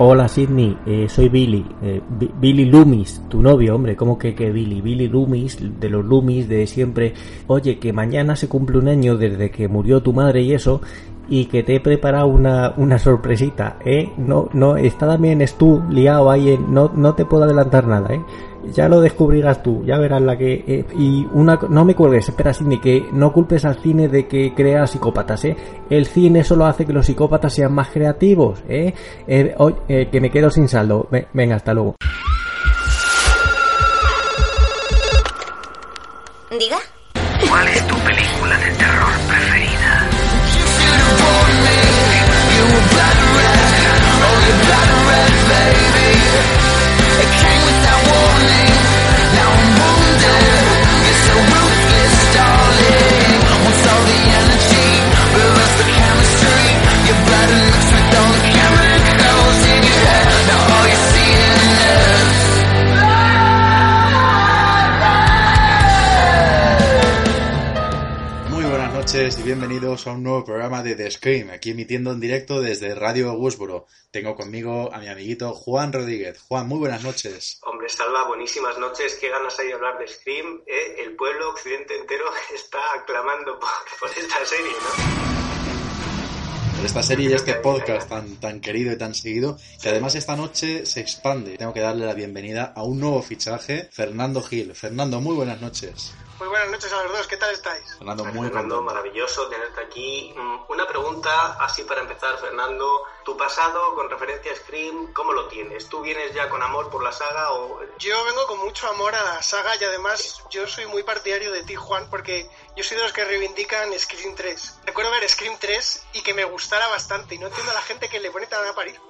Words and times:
Hola 0.00 0.28
Sidney, 0.28 0.78
eh, 0.86 1.06
soy 1.08 1.28
Billy, 1.28 1.66
eh, 1.82 2.00
Billy 2.40 2.66
Loomis, 2.66 3.20
tu 3.28 3.42
novio, 3.42 3.74
hombre, 3.74 3.96
¿cómo 3.96 4.16
que 4.16 4.32
que 4.32 4.52
Billy? 4.52 4.80
Billy 4.80 5.08
Loomis, 5.08 5.58
de 5.80 5.90
los 5.90 6.04
Loomis 6.04 6.48
de 6.48 6.68
siempre. 6.68 7.14
Oye, 7.48 7.80
que 7.80 7.92
mañana 7.92 8.36
se 8.36 8.46
cumple 8.46 8.78
un 8.78 8.86
año 8.86 9.16
desde 9.16 9.50
que 9.50 9.66
murió 9.66 10.00
tu 10.00 10.12
madre 10.12 10.42
y 10.42 10.52
eso, 10.54 10.82
y 11.28 11.46
que 11.46 11.62
te 11.62 11.76
he 11.76 11.80
preparado 11.80 12.26
una, 12.26 12.74
una 12.76 12.98
sorpresita, 12.98 13.76
¿eh? 13.84 14.12
No, 14.16 14.48
no, 14.52 14.76
está 14.76 15.06
también 15.06 15.42
es 15.42 15.54
tú 15.54 15.82
liado 15.90 16.30
ahí, 16.30 16.50
en, 16.52 16.72
no, 16.72 16.90
no 16.94 17.14
te 17.14 17.24
puedo 17.24 17.44
adelantar 17.44 17.86
nada, 17.86 18.14
¿eh? 18.14 18.22
Ya 18.72 18.88
lo 18.88 19.00
descubrirás 19.00 19.62
tú, 19.62 19.84
ya 19.84 19.98
verás 19.98 20.20
la 20.20 20.36
que... 20.36 20.64
Eh, 20.66 20.84
y 20.98 21.26
una... 21.32 21.58
No 21.70 21.84
me 21.84 21.94
cuelgues, 21.94 22.28
espera 22.28 22.52
Sidney, 22.52 22.78
que 22.80 23.08
no 23.12 23.32
culpes 23.32 23.64
al 23.64 23.80
cine 23.80 24.08
de 24.08 24.26
que 24.26 24.52
crea 24.54 24.86
psicópatas, 24.86 25.44
¿eh? 25.44 25.56
El 25.88 26.06
cine 26.06 26.44
solo 26.44 26.66
hace 26.66 26.84
que 26.84 26.92
los 26.92 27.06
psicópatas 27.06 27.54
sean 27.54 27.72
más 27.72 27.88
creativos, 27.88 28.62
¿eh? 28.68 28.92
eh, 29.26 29.54
eh 29.88 30.08
que 30.10 30.20
me 30.20 30.30
quedo 30.30 30.50
sin 30.50 30.68
saldo. 30.68 31.08
Venga, 31.32 31.56
hasta 31.56 31.72
luego. 31.72 31.94
¿Diga? 36.50 36.78
¿Cuál 37.48 37.68
es 37.68 37.86
tu 37.86 37.94
película 37.96 38.58
de 38.58 38.70
terror 38.72 39.12
preferida? 39.28 39.57
baby. 45.58 46.08
It 47.22 47.30
came 47.42 47.62
without 47.66 48.02
warning. 48.10 48.77
Bienvenidos 69.48 70.06
a 70.06 70.12
un 70.12 70.22
nuevo 70.24 70.44
programa 70.44 70.82
de 70.82 70.94
The 70.94 71.10
Scream, 71.10 71.48
aquí 71.48 71.70
emitiendo 71.70 72.12
en 72.12 72.20
directo 72.20 72.60
desde 72.60 72.94
Radio 72.94 73.32
Woodsboro. 73.32 73.86
Tengo 74.10 74.36
conmigo 74.36 74.92
a 74.92 74.98
mi 74.98 75.08
amiguito 75.08 75.54
Juan 75.54 75.90
Rodríguez. 75.90 76.38
Juan, 76.48 76.68
muy 76.68 76.78
buenas 76.80 77.02
noches. 77.02 77.58
Hombre, 77.62 77.88
Salva, 77.88 78.28
buenísimas 78.28 78.76
noches. 78.76 79.16
Qué 79.18 79.30
ganas 79.30 79.58
hay 79.58 79.68
de 79.68 79.72
hablar 79.72 79.98
de 79.98 80.06
Scream. 80.06 80.60
¿eh? 80.66 80.96
El 80.98 81.16
pueblo 81.16 81.48
occidente 81.48 81.96
entero 81.96 82.26
está 82.54 82.78
aclamando 83.00 83.58
por, 83.58 83.70
esta 84.10 84.44
serie, 84.44 84.70
¿no? 84.70 84.88
Por 86.76 86.84
esta 86.84 87.02
serie 87.02 87.30
y 87.30 87.32
este 87.32 87.54
podcast 87.54 88.06
tan, 88.06 88.36
tan 88.36 88.60
querido 88.60 88.92
y 88.92 88.98
tan 88.98 89.14
seguido, 89.14 89.56
que 89.80 89.88
además 89.88 90.14
esta 90.14 90.36
noche 90.36 90.84
se 90.84 91.00
expande. 91.00 91.56
Tengo 91.56 91.72
que 91.72 91.80
darle 91.80 92.04
la 92.04 92.12
bienvenida 92.12 92.74
a 92.76 92.82
un 92.82 93.00
nuevo 93.00 93.22
fichaje, 93.22 93.88
Fernando 93.92 94.42
Gil. 94.42 94.74
Fernando, 94.74 95.22
muy 95.22 95.34
buenas 95.34 95.62
noches. 95.62 96.12
Muy 96.38 96.48
buenas 96.48 96.70
noches 96.70 96.92
a 96.92 97.02
los 97.02 97.12
dos, 97.12 97.26
¿qué 97.26 97.36
tal 97.36 97.50
estáis? 97.50 97.96
Fernando, 97.96 98.24
muy 98.26 98.46
Fernando, 98.46 98.80
maravilloso 98.80 99.48
tenerte 99.48 99.80
aquí. 99.80 100.32
Mm, 100.36 100.70
una 100.70 100.86
pregunta 100.86 101.56
así 101.58 101.82
para 101.82 102.02
empezar, 102.02 102.38
Fernando. 102.38 103.02
¿Tu 103.24 103.36
pasado 103.36 103.92
con 103.96 104.08
referencia 104.08 104.52
a 104.52 104.56
Scream, 104.56 105.12
cómo 105.12 105.32
lo 105.32 105.48
tienes? 105.48 105.88
¿Tú 105.88 106.00
vienes 106.00 106.32
ya 106.32 106.48
con 106.48 106.62
amor 106.62 106.90
por 106.90 107.02
la 107.02 107.10
saga 107.10 107.50
o...? 107.52 107.80
Yo 107.98 108.24
vengo 108.24 108.46
con 108.46 108.60
mucho 108.60 108.88
amor 108.88 109.16
a 109.16 109.22
la 109.24 109.42
saga 109.42 109.74
y 109.74 109.84
además 109.84 110.44
yo 110.48 110.68
soy 110.68 110.86
muy 110.86 111.02
partidario 111.02 111.50
de 111.50 111.64
ti, 111.64 111.74
Juan, 111.74 112.08
porque 112.08 112.48
yo 112.76 112.84
soy 112.84 112.98
de 112.98 113.02
los 113.02 113.12
que 113.12 113.24
reivindican 113.24 113.92
Scream 113.98 114.36
3. 114.36 114.80
Recuerdo 114.84 115.10
ver 115.10 115.28
Scream 115.28 115.56
3 115.58 116.06
y 116.12 116.22
que 116.22 116.34
me 116.34 116.44
gustara 116.44 116.86
bastante 116.86 117.34
y 117.34 117.38
no 117.38 117.48
entiendo 117.48 117.72
a 117.72 117.74
la 117.74 117.82
gente 117.82 118.08
que 118.08 118.20
le 118.20 118.30
pone 118.30 118.46
tan 118.46 118.64
a 118.64 118.74
parir. 118.74 119.00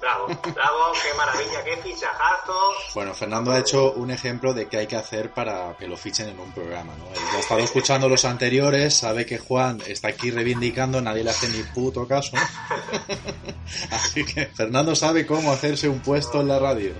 Bravo, 0.00 0.26
bravo, 0.54 0.92
qué 1.02 1.14
maravilla, 1.14 1.62
qué 1.62 1.76
fichajazo. 1.76 2.72
Bueno, 2.94 3.12
Fernando 3.14 3.50
ha 3.50 3.58
hecho 3.58 3.92
un 3.92 4.10
ejemplo 4.10 4.54
de 4.54 4.66
qué 4.66 4.78
hay 4.78 4.86
que 4.86 4.96
hacer 4.96 5.30
para 5.30 5.76
que 5.78 5.86
lo 5.86 5.96
fichen 5.96 6.28
en 6.28 6.40
un 6.40 6.52
programa, 6.52 6.94
¿no? 6.96 7.06
Él 7.08 7.20
ya 7.32 7.36
ha 7.36 7.40
estado 7.40 7.60
escuchando 7.60 8.08
los 8.08 8.24
anteriores, 8.24 8.96
sabe 8.96 9.26
que 9.26 9.38
Juan 9.38 9.82
está 9.86 10.08
aquí 10.08 10.30
reivindicando, 10.30 11.00
nadie 11.02 11.22
le 11.22 11.30
hace 11.30 11.48
ni 11.48 11.62
puto 11.62 12.08
caso. 12.08 12.36
Así 13.90 14.24
que 14.24 14.46
Fernando 14.46 14.96
sabe 14.96 15.26
cómo 15.26 15.52
hacerse 15.52 15.88
un 15.88 16.00
puesto 16.00 16.40
en 16.40 16.48
la 16.48 16.58
radio. 16.58 16.94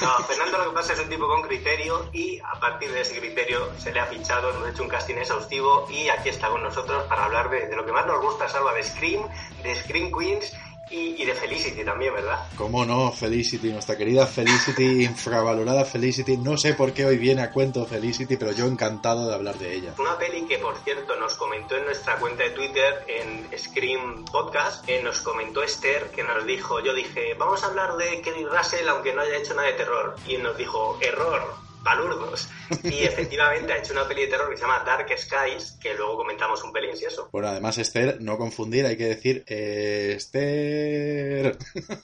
No, 0.00 0.18
Fernando 0.24 0.58
lo 0.58 0.70
que 0.70 0.74
pasa 0.74 0.92
es 0.92 1.00
un 1.00 1.08
tipo 1.08 1.26
con 1.26 1.42
criterio 1.42 2.08
y 2.12 2.38
a 2.38 2.60
partir 2.60 2.92
de 2.92 3.00
ese 3.00 3.18
criterio 3.18 3.70
se 3.78 3.92
le 3.92 4.00
ha 4.00 4.06
fichado, 4.06 4.50
hemos 4.50 4.68
hecho 4.68 4.82
un 4.82 4.88
casting 4.88 5.14
exhaustivo 5.14 5.88
y 5.90 6.08
aquí 6.08 6.28
está 6.28 6.48
con 6.48 6.62
nosotros 6.62 7.04
para 7.08 7.24
hablar 7.24 7.50
de, 7.50 7.66
de 7.66 7.74
lo 7.76 7.84
que 7.86 7.92
más 7.92 8.06
nos 8.06 8.20
gusta, 8.20 8.48
Salva, 8.48 8.74
de 8.74 8.84
Scream, 8.84 9.26
de 9.62 9.74
Scream 9.76 10.12
Queens 10.12 10.52
y, 10.90 11.24
de 11.24 11.34
Felicity 11.34 11.84
también, 11.84 12.14
¿verdad? 12.14 12.46
¿Cómo 12.56 12.84
no? 12.84 13.12
Felicity, 13.12 13.70
nuestra 13.72 13.96
querida 13.96 14.26
Felicity, 14.26 15.04
infravalorada 15.04 15.84
Felicity. 15.84 16.36
No 16.36 16.56
sé 16.56 16.74
por 16.74 16.92
qué 16.92 17.04
hoy 17.04 17.18
viene 17.18 17.42
a 17.42 17.50
cuento 17.50 17.84
Felicity, 17.84 18.36
pero 18.36 18.52
yo 18.52 18.66
encantado 18.66 19.28
de 19.28 19.34
hablar 19.34 19.56
de 19.58 19.74
ella. 19.74 19.94
Una 19.98 20.16
peli 20.18 20.46
que, 20.46 20.58
por 20.58 20.76
cierto, 20.78 21.16
nos 21.16 21.34
comentó 21.34 21.76
en 21.76 21.84
nuestra 21.84 22.16
cuenta 22.16 22.44
de 22.44 22.50
Twitter, 22.50 23.04
en 23.08 23.58
Scream 23.58 24.24
Podcast, 24.24 24.84
que 24.84 25.02
nos 25.02 25.20
comentó 25.20 25.62
Esther, 25.62 26.10
que 26.10 26.22
nos 26.22 26.46
dijo, 26.46 26.80
yo 26.80 26.94
dije, 26.94 27.34
vamos 27.34 27.62
a 27.62 27.66
hablar 27.66 27.96
de 27.96 28.20
Kelly 28.22 28.44
Russell 28.44 28.88
aunque 28.88 29.12
no 29.12 29.22
haya 29.22 29.36
hecho 29.36 29.54
nada 29.54 29.68
de 29.68 29.74
terror. 29.74 30.16
Y 30.26 30.36
nos 30.38 30.56
dijo, 30.56 30.98
error, 31.00 31.67
palurdos. 31.88 32.48
Y 32.84 33.04
efectivamente 33.04 33.72
ha 33.72 33.78
hecho 33.78 33.92
una 33.92 34.06
peli 34.06 34.22
de 34.22 34.28
terror 34.28 34.50
que 34.50 34.56
se 34.56 34.62
llama 34.62 34.82
Dark 34.84 35.08
Skies, 35.08 35.78
que 35.80 35.94
luego 35.94 36.18
comentamos 36.18 36.62
un 36.62 36.72
pelín 36.72 36.96
si 36.96 37.06
eso. 37.06 37.28
Bueno, 37.32 37.48
además 37.48 37.78
Esther, 37.78 38.18
no 38.20 38.36
confundir, 38.36 38.84
hay 38.84 38.96
que 38.96 39.06
decir 39.06 39.44
eh, 39.46 40.14
Esther. 40.16 41.56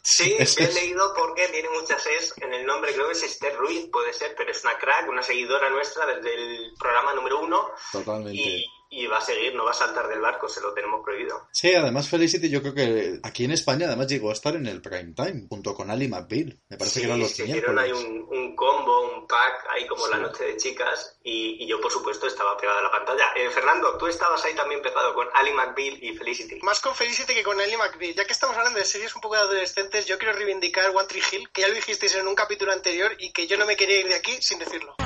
Sí, 0.02 0.36
he 0.38 0.72
leído 0.72 1.12
porque 1.14 1.48
tiene 1.48 1.68
muchas 1.70 2.06
es 2.06 2.34
en 2.40 2.52
el 2.52 2.66
nombre, 2.66 2.92
creo 2.92 3.06
que 3.06 3.12
es 3.12 3.22
Esther 3.22 3.56
Ruiz, 3.56 3.88
puede 3.92 4.12
ser, 4.12 4.34
pero 4.36 4.50
es 4.50 4.64
una 4.64 4.78
crack, 4.78 5.08
una 5.08 5.22
seguidora 5.22 5.68
nuestra 5.70 6.06
desde 6.06 6.34
el 6.34 6.74
programa 6.78 7.14
número 7.14 7.40
uno. 7.40 7.70
Totalmente 7.92 8.40
y 8.40 8.64
va 9.06 9.18
a 9.18 9.20
seguir, 9.20 9.54
no 9.54 9.64
va 9.64 9.72
a 9.72 9.74
saltar 9.74 10.08
del 10.08 10.20
barco, 10.20 10.48
se 10.48 10.60
lo 10.60 10.72
tenemos 10.72 11.02
prohibido. 11.04 11.48
Sí, 11.52 11.74
además 11.74 12.08
Felicity 12.08 12.48
yo 12.48 12.62
creo 12.62 12.74
que 12.74 13.20
aquí 13.22 13.44
en 13.44 13.52
España 13.52 13.86
además 13.86 14.06
llegó 14.06 14.30
a 14.30 14.32
estar 14.32 14.54
en 14.54 14.66
el 14.66 14.80
prime 14.80 15.12
time, 15.14 15.46
junto 15.48 15.74
con 15.74 15.90
Ali 15.90 16.08
McBeal. 16.08 16.58
Me 16.68 16.76
parece 16.76 17.00
que 17.00 17.06
eran 17.06 17.20
los 17.20 17.30
se 17.30 17.44
hicieron 17.44 17.78
ahí 17.78 17.92
un, 17.92 18.26
un, 18.30 18.56
combo, 18.56 19.12
un 19.12 19.26
pack, 19.26 19.66
ahí 19.70 19.86
como 19.86 20.06
la 20.08 20.18
noche 20.18 20.44
de 20.44 20.56
chicas, 20.56 21.18
y, 21.22 21.66
yo 21.66 21.80
por 21.80 21.90
supuesto 21.90 22.26
estaba 22.26 22.56
pegada 22.56 22.80
a 22.80 22.82
la 22.82 22.90
pantalla. 22.90 23.32
Eh, 23.36 23.50
Fernando, 23.50 23.96
tú 23.98 24.06
estabas 24.06 24.44
ahí 24.44 24.54
también 24.54 24.82
pegado 24.82 25.14
con 25.14 25.26
Ali 25.34 25.52
McBeal 25.52 26.02
y 26.02 26.14
Felicity. 26.14 26.60
Más 26.62 26.80
con 26.80 26.94
Felicity 26.94 27.34
que 27.34 27.42
con 27.42 27.60
Ali 27.60 27.76
McBeal. 27.76 28.14
Ya 28.14 28.24
que 28.24 28.32
estamos 28.32 28.56
hablando 28.56 28.78
de 28.78 28.84
series 28.84 29.14
un 29.14 29.20
poco 29.20 29.34
de 29.34 29.42
adolescentes, 29.42 30.06
yo 30.06 30.18
quiero 30.18 30.34
reivindicar 30.34 30.90
One 30.90 31.08
Tree 31.08 31.22
Hill, 31.32 31.50
que 31.50 31.62
ya 31.62 31.68
lo 31.68 31.74
dijisteis 31.74 32.14
en 32.16 32.28
un 32.28 32.34
capítulo 32.34 32.72
anterior 32.72 33.12
y 33.18 33.32
que 33.32 33.46
yo 33.46 33.56
no 33.56 33.66
me 33.66 33.76
quería 33.76 34.00
ir 34.00 34.08
de 34.08 34.14
aquí 34.14 34.36
sin 34.40 34.58
decirlo. 34.58 34.96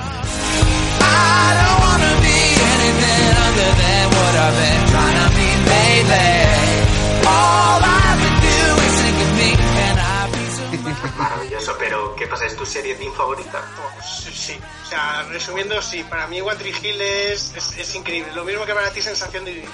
Maravilloso, 1.01 1.88
¿Es 12.45 12.57
tu 12.57 12.65
serie 12.65 12.95
team 12.95 13.13
favorita? 13.15 13.63
Pues, 13.95 14.07
sí, 14.35 14.59
o 14.85 14.89
sea, 14.89 15.23
resumiendo, 15.25 15.81
sí, 15.83 16.05
para 16.05 16.27
mí 16.29 16.41
One 16.41 16.57
Hill 16.83 17.01
es, 17.01 17.53
es, 17.77 17.95
increíble. 17.95 18.33
Lo 18.33 18.45
mismo 18.45 18.65
que 18.65 18.75
para 18.75 18.91
ti, 18.91 19.03
sensación 19.03 19.45
de 19.45 19.53
vivir. 19.55 19.71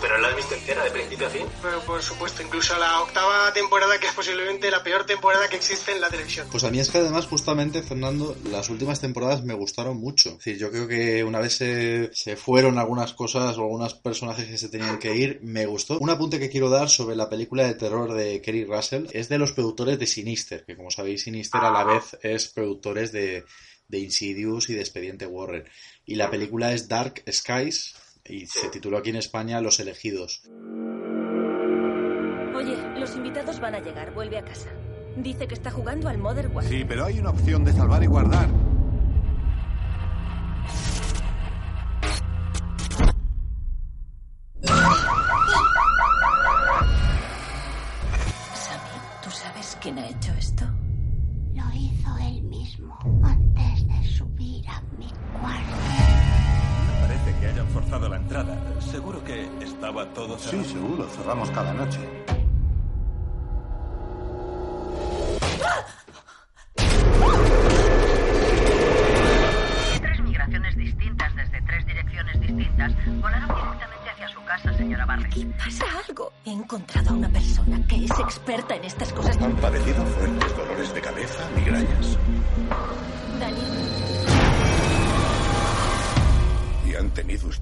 ¿Pero 0.00 0.18
la 0.18 0.28
has 0.28 0.36
visto 0.36 0.54
entera, 0.54 0.84
de 0.84 0.90
principio 0.90 1.26
a 1.26 1.30
fin? 1.30 1.46
Pero, 1.62 1.80
por 1.82 2.02
supuesto, 2.02 2.42
incluso 2.42 2.76
la 2.78 3.02
octava 3.02 3.52
temporada, 3.52 3.98
que 3.98 4.06
es 4.06 4.14
posiblemente 4.14 4.70
la 4.70 4.82
peor 4.82 5.04
temporada 5.04 5.48
que 5.48 5.56
existe 5.56 5.92
en 5.92 6.00
la 6.00 6.08
televisión. 6.08 6.46
Pues 6.50 6.64
a 6.64 6.70
mí 6.70 6.80
es 6.80 6.90
que 6.90 6.98
además, 6.98 7.26
justamente, 7.26 7.82
Fernando, 7.82 8.36
las 8.50 8.70
últimas 8.70 9.00
temporadas 9.00 9.44
me 9.44 9.54
gustaron 9.54 9.98
mucho. 9.98 10.30
Es 10.30 10.36
decir, 10.38 10.58
yo 10.58 10.70
creo 10.70 10.88
que 10.88 11.22
una 11.22 11.38
vez 11.38 11.54
se, 11.56 12.10
se 12.14 12.36
fueron 12.36 12.78
algunas 12.78 13.12
cosas 13.12 13.58
o 13.58 13.62
algunos 13.62 13.94
personajes 13.94 14.46
que 14.46 14.58
se 14.58 14.68
tenían 14.68 14.98
que 14.98 15.14
ir, 15.14 15.40
me 15.42 15.66
gustó. 15.66 15.98
Un 15.98 16.10
apunte 16.10 16.38
que 16.38 16.50
quiero 16.50 16.70
dar 16.70 16.88
sobre 16.88 17.14
la 17.16 17.28
película 17.28 17.66
de 17.66 17.74
terror 17.74 18.14
de 18.14 18.40
Kerry 18.40 18.64
Russell 18.64 19.06
es 19.12 19.28
de 19.28 19.38
los 19.38 19.52
productores 19.52 19.98
de 19.98 20.06
Sinister, 20.06 20.64
que 20.64 20.76
como 20.76 20.90
sabéis, 20.90 21.24
Sinister 21.24 21.60
a 21.60 21.70
la 21.70 21.84
vez 21.84 22.16
es 22.22 22.48
productores 22.48 23.12
de, 23.12 23.44
de 23.88 23.98
Insidious 23.98 24.70
y 24.70 24.74
de 24.74 24.80
Expediente 24.80 25.26
Warren. 25.26 25.64
Y 26.06 26.14
la 26.14 26.30
película 26.30 26.72
es 26.72 26.88
Dark 26.88 27.22
Skies, 27.30 27.94
y 28.30 28.46
se 28.46 28.68
tituló 28.68 28.98
aquí 28.98 29.10
en 29.10 29.16
España 29.16 29.60
Los 29.60 29.80
elegidos. 29.80 30.42
Oye, 32.54 32.76
los 32.98 33.16
invitados 33.16 33.60
van 33.60 33.74
a 33.74 33.80
llegar, 33.80 34.14
vuelve 34.14 34.38
a 34.38 34.44
casa. 34.44 34.70
Dice 35.16 35.48
que 35.48 35.54
está 35.54 35.70
jugando 35.70 36.08
al 36.08 36.18
Modern 36.18 36.54
Warfare. 36.54 36.78
Sí, 36.78 36.84
pero 36.86 37.04
hay 37.04 37.18
una 37.18 37.30
opción 37.30 37.64
de 37.64 37.72
salvar 37.72 38.02
y 38.02 38.06
guardar. 38.06 38.48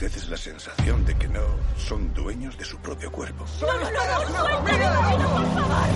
Ustedes 0.09 0.29
la 0.31 0.37
sensación 0.39 1.05
de 1.05 1.15
que 1.17 1.29
no 1.29 1.41
son 1.77 2.13
dueños 2.15 2.57
de 2.57 2.65
su 2.65 2.79
propio 2.79 3.13
cuerpo. 3.13 3.45
no, 3.61 3.67
no, 3.67 3.79
no, 3.79 3.91
no, 3.91 4.27
suéltame, 4.27 5.25
por 5.27 5.55
favor. 5.55 5.89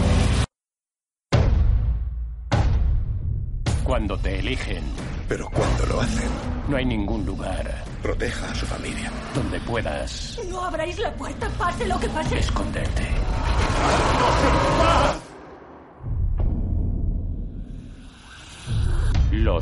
Cuando 3.85 4.19
te 4.19 4.39
eligen, 4.39 4.85
Pero 5.29 5.49
cuando 5.51 5.87
lo 5.87 6.01
hacen, 6.01 6.29
no 6.69 6.77
hay 6.77 6.85
ningún 6.85 7.25
lugar 7.27 7.85
proteja 8.03 8.51
a 8.51 8.55
su 8.55 8.67
familia. 8.67 9.11
donde 9.35 9.59
puedas 9.61 10.39
No 10.49 10.63
abráis 10.65 10.99
la 10.99 11.13
puerta, 11.15 11.49
pase 11.59 11.87
lo 11.87 11.99
que 11.99 12.09
pase. 12.11 12.39
esconderte. 12.39 13.09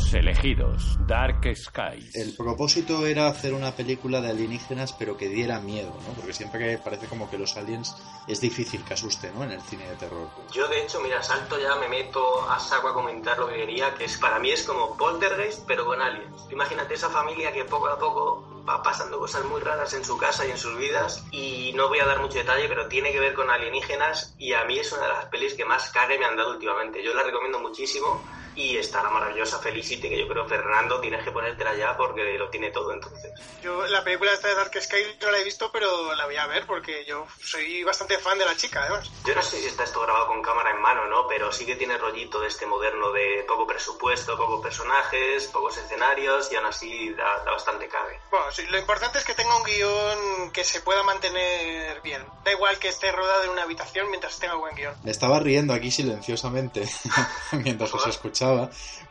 Los 0.01 0.15
elegidos, 0.15 0.97
Dark 1.07 1.43
Skies. 1.55 2.17
El 2.17 2.35
propósito 2.35 3.07
era 3.07 3.29
hacer 3.29 3.53
una 3.53 3.73
película 3.73 4.23
de 4.23 4.31
alienígenas, 4.31 4.95
pero 4.95 5.15
que 5.19 5.29
diera 5.29 5.61
miedo, 5.61 5.95
¿no? 6.07 6.15
Porque 6.15 6.33
siempre 6.33 6.59
que 6.59 6.79
parece 6.79 7.07
como 7.07 7.31
que 7.31 7.37
los 7.37 7.55
aliens 7.59 7.95
es 8.27 8.41
difícil 8.41 8.83
que 8.83 8.95
asuste, 8.95 9.31
¿no? 9.31 9.45
En 9.45 9.53
el 9.53 9.61
cine 9.61 9.87
de 9.91 9.97
terror. 9.97 10.31
Yo, 10.53 10.67
de 10.69 10.83
hecho, 10.83 11.01
mira, 11.01 11.23
salto 11.23 11.61
ya, 11.61 11.77
me 11.77 11.87
meto 11.87 12.51
a 12.51 12.59
saco 12.59 12.89
a 12.89 12.95
comentar 12.95 13.39
lo 13.39 13.49
que 13.49 13.57
quería, 13.57 13.95
que 13.95 14.07
es 14.07 14.17
para 14.17 14.39
mí 14.39 14.51
es 14.51 14.63
como 14.63 14.97
Poltergeist, 14.97 15.67
pero 15.67 15.85
con 15.85 16.01
aliens. 16.01 16.47
Imagínate 16.51 16.95
esa 16.95 17.11
familia 17.11 17.53
que 17.53 17.67
poco 17.67 17.89
a 17.89 17.99
poco 17.99 18.65
va 18.67 18.83
pasando 18.83 19.19
cosas 19.19 19.45
muy 19.45 19.61
raras 19.61 19.93
en 19.93 20.05
su 20.05 20.17
casa 20.17 20.47
y 20.47 20.51
en 20.51 20.59
sus 20.59 20.79
vidas, 20.79 21.25
y 21.31 21.73
no 21.75 21.89
voy 21.89 22.01
a 22.01 22.07
dar 22.07 22.21
mucho 22.21 22.39
detalle, 22.39 22.69
pero 22.69 22.89
tiene 22.89 23.13
que 23.13 23.21
ver 23.21 23.35
con 23.35 23.51
alienígenas, 23.51 24.35
y 24.39 24.55
a 24.55 24.65
mí 24.65 24.79
es 24.79 24.91
una 24.93 25.03
de 25.03 25.09
las 25.09 25.27
pelis 25.27 25.55
que 25.55 25.67
más 25.67 25.91
cague 25.91 26.19
me 26.19 26.25
han 26.25 26.39
dado 26.39 26.53
últimamente. 26.53 27.05
Yo 27.05 27.13
la 27.13 27.23
recomiendo 27.23 27.61
muchísimo, 27.61 28.23
y 28.57 28.77
está 28.77 29.03
la 29.03 29.11
maravillosa 29.11 29.59
Felicity, 29.59 30.09
que 30.09 30.19
yo 30.19 30.29
creo, 30.29 30.47
Fernando, 30.47 31.01
tienes 31.01 31.25
que 31.25 31.31
ponértela 31.31 31.75
ya 31.75 31.97
porque 31.97 32.37
lo 32.39 32.49
tiene 32.51 32.71
todo 32.71 32.93
entonces. 32.93 33.33
Yo 33.63 33.87
la 33.87 34.03
película 34.03 34.33
esta 34.33 34.49
de 34.49 34.55
Dark 34.55 34.73
Sky 34.81 34.97
no 35.21 35.31
la 35.31 35.39
he 35.39 35.45
visto, 35.45 35.71
pero 35.73 36.15
la 36.15 36.27
voy 36.27 36.37
a 36.37 36.47
ver 36.47 36.67
porque 36.67 37.05
yo 37.05 37.27
soy 37.43 37.83
bastante 37.85 38.19
fan 38.19 38.39
de 38.39 38.45
la 38.45 38.57
chica, 38.57 38.83
además. 38.83 39.11
Yo 39.25 39.35
no 39.35 39.43
sé 39.43 39.61
si 39.61 39.67
está 39.67 39.85
esto 39.85 40.01
grabado 40.01 40.27
con 40.29 40.43
cámara 40.43 40.71
en 40.71 40.81
mano, 40.81 41.07
¿no? 41.07 41.27
Pero 41.29 41.53
sí 41.53 41.67
que 41.67 41.77
tiene 41.77 41.99
rollito 41.99 42.41
de 42.41 42.49
este 42.49 42.67
moderno 42.67 43.13
de 43.13 43.45
poco 43.47 43.67
presupuesto, 43.67 44.37
pocos 44.37 44.63
personajes, 44.63 45.47
pocos 45.49 45.77
escenarios 45.77 46.51
y 46.53 46.57
aún 46.57 46.67
así 46.67 47.11
da, 47.11 47.45
da 47.45 47.53
bastante 47.53 47.89
cabe. 47.89 48.21
Bueno, 48.31 48.47
sí, 48.51 48.67
lo 48.69 48.79
importante 48.79 49.19
es 49.19 49.25
que 49.25 49.35
tenga 49.35 49.57
un 49.57 49.65
guion 49.65 50.51
que 50.53 50.65
se 50.65 50.81
pueda 50.81 51.03
mantener 51.03 52.01
bien. 52.03 52.25
Da 52.45 52.53
igual 52.53 52.79
que 52.79 52.89
esté 52.89 53.13
rodado 53.13 53.45
en 53.45 53.51
una 53.51 53.63
habitación 53.63 54.09
mientras 54.09 54.39
tenga 54.39 54.55
buen 54.55 54.75
guion. 54.75 54.95
Me 55.03 55.11
estaba 55.11 55.41
riendo 55.41 55.75
aquí 55.75 55.91
silenciosamente 55.91 56.89
mientras 57.53 57.93
os 57.95 58.07
escuchaba, 58.07 58.40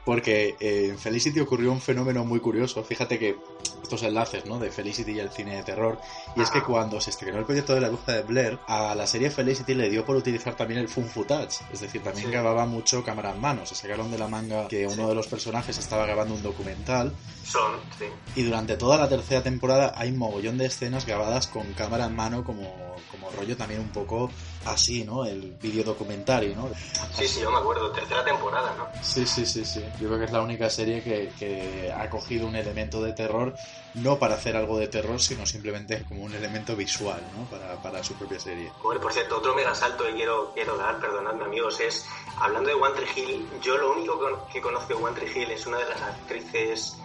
porque 0.05 0.55
eh, 0.59 0.87
en 0.91 0.97
Felicity 0.97 1.39
ocurrió 1.39 1.71
un 1.71 1.81
fenómeno 1.81 2.25
muy 2.25 2.39
curioso. 2.39 2.83
Fíjate 2.83 3.19
que 3.19 3.37
estos 3.83 4.01
enlaces, 4.03 4.45
¿no? 4.45 4.59
De 4.59 4.71
Felicity 4.71 5.11
y 5.11 5.19
el 5.19 5.29
cine 5.29 5.55
de 5.57 5.63
terror. 5.63 5.99
Y 6.35 6.41
es 6.41 6.49
que 6.51 6.63
cuando 6.63 6.99
se 7.01 7.09
estrenó 7.09 7.39
el 7.39 7.45
proyecto 7.45 7.73
de 7.75 7.81
la 7.81 7.89
bruja 7.89 8.13
de 8.13 8.21
Blair, 8.23 8.59
a 8.67 8.95
la 8.95 9.05
serie 9.07 9.29
Felicity 9.29 9.73
le 9.73 9.89
dio 9.89 10.05
por 10.05 10.15
utilizar 10.15 10.55
también 10.55 10.79
el 10.79 10.87
fun 10.89 11.05
footage. 11.07 11.59
Es 11.71 11.81
decir, 11.81 12.01
también 12.03 12.25
Sí. 12.27 12.31
grababa 12.31 12.65
mucho 12.65 13.03
cámara 13.03 13.31
en 13.31 13.41
mano. 13.41 13.65
Se 13.65 13.75
sacaron 13.75 14.09
de 14.11 14.17
la 14.17 14.27
manga 14.27 14.67
que 14.67 14.87
uno 14.87 15.07
de 15.09 15.15
los 15.15 15.27
personajes 15.27 15.77
estaba 15.77 16.05
grabando 16.05 16.33
un 16.35 16.43
documental. 16.43 17.13
Son, 17.43 17.77
sí. 17.97 18.05
Y 18.35 18.43
durante 18.43 18.77
toda 18.77 18.97
la 18.97 19.09
tercera 19.09 19.41
temporada 19.43 19.93
hay 19.95 20.11
mogollón 20.11 20.57
de 20.57 20.65
escenas 20.67 21.05
grabadas 21.05 21.47
con 21.47 21.71
cámara 21.73 22.05
en 22.05 22.15
mano 22.15 22.43
como, 22.43 22.95
como 23.11 23.29
rollo 23.31 23.57
también 23.57 23.81
un 23.81 23.89
poco 23.89 24.29
así, 24.65 25.03
¿no? 25.03 25.25
El 25.25 25.51
vídeo 25.61 25.83
documentario, 25.83 26.55
¿no? 26.55 26.69
Sí, 27.13 27.27
sí, 27.27 27.41
yo 27.41 27.51
me 27.51 27.57
acuerdo. 27.57 27.91
Tercera 27.91 28.23
temporada, 28.23 28.73
¿no? 28.77 28.87
Sí, 29.01 29.25
sí, 29.25 29.45
sí, 29.45 29.65
sí. 29.65 29.83
Yo 29.99 30.07
creo 30.07 30.19
que 30.19 30.25
es 30.25 30.31
la 30.31 30.41
única 30.41 30.69
serie 30.69 31.01
que, 31.03 31.31
que 31.37 31.91
ha 31.95 32.09
cogido 32.09 32.47
un 32.47 32.55
elemento 32.55 33.01
de 33.01 33.13
terror, 33.13 33.55
no 33.95 34.19
para 34.19 34.35
hacer 34.35 34.55
algo 34.55 34.77
de 34.77 34.87
terror, 34.87 35.19
sino 35.19 35.45
simplemente 35.45 36.03
como 36.07 36.23
un 36.23 36.33
elemento 36.33 36.75
visual, 36.75 37.21
¿no? 37.37 37.45
Para, 37.45 37.81
para 37.81 38.03
su 38.03 38.13
propia 38.15 38.39
serie. 38.39 38.71
Bueno, 38.83 39.01
por 39.01 39.13
cierto, 39.13 39.37
otro 39.37 39.55
mega 39.55 39.73
salto 39.73 40.03
que 40.03 40.13
quiero, 40.13 40.51
quiero 40.53 40.77
dar, 40.77 40.99
perdonadme 40.99 41.45
amigos, 41.45 41.79
es, 41.79 42.05
hablando 42.37 42.69
de 42.69 42.75
One 42.75 42.95
Tree 42.95 43.23
Hill, 43.23 43.49
yo 43.61 43.77
lo 43.77 43.93
único 43.93 44.47
que 44.51 44.61
conozco 44.61 44.89
de 44.89 45.03
One 45.03 45.19
Tree 45.19 45.41
Hill 45.41 45.51
es 45.51 45.65
una 45.65 45.77
de 45.77 45.89
las 45.89 46.01
actrices, 46.01 46.97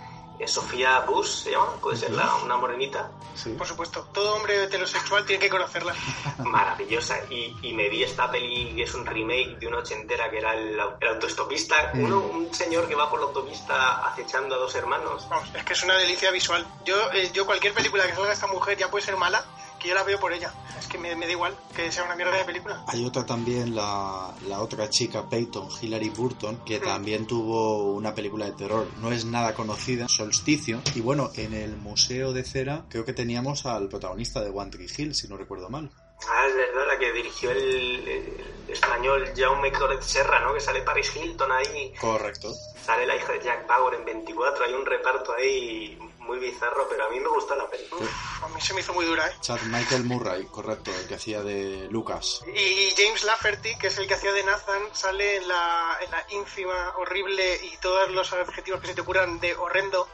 Sofía 0.46 1.00
Bush, 1.00 1.44
¿se 1.44 1.50
llama? 1.52 1.72
Puede 1.80 1.96
ser 1.96 2.10
la, 2.12 2.34
una 2.36 2.56
morenita. 2.56 3.10
Sí. 3.34 3.50
Por 3.50 3.66
supuesto, 3.66 4.06
todo 4.12 4.34
hombre 4.36 4.64
heterosexual 4.64 5.24
tiene 5.24 5.40
que 5.42 5.48
conocerla. 5.48 5.94
maravillosa 6.38 7.18
y, 7.30 7.56
y 7.62 7.72
me 7.72 7.88
vi 7.88 8.02
esta 8.04 8.30
peli 8.30 8.74
que 8.76 8.82
es 8.82 8.94
un 8.94 9.06
remake 9.06 9.58
de 9.58 9.66
una 9.66 9.78
ochentera 9.78 10.30
que 10.30 10.38
era 10.38 10.54
el, 10.54 10.74
el 11.00 11.08
autostopista 11.08 11.74
Mm. 11.94 12.04
uno, 12.04 12.18
un 12.20 12.54
señor 12.54 12.88
que 12.88 12.94
va 12.94 13.08
por 13.10 13.20
la 13.20 13.26
autopista 13.26 14.06
acechando 14.06 14.54
a 14.54 14.58
dos 14.58 14.74
hermanos 14.74 15.26
Vamos, 15.28 15.48
es 15.54 15.64
que 15.64 15.72
es 15.72 15.82
una 15.82 15.96
delicia 15.96 16.30
visual. 16.30 16.66
Yo, 16.84 16.96
eh, 17.12 17.30
yo 17.32 17.46
cualquier 17.46 17.72
película 17.72 18.06
que 18.06 18.14
salga 18.14 18.32
esta 18.32 18.46
mujer 18.46 18.76
ya 18.76 18.90
puede 18.90 19.04
ser 19.04 19.16
mala, 19.16 19.44
que 19.84 19.90
yo 19.90 19.94
la 19.94 20.02
veo 20.02 20.18
por 20.18 20.32
ella. 20.32 20.52
Es 20.78 20.86
que 20.88 20.98
me, 20.98 21.14
me 21.14 21.26
da 21.26 21.32
igual 21.32 21.56
que 21.76 21.92
sea 21.92 22.04
una 22.04 22.16
mierda 22.16 22.36
de 22.36 22.44
película. 22.44 22.84
Hay 22.88 23.04
otra 23.04 23.24
también, 23.26 23.74
la, 23.76 24.34
la 24.48 24.60
otra 24.60 24.88
chica, 24.90 25.28
Peyton, 25.28 25.68
Hilary 25.80 26.08
Burton, 26.08 26.64
que 26.64 26.80
también 26.80 27.26
tuvo 27.26 27.92
una 27.92 28.14
película 28.14 28.46
de 28.46 28.52
terror. 28.52 28.88
No 29.00 29.12
es 29.12 29.24
nada 29.24 29.54
conocida, 29.54 30.08
Solsticio. 30.08 30.80
Y 30.94 31.00
bueno, 31.00 31.30
en 31.34 31.52
el 31.54 31.76
Museo 31.76 32.32
de 32.32 32.44
Cera 32.44 32.84
creo 32.88 33.04
que 33.04 33.12
teníamos 33.12 33.66
al 33.66 33.88
protagonista 33.88 34.40
de 34.42 34.50
One 34.50 34.70
Tree 34.70 34.88
Hill, 34.96 35.14
si 35.14 35.28
no 35.28 35.36
recuerdo 35.36 35.68
mal. 35.68 35.90
ah 36.28 36.46
es 36.48 36.54
verdad 36.56 36.86
la 36.88 36.98
que 36.98 37.12
dirigió 37.12 37.50
el, 37.50 38.08
el 38.08 38.72
español 38.72 39.30
Jaume 39.36 39.70
Cloret 39.72 40.00
Serra 40.02 40.40
no 40.40 40.54
que 40.54 40.60
sale 40.60 40.80
Paris 40.82 41.12
Hilton 41.14 41.50
ahí 41.52 41.92
Correcto. 42.00 42.50
sale 42.82 43.06
la 43.06 43.16
hija 43.16 43.32
de 43.32 43.42
Jack 43.44 43.66
Bauer 43.68 43.94
en 43.94 44.04
24 44.06 44.64
hay 44.64 44.72
un 44.72 44.86
reparto 44.86 45.32
ahí 45.34 45.98
muy 46.24 46.38
bizarro 46.38 46.86
pero 46.88 47.04
a 47.06 47.10
mí 47.10 47.20
me 47.20 47.28
gustó 47.28 47.54
la 47.54 47.68
peli 47.68 47.84
Uf, 47.92 48.42
a 48.42 48.48
mí 48.48 48.60
se 48.60 48.74
me 48.74 48.80
hizo 48.80 48.92
muy 48.92 49.04
dura, 49.06 49.26
¿eh? 49.28 49.36
Chad 49.40 49.60
Michael 49.62 50.04
Murray, 50.04 50.46
correcto, 50.46 50.90
el 50.90 51.06
que 51.06 51.14
hacía 51.14 51.42
de 51.42 51.88
Lucas. 51.90 52.42
Y 52.46 52.90
James 52.96 53.24
Lafferty, 53.24 53.76
que 53.76 53.88
es 53.88 53.98
el 53.98 54.06
que 54.06 54.14
hacía 54.14 54.32
de 54.32 54.42
Nathan, 54.44 54.82
sale 54.92 55.36
en 55.36 55.48
la, 55.48 55.98
en 56.04 56.10
la 56.10 56.26
ínfima, 56.30 56.94
horrible 56.96 57.60
y 57.64 57.76
todos 57.78 58.10
los 58.10 58.32
adjetivos 58.32 58.80
que 58.80 58.88
se 58.88 58.94
te 58.94 59.00
ocurran 59.00 59.40
de 59.40 59.54
horrendo 59.54 60.08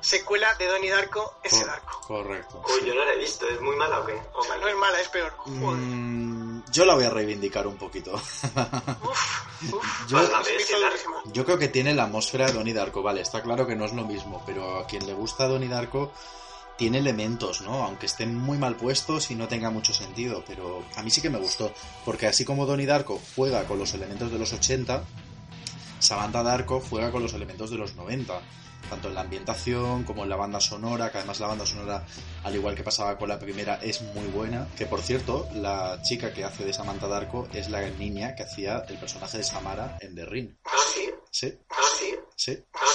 secuela 0.00 0.54
de 0.54 0.66
Donnie 0.66 0.90
Darko, 0.90 1.34
ese 1.42 1.58
Cor- 1.58 1.66
Darko. 1.66 2.00
Correcto. 2.06 2.62
uy 2.68 2.86
yo 2.86 2.94
no 2.94 3.04
la 3.04 3.12
he 3.12 3.18
visto 3.18 3.48
es 3.48 3.60
muy 3.60 3.76
mala 3.76 4.00
o 4.00 4.06
qué 4.06 4.20
O 4.34 4.42
sea, 4.44 4.56
no 4.58 4.68
es 4.68 4.76
mala, 4.76 5.00
es 5.00 5.08
peor. 5.08 5.32
Joder. 5.36 5.60
Mm, 5.80 6.64
yo 6.72 6.84
la 6.84 6.94
voy 6.94 7.04
a 7.04 7.10
reivindicar 7.10 7.66
un 7.66 7.76
poquito. 7.76 8.14
Uf, 8.14 8.44
uf. 9.04 9.84
Yo- 10.08 10.18
durísima. 10.28 11.22
Yo 11.32 11.44
creo 11.44 11.58
que 11.58 11.68
tiene 11.68 11.94
la 11.94 12.04
atmósfera 12.04 12.46
de 12.46 12.52
Donnie 12.52 12.74
Darko, 12.74 13.02
vale, 13.02 13.20
está 13.22 13.42
claro 13.42 13.66
que 13.66 13.74
no 13.76 13.84
es 13.84 13.92
lo 13.92 14.04
mismo, 14.04 14.42
pero 14.46 14.78
a 14.78 14.86
quien 14.86 15.06
le 15.06 15.12
gusta 15.14 15.48
Donnie 15.48 15.68
Darko 15.68 16.12
tiene 16.76 16.98
elementos, 16.98 17.62
¿no? 17.62 17.84
Aunque 17.84 18.04
estén 18.06 18.36
muy 18.36 18.58
mal 18.58 18.76
puestos 18.76 19.30
y 19.30 19.34
no 19.34 19.48
tenga 19.48 19.70
mucho 19.70 19.94
sentido, 19.94 20.44
pero 20.46 20.84
a 20.96 21.02
mí 21.02 21.10
sí 21.10 21.22
que 21.22 21.30
me 21.30 21.38
gustó, 21.38 21.72
porque 22.04 22.26
así 22.26 22.44
como 22.44 22.66
Donnie 22.66 22.86
Darko 22.86 23.18
juega 23.34 23.64
con 23.64 23.78
los 23.78 23.94
elementos 23.94 24.30
de 24.30 24.38
los 24.38 24.52
80, 24.52 25.02
Samantha 25.98 26.42
Darko 26.42 26.80
juega 26.80 27.10
con 27.10 27.22
los 27.22 27.32
elementos 27.32 27.70
de 27.70 27.78
los 27.78 27.94
90, 27.94 28.40
tanto 28.88 29.08
en 29.08 29.14
la 29.14 29.22
ambientación 29.22 30.04
como 30.04 30.22
en 30.22 30.28
la 30.28 30.36
banda 30.36 30.60
sonora, 30.60 31.10
que 31.10 31.18
además 31.18 31.40
la 31.40 31.48
banda 31.48 31.66
sonora, 31.66 32.04
al 32.44 32.54
igual 32.54 32.74
que 32.74 32.82
pasaba 32.82 33.18
con 33.18 33.28
la 33.28 33.38
primera, 33.38 33.76
es 33.82 34.02
muy 34.02 34.26
buena, 34.26 34.66
que 34.76 34.86
por 34.86 35.00
cierto, 35.00 35.48
la 35.54 36.00
chica 36.02 36.32
que 36.32 36.44
hace 36.44 36.64
de 36.64 36.72
Samantha 36.72 37.08
Darko 37.08 37.48
es 37.52 37.68
la 37.70 37.88
niña 37.90 38.34
que 38.34 38.44
hacía 38.44 38.84
el 38.88 38.96
personaje 38.96 39.38
de 39.38 39.44
Samara 39.44 39.98
en 40.00 40.14
The 40.14 40.26
Ring. 40.26 40.50
ah 40.64 40.70
sí 40.94 41.10
Sí, 41.30 41.58
ah 41.70 41.82
sí 41.98 42.14
sí, 42.36 42.64
ah 42.74 42.86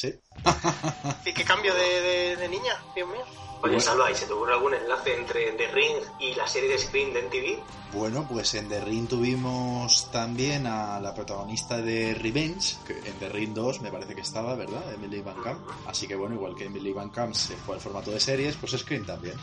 sí. 0.00 0.14
Y 1.24 1.32
qué 1.32 1.44
cambio 1.44 1.74
de, 1.74 2.00
de- 2.00 2.36
de 2.36 2.48
niña, 2.48 2.82
Dios 2.94 3.08
mío. 3.08 3.24
Oye. 3.60 3.80
Salva, 3.80 4.08
¿y 4.10 4.14
se 4.14 4.26
te 4.26 4.32
ocurre 4.32 4.52
algún 4.54 4.72
enlace 4.72 5.14
entre 5.16 5.50
The 5.52 5.66
Ring 5.72 5.96
y 6.20 6.34
la 6.36 6.46
serie 6.46 6.68
de 6.70 6.78
Scream 6.78 7.12
de 7.12 7.22
MTV? 7.22 7.58
Bueno, 7.92 8.24
pues 8.30 8.54
en 8.54 8.68
The 8.68 8.80
Ring 8.84 9.08
tuvimos 9.08 10.10
también 10.12 10.68
a 10.68 11.00
la 11.00 11.12
protagonista 11.12 11.78
de 11.78 12.14
Revenge, 12.14 12.76
que 12.86 12.92
en 12.98 13.18
The 13.18 13.28
Ring 13.30 13.54
2 13.54 13.80
me 13.80 13.90
parece 13.90 14.14
que 14.14 14.20
estaba, 14.20 14.54
¿verdad? 14.54 14.92
Emily 14.94 15.22
Van 15.22 15.42
Camp. 15.42 15.58
Así 15.88 16.06
que 16.06 16.14
bueno, 16.14 16.36
igual 16.36 16.54
que 16.54 16.66
Emily 16.66 16.92
Van 16.92 17.10
Camp 17.10 17.34
se 17.34 17.56
fue 17.56 17.74
al 17.74 17.80
formato 17.80 18.12
de 18.12 18.20
series, 18.20 18.54
pues 18.56 18.72
Scream 18.78 19.04
también. 19.04 19.34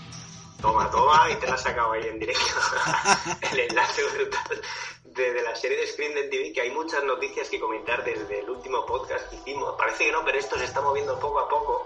Toma, 0.61 0.89
toma, 0.89 1.29
y 1.29 1.35
te 1.35 1.47
la 1.47 1.55
has 1.55 1.61
sacado 1.63 1.91
ahí 1.91 2.07
en 2.07 2.17
directo. 2.17 2.41
el 3.51 3.59
enlace 3.59 4.01
brutal 4.15 4.61
de, 5.15 5.33
de 5.33 5.41
la 5.41 5.55
serie 5.55 5.77
de 5.77 5.87
Screen 5.87 6.13
de 6.13 6.23
TV, 6.23 6.51
que 6.53 6.61
hay 6.61 6.69
muchas 6.71 7.03
noticias 7.03 7.49
que 7.49 7.59
comentar 7.59 8.03
desde 8.03 8.39
el 8.39 8.49
último 8.49 8.85
podcast 8.85 9.29
que 9.29 9.37
hicimos. 9.37 9.75
Parece 9.77 10.05
que 10.05 10.11
no, 10.11 10.25
pero 10.25 10.37
esto 10.37 10.57
se 10.57 10.65
está 10.65 10.81
moviendo 10.81 11.17
poco 11.19 11.39
a 11.39 11.47
poco. 11.47 11.85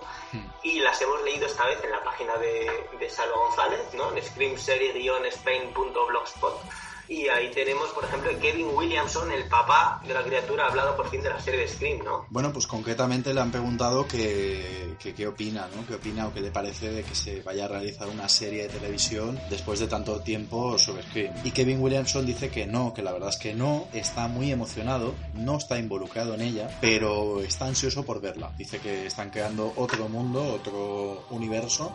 Y 0.63 0.79
las 0.79 0.99
hemos 1.01 1.21
leído 1.23 1.45
esta 1.45 1.65
vez 1.65 1.83
en 1.83 1.91
la 1.91 2.01
página 2.03 2.37
de, 2.37 2.87
de 2.99 3.09
Salva 3.09 3.37
González, 3.37 3.93
¿no? 3.93 4.11
En 4.11 4.17
screamserie-spain.blogspot. 4.23 6.61
Y 7.09 7.27
ahí 7.27 7.49
tenemos, 7.51 7.89
por 7.89 8.05
ejemplo, 8.05 8.29
Kevin 8.39 8.67
Williamson, 8.73 9.31
el 9.31 9.45
papá 9.45 9.99
de 10.05 10.13
la 10.13 10.23
criatura, 10.23 10.65
ha 10.65 10.69
hablado 10.69 10.95
por 10.95 11.09
fin 11.09 11.23
de 11.23 11.29
la 11.29 11.39
serie 11.41 11.61
de 11.61 11.67
Scream, 11.67 12.03
¿no? 12.05 12.27
Bueno, 12.29 12.53
pues 12.53 12.67
concretamente 12.67 13.33
le 13.33 13.41
han 13.41 13.51
preguntado 13.51 14.07
que, 14.07 14.95
que 14.99 15.15
qué 15.15 15.27
opina, 15.27 15.67
¿no? 15.75 15.87
¿Qué 15.87 15.95
opina 15.95 16.27
o 16.27 16.33
qué 16.33 16.41
le 16.41 16.51
parece 16.51 16.91
de 16.91 17.03
que 17.03 17.15
se 17.15 17.41
vaya 17.41 17.65
a 17.65 17.67
realizar 17.67 18.07
una 18.07 18.29
serie 18.29 18.63
de 18.63 18.69
televisión 18.69 19.39
después 19.49 19.79
de 19.79 19.87
tanto 19.87 20.21
tiempo 20.21 20.77
sobre 20.77 21.01
Scream. 21.01 21.33
Y 21.43 21.51
Kevin 21.51 21.81
Williamson 21.81 22.25
dice 22.25 22.49
que 22.49 22.67
no, 22.67 22.93
que 22.93 23.01
la 23.01 23.11
verdad 23.11 23.29
es 23.29 23.37
que 23.37 23.53
no, 23.53 23.87
está 23.93 24.27
muy 24.27 24.51
emocionado, 24.51 25.15
no 25.33 25.57
está 25.57 25.79
involucrado 25.79 26.35
en 26.35 26.41
ella, 26.41 26.77
pero 26.79 27.41
está 27.41 27.65
ansioso 27.65 28.05
por 28.05 28.21
verla. 28.21 28.51
Dice 28.57 28.79
que 28.79 29.07
están 29.07 29.31
creando 29.31 29.73
otro 29.75 30.09
mundo, 30.09 30.43
otro 30.53 31.25
universo 31.31 31.91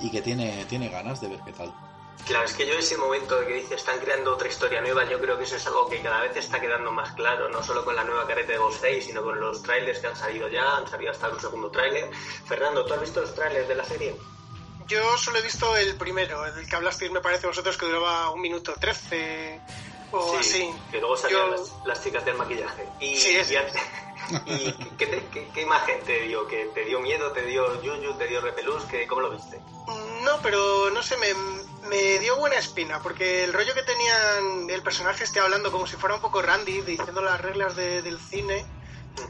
y 0.00 0.10
que 0.10 0.20
tiene, 0.20 0.64
tiene 0.66 0.88
ganas 0.88 1.20
de 1.20 1.28
ver 1.28 1.40
qué 1.46 1.52
tal. 1.52 1.72
Claro, 2.26 2.44
es 2.44 2.52
que 2.54 2.66
yo 2.66 2.74
ese 2.74 2.96
momento 2.96 3.40
de 3.40 3.46
que 3.46 3.54
dice 3.54 3.74
están 3.74 3.98
creando 3.98 4.32
otra 4.34 4.46
historia 4.48 4.80
nueva, 4.80 5.04
yo 5.04 5.18
creo 5.20 5.36
que 5.36 5.44
eso 5.44 5.56
es 5.56 5.66
algo 5.66 5.88
que 5.88 6.00
cada 6.00 6.20
vez 6.22 6.36
está 6.36 6.60
quedando 6.60 6.92
más 6.92 7.12
claro, 7.14 7.48
no 7.48 7.62
solo 7.62 7.84
con 7.84 7.96
la 7.96 8.04
nueva 8.04 8.26
carreta 8.26 8.52
de 8.52 8.58
Ghostface, 8.58 9.02
sino 9.02 9.22
con 9.22 9.40
los 9.40 9.62
trailers 9.62 9.98
que 9.98 10.06
han 10.06 10.16
salido 10.16 10.46
ya, 10.48 10.76
han 10.76 10.86
salido 10.88 11.10
hasta 11.10 11.28
un 11.28 11.40
segundo 11.40 11.70
tráiler. 11.70 12.08
Fernando, 12.46 12.84
¿tú 12.86 12.94
has 12.94 13.00
visto 13.00 13.20
los 13.20 13.34
trailers 13.34 13.66
de 13.66 13.74
la 13.74 13.84
serie? 13.84 14.16
Yo 14.86 15.16
solo 15.18 15.38
he 15.38 15.42
visto 15.42 15.76
el 15.76 15.96
primero, 15.96 16.44
el 16.46 16.68
que 16.68 16.76
hablasteis 16.76 17.10
me 17.10 17.20
parece 17.20 17.46
vosotros 17.48 17.76
que 17.76 17.86
duraba 17.86 18.30
un 18.30 18.40
minuto 18.40 18.74
trece 18.78 19.60
o 20.12 20.30
sí, 20.32 20.36
así. 20.38 20.74
Que 20.90 20.98
luego 21.00 21.16
salían 21.16 21.46
Yo- 21.50 21.56
las, 21.56 21.72
las 21.86 22.02
chicas 22.04 22.24
del 22.24 22.34
maquillaje. 22.36 22.86
Y, 23.00 23.16
Sí, 23.16 23.36
es- 23.36 23.50
y, 23.50 23.56
y 24.52 24.72
¿qué, 24.98 25.06
te- 25.06 25.26
qué- 25.32 25.48
qué 25.52 25.62
imagen 25.62 26.00
te 26.04 26.20
dio? 26.22 26.46
¿Que 26.46 26.66
¿Te 26.74 26.84
dio 26.84 27.00
miedo? 27.00 27.32
¿Te 27.32 27.42
dio 27.42 27.80
yuyu? 27.82 28.14
¿Te 28.14 28.26
dio 28.28 28.40
repelús? 28.40 28.84
¿Qué- 28.84 29.06
¿Cómo 29.06 29.22
lo 29.22 29.30
viste? 29.30 29.60
No, 30.22 30.38
pero 30.42 30.90
no 30.90 31.02
sé, 31.02 31.16
me, 31.16 31.28
me 31.88 32.18
dio 32.18 32.36
buena 32.36 32.56
espina, 32.56 33.00
porque 33.02 33.44
el 33.44 33.52
rollo 33.52 33.74
que 33.74 33.82
tenían 33.82 34.68
el 34.70 34.82
personaje 34.82 35.24
esté 35.24 35.40
hablando 35.40 35.72
como 35.72 35.86
si 35.86 35.96
fuera 35.96 36.14
un 36.14 36.20
poco 36.20 36.42
Randy, 36.42 36.82
diciendo 36.82 37.20
las 37.22 37.40
reglas 37.40 37.74
de- 37.76 38.02
del 38.02 38.18
cine, 38.20 38.64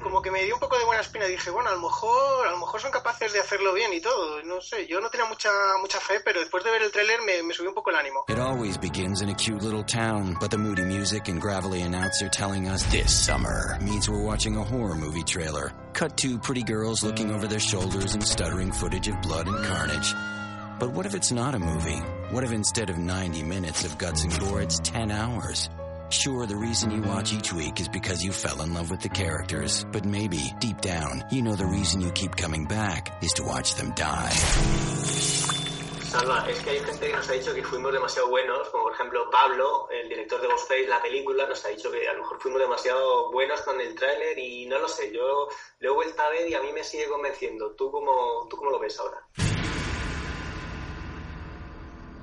como 0.02 0.21
que 0.21 0.30
me 0.30 0.45
dio 0.45 0.54
un 0.54 0.61
poco 0.61 0.78
de 0.78 0.85
buena 0.85 1.00
espina. 1.00 1.25
Dije, 1.25 1.50
bueno, 1.50 1.71
a 1.71 1.73
lo 1.73 1.80
mejor, 1.80 2.47
a 2.47 2.50
lo 2.50 2.59
mejor 2.59 2.80
son 2.80 2.90
capaces 2.92 3.33
de 3.33 3.40
hacerlo 3.40 3.73
bien 3.73 3.92
y 3.92 4.00
todo. 4.00 4.42
No 4.42 4.61
sé, 4.61 4.87
yo 4.87 5.00
no 5.00 5.09
tenía 5.11 5.26
mucha 5.26 5.50
mucha 5.80 5.99
fe, 6.00 6.21
pero 6.25 6.38
después 6.40 6.62
de 6.64 6.71
ver 6.71 6.83
el 6.83 6.92
tráiler 6.92 7.21
me, 7.23 7.42
me 7.42 7.54
subió 7.54 7.71
un 7.71 7.75
poco 7.75 7.90
el 7.90 7.97
ánimo. 7.97 8.25
It 8.28 8.38
always 8.38 8.78
begins 8.78 9.23
in 9.23 9.30
a 9.30 9.35
cute 9.35 9.62
little 9.64 9.83
town, 9.85 10.37
but 10.38 10.50
the 10.50 10.59
moody 10.59 10.83
music 10.85 11.28
and 11.28 11.40
gravelly 11.40 11.83
announcer 11.83 12.28
telling 12.28 12.69
us 12.69 12.85
this 12.90 13.11
summer 13.12 13.78
means 13.80 14.09
we're 14.09 14.23
watching 14.23 14.57
a 14.57 14.62
horror 14.64 14.95
movie 14.95 15.25
trailer. 15.25 15.73
Cut 15.95 16.16
to 16.19 16.38
pretty 16.38 16.62
girls 16.62 17.02
looking 17.02 17.33
over 17.33 17.47
their 17.49 17.59
shoulders 17.61 18.14
and 18.14 18.23
stuttering 18.23 18.73
footage 18.73 19.09
of 19.09 19.21
blood 19.23 19.49
and 19.49 19.64
carnage. 19.64 20.14
But 20.80 20.94
what 20.94 21.04
if 21.04 21.14
it's 21.14 21.30
not 21.30 21.54
a 21.54 21.58
movie? 21.58 22.00
What 22.30 22.42
if 22.42 22.52
instead 22.52 22.88
of 22.88 22.96
90 22.96 23.42
minutes 23.42 23.84
of 23.84 23.99
guts 23.99 24.25
and 24.25 24.32
gore, 24.40 24.62
it's 24.62 24.78
10 24.78 25.10
hours? 25.10 25.68
Sure, 26.08 26.46
the 26.46 26.56
reason 26.56 26.90
you 26.90 27.02
watch 27.02 27.34
each 27.34 27.52
week 27.52 27.78
is 27.80 27.88
because 27.88 28.25
you 28.25 28.32
fell 28.32 28.62
in 28.62 28.72
love 28.72 28.90
with 28.90 29.02
the 29.02 29.10
characters, 29.10 29.84
but 29.92 30.06
maybe, 30.06 30.40
deep 30.58 30.80
down, 30.80 31.22
you 31.30 31.42
know 31.42 31.54
the 31.54 31.66
reason 31.66 32.00
you 32.00 32.10
keep 32.12 32.34
coming 32.34 32.64
back 32.64 33.22
is 33.22 33.34
to 33.34 33.42
watch 33.42 33.75
them 33.75 33.92
die. 33.94 34.32
Salva, 36.08 36.46
es 36.49 36.58
que 36.60 36.70
hay 36.70 36.80
gente 36.80 37.08
que 37.08 37.14
nos 37.14 37.28
ha 37.28 37.32
dicho 37.34 37.54
que 37.54 37.62
fuimos 37.62 37.92
demasiado 37.92 38.30
buenos, 38.30 38.66
como 38.70 38.84
por 38.84 38.94
ejemplo 38.94 39.28
Pablo, 39.30 39.87
el 39.90 40.08
director 40.08 40.40
de 40.40 40.49
Ghostface, 40.49 40.88
la 40.88 41.02
película, 41.02 41.46
nos 41.46 41.62
ha 41.62 41.68
dicho 41.68 41.92
que 41.92 42.08
a 42.08 42.14
lo 42.14 42.20
mejor 42.20 42.40
fuimos 42.40 42.60
demasiado 42.62 43.30
buenos 43.30 43.60
con 43.60 43.78
el 43.78 43.94
tráiler 43.94 44.38
y 44.38 44.64
no 44.64 44.78
lo 44.78 44.88
sé, 44.88 45.12
yo 45.12 45.46
lo 45.80 45.90
he 45.90 45.94
vuelto 45.94 46.22
a 46.22 46.30
ver 46.30 46.49
y 46.49 46.54
a 46.54 46.62
mí 46.62 46.72
me 46.72 46.82
sigue 46.82 47.06
convenciendo. 47.06 47.72
¿Tú 47.72 47.90
cómo, 47.90 48.46
tú 48.49 48.56
cómo 48.56 48.70
lo 48.70 48.78
ves 48.78 48.99
ahora? 48.99 49.18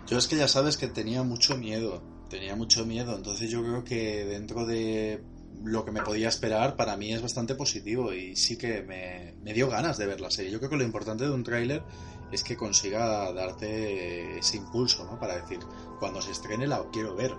Yo 0.07 0.17
es 0.17 0.27
que 0.27 0.37
ya 0.37 0.47
sabes 0.47 0.77
que 0.77 0.87
tenía 0.87 1.21
mucho 1.23 1.57
miedo, 1.57 2.01
tenía 2.29 2.55
mucho 2.55 2.85
miedo, 2.85 3.13
entonces 3.13 3.49
yo 3.49 3.61
creo 3.61 3.83
que 3.83 4.23
dentro 4.23 4.65
de 4.65 5.21
lo 5.65 5.83
que 5.83 5.91
me 5.91 6.01
podía 6.01 6.29
esperar, 6.29 6.77
para 6.77 6.95
mí 6.95 7.13
es 7.13 7.21
bastante 7.21 7.55
positivo 7.55 8.13
y 8.13 8.37
sí 8.37 8.57
que 8.57 8.83
me, 8.83 9.53
dio 9.53 9.69
ganas 9.69 9.97
de 9.97 10.05
ver 10.05 10.21
la 10.21 10.31
serie. 10.31 10.49
Yo 10.49 10.59
creo 10.59 10.69
que 10.69 10.77
lo 10.77 10.83
importante 10.83 11.25
de 11.25 11.31
un 11.31 11.43
tráiler 11.43 11.83
es 12.31 12.41
que 12.41 12.55
consiga 12.55 13.33
darte 13.33 14.39
ese 14.39 14.55
impulso, 14.55 15.03
¿no? 15.03 15.19
Para 15.19 15.41
decir, 15.41 15.59
cuando 15.99 16.21
se 16.21 16.31
estrene 16.31 16.67
la 16.67 16.85
quiero 16.91 17.13
ver. 17.13 17.35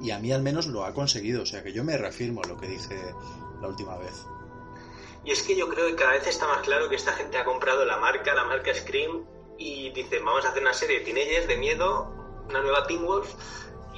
Y 0.00 0.12
a 0.12 0.20
mí 0.20 0.30
al 0.30 0.42
menos 0.42 0.66
lo 0.66 0.84
ha 0.84 0.94
conseguido, 0.94 1.42
o 1.42 1.46
sea 1.46 1.64
que 1.64 1.72
yo 1.72 1.82
me 1.82 1.96
reafirmo 1.96 2.42
a 2.44 2.46
lo 2.46 2.56
que 2.56 2.68
dije 2.68 2.96
la 3.60 3.66
última 3.66 3.96
vez. 3.96 4.24
Y 5.24 5.32
es 5.32 5.42
que 5.42 5.56
yo 5.56 5.68
creo 5.68 5.88
que 5.88 5.96
cada 5.96 6.12
vez 6.12 6.26
está 6.28 6.46
más 6.46 6.62
claro 6.62 6.88
que 6.88 6.96
esta 6.96 7.12
gente 7.14 7.36
ha 7.38 7.44
comprado 7.44 7.84
la 7.84 7.96
marca, 7.98 8.32
la 8.32 8.44
marca 8.44 8.72
Scream, 8.74 9.24
y 9.62 9.90
dicen, 9.90 10.24
vamos 10.24 10.44
a 10.44 10.48
hacer 10.48 10.62
una 10.62 10.72
serie 10.74 10.98
de 10.98 11.04
teenagers 11.04 11.46
de 11.46 11.56
miedo, 11.56 12.12
una 12.48 12.60
nueva 12.60 12.86
Teen 12.86 13.04
Wolf, 13.04 13.28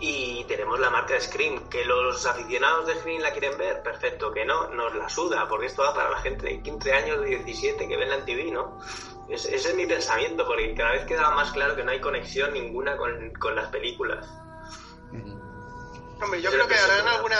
y 0.00 0.44
tenemos 0.44 0.78
la 0.80 0.90
marca 0.90 1.18
Scream. 1.18 1.68
Que 1.68 1.84
los 1.84 2.26
aficionados 2.26 2.86
de 2.86 2.96
Scream 2.96 3.22
la 3.22 3.32
quieren 3.32 3.56
ver, 3.56 3.82
perfecto, 3.82 4.32
que 4.32 4.44
no, 4.44 4.68
nos 4.70 4.94
la 4.94 5.08
suda, 5.08 5.48
porque 5.48 5.66
esto 5.66 5.82
va 5.82 5.94
para 5.94 6.10
la 6.10 6.18
gente 6.18 6.46
de 6.46 6.62
15 6.62 6.92
años, 6.92 7.20
de 7.20 7.26
17, 7.26 7.88
que 7.88 7.96
ven 7.96 8.10
la 8.10 8.24
TV, 8.24 8.50
¿no? 8.50 8.78
Es- 9.28 9.46
ese 9.46 9.70
es 9.70 9.74
mi 9.74 9.86
pensamiento, 9.86 10.44
porque 10.46 10.74
cada 10.74 10.92
vez 10.92 11.04
queda 11.06 11.30
más 11.30 11.50
claro 11.52 11.74
que 11.76 11.84
no 11.84 11.90
hay 11.92 12.00
conexión 12.00 12.52
ninguna 12.52 12.96
con, 12.96 13.32
con 13.40 13.54
las 13.54 13.68
películas. 13.68 14.26
Hombre, 16.22 16.40
yo 16.40 16.50
creo 16.50 16.66
que 16.68 16.74
harán 16.74 17.06
alguna, 17.08 17.36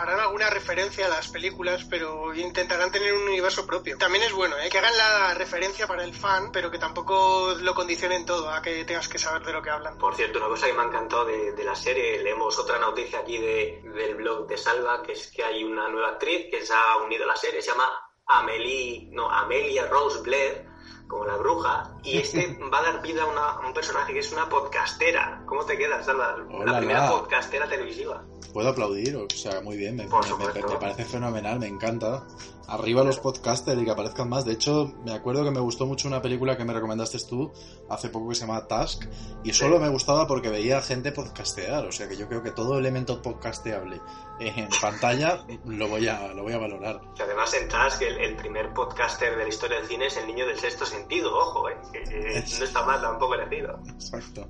harán 0.00 0.20
alguna 0.20 0.50
referencia 0.50 1.06
a 1.06 1.08
las 1.08 1.28
películas, 1.28 1.86
pero 1.88 2.34
intentarán 2.34 2.90
tener 2.90 3.14
un 3.14 3.22
universo 3.22 3.66
propio. 3.66 3.96
También 3.98 4.24
es 4.24 4.32
bueno, 4.32 4.56
¿eh? 4.58 4.68
que 4.68 4.78
hagan 4.78 4.96
la 4.96 5.34
referencia 5.34 5.86
para 5.86 6.04
el 6.04 6.14
fan, 6.14 6.50
pero 6.52 6.70
que 6.70 6.78
tampoco 6.78 7.54
lo 7.60 7.74
condicionen 7.74 8.26
todo 8.26 8.50
a 8.50 8.60
que 8.62 8.84
tengas 8.84 9.08
que 9.08 9.18
saber 9.18 9.44
de 9.44 9.52
lo 9.52 9.62
que 9.62 9.70
hablan. 9.70 9.98
Por 9.98 10.14
cierto, 10.14 10.38
una 10.38 10.48
cosa 10.48 10.66
que 10.66 10.72
me 10.72 10.82
ha 10.82 10.86
encantado 10.86 11.24
de, 11.24 11.52
de 11.52 11.64
la 11.64 11.74
serie, 11.74 12.22
leemos 12.22 12.58
otra 12.58 12.78
noticia 12.78 13.20
aquí 13.20 13.38
de, 13.38 13.82
del 13.94 14.16
blog 14.16 14.46
de 14.46 14.58
Salva, 14.58 15.02
que 15.02 15.12
es 15.12 15.30
que 15.30 15.44
hay 15.44 15.64
una 15.64 15.88
nueva 15.88 16.10
actriz 16.10 16.48
que 16.50 16.64
se 16.64 16.74
ha 16.74 16.96
unido 16.98 17.24
a 17.24 17.28
la 17.28 17.36
serie, 17.36 17.62
se 17.62 17.70
llama 17.70 17.90
Amelie, 18.26 19.08
no, 19.12 19.30
Amelia 19.30 19.86
Rose 19.86 20.20
Blair, 20.22 20.75
como 21.08 21.24
la 21.24 21.36
bruja, 21.36 21.90
y 22.02 22.18
este 22.18 22.58
va 22.72 22.78
a 22.78 22.82
dar 22.82 23.02
vida 23.02 23.22
a, 23.22 23.26
una- 23.26 23.50
a 23.50 23.66
un 23.66 23.72
personaje 23.72 24.12
que 24.12 24.18
es 24.20 24.32
una 24.32 24.48
podcastera. 24.48 25.42
¿Cómo 25.46 25.64
te 25.64 25.76
quedas? 25.76 26.06
Hola, 26.08 26.72
la 26.72 26.78
primera 26.78 27.00
la. 27.04 27.10
podcastera 27.10 27.68
televisiva. 27.68 28.22
Puedo 28.52 28.68
aplaudir, 28.70 29.16
o 29.16 29.28
sea, 29.30 29.60
muy 29.60 29.76
bien, 29.76 29.96
me, 29.96 30.04
Por 30.04 30.22
me- 30.24 30.28
supuesto. 30.30 30.66
me- 30.66 30.74
me 30.74 30.80
parece 30.80 31.04
fenomenal, 31.04 31.58
me 31.58 31.66
encanta. 31.66 32.26
Arriba 32.68 33.04
los 33.04 33.18
podcasters 33.18 33.80
y 33.80 33.84
que 33.84 33.90
aparezcan 33.90 34.28
más. 34.28 34.44
De 34.44 34.52
hecho, 34.52 34.92
me 35.04 35.12
acuerdo 35.12 35.44
que 35.44 35.50
me 35.50 35.60
gustó 35.60 35.86
mucho 35.86 36.08
una 36.08 36.20
película 36.20 36.56
que 36.56 36.64
me 36.64 36.72
recomendaste 36.72 37.18
tú 37.28 37.52
hace 37.88 38.08
poco 38.08 38.28
que 38.28 38.34
se 38.34 38.46
llama 38.46 38.66
Task 38.66 39.04
y 39.44 39.52
solo 39.52 39.78
me 39.78 39.88
gustaba 39.88 40.26
porque 40.26 40.48
veía 40.48 40.82
gente 40.82 41.12
podcastear, 41.12 41.86
o 41.86 41.92
sea 41.92 42.08
que 42.08 42.16
yo 42.16 42.28
creo 42.28 42.42
que 42.42 42.50
todo 42.50 42.78
elemento 42.78 43.22
podcasteable 43.22 44.00
en 44.40 44.68
pantalla 44.80 45.44
lo 45.64 45.88
voy 45.88 46.08
a, 46.08 46.28
lo 46.34 46.42
voy 46.42 46.52
a 46.52 46.58
valorar. 46.58 47.00
Que 47.14 47.22
además 47.22 47.54
en 47.54 47.68
Task, 47.68 48.02
el, 48.02 48.18
el 48.18 48.36
primer 48.36 48.72
podcaster 48.74 49.36
de 49.36 49.44
la 49.44 49.48
historia 49.48 49.78
del 49.78 49.86
cine 49.86 50.06
es 50.06 50.16
el 50.16 50.26
niño 50.26 50.46
del 50.46 50.58
sexto 50.58 50.84
sentido, 50.84 51.36
ojo, 51.36 51.68
¿eh? 51.68 51.76
que, 51.92 52.44
no 52.58 52.64
está 52.64 52.84
mal 52.84 53.00
tampoco 53.00 53.34
elegido. 53.34 53.78
Exacto. 53.88 54.48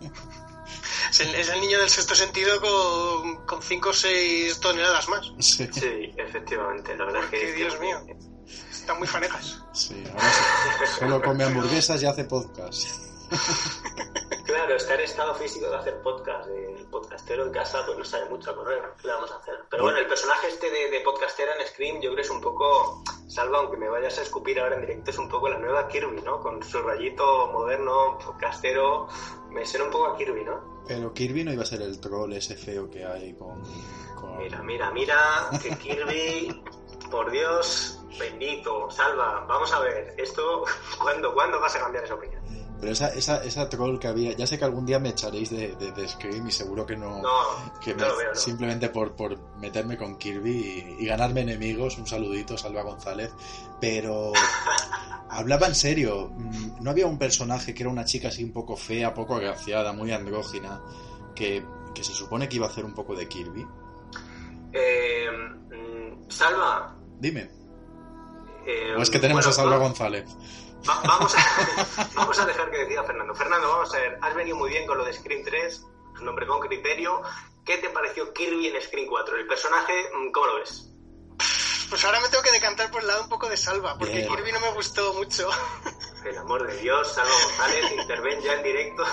Es 1.10 1.20
el, 1.20 1.34
es 1.34 1.48
el 1.48 1.60
niño 1.60 1.78
del 1.78 1.88
sexto 1.88 2.14
sentido 2.14 2.60
con 3.46 3.62
5 3.62 3.88
o 3.88 3.92
6 3.92 4.60
toneladas 4.60 5.08
más. 5.08 5.32
Sí, 5.38 5.68
Sí, 5.72 6.12
efectivamente, 6.16 6.96
la 6.96 7.04
verdad 7.06 7.22
es 7.24 7.30
que... 7.30 7.52
Dios 7.52 7.78
mío. 7.80 7.98
Están 8.70 8.98
muy 8.98 9.06
fanejas. 9.08 9.62
sí, 9.72 10.02
ahora 10.10 10.86
solo 10.98 11.22
come 11.22 11.44
hamburguesas 11.44 12.02
y 12.02 12.06
hace 12.06 12.24
podcast. 12.24 12.88
Claro, 14.48 14.76
está 14.76 14.94
en 14.94 15.00
estado 15.00 15.34
físico 15.34 15.68
de 15.68 15.76
hacer 15.76 16.00
podcast. 16.00 16.48
El 16.48 16.86
podcastero 16.86 17.44
en 17.44 17.52
casa 17.52 17.84
pues 17.84 17.98
no 17.98 18.04
sabe 18.04 18.30
mucho 18.30 18.50
a 18.50 18.56
correr. 18.56 18.82
¿Qué 18.98 19.06
le 19.06 19.12
vamos 19.12 19.30
a 19.30 19.36
hacer? 19.36 19.56
Pero 19.68 19.82
bueno, 19.82 19.98
el 19.98 20.06
personaje 20.06 20.48
este 20.48 20.70
de, 20.70 20.88
de 20.90 21.00
podcastera 21.00 21.52
en 21.60 21.66
Scream 21.66 21.96
yo 21.96 22.12
creo 22.12 22.16
que 22.16 22.22
es 22.22 22.30
un 22.30 22.40
poco, 22.40 23.04
salva 23.38 23.58
aunque 23.58 23.76
me 23.76 23.88
vayas 23.88 24.18
a 24.18 24.22
escupir 24.22 24.58
ahora 24.58 24.74
en 24.74 24.80
directo, 24.80 25.10
es 25.12 25.18
un 25.18 25.28
poco 25.28 25.48
la 25.48 25.58
nueva 25.58 25.86
Kirby, 25.86 26.22
¿no? 26.22 26.40
Con 26.40 26.60
su 26.60 26.82
rayito 26.82 27.46
moderno, 27.52 28.18
podcastero, 28.18 29.06
me 29.50 29.64
suena 29.64 29.84
un 29.86 29.92
poco 29.92 30.06
a 30.08 30.16
Kirby, 30.16 30.44
¿no? 30.44 30.82
Pero 30.88 31.12
Kirby 31.14 31.44
no 31.44 31.52
iba 31.52 31.62
a 31.62 31.66
ser 31.66 31.82
el 31.82 32.00
troll 32.00 32.32
ese 32.32 32.56
feo 32.56 32.90
que 32.90 33.04
hay 33.04 33.34
con... 33.34 33.62
con- 34.16 34.38
Mira, 34.38 34.60
mira, 34.62 34.90
mira, 34.90 35.50
que 35.62 35.70
Kirby, 35.76 36.62
por 37.12 37.30
Dios, 37.30 38.00
bendito, 38.18 38.90
salva, 38.90 39.44
vamos 39.46 39.72
a 39.72 39.78
ver, 39.80 40.14
esto, 40.16 40.64
¿cuándo, 41.00 41.32
¿cuándo 41.32 41.60
vas 41.60 41.76
a 41.76 41.78
cambiar 41.78 42.02
esa 42.04 42.14
opinión? 42.14 42.42
Pero 42.80 42.92
esa, 42.92 43.08
esa, 43.08 43.42
esa 43.42 43.68
troll 43.68 43.98
que 43.98 44.06
había, 44.06 44.32
ya 44.36 44.46
sé 44.46 44.56
que 44.58 44.64
algún 44.64 44.86
día 44.86 44.98
me 45.00 45.08
echaréis 45.08 45.50
de, 45.50 45.74
de, 45.74 45.90
de 45.90 46.08
Scream 46.08 46.46
y 46.46 46.52
seguro 46.52 46.86
que 46.86 46.96
no, 46.96 47.20
No, 47.20 47.28
que 47.80 47.92
no 47.94 48.02
me- 48.04 48.08
lo 48.08 48.16
veo, 48.16 48.28
no. 48.30 48.34
simplemente 48.38 48.88
por, 48.90 49.16
por 49.16 49.36
meterme 49.58 49.96
con 49.96 50.16
Kirby 50.16 50.96
y, 50.98 51.02
y 51.02 51.06
ganarme 51.06 51.40
enemigos, 51.40 51.98
un 51.98 52.06
saludito, 52.06 52.56
Salva 52.56 52.82
González, 52.82 53.32
pero 53.80 54.32
hablaba 55.30 55.66
en 55.66 55.74
serio, 55.74 56.30
mm, 56.34 56.82
no 56.82 56.90
había 56.90 57.06
un 57.08 57.18
personaje 57.18 57.74
que 57.74 57.82
era 57.82 57.90
una 57.90 58.04
chica 58.04 58.28
así 58.28 58.44
un 58.44 58.52
poco 58.52 58.76
fea, 58.76 59.12
poco 59.12 59.34
agraciada, 59.34 59.92
muy 59.92 60.12
andrógina, 60.12 60.80
que, 61.34 61.64
que 61.94 62.04
se 62.04 62.12
supone 62.12 62.48
que 62.48 62.56
iba 62.56 62.66
a 62.66 62.70
hacer 62.70 62.84
un 62.84 62.94
poco 62.94 63.16
de 63.16 63.26
Kirby. 63.26 63.66
Eh, 64.72 65.26
mm, 65.30 66.30
salva. 66.30 66.94
Dime. 67.18 67.50
eh, 68.66 68.94
O 68.96 69.02
es 69.02 69.10
que 69.10 69.18
tenemos 69.18 69.44
bueno, 69.44 69.50
a 69.50 69.52
Salva 69.52 69.76
va- 69.78 69.82
González. 69.84 70.24
Va- 70.88 71.00
vamos, 71.06 71.34
a, 71.34 72.08
vamos 72.14 72.38
a 72.38 72.44
dejar 72.46 72.70
que 72.70 72.78
decida 72.78 73.04
Fernando. 73.04 73.34
Fernando, 73.34 73.68
vamos 73.68 73.94
a 73.94 73.98
ver, 73.98 74.18
has 74.20 74.34
venido 74.34 74.56
muy 74.56 74.70
bien 74.70 74.86
con 74.86 74.98
lo 74.98 75.04
de 75.04 75.12
Scream 75.12 75.42
3. 75.44 75.84
un 76.20 76.28
hombre 76.28 76.46
con 76.46 76.60
criterio. 76.60 77.22
¿Qué 77.64 77.78
te 77.78 77.90
pareció 77.90 78.32
Kirby 78.32 78.68
en 78.68 78.80
Screen 78.82 79.06
4? 79.06 79.36
El 79.36 79.46
personaje, 79.46 80.10
mm, 80.14 80.32
¿cómo 80.32 80.46
lo 80.46 80.54
ves? 80.56 80.84
Pues 81.90 82.04
ahora 82.04 82.20
me 82.20 82.28
tengo 82.28 82.42
que 82.42 82.50
decantar 82.52 82.90
por 82.90 83.00
el 83.02 83.06
lado 83.08 83.22
un 83.22 83.28
poco 83.28 83.48
de 83.48 83.56
Salva, 83.56 83.96
porque 83.98 84.14
Bien. 84.16 84.28
Kirby 84.28 84.52
no 84.52 84.60
me 84.60 84.72
gustó 84.72 85.12
mucho. 85.14 85.48
El 86.24 86.36
amor 86.36 86.66
de 86.66 86.76
Dios, 86.78 87.12
Salva 87.14 87.30
González, 87.44 87.92
interven 87.92 88.40
ya 88.42 88.54
en 88.54 88.62
directo. 88.62 89.04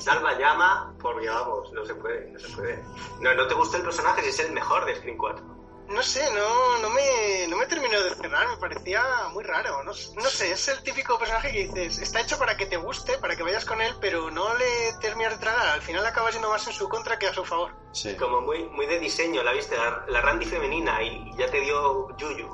Salva 0.00 0.36
llama, 0.38 0.94
porque 1.00 1.28
vamos, 1.28 1.70
no 1.72 1.84
se 1.84 1.94
puede, 1.94 2.30
no 2.30 2.38
se 2.40 2.48
puede. 2.48 2.82
No, 3.20 3.34
no 3.34 3.46
te 3.46 3.54
gusta 3.54 3.76
el 3.76 3.82
personaje, 3.84 4.22
si 4.22 4.28
es 4.30 4.40
el 4.40 4.52
mejor 4.52 4.84
de 4.86 4.96
Screen 4.96 5.16
4. 5.18 5.44
No 5.92 6.02
sé, 6.02 6.26
no, 6.32 6.78
no, 6.78 6.90
me, 6.90 7.46
no 7.48 7.56
me 7.58 7.66
terminó 7.66 8.00
de 8.02 8.14
cerrar, 8.14 8.48
me 8.48 8.56
parecía 8.56 9.02
muy 9.32 9.44
raro. 9.44 9.82
No, 9.84 9.92
no 9.92 10.30
sé, 10.30 10.52
es 10.52 10.68
el 10.68 10.82
típico 10.82 11.18
personaje 11.18 11.52
que 11.52 11.66
dices, 11.68 11.98
está 11.98 12.20
hecho 12.20 12.38
para 12.38 12.56
que 12.56 12.66
te 12.66 12.76
guste, 12.76 13.18
para 13.18 13.36
que 13.36 13.42
vayas 13.42 13.64
con 13.64 13.80
él, 13.80 13.94
pero 14.00 14.30
no 14.30 14.54
le 14.54 14.92
terminas 15.00 15.34
de 15.34 15.38
tragar. 15.38 15.68
Al 15.68 15.82
final 15.82 16.04
acaba 16.06 16.30
yendo 16.30 16.48
más 16.48 16.66
en 16.66 16.72
su 16.72 16.88
contra 16.88 17.18
que 17.18 17.26
a 17.28 17.34
su 17.34 17.44
favor. 17.44 17.74
Sí. 17.92 18.16
Como 18.16 18.40
muy, 18.40 18.64
muy 18.70 18.86
de 18.86 18.98
diseño, 19.00 19.42
la 19.42 19.52
viste, 19.52 19.76
la, 19.76 20.04
la 20.08 20.20
Randy 20.22 20.46
femenina 20.46 21.02
y 21.02 21.30
ya 21.36 21.50
te 21.50 21.60
dio 21.60 22.16
Yuyu. 22.16 22.50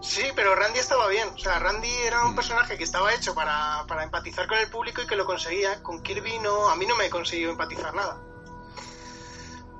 Sí, 0.00 0.24
pero 0.34 0.56
Randy 0.56 0.80
estaba 0.80 1.06
bien. 1.06 1.28
O 1.28 1.38
sea, 1.38 1.60
Randy 1.60 1.88
era 2.02 2.24
Mm. 2.24 2.30
un 2.30 2.34
personaje 2.34 2.76
que 2.76 2.82
estaba 2.82 3.14
hecho 3.14 3.32
para, 3.34 3.84
para 3.86 4.02
empatizar 4.02 4.48
con 4.48 4.58
el 4.58 4.68
público 4.68 5.00
y 5.02 5.06
que 5.06 5.14
lo 5.14 5.24
conseguía. 5.24 5.80
Con 5.82 6.02
Kirby 6.02 6.40
no, 6.40 6.68
a 6.68 6.74
mí 6.74 6.86
no 6.86 6.96
me 6.96 7.08
consiguió 7.08 7.50
empatizar 7.50 7.94
nada. 7.94 8.20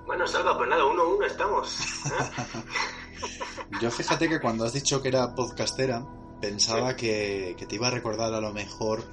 Bueno, 0.07 0.27
Salva, 0.27 0.57
pues 0.57 0.69
nada, 0.69 0.85
uno 0.85 1.03
a 1.03 1.09
uno 1.09 1.27
estamos. 1.27 1.81
¿eh? 2.07 2.63
Yo 3.81 3.91
fíjate 3.91 4.29
que 4.29 4.41
cuando 4.41 4.65
has 4.65 4.73
dicho 4.73 5.01
que 5.01 5.09
era 5.09 5.35
podcastera, 5.35 6.05
pensaba 6.41 6.97
que, 6.97 7.55
que 7.59 7.67
te 7.67 7.77
iba 7.77 7.89
a 7.89 7.91
recordar 7.91 8.35
a 8.35 8.41
lo 8.41 8.53
mejor 8.53 9.05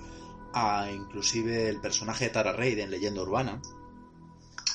a 0.53 0.89
inclusive 0.91 1.69
el 1.69 1.79
personaje 1.79 2.25
de 2.25 2.31
Tara 2.31 2.53
Reid 2.53 2.79
en 2.79 2.91
Leyenda 2.91 3.21
Urbana, 3.21 3.61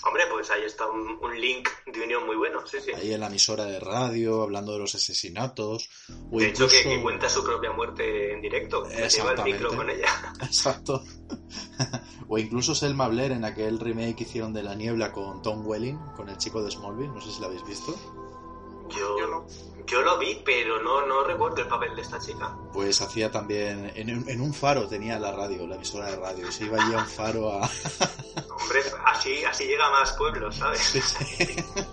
Hombre, 0.07 0.25
pues 0.31 0.51
ahí 0.51 0.63
está 0.65 0.87
un, 0.87 1.19
un 1.23 1.41
link 1.41 1.69
de 1.87 2.03
unión 2.03 2.27
muy 2.27 2.37
bueno, 2.37 2.67
sí, 2.67 2.79
sí. 2.85 2.93
ahí 2.93 3.15
en 3.15 3.21
la 3.21 3.29
emisora 3.29 3.65
de 3.65 3.81
radio, 3.81 4.43
hablando 4.43 4.73
de 4.73 4.81
los 4.81 4.95
asesinatos, 4.95 5.89
o 6.31 6.39
De 6.39 6.49
hecho, 6.49 6.69
que, 6.69 7.01
cuenta 7.01 7.29
su 7.29 7.43
propia 7.43 7.73
muerte 7.73 8.33
en 8.33 8.43
directo. 8.43 8.83
que 8.85 9.09
Lleva 9.09 9.33
el 9.33 9.45
micro 9.45 9.75
con 9.75 9.89
ella. 9.89 10.09
Exacto. 10.43 11.03
o 12.29 12.39
incluso 12.39 12.75
Selma 12.75 13.09
Blair 13.09 13.33
en 13.33 13.45
aquel 13.45 13.81
remake 13.81 14.17
que 14.17 14.25
hicieron 14.25 14.53
de 14.53 14.63
La 14.63 14.75
Niebla 14.75 15.11
con 15.11 15.41
Tom 15.41 15.67
Welling, 15.67 15.99
con 16.17 16.29
el 16.29 16.37
chico 16.37 16.63
de 16.63 16.71
Smallville, 16.71 17.13
no 17.13 17.21
sé 17.21 17.31
si 17.33 17.41
lo 17.41 17.47
habéis 17.47 17.65
visto. 17.65 17.95
Yo, 18.91 19.47
yo, 19.87 20.03
lo 20.03 20.19
vi, 20.19 20.41
pero 20.45 20.83
no, 20.83 21.07
no 21.07 21.25
recuerdo 21.25 21.59
el 21.63 21.69
papel 21.69 21.95
de 21.97 22.03
esta 22.03 22.19
chica. 22.19 22.57
Pues 22.73 23.01
hacía 23.01 23.31
también, 23.31 23.91
en, 23.95 24.19
un- 24.19 24.29
en 24.29 24.41
un 24.41 24.53
faro 24.55 24.87
tenía 24.89 25.19
la 25.19 25.33
radio, 25.33 25.67
la 25.67 25.77
emisora 25.77 26.07
de 26.11 26.17
radio, 26.17 26.49
y 26.49 26.53
se 26.53 26.65
iba 26.65 26.83
allí 26.83 26.95
a 26.95 26.99
un 26.99 27.07
faro 27.07 27.51
a... 27.53 27.61
Hombre, 28.61 28.81
así, 29.07 29.45
así 29.45 29.65
llega 29.65 29.87
a 29.87 29.91
más 29.91 30.13
pueblos, 30.13 30.57
¿sabes? 30.57 30.95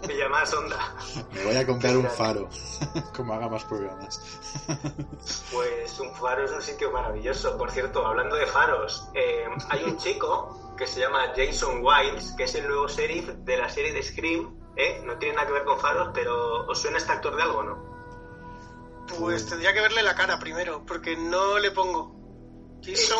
Pilla 0.08 0.30
más 0.30 0.54
onda. 0.54 0.96
Me 1.34 1.44
voy 1.46 1.56
a 1.56 1.66
comprar 1.66 1.98
un 1.98 2.08
faro, 2.10 2.50
como 3.16 3.34
haga 3.34 3.48
más 3.50 3.64
programas. 3.66 4.20
Pues 5.52 6.00
un 6.00 6.14
faro 6.16 6.46
es 6.46 6.52
un 6.52 6.62
sitio 6.62 6.92
maravilloso. 6.92 7.58
Por 7.58 7.72
cierto, 7.72 8.06
hablando 8.06 8.36
de 8.36 8.46
faros, 8.48 9.08
eh, 9.14 9.46
hay 9.70 9.84
un 9.84 9.98
chico 9.98 10.76
que 10.78 10.88
se 10.88 11.00
llama 11.02 11.32
Jason 11.36 11.82
Wiles, 11.84 12.34
que 12.38 12.44
es 12.44 12.56
el 12.56 12.68
nuevo 12.68 12.88
sheriff 12.88 13.28
de 13.30 13.58
la 13.58 13.70
serie 13.70 13.92
de 13.94 14.02
Scream. 14.04 14.61
¿Eh? 14.82 15.02
No 15.06 15.18
tiene 15.18 15.36
nada 15.36 15.48
que 15.48 15.54
ver 15.54 15.64
con 15.66 15.80
faros, 15.80 16.10
pero 16.14 16.66
¿os 16.68 16.80
suena 16.80 16.98
este 16.98 17.12
actor 17.12 17.36
de 17.36 17.44
algo 17.44 17.60
o 17.60 17.64
no? 17.64 17.92
Pues 19.20 19.46
tendría 19.48 19.74
que 19.74 19.82
verle 19.82 20.04
la 20.04 20.16
cara 20.16 20.40
primero, 20.40 20.86
porque 20.86 21.16
no 21.16 21.60
le 21.60 21.72
pongo. 21.72 22.16
Jason, 22.84 23.20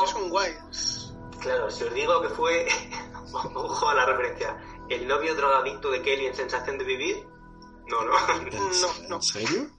Jason 0.00 0.30
Wiles. 0.30 1.14
Claro, 1.40 1.70
si 1.70 1.84
os 1.84 1.94
digo 1.94 2.22
que 2.22 2.28
fue, 2.28 2.66
ojo 3.54 3.88
a 3.88 3.94
la 3.94 4.06
referencia, 4.06 4.56
el 4.88 5.06
novio 5.06 5.34
drogadicto 5.34 5.90
de 5.90 6.02
Kelly 6.02 6.26
en 6.26 6.34
Sensación 6.34 6.78
de 6.78 6.84
Vivir, 6.84 7.28
no, 7.88 8.04
no. 8.04 8.12
¿En, 8.40 8.52
¿En 9.12 9.22
serio? 9.22 9.70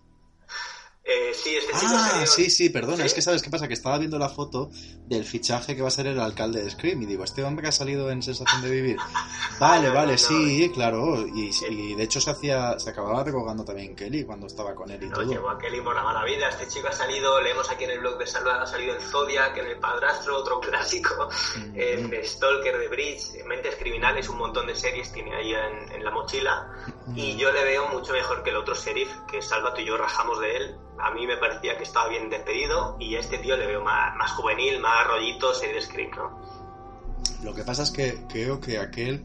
Eh, 1.09 1.31
sí, 1.33 1.55
este 1.55 1.71
chico 1.71 1.85
Ah, 1.95 2.25
sí, 2.25 2.49
sí, 2.49 2.69
perdona, 2.69 2.97
¿Sí? 2.97 3.03
es 3.03 3.13
que 3.13 3.21
sabes 3.21 3.41
qué 3.41 3.49
pasa, 3.49 3.67
que 3.67 3.73
estaba 3.75 3.97
viendo 3.97 4.19
la 4.19 4.27
foto 4.27 4.69
del 5.05 5.23
fichaje 5.23 5.73
que 5.73 5.81
va 5.81 5.87
a 5.87 5.91
ser 5.91 6.07
el 6.07 6.19
alcalde 6.19 6.61
de 6.61 6.69
Scream 6.69 7.01
y 7.03 7.05
digo, 7.05 7.23
este 7.23 7.43
hombre 7.45 7.63
que 7.63 7.69
ha 7.69 7.71
salido 7.71 8.11
en 8.11 8.21
Sensación 8.21 8.61
de 8.61 8.69
Vivir. 8.69 8.97
Vale, 9.59 9.87
no, 9.87 9.93
vale, 9.95 10.11
no, 10.11 10.17
sí, 10.19 10.69
claro, 10.71 11.25
y, 11.25 11.49
y 11.69 11.95
de 11.95 12.03
hecho 12.03 12.21
se 12.21 12.29
hacía, 12.29 12.77
se 12.77 12.91
acababa 12.91 13.23
recogando 13.23 13.65
también 13.65 13.95
Kelly 13.95 14.23
cuando 14.23 14.45
estaba 14.45 14.75
con 14.75 14.91
él 14.91 15.01
y 15.01 15.07
No, 15.07 15.15
todo. 15.15 15.31
llevó 15.31 15.49
a 15.49 15.57
Kelly 15.57 15.81
por 15.81 15.95
la 15.95 16.03
mala 16.03 16.23
vida. 16.25 16.47
Este 16.49 16.67
chico 16.67 16.89
ha 16.89 16.91
salido, 16.91 17.41
leemos 17.41 17.67
aquí 17.71 17.85
en 17.85 17.89
el 17.91 17.99
blog 18.01 18.19
de 18.19 18.27
Salva, 18.27 18.61
ha 18.61 18.67
salido 18.67 18.93
en 18.93 19.01
Zodiac, 19.01 19.57
en 19.57 19.65
El 19.65 19.79
Padrastro, 19.79 20.37
otro 20.37 20.59
clásico, 20.59 21.29
en 21.73 22.11
Stalker 22.23 22.77
de 22.77 22.87
Bridge, 22.87 23.33
en 23.39 23.47
Mentes 23.47 23.75
Criminales, 23.77 24.29
un 24.29 24.37
montón 24.37 24.67
de 24.67 24.75
series 24.75 25.11
tiene 25.11 25.35
ahí 25.35 25.51
en, 25.53 25.91
en 25.93 26.03
la 26.03 26.11
mochila. 26.11 26.67
Y 27.15 27.35
yo 27.37 27.51
le 27.51 27.63
veo 27.63 27.87
mucho 27.89 28.13
mejor 28.13 28.43
que 28.43 28.51
el 28.51 28.57
otro 28.57 28.75
sheriff, 28.75 29.09
que 29.31 29.41
Salva 29.41 29.73
tú 29.73 29.81
y 29.81 29.85
yo 29.87 29.97
rajamos 29.97 30.39
de 30.39 30.55
él. 30.55 30.75
A 30.99 31.11
mí 31.11 31.27
me 31.27 31.37
parecía 31.37 31.77
que 31.77 31.83
estaba 31.83 32.09
bien 32.09 32.29
despedido 32.29 32.97
y 32.99 33.15
a 33.15 33.19
este 33.19 33.37
tío 33.37 33.55
le 33.55 33.67
veo 33.67 33.83
más, 33.83 34.15
más 34.15 34.31
juvenil, 34.31 34.79
más 34.79 35.07
rollito, 35.07 35.53
serie 35.53 35.75
de 35.75 35.81
Scream, 35.81 36.11
¿no? 36.11 36.41
Lo 37.43 37.53
que 37.53 37.63
pasa 37.63 37.83
es 37.83 37.91
que 37.91 38.25
creo 38.27 38.59
que 38.59 38.79
aquel 38.79 39.23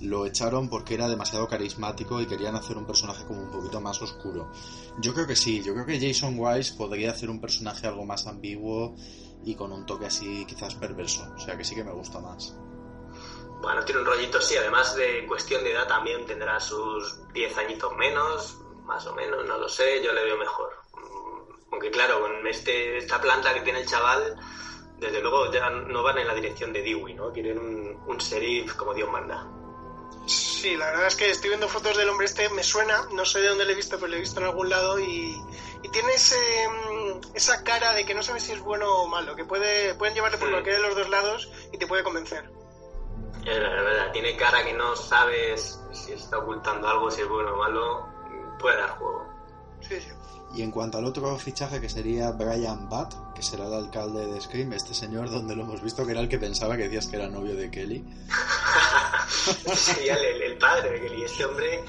lo 0.00 0.26
echaron 0.26 0.68
porque 0.68 0.94
era 0.94 1.08
demasiado 1.08 1.48
carismático 1.48 2.20
y 2.20 2.26
querían 2.26 2.56
hacer 2.56 2.76
un 2.76 2.86
personaje 2.86 3.24
como 3.24 3.42
un 3.42 3.50
poquito 3.50 3.80
más 3.80 4.00
oscuro. 4.02 4.50
Yo 4.98 5.14
creo 5.14 5.26
que 5.26 5.36
sí, 5.36 5.62
yo 5.62 5.72
creo 5.72 5.86
que 5.86 6.00
Jason 6.00 6.38
Wise 6.38 6.74
podría 6.74 7.10
hacer 7.10 7.30
un 7.30 7.40
personaje 7.40 7.86
algo 7.86 8.04
más 8.04 8.26
ambiguo 8.26 8.94
y 9.44 9.54
con 9.54 9.72
un 9.72 9.86
toque 9.86 10.06
así 10.06 10.44
quizás 10.46 10.74
perverso. 10.74 11.26
O 11.36 11.40
sea 11.40 11.56
que 11.56 11.64
sí 11.64 11.74
que 11.74 11.84
me 11.84 11.92
gusta 11.92 12.20
más. 12.20 12.54
Bueno, 13.60 13.82
tiene 13.84 14.02
un 14.02 14.06
rollito, 14.06 14.40
sí, 14.42 14.56
además 14.56 14.94
de 14.94 15.26
cuestión 15.26 15.64
de 15.64 15.72
edad 15.72 15.88
también 15.88 16.26
tendrá 16.26 16.60
sus 16.60 17.32
10 17.32 17.56
añitos 17.56 17.96
menos, 17.96 18.58
más 18.84 19.06
o 19.06 19.14
menos, 19.14 19.46
no 19.46 19.56
lo 19.56 19.68
sé, 19.68 20.02
yo 20.04 20.12
le 20.12 20.22
veo 20.24 20.36
mejor. 20.36 20.83
Aunque 21.74 21.90
claro, 21.90 22.20
con 22.20 22.46
este, 22.46 22.98
esta 22.98 23.20
planta 23.20 23.52
que 23.52 23.62
tiene 23.62 23.80
el 23.80 23.86
chaval, 23.86 24.36
desde 25.00 25.20
luego 25.20 25.50
ya 25.50 25.68
no 25.70 26.04
van 26.04 26.18
en 26.18 26.28
la 26.28 26.34
dirección 26.34 26.72
de 26.72 26.82
Dewey, 26.82 27.14
¿no? 27.14 27.32
Quieren 27.32 27.58
un, 27.58 28.00
un 28.06 28.16
sheriff 28.18 28.74
como 28.74 28.94
Dios 28.94 29.10
manda. 29.10 29.44
Sí, 30.24 30.76
la 30.76 30.86
verdad 30.92 31.08
es 31.08 31.16
que 31.16 31.30
estoy 31.30 31.48
viendo 31.48 31.68
fotos 31.68 31.96
del 31.96 32.08
hombre 32.08 32.26
este, 32.26 32.48
me 32.50 32.62
suena, 32.62 33.06
no 33.10 33.24
sé 33.24 33.40
de 33.40 33.48
dónde 33.48 33.64
lo 33.64 33.72
he 33.72 33.74
visto, 33.74 33.96
pero 33.96 34.06
lo 34.06 34.14
he 34.16 34.20
visto 34.20 34.38
en 34.38 34.46
algún 34.46 34.68
lado 34.70 35.00
y, 35.00 35.36
y 35.82 35.88
tiene 35.90 36.12
ese, 36.14 36.38
mm, 36.68 37.34
esa 37.34 37.64
cara 37.64 37.92
de 37.92 38.06
que 38.06 38.14
no 38.14 38.22
sabes 38.22 38.44
si 38.44 38.52
es 38.52 38.60
bueno 38.60 38.88
o 38.88 39.08
malo, 39.08 39.34
que 39.34 39.44
puede, 39.44 39.96
pueden 39.96 40.14
llevarte 40.14 40.38
por 40.38 40.46
Sí. 40.46 40.52
cualquiera 40.52 40.78
de 40.78 40.84
los 40.86 40.94
dos 40.96 41.10
lados 41.10 41.50
y 41.72 41.78
te 41.78 41.88
puede 41.88 42.04
convencer. 42.04 42.48
Es 43.44 43.58
la 43.58 43.68
verdad, 43.68 44.12
tiene 44.12 44.36
cara 44.36 44.64
que 44.64 44.72
no 44.74 44.94
sabes 44.94 45.80
si 45.90 46.12
está 46.12 46.38
ocultando 46.38 46.86
algo, 46.86 47.10
si 47.10 47.22
es 47.22 47.28
bueno 47.28 47.52
o 47.52 47.56
malo, 47.56 48.06
puede 48.60 48.76
dar 48.76 48.90
juego. 48.90 49.26
Sí, 49.80 50.00
sí. 50.00 50.08
Y 50.56 50.62
en 50.62 50.70
cuanto 50.70 50.98
al 50.98 51.04
otro 51.04 51.36
fichaje 51.36 51.80
que 51.80 51.88
sería 51.88 52.30
Brian 52.30 52.88
Butt, 52.88 53.34
que 53.34 53.42
será 53.42 53.66
el 53.66 53.74
alcalde 53.74 54.26
de 54.26 54.40
Scream, 54.40 54.72
este 54.72 54.94
señor 54.94 55.28
donde 55.28 55.56
lo 55.56 55.62
hemos 55.64 55.82
visto 55.82 56.06
que 56.06 56.12
era 56.12 56.20
el 56.20 56.28
que 56.28 56.38
pensaba 56.38 56.76
que 56.76 56.84
decías 56.84 57.08
que 57.08 57.16
era 57.16 57.28
novio 57.28 57.56
de 57.56 57.70
Kelly. 57.70 58.04
Sería 59.74 60.14
el, 60.14 60.56
padre 60.58 60.90
de 60.90 61.00
Kelly. 61.00 61.24
Este 61.24 61.44
hombre, 61.44 61.82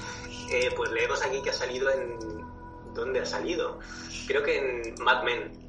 eh, 0.50 0.70
pues 0.76 0.90
leemos 0.90 1.22
aquí 1.22 1.40
que 1.42 1.50
ha 1.50 1.54
salido 1.54 1.90
en... 1.90 2.18
¿Dónde 2.92 3.20
ha 3.20 3.26
salido? 3.26 3.78
Creo 4.26 4.42
que 4.42 4.58
en 4.58 4.94
Mad 5.04 5.22
Men. 5.22 5.65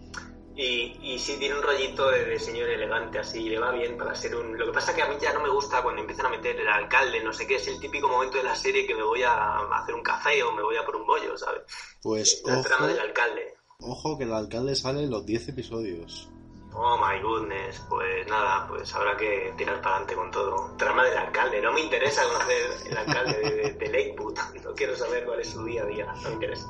Y, 0.59 0.97
y 1.13 1.19
sí 1.19 1.37
tiene 1.37 1.55
un 1.55 1.61
rollito 1.61 2.09
de, 2.09 2.25
de 2.25 2.39
señor 2.39 2.67
elegante 2.67 3.19
así, 3.19 3.47
le 3.47 3.59
va 3.59 3.71
bien 3.71 3.95
para 3.95 4.15
ser 4.15 4.35
un... 4.35 4.57
Lo 4.57 4.65
que 4.65 4.71
pasa 4.71 4.95
que 4.95 5.03
a 5.03 5.07
mí 5.07 5.15
ya 5.21 5.31
no 5.31 5.39
me 5.41 5.49
gusta 5.49 5.83
cuando 5.83 6.01
empiezan 6.01 6.25
a 6.25 6.29
meter 6.29 6.59
el 6.59 6.67
alcalde, 6.67 7.23
no 7.23 7.31
sé 7.31 7.45
qué, 7.45 7.55
es 7.57 7.67
el 7.67 7.79
típico 7.79 8.07
momento 8.07 8.37
de 8.37 8.43
la 8.43 8.55
serie 8.55 8.87
que 8.87 8.95
me 8.95 9.03
voy 9.03 9.21
a 9.21 9.59
hacer 9.77 9.93
un 9.93 10.01
café 10.01 10.41
o 10.41 10.51
me 10.53 10.63
voy 10.63 10.75
a 10.75 10.83
por 10.83 10.95
un 10.95 11.05
bollo, 11.05 11.37
¿sabes? 11.37 11.61
Pues 12.01 12.41
La 12.43 12.53
ojo, 12.55 12.63
trama 12.63 12.87
del 12.87 12.99
alcalde. 12.99 13.53
ojo 13.79 14.17
que 14.17 14.23
el 14.23 14.33
alcalde 14.33 14.75
sale 14.75 15.03
en 15.03 15.11
los 15.11 15.25
10 15.27 15.49
episodios. 15.49 16.27
Oh 16.73 16.97
my 16.97 17.19
goodness, 17.21 17.79
pues 17.89 18.27
nada, 18.27 18.67
pues 18.67 18.93
habrá 18.93 19.15
que 19.17 19.53
tirar 19.57 19.81
para 19.81 19.97
adelante 19.97 20.15
con 20.15 20.31
todo. 20.31 20.75
Trama 20.77 21.03
del 21.05 21.17
alcalde, 21.17 21.61
no 21.61 21.71
me 21.73 21.81
interesa 21.81 22.23
conocer 22.23 22.69
el 22.85 22.97
alcalde 22.97 23.39
de, 23.39 23.51
de, 23.51 23.71
de 23.73 23.87
Lakewood, 23.89 24.37
no 24.63 24.73
quiero 24.73 24.95
saber 24.95 25.23
cuál 25.25 25.39
es 25.39 25.49
su 25.49 25.63
día 25.65 25.83
a 25.83 25.85
día, 25.85 26.05
no 26.05 26.29
me 26.29 26.33
interesa. 26.35 26.67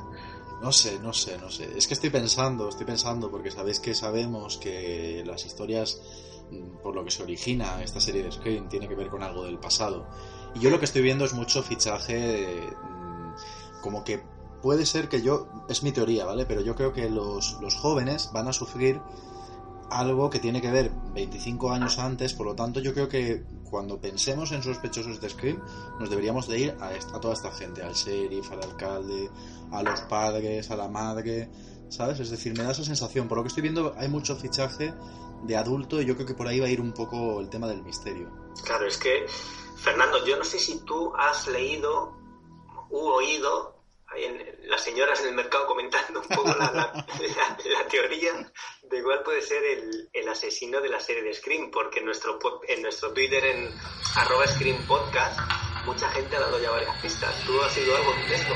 No 0.62 0.72
sé, 0.72 1.00
no 1.00 1.14
sé, 1.14 1.38
no 1.38 1.50
sé. 1.50 1.78
Es 1.78 1.88
que 1.88 1.94
estoy 1.94 2.10
pensando, 2.10 2.68
estoy 2.70 2.86
pensando, 2.86 3.30
porque 3.30 3.52
sabéis 3.52 3.80
que 3.80 3.94
sabemos 3.94 4.58
que 4.58 5.24
las 5.26 5.46
historias, 5.46 6.02
mm, 6.52 6.82
por 6.82 6.96
lo 6.96 7.06
que 7.06 7.12
se 7.12 7.24
origina 7.24 7.84
esta 7.84 8.00
serie 8.00 8.24
de 8.24 8.32
Scream, 8.32 8.68
tiene 8.68 8.88
que 8.88 8.96
ver 8.96 9.10
con 9.10 9.22
algo 9.22 9.44
del 9.44 9.60
pasado. 9.60 10.08
Y 10.56 10.60
yo 10.60 10.70
lo 10.70 10.80
que 10.80 10.86
estoy 10.86 11.04
viendo 11.04 11.26
es 11.26 11.34
mucho 11.34 11.62
fichaje, 11.62 12.72
mm, 12.72 13.82
como 13.82 14.04
que 14.04 14.24
puede 14.62 14.86
ser 14.86 15.10
que 15.10 15.22
yo, 15.22 15.48
es 15.70 15.84
mi 15.84 15.92
teoría, 15.92 16.26
¿vale? 16.26 16.46
Pero 16.46 16.62
yo 16.62 16.76
creo 16.76 16.92
que 16.92 17.10
los, 17.10 17.60
los 17.62 17.76
jóvenes 17.76 18.32
van 18.34 18.48
a 18.48 18.54
sufrir 18.54 19.00
algo 19.92 20.30
que 20.30 20.40
tiene 20.40 20.62
que 20.62 20.72
ver 20.72 20.92
25 21.14 21.72
años 21.72 22.00
antes, 22.00 22.34
por 22.34 22.48
lo 22.48 22.56
tanto 22.56 22.80
yo 22.80 22.94
creo 22.94 23.08
que 23.08 23.46
cuando 23.70 24.00
pensemos 24.00 24.52
en 24.52 24.64
sospechosos 24.64 25.20
de 25.22 25.30
Scream 25.30 25.62
nos 26.00 26.10
deberíamos 26.10 26.48
de 26.48 26.60
ir 26.60 26.78
a, 26.80 27.20
toda 27.20 27.34
esta 27.34 27.52
gente, 27.52 27.84
al 27.84 27.94
sheriff, 27.94 28.52
al 28.52 28.64
alcalde, 28.64 29.30
a 29.72 29.84
los 29.84 30.02
padres, 30.02 30.72
a 30.72 30.76
la 30.76 30.88
madre, 30.88 31.50
¿sabes? 31.90 32.20
Es 32.20 32.30
decir, 32.30 32.58
me 32.58 32.64
da 32.64 32.72
esa 32.72 32.84
sensación, 32.84 33.28
por 33.28 33.38
lo 33.38 33.44
que 33.44 33.50
estoy 33.50 33.64
viendo 33.64 33.94
hay 33.98 34.08
mucho 34.08 34.36
fichaje 34.36 34.94
de 35.44 35.56
adulto 35.56 36.02
y 36.02 36.06
yo 36.06 36.16
creo 36.16 36.26
que 36.28 36.34
por 36.34 36.48
ahí 36.48 36.60
va 36.60 36.68
a 36.68 36.70
ir 36.70 36.82
un 36.82 36.94
poco 36.94 37.40
el 37.40 37.50
tema 37.50 37.68
del 37.68 37.84
misterio. 37.84 38.30
Claro, 38.64 38.88
es 38.88 38.98
que 38.98 39.26
Fernando, 39.76 40.26
yo 40.26 40.38
no 40.38 40.44
sé 40.44 40.58
si 40.60 40.80
tú 40.80 41.14
has 41.16 41.48
leído 41.48 42.16
u 42.90 42.98
oído 42.98 43.77
ahí 44.10 44.24
en, 44.26 44.56
las 44.70 44.82
señoras 44.84 45.20
en 45.22 45.28
el 45.30 45.34
mercado 45.36 45.66
comentando 45.68 46.22
un 46.22 46.28
poco 46.28 46.50
la, 46.50 46.72
la- 46.72 46.94
la- 46.94 47.58
la 47.66 47.88
teoría 47.88 48.32
de 48.84 49.04
cuál 49.04 49.22
puede 49.24 49.42
ser 49.42 49.64
el, 49.64 50.10
el 50.14 50.30
asesino 50.30 50.80
de 50.82 50.90
la 50.90 51.00
serie 51.00 51.24
de 51.24 51.34
Scream, 51.34 51.72
porque 51.72 52.00
en 52.00 52.06
nuestro, 52.06 52.40
en 52.68 52.82
nuestro 52.82 53.12
Twitter, 53.14 53.44
en 53.46 53.74
arroba 54.16 54.48
Scream 54.48 54.86
Podcast, 54.88 55.40
mucha 55.86 56.10
gente 56.12 56.36
ha 56.36 56.40
dado 56.40 56.60
ya 56.62 56.72
varias 56.72 56.96
pistas. 57.02 57.34
¿Tú 57.46 57.62
has 57.62 57.76
oído 57.78 57.96
algo 57.98 58.14
de 58.30 58.36
esto? 58.36 58.54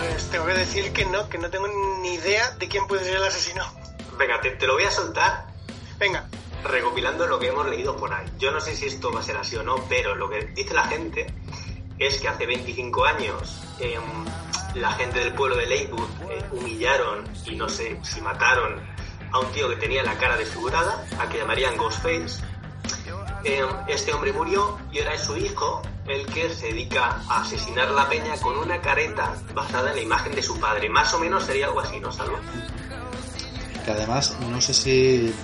Pues 0.00 0.30
tengo 0.30 0.46
que 0.46 0.52
decir 0.54 0.92
que 0.92 1.04
no, 1.06 1.28
que 1.28 1.38
no 1.38 1.50
tengo 1.50 1.68
ni 2.02 2.14
idea 2.14 2.50
de 2.52 2.68
quién 2.68 2.86
puede 2.86 3.04
ser 3.04 3.16
el 3.16 3.24
asesino. 3.24 3.64
Venga, 4.18 4.40
te, 4.40 4.50
te 4.52 4.66
lo 4.66 4.74
voy 4.74 4.82
a 4.84 4.90
soltar 4.90 5.46
Venga, 5.98 6.28
recopilando 6.64 7.26
lo 7.26 7.38
que 7.38 7.48
hemos 7.48 7.68
leído 7.68 7.96
por 7.96 8.12
ahí. 8.12 8.26
Yo 8.38 8.50
no 8.50 8.60
sé 8.60 8.74
si 8.74 8.86
esto 8.86 9.12
va 9.12 9.20
a 9.20 9.22
ser 9.22 9.36
así 9.36 9.56
o 9.56 9.62
no, 9.62 9.76
pero 9.88 10.14
lo 10.14 10.28
que 10.28 10.46
dice 10.54 10.74
la 10.74 10.84
gente 10.84 11.26
es 11.98 12.20
que 12.20 12.28
hace 12.28 12.46
25 12.46 13.04
años 13.04 13.62
em, 13.80 14.00
la 14.74 14.92
gente 14.92 15.18
del 15.18 15.32
pueblo 15.32 15.56
de 15.56 15.66
Lakewood 15.66 16.08
eh, 16.30 16.44
humillaron 16.52 17.24
y 17.46 17.56
no 17.56 17.68
sé 17.68 17.98
si 18.02 18.20
mataron 18.20 18.80
a 19.32 19.38
un 19.40 19.46
tío 19.52 19.68
que 19.68 19.76
tenía 19.76 20.02
la 20.02 20.16
cara 20.16 20.36
desfigurada, 20.36 21.04
a 21.18 21.28
que 21.28 21.38
llamarían 21.38 21.76
Ghostface. 21.76 22.42
Em, 23.44 23.68
este 23.86 24.12
hombre 24.12 24.32
murió 24.32 24.78
y 24.92 24.98
ahora 24.98 25.14
es 25.14 25.22
su 25.22 25.36
hijo 25.36 25.82
el 26.06 26.26
que 26.26 26.48
se 26.54 26.68
dedica 26.68 27.20
a 27.28 27.42
asesinar 27.42 27.88
a 27.88 27.92
la 27.92 28.08
peña 28.08 28.36
con 28.40 28.56
una 28.56 28.80
careta 28.80 29.34
basada 29.54 29.90
en 29.90 29.96
la 29.96 30.02
imagen 30.02 30.34
de 30.34 30.42
su 30.42 30.58
padre. 30.58 30.88
Más 30.88 31.12
o 31.14 31.18
menos 31.18 31.44
sería 31.44 31.66
algo 31.66 31.80
así, 31.80 32.00
¿no, 32.00 32.10
Salva? 32.10 32.40
Que 33.84 33.90
además, 33.90 34.36
no 34.40 34.60
sé 34.60 34.72
si 34.72 35.34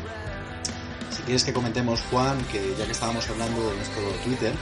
quieres 1.24 1.44
que 1.44 1.52
comentemos, 1.52 2.00
Juan, 2.10 2.38
que 2.50 2.74
ya 2.78 2.86
que 2.86 2.92
estábamos 2.92 3.28
hablando 3.28 3.70
de 3.70 3.76
nuestro 3.76 4.02
Twitter, 4.24 4.54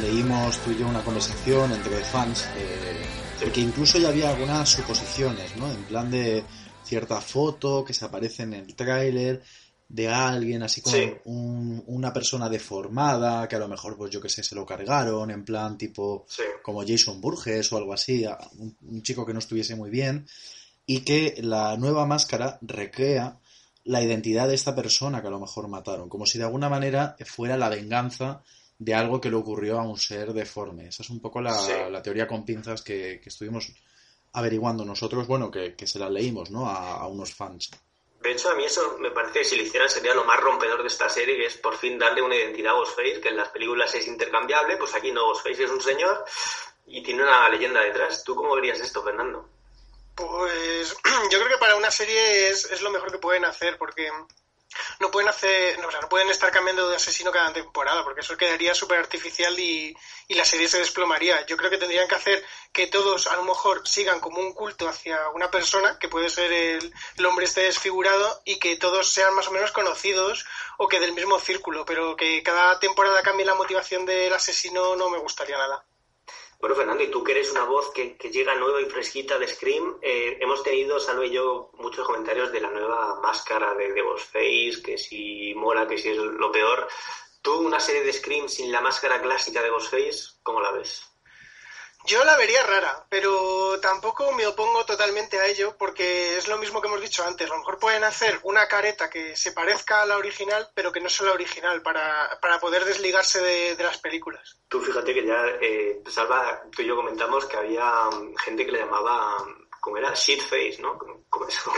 leímos 0.00 0.58
tú 0.58 0.70
y 0.72 0.78
yo 0.78 0.88
una 0.88 1.02
conversación 1.02 1.72
entre 1.72 1.96
fans, 2.04 2.46
eh, 2.56 3.46
y 3.46 3.50
que 3.50 3.60
incluso 3.60 3.98
ya 3.98 4.08
había 4.08 4.30
algunas 4.30 4.68
suposiciones, 4.68 5.56
¿no? 5.56 5.70
En 5.70 5.84
plan 5.84 6.10
de 6.10 6.44
cierta 6.84 7.20
foto 7.20 7.84
que 7.84 7.92
se 7.92 8.04
aparece 8.04 8.44
en 8.44 8.54
el 8.54 8.74
tráiler 8.74 9.42
de 9.88 10.08
alguien 10.08 10.62
así 10.64 10.80
como 10.80 10.96
Sí. 10.96 11.12
un- 11.26 11.82
una 11.86 12.12
persona 12.12 12.48
deformada 12.48 13.46
que 13.46 13.54
a 13.54 13.58
lo 13.60 13.68
mejor 13.68 13.96
pues 13.96 14.10
yo 14.10 14.20
que 14.20 14.28
sé 14.28 14.42
se 14.42 14.54
lo 14.56 14.66
cargaron 14.66 15.30
en 15.30 15.44
plan 15.44 15.78
tipo 15.78 16.26
Sí. 16.28 16.42
como 16.62 16.84
Jason 16.84 17.20
Burgess 17.20 17.72
o 17.72 17.76
algo 17.76 17.92
así 17.92 18.24
un 18.82 19.02
chico 19.02 19.24
que 19.24 19.32
no 19.32 19.38
estuviese 19.38 19.76
muy 19.76 19.90
bien 19.90 20.26
y 20.86 21.00
que 21.00 21.36
la 21.40 21.76
nueva 21.76 22.04
máscara 22.04 22.58
recrea 22.62 23.38
la 23.86 24.02
identidad 24.02 24.48
de 24.48 24.54
esta 24.54 24.74
persona 24.74 25.20
que 25.20 25.28
a 25.28 25.30
lo 25.30 25.40
mejor 25.40 25.68
mataron, 25.68 26.08
como 26.08 26.26
si 26.26 26.38
de 26.38 26.44
alguna 26.44 26.68
manera 26.68 27.16
fuera 27.24 27.56
la 27.56 27.68
venganza 27.68 28.42
de 28.78 28.94
algo 28.94 29.20
que 29.20 29.30
le 29.30 29.36
ocurrió 29.36 29.78
a 29.80 29.84
un 29.84 29.96
ser 29.98 30.32
deforme. 30.32 30.88
Esa 30.88 31.02
es 31.02 31.10
un 31.10 31.20
poco 31.20 31.40
la, 31.40 31.54
Sí. 31.54 31.72
la 31.90 32.02
teoría 32.02 32.26
con 32.26 32.44
pinzas 32.44 32.82
que, 32.82 33.20
que 33.22 33.28
estuvimos 33.30 33.72
averiguando 34.32 34.84
nosotros, 34.84 35.26
bueno, 35.26 35.50
que, 35.50 35.74
que 35.74 35.86
se 35.86 35.98
la 35.98 36.10
leímos, 36.10 36.50
¿no? 36.50 36.68
A, 36.68 36.96
a 36.98 37.06
unos 37.06 37.32
fans. 37.34 37.70
De 38.22 38.32
hecho, 38.32 38.50
a 38.50 38.54
mí 38.56 38.64
eso 38.64 38.96
me 38.98 39.10
parece 39.12 39.38
que 39.38 39.44
si 39.44 39.56
lo 39.56 39.62
hicieran 39.62 39.88
sería 39.88 40.14
lo 40.14 40.24
más 40.24 40.40
rompedor 40.40 40.82
de 40.82 40.88
esta 40.88 41.08
serie, 41.08 41.36
que 41.36 41.46
es 41.46 41.56
por 41.56 41.76
fin 41.76 41.98
darle 41.98 42.20
una 42.22 42.34
identidad 42.34 42.72
a 42.74 42.76
Ghostface, 42.78 43.20
que 43.20 43.28
en 43.28 43.36
las 43.36 43.48
películas 43.48 43.94
es 43.94 44.06
intercambiable, 44.08 44.76
pues 44.78 44.94
aquí 44.94 45.12
no, 45.12 45.24
Ghostface 45.28 45.64
es 45.64 45.70
un 45.70 45.80
señor 45.80 46.24
y 46.86 47.02
tiene 47.02 47.22
una 47.22 47.48
leyenda 47.48 47.80
detrás. 47.82 48.24
¿Tú 48.24 48.34
cómo 48.34 48.54
verías 48.56 48.80
esto, 48.80 49.02
Fernando? 49.02 49.48
Pues 50.16 50.96
yo 51.30 51.38
creo 51.38 51.48
que 51.48 51.58
para 51.58 51.76
una 51.76 51.90
serie 51.90 52.48
es, 52.48 52.64
es 52.64 52.80
lo 52.80 52.90
mejor 52.90 53.12
que 53.12 53.18
pueden 53.18 53.44
hacer, 53.44 53.76
porque 53.76 54.10
no 54.98 55.10
pueden 55.10 55.28
hacer, 55.28 55.78
no, 55.78 55.88
o 55.88 55.90
sea, 55.90 56.00
no 56.00 56.08
pueden 56.08 56.30
estar 56.30 56.50
cambiando 56.50 56.88
de 56.88 56.96
asesino 56.96 57.30
cada 57.30 57.52
temporada, 57.52 58.02
porque 58.02 58.22
eso 58.22 58.36
quedaría 58.36 58.74
súper 58.74 58.98
artificial 58.98 59.58
y, 59.58 59.94
y 60.28 60.34
la 60.34 60.44
serie 60.44 60.68
se 60.68 60.78
desplomaría. 60.78 61.44
Yo 61.46 61.56
creo 61.56 61.70
que 61.70 61.78
tendrían 61.78 62.08
que 62.08 62.14
hacer 62.14 62.42
que 62.72 62.86
todos 62.86 63.26
a 63.26 63.36
lo 63.36 63.44
mejor 63.44 63.86
sigan 63.86 64.20
como 64.20 64.38
un 64.38 64.54
culto 64.54 64.88
hacia 64.88 65.28
una 65.30 65.50
persona, 65.50 65.98
que 65.98 66.08
puede 66.08 66.30
ser 66.30 66.50
el, 66.50 66.94
el 67.16 67.26
hombre 67.26 67.44
este 67.44 67.62
desfigurado, 67.62 68.42
y 68.44 68.58
que 68.58 68.76
todos 68.76 69.10
sean 69.10 69.34
más 69.34 69.48
o 69.48 69.52
menos 69.52 69.72
conocidos 69.72 70.46
o 70.78 70.88
que 70.88 71.00
del 71.00 71.12
mismo 71.12 71.38
círculo, 71.38 71.84
pero 71.84 72.16
que 72.16 72.42
cada 72.42 72.78
temporada 72.80 73.22
cambie 73.22 73.44
la 73.44 73.54
motivación 73.54 74.06
del 74.06 74.32
asesino 74.32 74.96
no 74.96 75.10
me 75.10 75.18
gustaría 75.18 75.58
nada. 75.58 75.84
Bueno, 76.58 76.74
Fernando, 76.74 77.04
y 77.04 77.10
tú 77.10 77.22
que 77.22 77.32
eres 77.32 77.50
una 77.50 77.64
voz 77.64 77.90
que, 77.92 78.16
que 78.16 78.30
llega 78.30 78.54
nueva 78.54 78.80
y 78.80 78.86
fresquita 78.86 79.38
de 79.38 79.46
Scream, 79.46 79.98
eh, 80.00 80.38
hemos 80.40 80.62
tenido, 80.62 80.98
Salve 80.98 81.26
y 81.26 81.32
yo, 81.32 81.70
muchos 81.74 82.06
comentarios 82.06 82.50
de 82.50 82.60
la 82.60 82.70
nueva 82.70 83.20
máscara 83.20 83.74
de, 83.74 83.92
de 83.92 84.02
Ghostface, 84.02 84.82
que 84.82 84.96
si 84.96 85.52
mola, 85.54 85.86
que 85.86 85.98
si 85.98 86.10
es 86.10 86.16
lo 86.16 86.50
peor. 86.50 86.88
¿Tú 87.42 87.58
una 87.58 87.78
serie 87.78 88.02
de 88.02 88.12
Scream 88.12 88.48
sin 88.48 88.72
la 88.72 88.80
máscara 88.80 89.20
clásica 89.20 89.62
de 89.62 89.70
Ghostface, 89.70 90.38
cómo 90.42 90.60
la 90.60 90.72
ves? 90.72 91.15
Yo 92.06 92.24
la 92.24 92.36
vería 92.36 92.62
rara, 92.62 93.04
pero 93.08 93.80
tampoco 93.80 94.30
me 94.32 94.46
opongo 94.46 94.84
totalmente 94.86 95.38
a 95.40 95.46
ello 95.46 95.76
porque 95.76 96.36
es 96.38 96.46
lo 96.46 96.56
mismo 96.56 96.80
que 96.80 96.86
hemos 96.88 97.00
dicho 97.00 97.24
antes. 97.24 97.50
A 97.50 97.52
lo 97.54 97.58
mejor 97.58 97.78
pueden 97.78 98.04
hacer 98.04 98.38
una 98.44 98.68
careta 98.68 99.10
que 99.10 99.36
se 99.36 99.52
parezca 99.52 100.02
a 100.02 100.06
la 100.06 100.16
original, 100.16 100.70
pero 100.74 100.92
que 100.92 101.00
no 101.00 101.08
sea 101.08 101.26
la 101.26 101.32
original 101.32 101.82
para, 101.82 102.38
para 102.40 102.60
poder 102.60 102.84
desligarse 102.84 103.40
de, 103.42 103.74
de 103.76 103.84
las 103.84 103.98
películas. 103.98 104.56
Tú 104.68 104.80
fíjate 104.80 105.12
que 105.14 105.26
ya, 105.26 105.46
eh, 105.60 106.00
Salva, 106.08 106.62
tú 106.70 106.82
y 106.82 106.86
yo 106.86 106.94
comentamos 106.96 107.44
que 107.46 107.56
había 107.56 108.04
mm, 108.12 108.36
gente 108.36 108.64
que 108.66 108.72
le 108.72 108.78
llamaba, 108.80 109.38
mm, 109.40 109.68
¿cómo 109.80 109.96
era? 109.96 110.12
Shitface, 110.14 110.76
¿no? 110.80 110.96
¿Cómo- 110.98 111.24
¿Cómo 111.28 111.48
eso? 111.48 111.72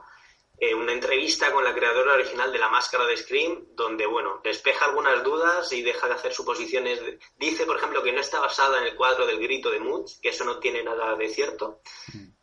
Eh, 0.57 0.75
una 0.75 0.93
entrevista 0.93 1.53
con 1.53 1.65
la 1.65 1.75
creadora 1.75 2.15
original 2.15 2.53
de 2.53 2.59
la 2.59 2.69
máscara 2.69 3.07
de 3.07 3.17
Scream, 3.17 3.67
donde, 3.75 4.07
bueno, 4.07 4.41
despeja 4.45 4.85
algunas 4.87 5.23
dudas 5.25 5.73
y 5.73 5.83
deja 5.83 6.07
de 6.07 6.15
hacer 6.15 6.33
suposiciones. 6.33 7.01
Dice, 7.37 7.67
por 7.67 7.77
ejemplo, 7.77 8.03
que 8.03 8.13
no 8.13 8.21
está 8.21 8.39
basada 8.41 8.79
en 8.79 8.85
el 8.85 8.95
cuadro 8.95 9.27
del 9.27 9.41
grito 9.41 9.71
de 9.71 9.81
Munch, 9.81 10.21
que 10.21 10.29
eso 10.29 10.45
no 10.45 10.59
tiene 10.61 10.83
nada 10.85 11.17
de 11.17 11.29
cierto. 11.29 11.81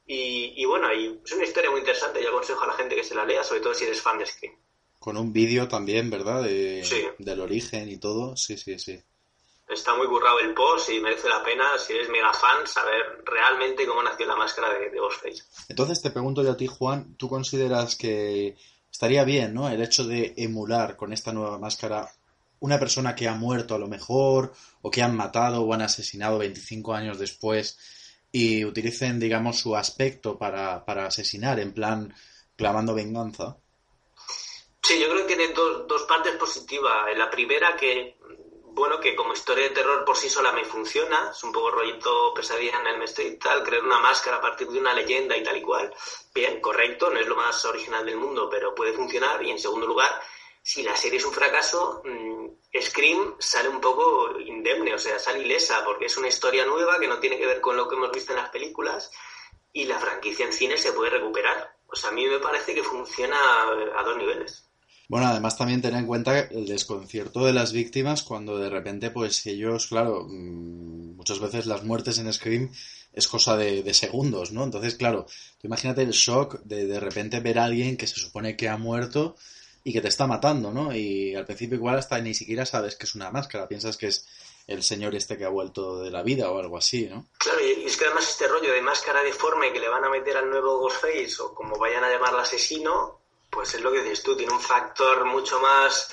Y, 0.05 0.53
y 0.57 0.65
bueno, 0.65 0.93
y 0.93 1.21
es 1.23 1.31
una 1.31 1.45
historia 1.45 1.71
muy 1.71 1.79
interesante. 1.79 2.21
Yo 2.21 2.29
aconsejo 2.29 2.63
a 2.63 2.67
la 2.67 2.73
gente 2.73 2.95
que 2.95 3.03
se 3.03 3.15
la 3.15 3.25
lea, 3.25 3.43
sobre 3.45 3.61
todo 3.61 3.73
si 3.73 3.85
eres 3.85 4.01
fan 4.01 4.19
de 4.19 4.25
Scream. 4.25 4.55
Con 4.99 5.17
un 5.17 5.31
vídeo 5.31 5.67
también, 5.67 6.09
¿verdad? 6.09 6.43
De, 6.43 6.83
Sí. 6.83 7.07
Del 7.17 7.39
origen 7.39 7.89
y 7.89 7.97
todo. 7.97 8.35
Sí, 8.35 8.57
sí, 8.57 8.77
sí. 8.77 9.01
Está 9.71 9.95
muy 9.95 10.07
currado 10.07 10.39
el 10.39 10.53
post 10.53 10.89
y 10.89 10.99
merece 10.99 11.29
la 11.29 11.43
pena, 11.43 11.77
si 11.77 11.93
eres 11.93 12.09
mega 12.09 12.33
fan, 12.33 12.67
saber 12.67 13.23
realmente 13.25 13.87
cómo 13.87 14.03
nació 14.03 14.27
la 14.27 14.35
máscara 14.35 14.73
de, 14.73 14.89
de 14.89 14.99
Ghostface. 14.99 15.43
Entonces 15.69 16.01
te 16.01 16.11
pregunto 16.11 16.43
yo 16.43 16.51
a 16.51 16.57
ti, 16.57 16.67
Juan, 16.67 17.15
¿tú 17.15 17.29
consideras 17.29 17.95
que 17.95 18.57
estaría 18.91 19.23
bien, 19.23 19.53
¿no? 19.53 19.69
El 19.69 19.81
hecho 19.81 20.03
de 20.03 20.33
emular 20.35 20.97
con 20.97 21.13
esta 21.13 21.31
nueva 21.31 21.57
máscara 21.57 22.11
una 22.61 22.79
persona 22.79 23.15
que 23.15 23.27
ha 23.27 23.33
muerto 23.33 23.75
a 23.75 23.79
lo 23.79 23.87
mejor, 23.87 24.53
o 24.81 24.91
que 24.91 25.01
han 25.01 25.15
matado 25.15 25.63
o 25.63 25.73
han 25.73 25.81
asesinado 25.81 26.37
25 26.37 26.93
años 26.93 27.17
después 27.17 27.77
y 28.31 28.63
utilicen, 28.63 29.19
digamos, 29.19 29.59
su 29.59 29.75
aspecto 29.75 30.37
para, 30.37 30.85
para 30.85 31.07
asesinar, 31.07 31.59
en 31.59 31.73
plan 31.73 32.13
clamando 32.55 32.93
venganza. 32.93 33.57
Sí, 34.83 34.99
yo 34.99 35.09
creo 35.09 35.25
que 35.25 35.35
tiene 35.35 35.53
dos, 35.53 35.87
dos 35.87 36.03
partes 36.03 36.35
positivas. 36.35 37.05
La 37.17 37.29
primera 37.29 37.75
que, 37.75 38.17
bueno, 38.73 38.99
que 38.99 39.15
como 39.15 39.33
historia 39.33 39.65
de 39.65 39.75
terror 39.75 40.05
por 40.05 40.15
sí 40.15 40.29
sola 40.29 40.51
me 40.51 40.65
funciona, 40.65 41.31
es 41.31 41.43
un 41.43 41.51
poco 41.51 41.71
rollito 41.71 42.33
pesadilla 42.33 42.79
en 42.79 42.87
el 42.87 43.03
Street 43.03 43.37
tal, 43.39 43.63
crear 43.63 43.83
una 43.83 43.99
máscara 43.99 44.37
a 44.37 44.41
partir 44.41 44.67
de 44.67 44.79
una 44.79 44.93
leyenda 44.93 45.35
y 45.35 45.43
tal 45.43 45.57
y 45.57 45.61
cual. 45.61 45.93
Bien, 46.33 46.61
correcto, 46.61 47.09
no 47.09 47.19
es 47.19 47.27
lo 47.27 47.35
más 47.35 47.63
original 47.65 48.05
del 48.05 48.17
mundo, 48.17 48.49
pero 48.49 48.73
puede 48.73 48.93
funcionar. 48.93 49.43
Y 49.43 49.51
en 49.51 49.59
segundo 49.59 49.85
lugar, 49.87 50.21
si 50.61 50.83
la 50.83 50.95
serie 50.95 51.17
es 51.17 51.25
un 51.25 51.33
fracaso, 51.33 52.01
mmm, 52.05 52.47
Scream 52.79 53.35
sale 53.39 53.67
un 53.67 53.81
poco 53.81 54.39
indemne, 54.39 54.93
o 54.93 54.99
sea, 54.99 55.19
sale 55.19 55.39
ilesa, 55.39 55.83
porque 55.83 56.05
es 56.05 56.17
una 56.17 56.29
historia 56.29 56.65
nueva 56.65 56.99
que 56.99 57.07
no 57.07 57.19
tiene 57.19 57.37
que 57.37 57.45
ver 57.45 57.59
con 57.59 57.75
lo 57.75 57.89
que 57.89 57.95
hemos 57.95 58.11
visto 58.11 58.31
en 58.31 58.39
las 58.39 58.49
películas 58.49 59.11
y 59.73 59.85
la 59.85 59.99
franquicia 59.99 60.45
en 60.45 60.53
cine 60.53 60.77
se 60.77 60.93
puede 60.93 61.11
recuperar. 61.11 61.75
O 61.87 61.95
sea, 61.95 62.09
a 62.09 62.13
mí 62.13 62.25
me 62.25 62.39
parece 62.39 62.73
que 62.73 62.83
funciona 62.83 63.37
a 63.95 64.03
dos 64.03 64.15
niveles. 64.17 64.70
Bueno, 65.11 65.27
además 65.27 65.57
también 65.57 65.81
tener 65.81 65.99
en 65.99 66.07
cuenta 66.07 66.39
el 66.39 66.65
desconcierto 66.65 67.45
de 67.45 67.51
las 67.51 67.73
víctimas 67.73 68.23
cuando 68.23 68.57
de 68.57 68.69
repente, 68.69 69.11
pues 69.11 69.45
ellos, 69.45 69.87
claro, 69.87 70.25
mmm, 70.25 71.17
muchas 71.17 71.39
veces 71.39 71.65
las 71.65 71.83
muertes 71.83 72.17
en 72.17 72.31
Scream 72.31 72.71
es 73.11 73.27
cosa 73.27 73.57
de, 73.57 73.93
segundos, 73.93 74.53
¿no? 74.53 74.63
Entonces, 74.63 74.95
claro, 74.95 75.25
imagínate 75.63 76.03
el 76.03 76.11
shock 76.11 76.61
de 76.63 76.87
de 76.87 77.01
repente 77.01 77.41
ver 77.41 77.59
a 77.59 77.65
alguien 77.65 77.97
que 77.97 78.07
se 78.07 78.21
supone 78.21 78.55
que 78.55 78.69
ha 78.69 78.77
muerto 78.77 79.35
y 79.83 79.91
que 79.91 79.99
te 79.99 80.07
está 80.07 80.27
matando, 80.27 80.71
¿no? 80.71 80.95
Y 80.95 81.35
al 81.35 81.43
principio 81.43 81.75
igual 81.75 81.97
hasta 81.97 82.17
ni 82.21 82.33
siquiera 82.33 82.65
sabes 82.65 82.95
que 82.95 83.05
es 83.05 83.13
una 83.13 83.31
máscara, 83.31 83.67
piensas 83.67 83.97
que 83.97 84.07
es 84.07 84.25
el 84.65 84.81
señor 84.81 85.13
este 85.13 85.37
que 85.37 85.43
ha 85.43 85.49
vuelto 85.49 86.01
de 86.01 86.09
la 86.09 86.23
vida 86.23 86.49
o 86.49 86.57
algo 86.57 86.77
así, 86.77 87.07
¿no? 87.07 87.27
Claro, 87.37 87.59
y 87.59 87.83
es 87.83 87.97
que 87.97 88.05
además 88.05 88.29
este 88.29 88.47
rollo 88.47 88.71
de 88.71 88.81
máscara 88.81 89.21
deforme 89.23 89.73
que 89.73 89.81
le 89.81 89.89
van 89.89 90.05
a 90.05 90.09
meter 90.09 90.37
al 90.37 90.49
nuevo 90.49 90.79
Ghostface 90.79 91.35
o 91.41 91.53
como 91.53 91.77
vayan 91.77 92.05
a 92.05 92.09
llamarlo 92.09 92.39
asesino, 92.39 93.20
pues 93.51 93.73
es 93.75 93.81
lo 93.81 93.91
que 93.91 94.01
dices 94.01 94.23
tú, 94.23 94.35
tiene 94.35 94.53
un 94.53 94.59
factor 94.61 95.25
mucho 95.25 95.59
más 95.59 96.09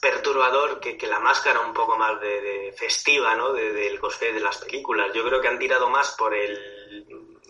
perturbador 0.00 0.80
que, 0.80 0.96
que 0.98 1.06
la 1.06 1.18
máscara 1.18 1.60
un 1.60 1.72
poco 1.72 1.96
más 1.96 2.20
de, 2.20 2.40
de 2.40 2.72
festiva, 2.76 3.34
¿no? 3.34 3.52
De- 3.52 3.72
del 3.72 3.98
Ghostface 3.98 4.32
de 4.34 4.40
las 4.40 4.58
películas. 4.58 5.10
Yo 5.14 5.24
creo 5.24 5.40
que 5.40 5.48
han 5.48 5.58
tirado 5.58 5.88
más 5.88 6.10
por 6.18 6.34
el 6.34 6.58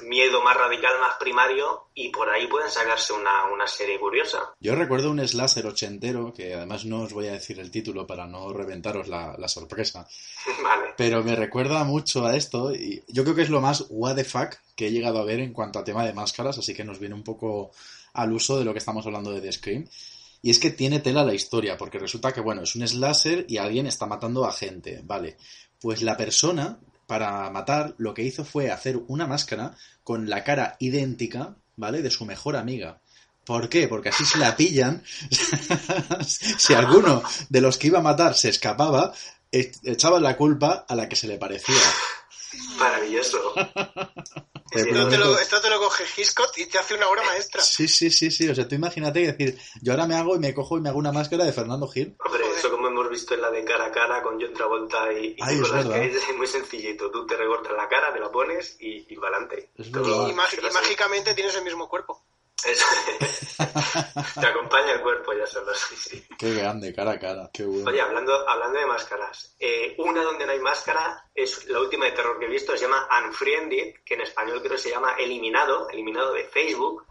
miedo 0.03 0.43
más 0.43 0.57
radical, 0.57 0.99
más 1.01 1.15
primario 1.19 1.89
y 1.95 2.11
por 2.11 2.29
ahí 2.29 2.47
pueden 2.47 2.71
sacarse 2.71 3.13
una, 3.13 3.47
una 3.47 3.67
serie 3.67 3.99
curiosa. 3.99 4.53
Yo 4.61 4.75
recuerdo 4.75 5.11
un 5.11 5.27
slasher 5.27 5.67
ochentero, 5.67 6.33
que 6.35 6.55
además 6.55 6.85
no 6.85 7.03
os 7.03 7.13
voy 7.13 7.29
a 7.29 7.33
decir 7.33 7.59
el 7.59 7.71
título 7.71 8.07
para 8.07 8.27
no 8.27 8.53
reventaros 8.53 9.09
la, 9.09 9.35
la 9.39 9.49
sorpresa, 9.49 10.07
vale. 10.63 10.95
pero 10.97 11.23
me 11.25 11.35
recuerda 11.37 11.83
mucho 11.85 12.27
a 12.27 12.37
esto 12.37 12.73
y 12.75 13.03
yo 13.09 13.23
creo 13.25 13.35
que 13.35 13.43
es 13.43 13.51
lo 13.51 13.61
más 13.61 13.87
what 13.89 14.15
the 14.17 14.25
fuck 14.25 14.55
que 14.77 14.89
he 14.89 14.93
llegado 14.93 15.19
a 15.21 15.25
ver 15.25 15.41
en 15.41 15.53
cuanto 15.53 15.79
a 15.79 15.85
tema 15.85 16.05
de 16.05 16.13
máscaras, 16.13 16.59
así 16.59 16.75
que 16.75 16.85
nos 16.85 16.99
viene 16.99 17.15
un 17.15 17.25
poco 17.25 17.71
al 18.15 18.33
uso 18.33 18.59
de 18.59 18.65
lo 18.65 18.73
que 18.73 18.79
estamos 18.79 19.05
hablando 19.05 19.33
de 19.33 19.41
The 19.41 19.53
Scream. 19.53 19.89
Y 20.41 20.51
es 20.51 20.59
que 20.59 20.71
tiene 20.71 21.01
tela 21.01 21.25
la 21.25 21.35
historia, 21.35 21.77
porque 21.77 21.99
resulta 21.99 22.33
que, 22.33 22.41
bueno, 22.41 22.63
es 22.63 22.75
un 22.75 22.87
slasher 22.87 23.47
y 23.49 23.59
alguien 23.59 23.87
está 23.87 24.07
matando 24.07 24.45
a 24.47 24.53
gente, 24.53 25.01
¿vale? 25.05 25.37
Pues 25.81 26.03
la 26.03 26.17
persona, 26.17 26.79
para 27.07 27.51
matar, 27.51 27.95
lo 27.99 28.15
que 28.15 28.23
hizo 28.23 28.45
fue 28.45 28.71
hacer 28.71 29.01
una 29.09 29.27
máscara 29.27 29.75
con 30.03 30.29
la 30.29 30.45
cara 30.45 30.77
idéntica, 30.81 31.57
¿vale? 31.77 32.03
De 32.03 32.11
su 32.11 32.25
mejor 32.27 32.57
amiga. 32.57 33.01
¿Por 33.45 33.69
qué? 33.69 33.89
Porque 33.89 34.11
así 34.11 34.25
si 34.25 34.39
la 34.39 34.57
pillan, 34.57 35.03
si 36.27 36.75
alguno 36.75 37.23
de 37.49 37.61
los 37.61 37.77
que 37.77 37.89
iba 37.89 37.99
a 37.99 38.03
matar 38.03 38.35
se 38.35 38.49
escapaba, 38.49 39.13
e- 39.51 39.73
echaban 39.85 40.23
la 40.23 40.37
culpa 40.37 40.87
a 40.89 40.95
la 40.95 41.09
que 41.09 41.17
se 41.17 41.27
le 41.27 41.39
parecía. 41.39 41.75
Maravilloso. 42.79 43.39
Esto 44.75 44.91
te, 44.93 44.93
lo, 44.99 45.09
prometo- 45.09 45.39
esto 45.41 45.61
te 45.61 45.71
lo 45.71 45.79
coge 45.79 46.05
Hitchcock 46.17 46.53
y 46.59 46.67
te 46.67 46.79
hace 46.79 46.95
una 46.95 47.09
obra 47.09 47.23
maestra. 47.25 47.63
Sí, 47.63 47.87
sí, 47.89 48.11
sí, 48.11 48.31
sí. 48.31 48.49
O 48.49 48.55
sea, 48.55 48.67
tú 48.69 48.75
imagínate 48.75 49.21
decir, 49.33 49.59
yo 49.83 49.93
ahora 49.93 50.07
me 50.07 50.15
hago 50.17 50.37
y 50.37 50.39
me 50.39 50.53
cojo 50.55 50.79
y 50.79 50.81
me 50.81 50.89
hago 50.89 50.99
una 50.99 51.13
máscara 51.13 51.45
de 51.45 51.53
Fernando 51.53 51.87
Gil. 51.89 52.17
Hombre, 52.25 52.43
eso 52.57 52.71
como 52.71 52.89
hemos 52.89 53.09
visto 53.11 53.35
en 53.35 53.41
la 53.43 53.51
de 53.51 53.65
cara 53.65 53.87
a 53.87 53.93
cara 53.93 54.23
con 54.23 54.41
John 54.41 54.53
Travolta 54.55 55.13
y, 55.13 55.27
y 55.29 55.37
Ay, 55.41 55.55
es 55.57 55.61
Nicolas 55.63 55.85
verdad. 55.89 55.97
Cage, 56.03 56.17
es 56.31 56.37
muy 56.37 56.47
sencillito. 56.47 57.11
Tú 57.11 57.27
te 57.27 57.37
recortas 57.37 57.73
la 57.77 57.89
cara, 57.89 58.13
te 58.13 58.21
la 58.21 58.31
pones 58.31 58.77
y, 58.81 59.07
y 59.09 59.17
para 59.17 59.37
adelante. 59.39 59.71
Y 59.79 60.33
mágicamente 60.73 61.35
tienes 61.35 61.55
el 61.57 61.65
mismo 61.65 61.89
cuerpo. 61.89 62.25
Te 64.41 64.47
acompaña 64.47 64.93
el 64.93 65.01
cuerpo 65.03 65.33
ya 65.35 65.47
solo, 65.47 65.75
sí, 65.75 65.97
sí. 65.97 66.27
Qué 66.39 66.55
grande, 66.55 66.95
cara 66.95 67.13
a 67.13 67.19
cara. 67.19 67.51
Qué 67.53 67.65
bueno. 67.65 67.91
Oye, 67.91 68.01
hablando, 68.01 68.49
hablando 68.49 68.79
de 68.79 68.87
máscaras, 68.87 69.55
eh, 69.59 69.95
una 69.99 70.23
donde 70.23 70.47
no 70.47 70.53
hay 70.53 70.61
máscara 70.61 71.29
es 71.35 71.67
la 71.67 71.81
última 71.81 72.07
de 72.07 72.13
terror 72.13 72.39
que 72.39 72.47
he 72.47 72.49
visto, 72.49 72.77
se 72.77 72.85
llama 72.85 73.07
Unfriended, 73.27 73.97
que 74.05 74.15
en 74.15 74.23
español 74.23 74.61
creo 74.61 74.73
que 74.73 74.79
se 74.79 74.91
llama 74.91 75.15
Eliminado, 75.19 75.89
eliminado 75.91 76.33
de 76.33 76.45
Facebook. 76.45 77.07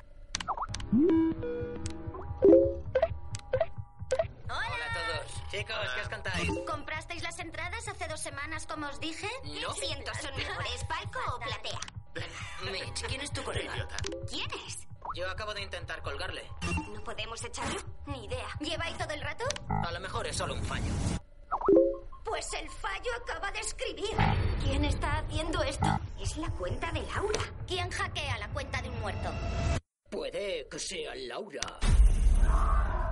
Hola 4.46 4.86
a 4.90 4.94
todos. 4.94 5.52
Chicos, 5.52 5.76
¿qué 5.96 6.02
os 6.02 6.10
cantáis? 6.10 6.50
¿Comprasteis 6.66 7.22
las 7.22 7.40
entradas 7.40 7.88
hace 7.88 8.08
dos 8.08 8.22
semanas, 8.22 8.66
como 8.66 8.88
os 8.88 9.00
dije? 9.00 9.30
¿Qué 9.44 9.66
asientos 9.66 10.18
son 10.18 10.36
mejores, 10.36 10.84
palco 10.86 11.20
o 11.36 11.40
platea? 11.40 11.80
Mitch, 12.72 13.06
¿quién 13.08 13.22
es 13.22 13.32
tu 13.32 13.44
colega? 13.44 13.74
¿Quién 14.30 14.50
es? 14.68 14.88
Yo 15.16 15.30
acabo 15.30 15.54
de 15.54 15.62
intentar 15.62 16.02
colgarle. 16.02 16.44
¿No 16.94 17.04
podemos 17.04 17.44
echarlo? 17.44 17.80
Ni 18.08 18.26
idea. 18.26 18.48
¿Lleva 18.60 18.86
ahí 18.86 18.94
todo 18.96 19.12
el 19.12 19.22
rato? 19.22 19.46
A 19.70 19.92
lo 19.92 20.00
mejor 20.00 20.26
es 20.28 20.36
solo 20.38 20.54
un 20.54 20.64
fallo. 20.64 20.92
Pues 22.24 22.52
el 22.54 22.70
fallo 22.70 23.12
acaba 23.22 23.52
de 23.52 23.60
escribir. 23.60 24.16
¿Quién 24.62 24.86
está 24.86 25.20
haciendo 25.20 25.62
esto? 25.64 25.86
Es 26.20 26.38
la 26.38 26.50
cuenta 26.52 26.92
de 26.92 27.02
Laura. 27.04 27.42
¿Quién 27.68 27.92
hackea 27.92 28.38
la 28.40 28.48
cuenta 28.50 28.82
de 28.82 28.90
un 28.90 29.00
muerto? 29.02 29.30
Puede 30.10 30.68
que 30.70 30.80
sea 30.80 31.14
Laura. 31.16 31.62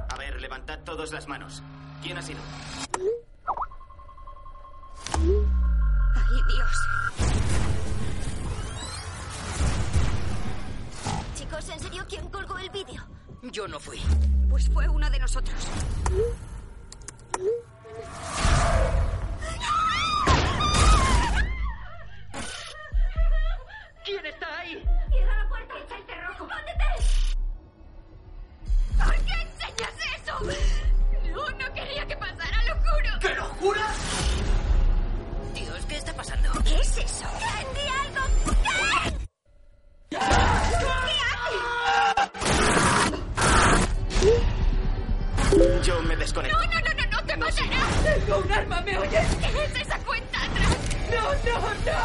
A 0.10 0.16
ver, 0.18 0.42
levantad 0.42 0.80
todas 0.84 1.12
las 1.12 1.28
manos. 1.28 1.62
¿Quién 2.02 2.18
ha 2.18 2.22
sido? 2.22 2.40
¡Ay, 6.16 6.42
Dios! 6.50 7.81
Chicos, 11.52 11.70
¿en 11.70 11.80
serio 11.82 12.06
quién 12.08 12.30
colgó 12.30 12.58
el 12.60 12.70
vídeo? 12.70 13.06
Yo 13.44 13.68
no 13.68 13.78
fui. 13.78 14.00
Pues 14.50 14.70
fue 14.70 14.88
uno 14.88 15.10
de 15.10 15.20
nosotros. 15.20 15.58
¿Quién 24.06 24.26
está 24.26 24.60
ahí? 24.60 24.82
¡Cierra 25.10 25.44
la 25.44 25.50
puerta 25.50 25.74
y 25.78 25.82
echa 25.82 25.98
el 25.98 26.26
rojo! 26.26 26.48
¡Escóndete! 26.48 26.86
¿Por 28.98 29.16
qué 29.26 29.34
enseñas 29.42 29.94
eso? 30.16 30.40
No, 31.34 31.50
no 31.50 31.74
quería 31.74 32.08
que 32.08 32.16
pasara, 32.16 32.64
lo 32.64 32.76
juro. 32.76 33.20
¿Qué 33.20 33.36
locura? 33.36 33.88
Dios, 35.54 35.86
¿qué 35.86 35.98
está 35.98 36.14
pasando? 36.14 36.50
¿Qué 36.64 36.76
es 36.76 36.98
eso? 36.98 37.26
¡Di 37.74 37.88
algo! 38.08 38.22
¿Qué? 40.10 41.01
Yo 45.84 46.02
me 46.04 46.16
desconecto. 46.16 46.58
No, 46.58 46.64
no, 46.66 46.80
no, 46.80 46.94
no, 46.94 47.06
no 47.12 47.26
te 47.26 47.36
matará. 47.38 47.88
Tengo 48.04 48.38
un 48.38 48.52
arma, 48.52 48.82
¿me 48.82 48.98
oyes? 48.98 49.28
¿Qué 49.36 49.64
es 49.66 49.76
esa 49.82 49.98
cuenta 50.00 50.44
atrás? 50.44 50.78
No, 51.12 51.34
no, 51.52 51.60
no. 51.86 52.02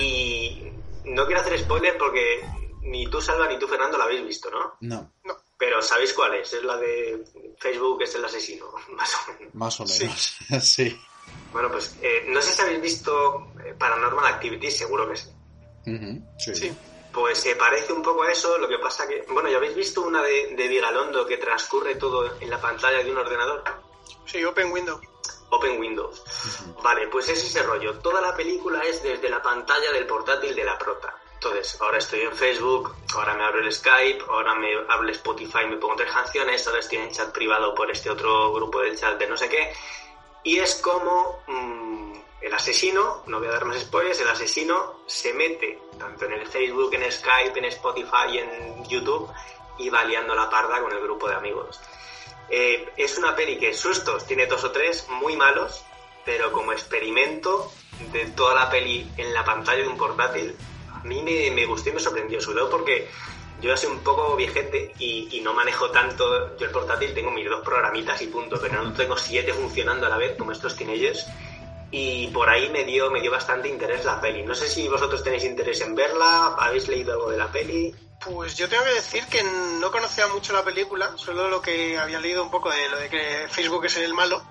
Y 0.00 0.72
no 1.04 1.26
quiero 1.26 1.40
hacer 1.40 1.58
spoiler 1.58 1.98
porque 1.98 2.44
ni 2.82 3.06
tú, 3.08 3.20
Salva, 3.20 3.48
ni 3.48 3.58
tú, 3.58 3.66
Fernando, 3.66 3.98
la 3.98 4.04
habéis 4.04 4.24
visto, 4.24 4.48
¿no? 4.50 4.76
No, 4.80 5.12
Pero 5.58 5.82
¿sabéis 5.82 6.12
cuál 6.12 6.34
es? 6.34 6.52
Es 6.52 6.62
la 6.62 6.76
de 6.76 7.24
Facebook 7.58 8.02
es 8.02 8.14
el 8.14 8.24
asesino, 8.24 8.66
más 8.96 9.12
o 9.14 9.32
menos. 9.32 9.54
más 9.54 9.80
o 9.80 9.84
menos. 9.84 10.36
Sí. 10.62 10.96
Bueno, 11.52 11.68
pues 11.70 11.96
eh, 12.00 12.24
no 12.28 12.40
sé 12.40 12.52
si 12.52 12.62
habéis 12.62 12.80
visto 12.80 13.52
eh, 13.64 13.74
Paranormal 13.78 14.24
Activity, 14.26 14.70
seguro 14.70 15.08
que 15.10 15.16
sí. 15.16 15.28
Sí. 16.54 16.72
Pues 17.12 17.38
se 17.38 17.56
parece 17.56 17.92
un 17.92 18.02
poco 18.02 18.22
a 18.22 18.30
eso, 18.30 18.58
lo 18.58 18.68
que 18.68 18.78
pasa 18.78 19.08
que... 19.08 19.24
Bueno, 19.30 19.48
¿ya 19.48 19.56
habéis 19.56 19.74
visto 19.74 20.02
una 20.02 20.22
de, 20.22 20.54
de 20.54 20.68
Vigalondo 20.68 21.26
que 21.26 21.38
transcurre 21.38 21.94
todo 21.96 22.36
en 22.40 22.50
la 22.50 22.60
pantalla 22.60 23.02
de 23.02 23.10
un 23.10 23.18
ordenador? 23.18 23.62
Sí, 24.26 24.44
Open 24.44 24.70
Window. 24.70 25.00
Open 25.50 25.80
Windows. 25.80 26.22
Vale, 26.82 27.08
pues 27.08 27.28
es 27.28 27.42
ese 27.42 27.62
rollo. 27.62 27.98
Toda 28.00 28.20
la 28.20 28.36
película 28.36 28.82
es 28.84 29.02
desde 29.02 29.30
la 29.30 29.42
pantalla 29.42 29.90
del 29.92 30.06
portátil 30.06 30.54
de 30.54 30.64
la 30.64 30.78
prota. 30.78 31.14
Entonces, 31.34 31.80
ahora 31.80 31.98
estoy 31.98 32.22
en 32.22 32.32
Facebook, 32.32 32.96
ahora 33.14 33.34
me 33.34 33.44
abro 33.44 33.60
el 33.60 33.72
Skype, 33.72 34.24
ahora 34.28 34.56
me 34.56 34.74
abro 34.88 35.04
el 35.04 35.10
Spotify, 35.10 35.66
me 35.68 35.76
pongo 35.76 35.94
tres 35.94 36.12
canciones, 36.12 36.66
ahora 36.66 36.80
estoy 36.80 36.98
en 36.98 37.12
chat 37.12 37.30
privado 37.32 37.74
por 37.74 37.88
este 37.90 38.10
otro 38.10 38.52
grupo 38.52 38.80
del 38.80 38.98
chat 38.98 39.16
de 39.18 39.28
no 39.28 39.36
sé 39.36 39.48
qué. 39.48 39.72
Y 40.42 40.58
es 40.58 40.74
como 40.76 41.40
mm, 41.46 42.12
el 42.40 42.54
asesino, 42.54 43.22
no 43.26 43.38
voy 43.38 43.48
a 43.48 43.52
dar 43.52 43.64
más 43.64 43.80
spoilers, 43.80 44.20
el 44.20 44.28
asesino 44.28 45.00
se 45.06 45.32
mete 45.34 45.78
tanto 45.98 46.26
en 46.26 46.32
el 46.32 46.46
Facebook, 46.46 46.94
en 46.94 47.10
Skype, 47.10 47.58
en 47.58 47.64
Spotify, 47.66 48.38
en 48.38 48.84
YouTube 48.88 49.28
y 49.78 49.88
va 49.88 50.04
liando 50.04 50.34
la 50.34 50.48
parda 50.48 50.80
con 50.80 50.92
el 50.92 51.00
grupo 51.00 51.28
de 51.28 51.34
amigos. 51.34 51.80
Eh, 52.50 52.88
es 52.96 53.18
una 53.18 53.34
peli 53.34 53.58
que 53.58 53.74
sustos 53.74 54.26
tiene 54.26 54.46
dos 54.46 54.64
o 54.64 54.70
tres 54.70 55.06
muy 55.08 55.36
malos, 55.36 55.84
pero 56.24 56.52
como 56.52 56.72
experimento 56.72 57.72
de 58.12 58.26
toda 58.26 58.54
la 58.54 58.70
peli 58.70 59.10
en 59.16 59.34
la 59.34 59.44
pantalla 59.44 59.82
de 59.82 59.88
un 59.88 59.98
portátil, 59.98 60.56
a 60.92 61.02
mí 61.04 61.22
me, 61.22 61.50
me 61.50 61.66
gustó 61.66 61.90
y 61.90 61.92
me 61.92 62.00
sorprendió, 62.00 62.40
sobre 62.40 62.58
todo 62.58 62.70
porque 62.70 63.08
yo 63.60 63.70
ya 63.70 63.76
soy 63.76 63.90
un 63.90 64.00
poco 64.00 64.36
viejete 64.36 64.94
y, 64.98 65.28
y 65.36 65.40
no 65.40 65.52
manejo 65.52 65.90
tanto 65.90 66.56
yo 66.56 66.66
el 66.66 66.72
portátil, 66.72 67.12
tengo 67.14 67.32
mis 67.32 67.48
dos 67.48 67.64
programitas 67.64 68.22
y 68.22 68.28
punto, 68.28 68.58
pero 68.60 68.82
no 68.82 68.92
tengo 68.92 69.16
siete 69.16 69.52
funcionando 69.52 70.06
a 70.06 70.10
la 70.10 70.16
vez 70.16 70.36
como 70.36 70.52
estos 70.52 70.76
teenagers 70.76 71.26
y 71.90 72.26
por 72.28 72.48
ahí 72.48 72.68
me 72.70 72.84
dio, 72.84 73.10
me 73.10 73.20
dio 73.20 73.30
bastante 73.30 73.68
interés 73.68 74.04
la 74.04 74.20
peli. 74.20 74.42
No 74.44 74.54
sé 74.54 74.68
si 74.68 74.88
vosotros 74.88 75.22
tenéis 75.22 75.44
interés 75.44 75.80
en 75.80 75.94
verla, 75.94 76.54
habéis 76.58 76.88
leído 76.88 77.12
algo 77.12 77.30
de 77.30 77.38
la 77.38 77.50
peli. 77.50 77.94
Pues 78.24 78.56
yo 78.56 78.68
tengo 78.68 78.82
que 78.84 78.94
decir 78.94 79.24
que 79.26 79.42
no 79.80 79.90
conocía 79.90 80.26
mucho 80.28 80.52
la 80.52 80.64
película, 80.64 81.12
solo 81.16 81.48
lo 81.48 81.62
que 81.62 81.96
había 81.96 82.18
leído 82.18 82.42
un 82.42 82.50
poco 82.50 82.68
de 82.68 82.88
lo 82.88 82.98
de 82.98 83.08
que 83.08 83.46
Facebook 83.48 83.84
es 83.86 83.96
el 83.96 84.12
malo, 84.12 84.42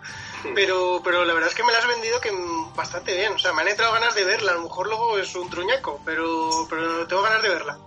pero, 0.56 1.02
pero 1.04 1.26
la 1.26 1.34
verdad 1.34 1.50
es 1.50 1.56
que 1.56 1.66
me 1.66 1.74
la 1.74 1.80
has 1.80 1.88
vendido 1.88 2.22
que 2.22 2.32
bastante 2.76 3.14
bien, 3.14 3.34
o 3.34 3.40
sea, 3.40 3.52
me 3.52 3.64
han 3.64 3.68
entrado 3.68 3.92
ganas 3.92 4.16
de 4.16 4.24
verla, 4.24 4.54
a 4.54 4.56
lo 4.56 4.64
mejor 4.64 4.88
luego 4.88 5.18
es 5.18 5.36
un 5.36 5.50
truñaco, 5.50 6.00
pero, 6.06 6.66
pero 6.70 7.06
tengo 7.08 7.22
ganas 7.24 7.44
de 7.44 7.50
verla. 7.50 7.78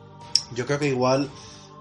Yo 0.53 0.67
creo 0.67 0.79
que 0.79 0.89
igual, 0.89 1.31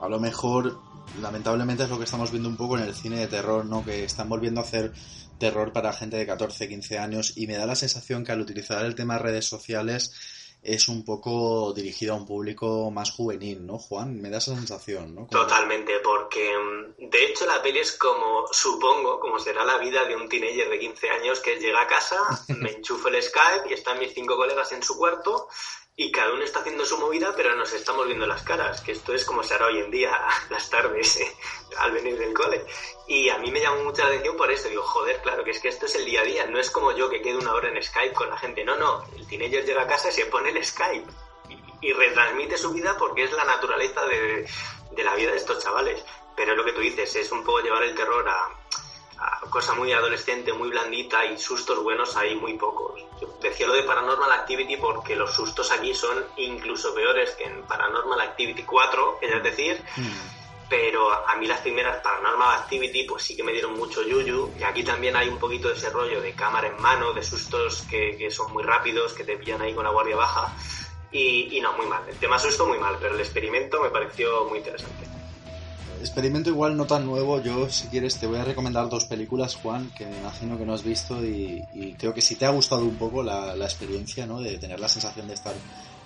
a 0.02 0.08
lo 0.08 0.18
mejor, 0.18 0.80
lamentablemente 1.22 1.84
es 1.84 1.90
lo 1.90 1.98
que 1.98 2.06
estamos 2.06 2.32
viendo 2.32 2.48
un 2.48 2.56
poco 2.56 2.78
en 2.78 2.86
el 2.86 2.96
cine 2.96 3.20
de 3.20 3.28
terror, 3.28 3.66
¿no? 3.66 3.84
Que 3.84 4.06
están 4.06 4.30
volviendo 4.30 4.62
a 4.62 4.64
hacer 4.64 4.94
terror 5.40 5.74
para 5.74 5.94
gente 5.94 6.18
de 6.18 6.26
14, 6.28 6.68
15 6.68 7.00
años 7.00 7.34
y 7.38 7.48
me 7.48 7.56
da 7.58 7.66
la 7.66 7.76
sensación 7.76 8.24
que 8.24 8.32
al 8.32 8.42
utilizar 8.42 8.86
el 8.86 8.96
tema 8.96 9.18
redes 9.18 9.46
sociales 9.46 10.14
es 10.62 10.90
un 10.90 11.06
poco 11.06 11.72
dirigido 11.74 12.14
a 12.14 12.18
un 12.18 12.26
público 12.28 12.92
más 12.92 13.12
juvenil, 13.12 13.66
¿no, 13.66 13.78
Juan? 13.80 14.20
Me 14.22 14.30
da 14.30 14.40
esa 14.40 14.54
sensación, 14.56 15.16
¿no? 15.16 15.28
Como- 15.28 15.42
Totalmente, 15.42 15.94
porque 16.04 16.52
mm, 17.00 17.10
de 17.10 17.26
hecho 17.28 17.46
la 17.46 17.62
peli 17.62 17.80
es 17.80 17.94
como, 17.94 18.46
supongo, 18.52 19.22
como 19.22 19.40
será 19.40 19.64
la 19.64 19.78
vida 19.78 20.04
de 20.04 20.18
un 20.18 20.28
teenager 20.28 20.70
de 20.70 20.78
15 20.80 21.10
años 21.12 21.40
que 21.40 21.56
llega 21.60 21.82
a 21.82 21.88
casa, 21.88 22.18
me 22.60 22.72
enchufo 22.72 23.08
el 23.08 23.24
Skype 23.24 23.70
y 23.70 23.74
están 23.74 24.00
mis 24.00 24.14
cinco 24.14 24.36
colegas 24.36 24.70
en 24.74 24.84
su 24.84 24.98
cuarto 24.98 25.48
y 26.02 26.12
cada 26.12 26.32
uno 26.32 26.46
está 26.46 26.62
haciendo 26.62 26.86
su 26.86 26.98
movida, 26.98 27.34
pero 27.36 27.54
nos 27.58 27.74
estamos 27.74 28.06
viendo 28.06 28.26
las 28.26 28.42
caras, 28.44 28.80
que 28.80 28.94
esto 28.94 29.14
es 29.14 29.26
como 29.26 29.44
se 29.44 29.56
hará 29.56 29.66
hoy 29.66 29.80
en 29.80 29.92
día 29.92 30.18
las 30.50 30.70
tardes 30.70 31.18
eh, 31.18 31.36
al 31.78 31.92
venir 31.92 32.18
del 32.18 32.34
cole. 32.34 32.66
Y 33.06 33.28
a 33.28 33.38
mí 33.38 33.52
me 33.52 33.60
llamó 33.60 33.84
mucha 33.84 34.06
atención 34.06 34.38
por 34.38 34.50
eso, 34.50 34.70
digo, 34.70 34.82
joder, 34.82 35.22
claro, 35.22 35.44
que 35.44 35.52
es 35.52 35.60
que 35.60 35.68
esto 35.68 35.88
es 35.88 35.96
el 35.96 36.06
día 36.06 36.22
a 36.22 36.24
día, 36.24 36.46
no 36.46 36.58
es 36.58 36.72
como 36.72 36.94
yo 36.94 37.10
que 37.10 37.22
quedo 37.22 37.40
una 37.40 37.54
hora 37.54 37.68
en 37.68 37.84
Skype 37.84 38.14
con 38.14 38.30
la 38.30 38.38
gente, 38.38 38.64
no, 38.64 38.78
no, 38.78 39.04
el 39.18 39.28
teenager 39.28 39.66
llega 39.66 39.82
a 39.82 39.88
casa 39.88 40.08
y 40.08 40.14
se 40.14 40.26
pone 40.28 40.52
el 40.52 40.64
Skype 40.64 41.06
y 41.82 41.92
retransmite 41.92 42.58
su 42.58 42.72
vida 42.72 42.96
porque 42.98 43.26
es 43.26 43.34
la 43.34 43.44
naturaleza 43.44 44.06
de, 44.06 44.48
de 44.92 45.04
la 45.04 45.16
vida 45.16 45.32
de 45.32 45.38
estos 45.38 45.62
chavales. 45.62 46.02
Pero 46.34 46.56
lo 46.56 46.64
que 46.64 46.72
tú 46.72 46.80
dices, 46.80 47.14
es 47.18 47.30
un 47.34 47.44
poco 47.44 47.60
llevar 47.60 47.84
el 47.84 47.94
terror 47.94 48.26
a 48.30 48.58
cosa 49.50 49.74
muy 49.74 49.92
adolescente, 49.92 50.54
muy 50.54 50.70
blandita 50.70 51.26
y 51.26 51.38
sustos 51.38 51.82
buenos 51.82 52.16
hay 52.16 52.36
muy 52.36 52.54
pocos. 52.54 53.02
Yo 53.20 53.28
decía 53.42 53.68
lo 53.68 53.74
de 53.74 53.84
Paranormal 53.84 54.32
Activity 54.32 54.78
porque 54.78 55.16
los 55.16 55.34
sustos 55.34 55.72
aquí 55.72 55.94
son 55.94 56.24
incluso 56.38 56.94
peores 56.94 57.32
que 57.32 57.46
en 57.46 57.64
Paranormal 57.64 58.22
Activity 58.22 58.64
4, 58.64 59.18
que 59.20 59.26
es 59.28 59.44
decir, 59.44 59.84
pero 60.70 61.12
a 61.12 61.36
mí 61.38 61.48
las 61.48 61.62
primeras 61.62 62.02
Paranormal 62.02 62.60
Activity 62.60 63.04
pues 63.04 63.24
sí 63.24 63.36
que 63.36 63.44
me 63.44 63.52
dieron 63.52 63.74
mucho 63.74 64.04
yuyu 64.04 64.54
y 64.60 64.64
aquí 64.64 64.84
también 64.84 65.16
hay 65.16 65.28
un 65.28 65.40
poquito 65.40 65.70
de 65.70 65.76
ese 65.76 65.90
rollo 65.90 66.22
de 66.22 66.34
cámara 66.34 66.68
en 66.68 66.82
mano, 66.82 67.14
de 67.14 67.24
sustos 67.24 67.84
que, 67.90 68.16
que 68.18 68.32
son 68.32 68.54
muy 68.54 68.64
rápidos, 68.64 69.14
que 69.14 69.24
te 69.24 69.38
pillan 69.38 69.62
ahí 69.62 69.74
con 69.74 69.84
la 69.84 69.90
guardia 69.90 70.16
baja 70.16 70.54
y, 71.12 71.58
y 71.58 71.62
no, 71.62 71.74
muy 71.74 71.88
mal. 71.88 72.04
El 72.08 72.18
tema 72.18 72.38
susto 72.38 72.68
muy 72.68 72.78
mal, 72.78 72.98
pero 73.02 73.16
el 73.16 73.20
experimento 73.20 73.82
me 73.82 73.90
pareció 73.90 74.46
muy 74.46 74.60
interesante. 74.60 75.19
Experimento 76.00 76.50
igual 76.50 76.78
no 76.78 76.86
tan 76.86 77.06
nuevo, 77.06 77.42
yo 77.42 77.70
si 77.70 77.88
quieres 77.88 78.18
te 78.18 78.26
voy 78.26 78.40
a 78.40 78.46
recomendar 78.46 78.88
dos 78.88 79.04
películas, 79.06 79.56
Juan, 79.56 79.92
que 79.92 80.06
me 80.06 80.18
imagino 80.18 80.58
que 80.58 80.66
no 80.66 80.74
has 80.74 80.84
visto 80.84 81.26
y, 81.26 81.62
y 81.74 81.94
creo 81.96 82.14
que 82.14 82.22
si 82.22 82.36
te 82.36 82.46
ha 82.46 82.52
gustado 82.52 82.86
un 82.86 82.98
poco 82.98 83.22
la, 83.22 83.54
la 83.56 83.66
experiencia, 83.66 84.26
¿no? 84.26 84.40
De 84.40 84.58
tener 84.58 84.80
la 84.80 84.88
sensación 84.88 85.28
de 85.28 85.34
estar 85.34 85.54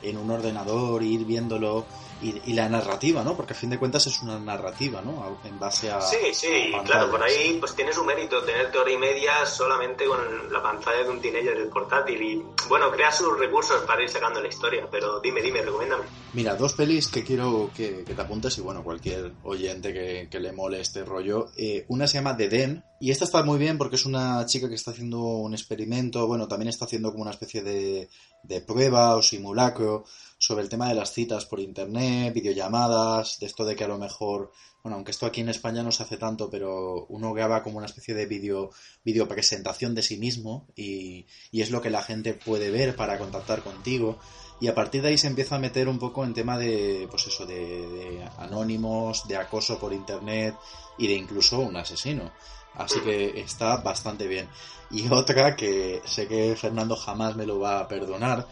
en 0.03 0.17
un 0.17 0.29
ordenador, 0.31 1.01
ir 1.03 1.25
viéndolo 1.25 1.85
y, 2.21 2.41
y 2.45 2.53
la 2.53 2.69
narrativa, 2.69 3.23
¿no? 3.23 3.35
Porque 3.35 3.53
a 3.53 3.55
fin 3.55 3.69
de 3.69 3.77
cuentas 3.77 4.07
es 4.07 4.21
una 4.21 4.39
narrativa, 4.39 5.01
¿no? 5.01 5.37
En 5.43 5.59
base 5.59 5.91
a... 5.91 6.01
Sí, 6.01 6.17
sí, 6.33 6.73
a 6.73 6.83
claro, 6.83 7.11
por 7.11 7.21
ahí 7.21 7.57
pues 7.59 7.75
tiene 7.75 7.91
su 7.91 8.03
mérito 8.03 8.41
tenerte 8.43 8.77
hora 8.77 8.91
y 8.91 8.97
media 8.97 9.45
solamente 9.45 10.05
con 10.05 10.19
la 10.51 10.61
pantalla 10.61 11.03
de 11.03 11.09
un 11.09 11.21
teenager 11.21 11.57
del 11.57 11.67
portátil 11.67 12.21
y 12.21 12.43
bueno, 12.69 12.91
crea 12.91 13.11
sus 13.11 13.37
recursos 13.37 13.81
para 13.81 14.01
ir 14.01 14.09
sacando 14.09 14.41
la 14.41 14.47
historia, 14.47 14.87
pero 14.89 15.19
dime, 15.19 15.41
dime, 15.41 15.61
recomiéndame. 15.61 16.03
Mira, 16.33 16.55
dos 16.55 16.73
pelis 16.73 17.07
que 17.09 17.23
quiero 17.23 17.69
que, 17.75 18.03
que 18.03 18.13
te 18.13 18.21
apuntes 18.21 18.57
y 18.57 18.61
bueno, 18.61 18.83
cualquier 18.83 19.33
oyente 19.43 19.93
que, 19.93 20.27
que 20.31 20.39
le 20.39 20.51
mole 20.51 20.79
este 20.79 21.03
rollo. 21.03 21.49
Eh, 21.57 21.85
una 21.89 22.07
se 22.07 22.17
llama 22.17 22.37
The 22.37 22.49
Den 22.49 22.83
y 22.99 23.11
esta 23.11 23.25
está 23.25 23.43
muy 23.43 23.59
bien 23.59 23.77
porque 23.77 23.97
es 23.97 24.05
una 24.05 24.45
chica 24.45 24.69
que 24.69 24.75
está 24.75 24.91
haciendo 24.91 25.19
un 25.19 25.53
experimento, 25.53 26.25
bueno, 26.25 26.47
también 26.47 26.69
está 26.69 26.85
haciendo 26.85 27.11
como 27.11 27.23
una 27.23 27.31
especie 27.31 27.61
de, 27.61 28.09
de 28.43 28.62
prueba 28.62 29.15
o 29.15 29.21
simulacro 29.21 30.06
sobre 30.38 30.63
el 30.63 30.69
tema 30.69 30.89
de 30.89 30.95
las 30.95 31.13
citas 31.13 31.45
por 31.45 31.60
internet, 31.60 32.34
videollamadas, 32.34 33.39
de 33.39 33.45
esto 33.45 33.63
de 33.63 33.75
que 33.75 33.86
a 33.86 33.88
lo 33.88 33.97
mejor, 33.97 34.51
bueno, 34.84 34.97
aunque 34.97 35.12
esto 35.12 35.25
aquí 35.25 35.39
en 35.39 35.47
España 35.47 35.84
no 35.84 35.91
se 35.91 36.03
hace 36.03 36.17
tanto, 36.17 36.49
pero 36.49 37.06
uno 37.08 37.34
graba 37.34 37.63
como 37.63 37.77
una 37.77 37.86
especie 37.86 38.13
de 38.13 38.25
vídeo 38.25 38.71
video 39.06 39.27
presentación 39.27 39.95
de 39.95 40.03
sí 40.03 40.17
mismo 40.17 40.67
y, 40.75 41.25
y 41.51 41.62
es 41.62 41.71
lo 41.71 41.82
que 41.82 41.89
la 41.89 42.03
gente 42.03 42.34
puede 42.34 42.71
ver 42.71 42.95
para 42.95 43.17
contactar 43.17 43.63
contigo. 43.63 44.19
Y 44.60 44.67
a 44.67 44.75
partir 44.75 45.01
de 45.01 45.10
ahí 45.10 45.17
se 45.17 45.27
empieza 45.27 45.56
a 45.56 45.60
meter 45.60 45.88
un 45.88 45.99
poco 45.99 46.23
en 46.23 46.34
tema 46.34 46.58
de, 46.58 47.08
pues 47.10 47.27
eso, 47.27 47.45
de, 47.45 47.56
de 47.56 48.29
anónimos, 48.38 49.27
de 49.27 49.38
acoso 49.38 49.79
por 49.79 49.93
internet 49.93 50.56
y 50.97 51.08
de 51.08 51.13
incluso 51.13 51.60
un 51.60 51.75
asesino. 51.77 52.32
Así 52.75 52.99
que 53.01 53.39
está 53.41 53.77
bastante 53.77 54.27
bien. 54.27 54.49
Y 54.89 55.12
otra 55.12 55.55
que 55.55 56.01
sé 56.05 56.27
que 56.27 56.55
Fernando 56.55 56.95
jamás 56.95 57.36
me 57.36 57.45
lo 57.45 57.59
va 57.59 57.79
a 57.79 57.88
perdonar. 57.88 58.47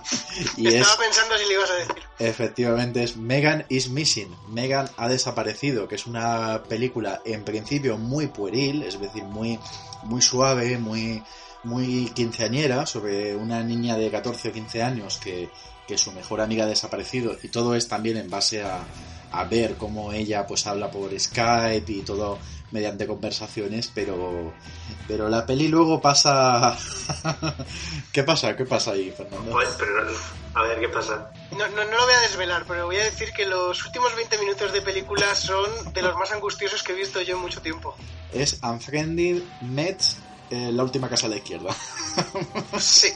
y 0.57 0.67
es, 0.67 0.75
Estaba 0.75 0.97
pensando 0.97 1.37
si 1.37 1.47
le 1.47 1.53
ibas 1.53 1.69
a 1.69 1.75
decir. 1.75 2.03
efectivamente, 2.19 3.03
es 3.03 3.15
Megan 3.15 3.65
is 3.69 3.89
Missing. 3.89 4.35
Megan 4.49 4.89
ha 4.97 5.07
desaparecido, 5.07 5.87
que 5.87 5.95
es 5.95 6.05
una 6.05 6.63
película 6.63 7.21
en 7.25 7.43
principio 7.43 7.97
muy 7.97 8.27
pueril, 8.27 8.83
es 8.83 8.99
decir, 8.99 9.23
muy, 9.23 9.59
muy 10.03 10.21
suave, 10.21 10.77
muy, 10.77 11.23
muy 11.63 12.11
quinceañera, 12.13 12.85
sobre 12.85 13.35
una 13.35 13.63
niña 13.63 13.95
de 13.95 14.11
14 14.11 14.49
o 14.49 14.51
15 14.51 14.83
años 14.83 15.17
que, 15.17 15.49
que 15.87 15.97
su 15.97 16.11
mejor 16.11 16.41
amiga 16.41 16.65
ha 16.65 16.67
desaparecido. 16.67 17.37
Y 17.41 17.49
todo 17.49 17.75
es 17.75 17.87
también 17.87 18.17
en 18.17 18.29
base 18.29 18.63
a, 18.63 18.83
a 19.31 19.43
ver 19.45 19.75
cómo 19.75 20.13
ella 20.13 20.45
pues 20.45 20.67
habla 20.67 20.91
por 20.91 21.17
Skype 21.19 21.91
y 21.91 22.01
todo 22.01 22.39
mediante 22.71 23.05
conversaciones, 23.05 23.91
pero 23.93 24.53
pero 25.07 25.29
la 25.29 25.45
peli 25.45 25.67
luego 25.67 26.01
pasa 26.01 26.75
¿Qué 28.11 28.23
pasa? 28.23 28.55
¿Qué 28.55 28.65
pasa 28.65 28.91
ahí, 28.91 29.11
Fernando? 29.11 29.51
Pues, 29.51 29.69
pero 29.77 30.07
a 30.55 30.63
ver 30.63 30.79
qué 30.79 30.89
pasa. 30.89 31.31
No, 31.51 31.67
no, 31.69 31.83
no 31.83 31.97
lo 31.97 32.03
voy 32.05 32.13
a 32.13 32.19
desvelar, 32.21 32.65
pero 32.67 32.85
voy 32.85 32.97
a 32.97 33.03
decir 33.03 33.31
que 33.31 33.45
los 33.45 33.83
últimos 33.85 34.15
20 34.15 34.37
minutos 34.39 34.71
de 34.71 34.81
película 34.81 35.33
son 35.35 35.93
de 35.93 36.01
los 36.01 36.15
más 36.15 36.31
angustiosos 36.31 36.83
que 36.83 36.93
he 36.93 36.95
visto 36.95 37.21
yo 37.21 37.35
en 37.35 37.41
mucho 37.41 37.61
tiempo. 37.61 37.95
Es 38.31 38.59
Unfriended 38.61 39.41
Mets, 39.61 40.17
eh, 40.51 40.71
la 40.71 40.83
última 40.83 41.09
casa 41.09 41.27
a 41.27 41.29
la 41.29 41.37
izquierda. 41.37 41.75
Sí. 42.79 43.13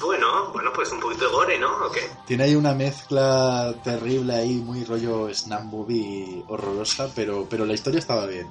Bueno, 0.00 0.50
bueno, 0.52 0.72
pues 0.72 0.90
un 0.92 1.00
poquito 1.00 1.24
de 1.26 1.30
gore, 1.32 1.58
¿no? 1.58 1.86
¿O 1.86 1.90
qué? 1.90 2.08
Tiene 2.26 2.44
ahí 2.44 2.54
una 2.54 2.74
mezcla 2.74 3.74
terrible 3.82 4.34
ahí, 4.34 4.54
muy 4.56 4.84
rollo 4.84 5.32
snap 5.34 5.62
movie 5.62 6.44
horrorosa, 6.48 7.10
pero 7.14 7.46
pero 7.48 7.64
la 7.66 7.74
historia 7.74 7.98
estaba 7.98 8.26
bien. 8.26 8.48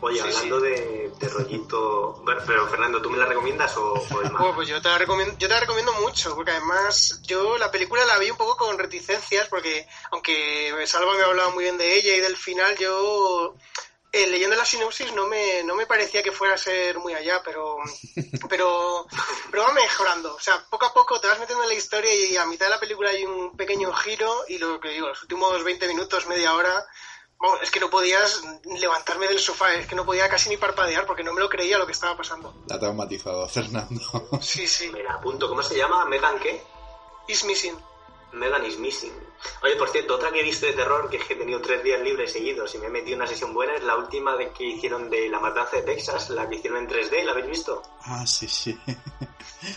Oye, 0.00 0.20
Sí, 0.20 0.28
hablando 0.28 0.60
De, 0.60 1.10
de 1.18 1.28
rollito... 1.30 2.20
Bueno, 2.24 2.42
pero 2.46 2.68
Fernando, 2.68 3.00
¿tú 3.00 3.08
me 3.08 3.16
la 3.16 3.24
recomiendas 3.24 3.74
o, 3.78 3.94
o 3.94 4.20
el 4.20 4.30
más? 4.32 4.42
Bueno, 4.42 4.54
pues 4.54 4.68
yo 4.68 4.82
te, 4.82 4.88
la 4.90 4.98
recomiendo, 4.98 5.32
yo 5.38 5.48
te 5.48 5.54
la 5.54 5.60
recomiendo 5.60 5.94
mucho, 5.94 6.34
porque 6.34 6.50
además 6.50 7.22
yo 7.22 7.56
la 7.56 7.70
película 7.70 8.04
la 8.04 8.18
vi 8.18 8.28
un 8.30 8.36
poco 8.36 8.54
con 8.56 8.78
reticencias, 8.78 9.48
porque 9.48 9.86
aunque 10.10 10.74
Salva 10.84 11.14
me 11.16 11.22
hablaba 11.22 11.50
muy 11.54 11.64
bien 11.64 11.78
de 11.78 11.96
ella 11.96 12.14
y 12.16 12.20
del 12.20 12.36
final, 12.36 12.76
yo 12.76 13.54
eh, 14.14 14.28
leyendo 14.28 14.54
la 14.54 14.64
sinopsis 14.64 15.12
no 15.12 15.26
me, 15.26 15.64
no 15.64 15.74
me 15.74 15.86
parecía 15.86 16.22
que 16.22 16.30
fuera 16.30 16.54
a 16.54 16.58
ser 16.58 16.98
muy 16.98 17.14
allá, 17.14 17.42
pero, 17.44 17.78
pero, 18.48 19.06
pero 19.50 19.62
va 19.64 19.72
mejorando. 19.72 20.36
O 20.36 20.40
sea, 20.40 20.64
poco 20.70 20.86
a 20.86 20.94
poco 20.94 21.20
te 21.20 21.26
vas 21.26 21.40
metiendo 21.40 21.64
en 21.64 21.70
la 21.70 21.74
historia 21.74 22.14
y 22.14 22.36
a 22.36 22.46
mitad 22.46 22.66
de 22.66 22.70
la 22.70 22.80
película 22.80 23.10
hay 23.10 23.24
un 23.24 23.56
pequeño 23.56 23.92
giro 23.92 24.44
y 24.48 24.58
lo 24.58 24.78
que 24.78 24.90
digo, 24.90 25.08
los 25.08 25.22
últimos 25.22 25.64
20 25.64 25.88
minutos, 25.88 26.28
media 26.28 26.54
hora, 26.54 26.86
vamos, 27.40 27.60
es 27.62 27.72
que 27.72 27.80
no 27.80 27.90
podías 27.90 28.40
levantarme 28.64 29.26
del 29.26 29.40
sofá, 29.40 29.74
es 29.74 29.88
que 29.88 29.96
no 29.96 30.06
podía 30.06 30.28
casi 30.28 30.48
ni 30.48 30.56
parpadear 30.56 31.06
porque 31.06 31.24
no 31.24 31.32
me 31.32 31.40
lo 31.40 31.48
creía 31.48 31.76
lo 31.76 31.86
que 31.86 31.92
estaba 31.92 32.16
pasando. 32.16 32.54
La 32.68 32.76
ha 32.76 32.78
traumatizado, 32.78 33.48
Fernando. 33.48 34.28
Sí, 34.40 34.68
sí. 34.68 34.90
Me 34.90 35.02
la 35.02 35.14
apunto. 35.14 35.48
¿Cómo 35.48 35.62
se 35.62 35.76
llama? 35.76 36.04
¿Megan 36.04 36.38
qué? 36.38 36.62
Is 37.26 37.44
Missing. 37.44 37.76
Megan 38.34 38.64
is 38.66 38.78
Missing. 38.78 39.12
Oye, 39.62 39.76
por 39.76 39.88
cierto, 39.88 40.14
otra 40.14 40.30
que 40.30 40.40
he 40.40 40.42
visto 40.42 40.66
de 40.66 40.72
terror, 40.72 41.08
que 41.08 41.16
es 41.16 41.24
que 41.24 41.34
he 41.34 41.36
tenido 41.36 41.60
tres 41.60 41.82
días 41.82 42.00
libres 42.00 42.32
seguidos 42.32 42.74
y 42.74 42.78
me 42.78 42.86
he 42.86 42.90
metido 42.90 43.16
una 43.16 43.26
sesión 43.26 43.52
buena, 43.52 43.74
es 43.74 43.84
la 43.84 43.96
última 43.96 44.36
de 44.36 44.50
que 44.50 44.64
hicieron 44.64 45.10
de 45.10 45.28
La 45.28 45.40
Matanza 45.40 45.76
de 45.76 45.82
Texas, 45.82 46.30
la 46.30 46.48
que 46.48 46.56
hicieron 46.56 46.80
en 46.80 46.88
3D, 46.88 47.24
¿la 47.24 47.32
habéis 47.32 47.48
visto? 47.48 47.82
Ah, 48.02 48.26
sí, 48.26 48.48
sí. 48.48 48.78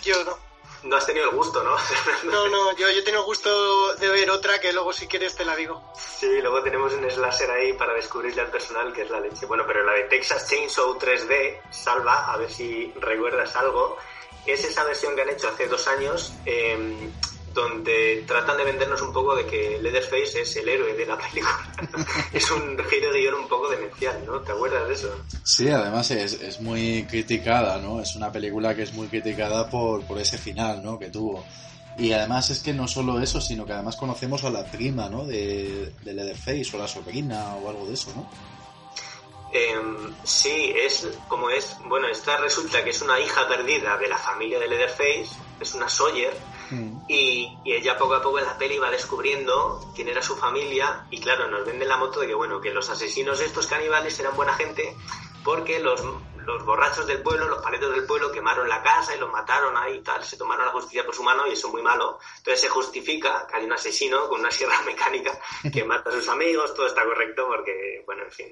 Yo 0.04 0.24
no. 0.24 0.48
No 0.84 0.96
has 0.96 1.08
tenido 1.08 1.30
el 1.30 1.36
gusto, 1.36 1.63
¿no? 1.63 1.76
No, 2.32 2.48
no, 2.48 2.76
yo, 2.78 2.89
yo 2.89 3.04
tengo 3.04 3.24
gusto 3.24 3.96
de 3.96 4.10
ver 4.10 4.30
otra 4.30 4.60
que 4.60 4.72
luego 4.72 4.93
si 4.93 5.08
quieres 5.08 5.36
te 5.36 5.43
la 5.43 5.56
digo. 5.56 5.91
Sí, 5.96 6.39
luego 6.39 6.62
tenemos 6.62 6.93
un 6.93 7.10
slasher 7.10 7.50
ahí 7.50 7.74
para 7.74 7.93
descubrirle 7.93 8.41
al 8.41 8.52
personal 8.52 8.93
que 8.93 9.02
es 9.02 9.10
la 9.10 9.20
leche. 9.20 9.48
Bueno, 9.48 9.63
pero 9.65 9.84
la 9.84 9.93
de 9.93 10.04
Texas 10.04 10.48
Chainsaw 10.48 10.98
3D, 10.98 11.62
salva, 11.72 12.32
a 12.32 12.38
ver 12.38 12.52
si 12.52 12.93
recuerdas 12.96 13.56
algo, 13.56 13.98
es 14.46 14.63
esa 14.63 14.84
versión 14.84 15.15
que 15.15 15.24
han 15.24 15.30
hecho 15.30 15.48
hace 15.48 15.67
dos 15.67 15.88
años 15.88 16.34
eh, 16.46 17.10
donde 17.58 18.24
tratan 18.28 18.56
de 18.56 18.65
vendernos 18.65 19.02
un 19.02 19.12
poco 19.12 19.36
de 19.36 19.46
que 19.48 19.80
Leatherface 19.82 20.41
es 20.41 20.56
el 20.58 20.70
héroe 20.70 20.93
de 20.93 21.06
la 21.08 21.17
película. 21.17 21.74
es 22.34 22.52
un 22.52 22.78
giro 22.88 23.12
de 23.12 23.20
guion 23.20 23.34
un 23.34 23.48
poco 23.48 23.67
demencial, 23.67 24.24
¿no? 24.28 24.39
¿Te 24.41 24.52
acuerdas 24.52 24.88
de 24.88 24.93
eso? 24.93 25.10
Sí, 25.43 25.67
además 25.70 26.12
es, 26.12 26.34
es 26.34 26.62
muy 26.62 27.06
criticada, 27.10 27.79
¿no? 27.79 28.00
Es 28.00 28.15
una 28.15 28.32
película 28.32 28.75
que 28.75 28.84
es 28.84 28.94
muy 28.94 29.08
criticada 29.08 29.67
por, 29.69 30.06
por 30.06 30.19
ese 30.19 30.38
final, 30.38 30.84
¿no? 30.84 31.00
Que 31.00 31.10
tuvo. 31.10 31.44
Y 31.98 32.12
además 32.12 32.52
es 32.52 32.60
que 32.60 32.73
no 32.73 32.88
solo 32.88 33.19
eso, 33.19 33.42
sino 33.42 33.65
que 33.65 33.73
además 33.73 33.96
conocemos 33.96 34.44
a 34.44 34.52
la 34.52 34.63
prima, 34.63 35.10
¿no? 35.10 35.25
De, 35.25 35.94
de 36.04 36.13
Leatherface 36.13 36.75
o 36.75 36.77
la 36.77 36.88
sobrina 36.88 37.56
o 37.56 37.69
algo 37.69 37.88
de 37.88 37.96
eso, 37.96 38.13
¿no? 38.15 38.29
Eh, 39.52 39.82
sí, 40.23 40.73
es 40.75 41.08
como 41.27 41.50
es. 41.50 41.75
Bueno, 41.86 42.08
esta 42.08 42.38
resulta 42.38 42.84
que 42.84 42.92
es 42.92 43.02
una 43.02 43.19
hija 43.19 43.48
perdida 43.48 43.98
de 43.98 44.08
la 44.08 44.17
familia 44.19 44.60
de 44.60 44.67
Leatherface, 44.67 45.29
es 45.60 45.73
una 45.73 45.90
Sawyer, 45.90 46.38
y, 47.08 47.58
y 47.63 47.74
ella 47.74 47.98
poco 47.98 48.15
a 48.15 48.22
poco 48.22 48.40
en 48.40 48.46
la 48.46 48.58
peli 48.58 48.78
va 48.78 48.92
descubriendo 48.92 49.92
quién 49.96 50.08
era 50.08 50.22
su 50.22 50.36
familia, 50.36 51.06
y 51.10 51.20
claro, 51.20 51.48
nos 51.48 51.65
venden 51.65 51.88
la 51.88 51.98
moto 51.98 52.20
de 52.20 52.28
que, 52.28 52.34
bueno, 52.34 52.62
que 52.62 52.74
los 52.74 52.90
asesinos 52.90 53.40
estos 53.40 53.68
caníbales 53.68 54.20
eran 54.20 54.36
buena 54.36 54.54
gente 54.54 54.96
porque 55.48 55.80
los, 55.80 56.04
los 56.46 56.65
borrachos 56.65 57.08
del 57.08 57.22
pueblo, 57.22 57.48
los 57.48 57.62
paletos 57.62 57.94
del 57.94 58.06
pueblo, 58.06 58.34
quemaron 58.34 58.68
la 58.68 58.84
casa 58.84 59.15
y 59.15 59.20
los 59.20 59.32
mataron 59.32 59.78
ahí 59.78 59.96
y 59.96 60.02
tal. 60.02 60.22
Se 60.22 60.36
tomaron 60.36 60.65
la 60.65 60.74
justicia 60.74 61.06
por 61.06 61.15
su 61.15 61.24
mano 61.24 61.48
y 61.48 61.54
eso 61.54 61.68
es 61.68 61.74
muy 61.74 61.82
malo. 61.82 62.20
Entonces 62.38 62.60
se 62.60 62.68
justifica 62.68 63.48
que 63.48 63.56
hay 63.56 63.63
un 63.63 63.72
asesino 63.72 64.28
con 64.28 64.42
una 64.42 64.52
sierra 64.52 64.82
mecánica 64.86 65.40
que 65.72 65.86
mata 65.86 66.10
a 66.10 66.13
sus 66.13 66.28
amigos, 66.28 66.74
todo 66.74 66.88
está 66.88 67.06
correcto 67.06 67.48
porque, 67.48 68.04
bueno, 68.06 68.24
en 68.24 68.32
fin, 68.32 68.48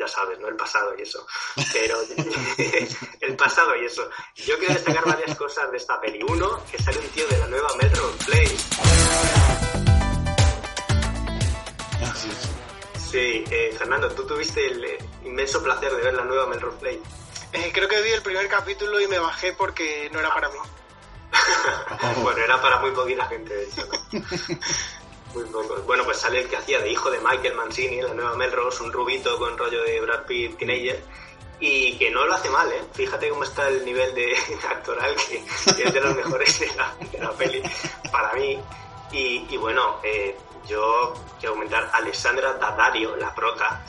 ya 0.00 0.08
sabes, 0.08 0.38
¿no? 0.40 0.48
El 0.48 0.56
pasado 0.56 0.94
y 0.98 1.02
eso. 1.02 1.26
Pero 1.72 1.98
el 3.20 3.36
pasado 3.36 3.76
y 3.76 3.84
eso. 3.84 4.08
Yo 4.34 4.58
quiero 4.58 4.74
destacar 4.74 5.04
varias 5.04 5.36
cosas 5.36 5.70
de 5.70 5.76
esta 5.76 6.00
peli. 6.00 6.22
Uno, 6.26 6.64
que 6.70 6.82
sale 6.82 6.98
un 6.98 7.08
tío 7.08 7.26
de 7.28 7.38
la 7.38 7.46
nueva 7.46 7.68
Metro 7.76 8.10
Play. 8.26 8.56
Sí, 13.10 13.44
eh, 13.50 13.74
Fernando, 13.76 14.08
tú 14.12 14.24
tuviste 14.24 14.66
el 14.66 14.84
eh, 14.84 14.98
inmenso 15.24 15.62
placer 15.62 15.92
de 15.92 16.00
ver 16.00 16.14
la 16.14 16.24
nueva 16.24 16.46
Melrose 16.46 16.78
Play. 16.78 17.02
Eh, 17.52 17.70
creo 17.74 17.88
que 17.88 18.00
vi 18.02 18.10
el 18.10 18.22
primer 18.22 18.48
capítulo 18.48 19.00
y 19.00 19.08
me 19.08 19.18
bajé 19.18 19.52
porque 19.52 20.08
no 20.12 20.20
era 20.20 20.32
para 20.32 20.48
mí. 20.48 20.58
bueno, 22.22 22.38
era 22.38 22.62
para 22.62 22.78
muy 22.78 22.92
poquita 22.92 23.26
gente, 23.26 23.52
de 23.52 23.64
hecho, 23.64 23.86
¿no? 23.86 24.20
Poco. 25.32 25.82
Bueno, 25.86 26.04
pues 26.04 26.18
sale 26.18 26.40
el 26.40 26.48
que 26.48 26.56
hacía 26.56 26.80
de 26.80 26.90
hijo 26.90 27.10
de 27.10 27.20
Michael 27.20 27.54
Mancini 27.54 28.02
la 28.02 28.14
nueva 28.14 28.36
Melrose, 28.36 28.82
un 28.82 28.92
rubito 28.92 29.38
con 29.38 29.56
rollo 29.56 29.82
de 29.84 30.00
Brad 30.00 30.24
Pitt 30.26 30.58
teenager. 30.58 31.02
Y 31.60 31.98
que 31.98 32.10
no 32.10 32.24
lo 32.24 32.34
hace 32.34 32.48
mal, 32.48 32.72
¿eh? 32.72 32.82
Fíjate 32.94 33.28
cómo 33.28 33.44
está 33.44 33.68
el 33.68 33.84
nivel 33.84 34.14
de 34.14 34.34
actoral, 34.70 35.14
que, 35.16 35.44
es 35.82 35.92
de 35.92 36.00
los 36.00 36.16
mejores 36.16 36.58
de 36.58 36.68
la, 36.74 36.94
de 36.98 37.28
peli, 37.36 37.62
para 38.10 38.32
mí. 38.32 38.58
Y, 39.12 39.46
y 39.48 39.56
bueno, 39.58 40.00
eh, 40.02 40.36
yo 40.66 41.14
quiero 41.38 41.54
comentar 41.54 41.90
Alessandra 41.92 42.54
Daddario, 42.54 43.14
la 43.16 43.34
prota, 43.34 43.84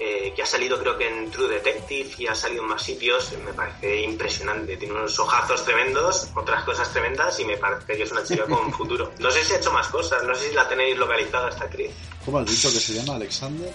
eh, 0.00 0.32
que 0.34 0.42
ha 0.42 0.46
salido 0.46 0.78
creo 0.78 0.96
que 0.96 1.06
en 1.06 1.30
True 1.30 1.46
Detective 1.46 2.10
y 2.16 2.26
ha 2.26 2.34
salido 2.34 2.62
en 2.62 2.70
más 2.70 2.82
sitios, 2.82 3.32
me 3.44 3.52
parece 3.52 4.00
impresionante. 4.00 4.78
Tiene 4.78 4.94
unos 4.94 5.18
ojazos 5.18 5.62
tremendos, 5.64 6.28
otras 6.34 6.64
cosas 6.64 6.90
tremendas 6.90 7.38
y 7.38 7.44
me 7.44 7.58
parece 7.58 7.96
que 7.96 8.04
es 8.04 8.10
una 8.10 8.24
chica 8.24 8.44
con 8.46 8.72
futuro. 8.80 9.12
No 9.18 9.30
sé 9.30 9.44
si 9.44 9.52
ha 9.52 9.58
hecho 9.58 9.70
más 9.72 9.88
cosas, 9.88 10.24
no 10.24 10.34
sé 10.34 10.48
si 10.48 10.54
la 10.54 10.66
tenéis 10.66 10.96
localizada 10.96 11.50
esta 11.50 11.64
actriz. 11.64 11.90
¿Cómo 12.24 12.38
has 12.38 12.46
dicho 12.46 12.72
que 12.72 12.80
se 12.80 12.94
llama 12.94 13.16
Alexander? 13.16 13.70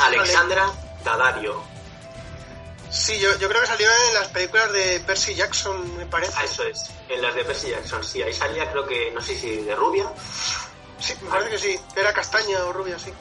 Alexandra 0.00 0.72
Daddario. 1.04 1.62
Sí, 2.90 3.18
yo, 3.20 3.30
yo 3.38 3.48
creo 3.48 3.60
que 3.60 3.66
salió 3.68 3.88
en 4.08 4.14
las 4.14 4.28
películas 4.28 4.72
de 4.72 5.00
Percy 5.06 5.34
Jackson, 5.34 5.96
me 5.96 6.06
parece. 6.06 6.34
Ah, 6.36 6.44
eso 6.44 6.64
es, 6.64 6.90
en 7.08 7.22
las 7.22 7.34
de 7.34 7.44
Percy 7.44 7.70
Jackson, 7.70 8.04
sí, 8.04 8.20
ahí 8.20 8.34
salía 8.34 8.70
creo 8.70 8.86
que, 8.86 9.10
no 9.12 9.20
sé 9.20 9.34
si 9.34 9.56
de 9.62 9.74
rubia. 9.74 10.12
Sí, 10.98 11.14
me 11.22 11.30
parece 11.30 11.50
que 11.50 11.58
sí, 11.58 11.80
era 11.96 12.12
castaña 12.12 12.64
o 12.66 12.72
rubia, 12.72 12.98
sí. 12.98 13.12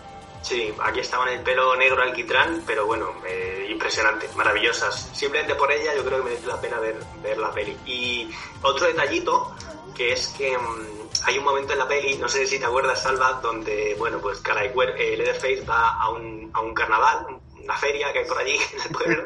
Sí, 0.41 0.73
aquí 0.83 0.99
estaba 0.99 1.31
en 1.31 1.39
el 1.39 1.43
pelo 1.43 1.75
negro 1.75 2.01
alquitrán, 2.01 2.63
pero 2.65 2.85
bueno, 2.85 3.13
eh, 3.27 3.67
impresionante, 3.69 4.27
maravillosas. 4.35 5.11
Simplemente 5.13 5.55
por 5.55 5.71
ella 5.71 5.95
yo 5.95 6.03
creo 6.03 6.17
que 6.19 6.23
merece 6.29 6.47
la 6.47 6.59
pena 6.59 6.79
ver, 6.79 6.97
ver 7.21 7.37
la 7.37 7.51
peli. 7.51 7.77
Y 7.85 8.29
otro 8.61 8.87
detallito, 8.87 9.55
que 9.95 10.13
es 10.13 10.27
que 10.29 10.57
mmm, 10.57 11.01
hay 11.25 11.37
un 11.37 11.43
momento 11.43 11.73
en 11.73 11.79
la 11.79 11.87
peli, 11.87 12.17
no 12.17 12.27
sé 12.27 12.47
si 12.47 12.57
te 12.59 12.65
acuerdas, 12.65 13.01
Salva, 13.03 13.33
donde, 13.33 13.95
bueno, 13.97 14.19
pues 14.19 14.39
cara 14.39 14.65
y 14.65 14.69
eh, 14.69 15.17
Leatherface 15.17 15.61
va 15.61 16.01
a 16.01 16.09
un, 16.09 16.49
a 16.53 16.61
un 16.61 16.73
carnaval, 16.73 17.39
una 17.63 17.77
feria 17.77 18.11
que 18.11 18.19
hay 18.19 18.25
por 18.25 18.39
allí 18.39 18.57
en 18.73 18.81
el 18.81 18.89
pueblo, 18.89 19.23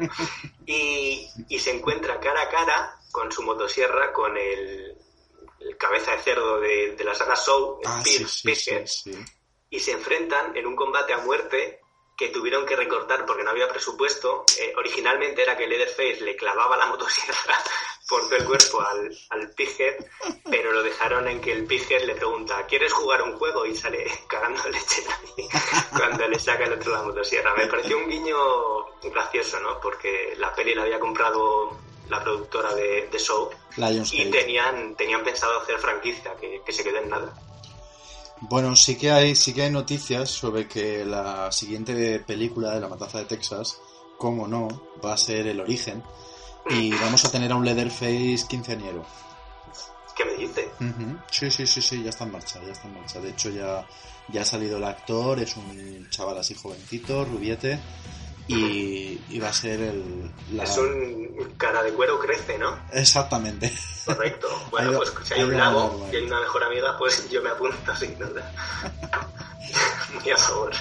y, 0.66 1.28
y 1.48 1.60
se 1.60 1.72
encuentra 1.72 2.20
cara 2.20 2.42
a 2.44 2.50
cara 2.50 3.00
con 3.12 3.32
su 3.32 3.42
motosierra 3.44 4.12
con 4.12 4.36
el, 4.38 4.98
el 5.60 5.78
cabeza 5.78 6.12
de 6.12 6.20
cerdo 6.22 6.60
de, 6.60 6.96
de 6.98 7.04
la 7.04 7.16
saga 7.16 7.36
Show, 7.36 7.80
Ah, 7.86 8.02
sí, 8.04 8.26
sí, 8.26 8.26
Spearhead, 8.26 8.86
sí. 8.88 9.12
Y 9.70 9.80
se 9.80 9.92
enfrentan 9.92 10.56
en 10.56 10.68
un 10.68 10.76
combate 10.76 11.14
a 11.14 11.18
muerte 11.20 11.82
que 12.18 12.30
tuvieron 12.30 12.66
que 12.66 12.76
recortar 12.76 13.26
porque 13.26 13.44
no 13.44 13.50
había 13.50 13.68
presupuesto. 13.68 14.46
Eh, 14.60 14.74
originalmente 14.78 15.42
era 15.42 15.58
que 15.58 15.68
Leatherface 15.68 16.22
le 16.22 16.36
clavaba 16.36 16.78
la 16.78 16.86
motosierra 16.86 17.56
por 18.08 18.22
todo 18.24 18.38
el 18.38 18.46
cuerpo 18.46 18.82
al, 18.82 19.18
al 19.32 19.54
Pighead, 19.54 19.96
pero 20.50 20.72
lo 20.72 20.84
dejaron 20.84 21.28
en 21.28 21.42
que 21.42 21.52
el 21.52 21.66
Pighead 21.66 22.04
le 22.04 22.16
pregunta, 22.16 22.66
¿quieres 22.68 22.94
jugar 22.94 23.22
un 23.22 23.38
juego? 23.38 23.66
Y 23.66 23.76
sale 23.76 24.06
cagando 24.30 24.70
leche 24.70 25.04
cuando 25.98 26.28
le 26.28 26.40
saca 26.40 26.66
el 26.66 26.74
otro 26.74 26.94
la 26.94 27.04
motosierra. 27.04 27.54
Me 27.56 27.68
pareció 27.68 27.98
un 27.98 28.10
guiño 28.10 28.38
gracioso, 29.04 29.60
¿no? 29.60 29.80
Porque 29.82 30.36
la 30.38 30.54
peli 30.56 30.74
la 30.74 30.84
había 30.84 31.00
comprado 31.00 31.78
la 32.08 32.24
productora 32.24 32.74
de, 32.76 33.08
de 33.12 33.20
Show 33.20 33.50
y 34.12 34.30
tenían, 34.30 34.96
tenían 34.96 35.24
pensado 35.24 35.60
hacer 35.60 35.80
franquicia, 35.80 36.36
que, 36.40 36.62
que 36.64 36.72
se 36.72 36.84
quedó 36.84 37.00
en 37.00 37.10
nada. 37.10 37.34
Bueno, 38.42 38.76
sí 38.76 38.96
que 38.98 39.12
hay, 39.12 39.36
sí 39.36 39.54
que 39.54 39.64
hay 39.64 39.72
noticias 39.72 40.30
sobre 40.30 40.68
que 40.68 41.06
la 41.06 41.52
siguiente 41.52 42.20
película 42.20 42.72
de 42.72 42.82
La 42.82 42.90
Matanza 42.90 43.20
de 43.20 43.26
Texas, 43.26 43.80
como 44.18 44.48
no, 44.48 44.68
va 45.04 45.14
a 45.14 45.18
ser 45.18 45.48
El 45.48 45.62
Origen. 45.62 46.04
Y 46.70 46.92
vamos 46.92 47.24
a 47.26 47.32
tener 47.32 47.52
a 47.52 47.56
un 47.56 47.64
Leatherface 47.64 48.46
quinceañero. 48.48 49.06
¿Qué 50.16 50.26
me. 50.26 50.36
Sí, 51.30 51.52
sí, 51.52 51.68
sí, 51.68 51.82
sí, 51.82 52.04
ya 52.04 52.10
está 52.10 52.24
en 52.24 52.32
marcha, 52.32 52.62
ya 52.66 52.72
está 52.72 52.88
en 52.88 52.96
marcha. 52.96 53.20
De 53.20 53.30
hecho, 53.30 53.50
ya, 53.50 53.86
ya 54.30 54.42
ha 54.42 54.46
salido 54.46 54.78
el 54.78 54.84
actor, 54.86 55.40
es 55.40 55.56
un 55.58 56.08
chaval 56.10 56.38
así 56.38 56.56
jovencito, 56.56 57.26
rubiete, 57.26 57.80
y, 58.48 59.20
y 59.30 59.40
va 59.40 59.50
a 59.50 59.54
ser 59.54 59.80
el... 59.82 60.32
la- 60.54 60.64
Es 60.64 60.78
un 60.78 61.54
cara 61.58 61.82
de 61.84 61.92
cuero 61.94 62.20
crece, 62.20 62.58
¿no? 62.58 62.78
Exactamente. 62.94 63.72
Correcto. 64.06 64.48
Bueno, 64.72 64.92
va- 64.92 64.98
pues 65.00 65.14
si 65.24 65.34
hay 65.34 65.44
un 65.44 65.58
lago 65.58 66.08
y 66.12 66.16
hay 66.18 66.24
una 66.26 66.40
mejor 66.42 66.64
amiga, 66.64 66.98
pues 66.98 67.30
yo 67.30 67.42
me 67.42 67.50
apunto 67.50 67.96
sin 67.96 68.18
duda. 68.20 68.52
Muy 70.22 70.32
a 70.32 70.38
favor. 70.38 70.72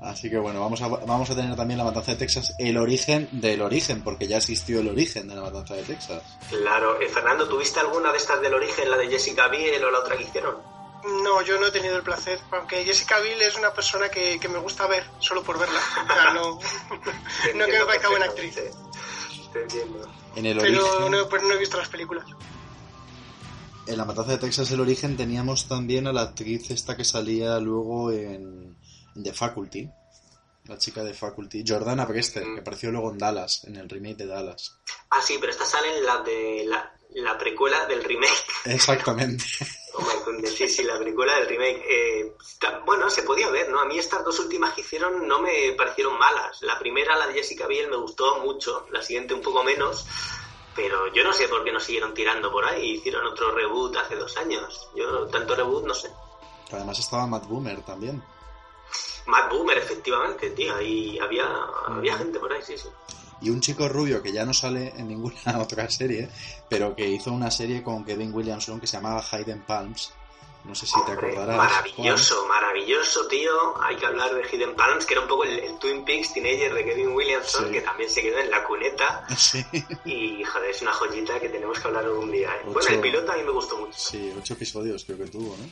Así 0.00 0.30
que 0.30 0.38
bueno, 0.38 0.60
vamos 0.60 0.80
a, 0.80 0.86
vamos 0.88 1.28
a 1.28 1.34
tener 1.34 1.54
también 1.56 1.76
La 1.78 1.84
Matanza 1.84 2.12
de 2.12 2.18
Texas, 2.18 2.54
el 2.58 2.76
origen 2.78 3.28
del 3.32 3.60
origen, 3.62 4.02
porque 4.02 4.28
ya 4.28 4.36
existió 4.36 4.78
el 4.80 4.88
origen 4.88 5.26
de 5.28 5.34
La 5.34 5.42
Matanza 5.42 5.74
de 5.74 5.82
Texas. 5.82 6.22
Claro. 6.48 7.00
Eh, 7.00 7.08
Fernando, 7.08 7.48
¿tuviste 7.48 7.80
alguna 7.80 8.12
de 8.12 8.18
estas 8.18 8.40
del 8.40 8.54
origen, 8.54 8.88
la 8.90 8.96
de 8.96 9.08
Jessica 9.08 9.48
Biel 9.48 9.84
o 9.84 9.90
la 9.90 9.98
otra 9.98 10.16
que 10.16 10.22
hicieron? 10.22 10.56
No, 11.22 11.42
yo 11.42 11.58
no 11.58 11.66
he 11.66 11.70
tenido 11.70 11.96
el 11.96 12.02
placer, 12.02 12.38
aunque 12.52 12.84
Jessica 12.84 13.18
Biel 13.20 13.40
es 13.42 13.56
una 13.56 13.72
persona 13.72 14.08
que, 14.08 14.38
que 14.38 14.48
me 14.48 14.58
gusta 14.58 14.86
ver, 14.86 15.04
solo 15.20 15.42
por 15.42 15.58
verla. 15.58 15.80
O 16.04 16.12
sea, 16.12 16.32
no, 16.34 16.58
no 17.54 17.66
que 17.66 17.78
me 17.78 17.84
parezca 17.84 18.08
buena 18.08 18.26
actriz. 18.26 18.54
Te 19.52 19.62
entiendo. 19.62 20.10
En 20.36 20.46
el 20.46 20.58
Pero 20.58 20.84
origen, 20.84 21.10
no, 21.10 21.28
pues 21.28 21.42
no 21.42 21.52
he 21.54 21.58
visto 21.58 21.78
las 21.78 21.88
películas. 21.88 22.26
en 23.86 23.96
La 23.96 24.04
Matanza 24.04 24.32
de 24.32 24.38
Texas, 24.38 24.70
el 24.70 24.80
origen, 24.80 25.16
teníamos 25.16 25.66
también 25.66 26.06
a 26.06 26.12
la 26.12 26.22
actriz 26.22 26.70
esta 26.70 26.96
que 26.96 27.04
salía 27.04 27.58
luego 27.58 28.12
en, 28.12 28.76
en 29.16 29.22
The 29.22 29.32
Faculty, 29.32 29.88
la 30.66 30.76
chica 30.78 31.02
de 31.02 31.14
Faculty, 31.14 31.64
Jordana 31.66 32.04
Brewster, 32.04 32.42
que 32.42 32.60
apareció 32.60 32.90
luego 32.90 33.10
en 33.10 33.18
Dallas, 33.18 33.64
en 33.64 33.76
el 33.76 33.88
remake 33.88 34.16
de 34.18 34.26
Dallas. 34.26 34.78
Ah, 35.10 35.22
sí, 35.22 35.38
pero 35.40 35.50
esta 35.52 35.64
sale 35.64 35.96
en 35.96 36.04
la 36.04 36.18
de 36.22 36.64
la, 36.66 36.92
la 37.14 37.38
precuela 37.38 37.86
del 37.86 38.04
remake. 38.04 38.44
Exactamente. 38.66 39.44
Oh 39.94 40.02
my 40.02 40.24
goodness, 40.24 40.54
sí, 40.54 40.68
sí, 40.68 40.84
la 40.84 40.98
película 40.98 41.34
del 41.36 41.48
remake. 41.48 41.84
Eh, 41.88 42.36
bueno, 42.84 43.08
se 43.10 43.22
podía 43.22 43.48
ver, 43.50 43.68
¿no? 43.70 43.80
A 43.80 43.84
mí 43.84 43.98
estas 43.98 44.24
dos 44.24 44.38
últimas 44.40 44.74
que 44.74 44.82
hicieron 44.82 45.26
no 45.26 45.40
me 45.40 45.72
parecieron 45.72 46.18
malas. 46.18 46.62
La 46.62 46.78
primera, 46.78 47.16
la 47.16 47.26
de 47.26 47.34
Jessica 47.34 47.66
Biel, 47.66 47.90
me 47.90 47.96
gustó 47.96 48.38
mucho, 48.40 48.86
la 48.90 49.02
siguiente 49.02 49.34
un 49.34 49.42
poco 49.42 49.62
menos. 49.64 50.06
Pero 50.74 51.12
yo 51.12 51.24
no 51.24 51.32
sé 51.32 51.48
por 51.48 51.64
qué 51.64 51.72
no 51.72 51.80
siguieron 51.80 52.14
tirando 52.14 52.52
por 52.52 52.64
ahí. 52.64 52.92
Hicieron 52.92 53.26
otro 53.26 53.50
reboot 53.50 53.96
hace 53.96 54.14
dos 54.14 54.36
años. 54.36 54.88
Yo, 54.94 55.26
tanto 55.26 55.56
reboot, 55.56 55.84
no 55.84 55.94
sé. 55.94 56.08
Además 56.70 56.98
estaba 56.98 57.26
Matt 57.26 57.46
Boomer 57.46 57.82
también. 57.82 58.22
Matt 59.26 59.50
Boomer, 59.50 59.78
efectivamente, 59.78 60.50
tío. 60.50 60.80
Y 60.80 61.18
había, 61.18 61.46
había 61.86 62.16
gente 62.16 62.38
por 62.38 62.52
ahí, 62.52 62.62
sí, 62.62 62.78
sí. 62.78 62.88
Y 63.40 63.50
un 63.50 63.60
chico 63.60 63.88
rubio 63.88 64.22
que 64.22 64.32
ya 64.32 64.44
no 64.44 64.52
sale 64.52 64.92
en 64.96 65.08
ninguna 65.08 65.36
otra 65.60 65.88
serie, 65.90 66.28
pero 66.68 66.94
que 66.96 67.06
hizo 67.08 67.32
una 67.32 67.50
serie 67.50 67.82
con 67.82 68.04
Kevin 68.04 68.32
Williamson 68.34 68.80
que 68.80 68.86
se 68.86 68.96
llamaba 68.96 69.24
Hayden 69.30 69.62
Palms. 69.62 70.12
No 70.64 70.74
sé 70.74 70.86
si 70.86 70.92
te 71.06 71.12
acordarás. 71.12 71.56
Maravilloso, 71.56 72.46
maravilloso, 72.48 73.26
tío. 73.28 73.80
Hay 73.80 73.96
que 73.96 74.04
hablar 74.04 74.34
de 74.34 74.42
Hidden 74.42 74.74
Palms, 74.74 75.06
que 75.06 75.14
era 75.14 75.22
un 75.22 75.28
poco 75.28 75.44
el, 75.44 75.56
el 75.60 75.78
Twin 75.78 76.04
Peaks 76.04 76.34
teenager 76.34 76.74
de 76.74 76.84
Kevin 76.84 77.14
Williamson, 77.14 77.66
Sí. 77.66 77.72
que 77.72 77.80
también 77.80 78.10
se 78.10 78.20
quedó 78.20 78.38
en 78.38 78.50
la 78.50 78.64
cuneta. 78.64 79.24
Sí, 79.36 79.64
Y, 80.04 80.42
joder, 80.44 80.70
es 80.70 80.82
una 80.82 80.92
joyita 80.92 81.38
que 81.40 81.48
tenemos 81.48 81.78
que 81.78 81.86
hablar 81.86 82.04
algún 82.04 82.30
día. 82.32 82.50
¿eh? 82.50 82.62
Bueno, 82.66 82.80
el 82.90 83.00
piloto 83.00 83.32
a 83.32 83.36
mí 83.36 83.44
me 83.44 83.52
gustó 83.52 83.78
mucho. 83.78 83.92
sí, 83.96 84.32
ocho 84.36 84.54
episodios 84.54 85.04
creo 85.04 85.16
que 85.16 85.26
tuvo, 85.26 85.56
¿no? 85.56 85.64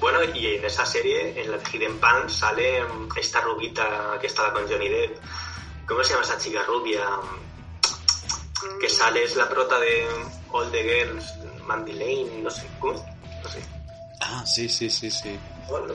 Bueno, 0.00 0.22
y 0.34 0.46
en 0.56 0.64
esa 0.64 0.84
serie, 0.84 1.40
en 1.40 1.50
la 1.50 1.56
de 1.56 1.64
Hidden 1.72 1.98
Palms, 1.98 2.34
sale 2.36 2.82
esta 3.16 3.40
rubita 3.40 4.18
que 4.20 4.26
estaba 4.26 4.52
con 4.52 4.68
Johnny 4.68 4.88
Depp. 4.90 5.18
¿Cómo 5.86 6.02
se 6.02 6.10
llama 6.12 6.24
esa 6.24 6.38
chica 6.38 6.62
rubia? 6.64 7.04
Que 8.80 8.88
sale, 8.88 9.24
es 9.24 9.36
la 9.36 9.48
prota 9.48 9.78
de 9.78 10.06
All 10.50 10.70
the 10.70 10.82
Girls, 10.82 11.34
Mandy 11.66 11.92
Lane, 11.92 12.42
no 12.42 12.50
sé, 12.50 12.66
¿cómo 12.80 12.94
es? 12.94 13.00
No 13.42 13.48
sé. 13.50 13.62
Ah, 14.20 14.44
sí, 14.46 14.68
sí, 14.68 14.88
sí, 14.88 15.10
sí. 15.10 15.38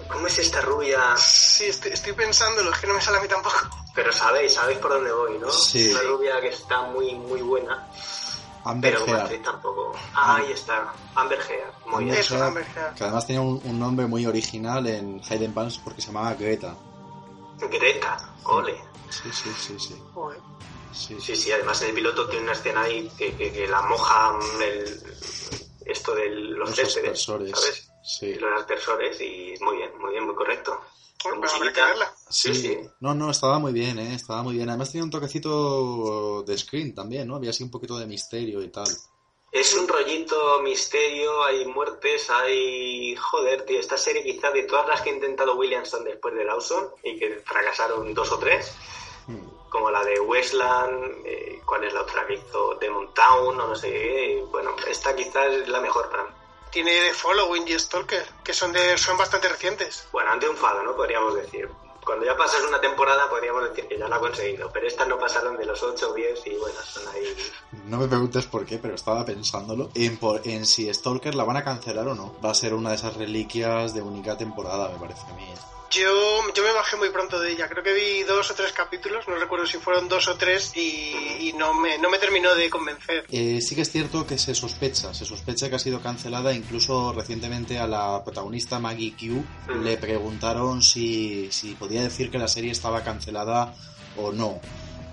¿Cómo 0.08 0.28
es 0.28 0.40
esta 0.40 0.62
rubia? 0.62 1.16
Sí, 1.18 1.66
estoy, 1.66 1.92
estoy 1.94 2.14
pensándolo, 2.14 2.72
es 2.72 2.80
que 2.80 2.88
no 2.88 2.94
me 2.94 3.02
sale 3.02 3.18
a 3.18 3.22
mí 3.22 3.28
tampoco. 3.28 3.56
Pero 3.96 4.12
sabéis, 4.12 4.54
sabéis 4.54 4.78
por 4.80 4.92
dónde 4.92 5.12
voy, 5.12 5.38
¿no? 5.40 5.50
Sí. 5.52 5.92
Una 5.92 6.02
rubia 6.04 6.40
que 6.42 6.50
está 6.50 6.84
muy, 6.84 7.16
muy 7.16 7.42
buena, 7.42 7.88
Amber 8.64 8.98
pero 9.06 9.18
Heard. 9.18 9.42
tampoco. 9.42 9.94
Ah, 10.14 10.36
ahí 10.38 10.52
está, 10.52 10.94
Amber 11.16 11.40
Heard. 11.40 11.74
Muy 11.88 12.06
bien. 12.06 12.18
Eso, 12.18 12.42
Amber 12.44 12.66
Heard. 12.76 12.94
Que 12.96 13.04
además 13.04 13.26
tenía 13.26 13.42
un, 13.42 13.60
un 13.64 13.80
nombre 13.80 14.06
muy 14.06 14.26
original 14.26 14.86
en 14.88 15.22
Hayden 15.28 15.54
Palms 15.54 15.80
porque 15.80 16.02
se 16.02 16.08
llamaba 16.08 16.34
Greta. 16.36 16.76
Greta, 17.60 18.18
ole. 18.44 18.80
Sí, 19.10 19.30
sí, 19.32 19.50
sí, 19.58 19.80
sí. 19.80 19.96
Sí, 20.92 21.20
Sí, 21.22 21.36
sí, 21.36 21.52
además 21.52 21.82
en 21.84 21.90
el 21.90 21.96
piloto 21.96 22.28
tiene 22.28 22.44
una 22.46 22.54
escena 22.54 22.82
ahí 22.82 23.10
que, 23.18 23.36
que- 23.36 23.52
que 23.52 23.68
la 23.68 23.82
moja 23.84 24.38
el, 24.62 25.02
esto 25.86 26.16
de 26.16 26.30
los 26.30 26.70
Los. 26.72 27.20
¿sabes? 27.56 27.92
Sí. 28.04 28.34
Los 28.36 28.60
aspersores 28.60 29.20
y 29.22 29.54
muy 29.62 29.78
bien, 29.78 29.92
muy 30.00 30.12
bien, 30.12 30.26
muy 30.26 30.36
correcto. 30.36 30.80
Pues 31.22 31.34
habrá 31.36 31.50
que 31.50 31.56
musiquita. 31.58 31.86
verla. 31.86 32.14
Sí, 32.30 32.56
Sí, 32.56 32.62
sí. 32.62 32.78
No, 33.02 33.14
no, 33.14 33.30
estaba 33.30 33.60
muy 33.60 33.74
bien, 33.74 34.00
¿eh? 34.00 34.16
Estaba 34.16 34.42
muy 34.42 34.56
bien. 34.56 34.70
Además 34.70 34.92
tenía 34.92 35.04
un 35.04 35.12
toquecito 35.12 36.44
de 36.44 36.58
screen 36.58 36.96
también, 36.96 37.28
¿no? 37.28 37.36
Había 37.36 37.50
así 37.50 37.64
un 37.64 37.70
poquito 37.72 37.98
de 38.00 38.08
misterio 38.08 38.62
y 38.64 38.70
tal. 38.70 38.88
Es 39.52 39.74
un 39.74 39.88
rollito 39.88 40.62
misterio, 40.62 41.44
hay 41.44 41.66
muertes, 41.66 42.30
hay... 42.30 43.16
Joder, 43.16 43.66
tío, 43.66 43.80
esta 43.80 43.98
serie 43.98 44.24
quizá 44.24 44.52
de 44.52 44.64
todas 44.64 44.88
las 44.88 45.02
que 45.02 45.10
ha 45.10 45.14
intentado 45.14 45.56
Williamson 45.56 46.04
después 46.04 46.36
de 46.36 46.46
Lawson 46.46 46.90
y 47.04 47.18
que 47.18 47.42
fracasaron 47.44 48.14
dos 48.14 48.32
o 48.32 48.38
tres, 48.38 48.76
como 49.70 49.90
la 49.90 50.04
de 50.04 50.20
Westland, 50.20 51.26
eh, 51.26 51.62
¿cuál 51.66 51.84
es 51.84 51.94
la 51.94 52.02
otra 52.02 52.28
que 52.28 52.36
hizo? 52.36 52.76
Demon 52.76 53.12
Town 53.14 53.60
o 53.60 53.68
no 53.68 53.76
sé 53.76 53.92
qué. 53.92 54.44
Bueno, 54.52 54.76
esta 54.88 55.16
quizás 55.16 55.52
es 55.52 55.68
la 55.68 55.80
mejor 55.80 56.10
para 56.10 56.24
mí. 56.26 56.30
Tiene 56.72 56.92
The 56.92 57.14
Following 57.16 57.68
y 57.68 57.80
Stalker, 57.80 58.26
que 58.44 58.54
son 58.54 58.72
de 58.72 58.98
son 59.00 59.18
bastante 59.18 59.50
recientes. 59.50 60.08
Bueno, 60.12 60.32
han 60.32 60.40
triunfado, 60.40 60.84
¿no? 60.84 60.96
Podríamos 60.96 61.34
decir. 61.34 61.68
Cuando 62.10 62.26
ya 62.26 62.36
pasas 62.36 62.64
una 62.68 62.82
temporada 62.82 63.30
podríamos 63.30 63.70
decir 63.70 63.88
que 63.88 63.96
ya 63.96 64.08
lo 64.08 64.16
ha 64.16 64.20
conseguido, 64.20 64.72
pero 64.74 64.88
estas 64.88 65.08
no 65.08 65.20
pasaron 65.20 65.56
de 65.58 65.64
los 65.64 65.84
8 65.84 66.10
o 66.10 66.14
10 66.16 66.48
y 66.48 66.56
bueno, 66.56 66.80
son 66.84 67.08
ahí... 67.10 67.24
No 67.86 68.00
me 68.00 68.08
preguntes 68.08 68.48
por 68.48 68.66
qué, 68.66 68.80
pero 68.80 68.96
estaba 68.96 69.24
pensándolo 69.24 69.92
en, 69.94 70.18
por, 70.18 70.42
en 70.44 70.66
si 70.66 70.92
Stalker 70.92 71.36
la 71.36 71.44
van 71.44 71.58
a 71.58 71.64
cancelar 71.64 72.08
o 72.08 72.16
no. 72.16 72.34
Va 72.44 72.50
a 72.50 72.56
ser 72.56 72.74
una 72.74 72.90
de 72.90 72.96
esas 72.96 73.16
reliquias 73.16 73.94
de 73.94 74.02
única 74.02 74.36
temporada, 74.36 74.90
me 74.90 74.98
parece 74.98 75.22
a 75.22 75.36
mí. 75.36 75.54
Yo, 75.92 76.54
yo 76.54 76.64
me 76.64 76.72
bajé 76.74 76.98
muy 76.98 77.10
pronto 77.10 77.40
de 77.40 77.52
ella. 77.52 77.68
Creo 77.68 77.84
que 77.84 77.94
vi 77.94 78.24
dos 78.24 78.52
o 78.52 78.54
tres 78.54 78.72
capítulos, 78.74 79.28
no 79.28 79.36
recuerdo 79.36 79.66
si 79.66 79.78
fueron 79.78 80.08
dos 80.08 80.28
o 80.28 80.36
tres, 80.36 80.72
y, 80.76 81.16
y 81.40 81.54
no, 81.58 81.74
me, 81.74 81.98
no 81.98 82.10
me 82.10 82.20
terminó 82.20 82.54
de 82.54 82.70
convencer. 82.70 83.26
Eh, 83.32 83.60
sí 83.62 83.76
que 83.76 83.82
es 83.82 83.92
cierto 83.92 84.28
que 84.28 84.38
se 84.38 84.54
sospecha, 84.54 85.14
se 85.14 85.26
sospecha 85.26 85.70
que 85.70 85.76
ha 85.76 85.80
sido 85.80 86.02
cancelada. 86.02 86.54
Incluso 86.54 87.14
recientemente 87.14 87.80
a 87.80 87.88
la 87.88 88.24
protagonista 88.24 88.80
Maggie 88.80 89.16
Q 89.18 89.44
le 89.84 89.98
preguntaron 89.98 90.82
si, 90.82 91.52
si 91.52 91.74
podía 91.76 92.04
decir 92.04 92.30
que 92.30 92.38
la 92.38 92.48
serie 92.48 92.72
estaba 92.72 93.04
cancelada 93.04 93.74
o 94.18 94.32
no. 94.32 94.62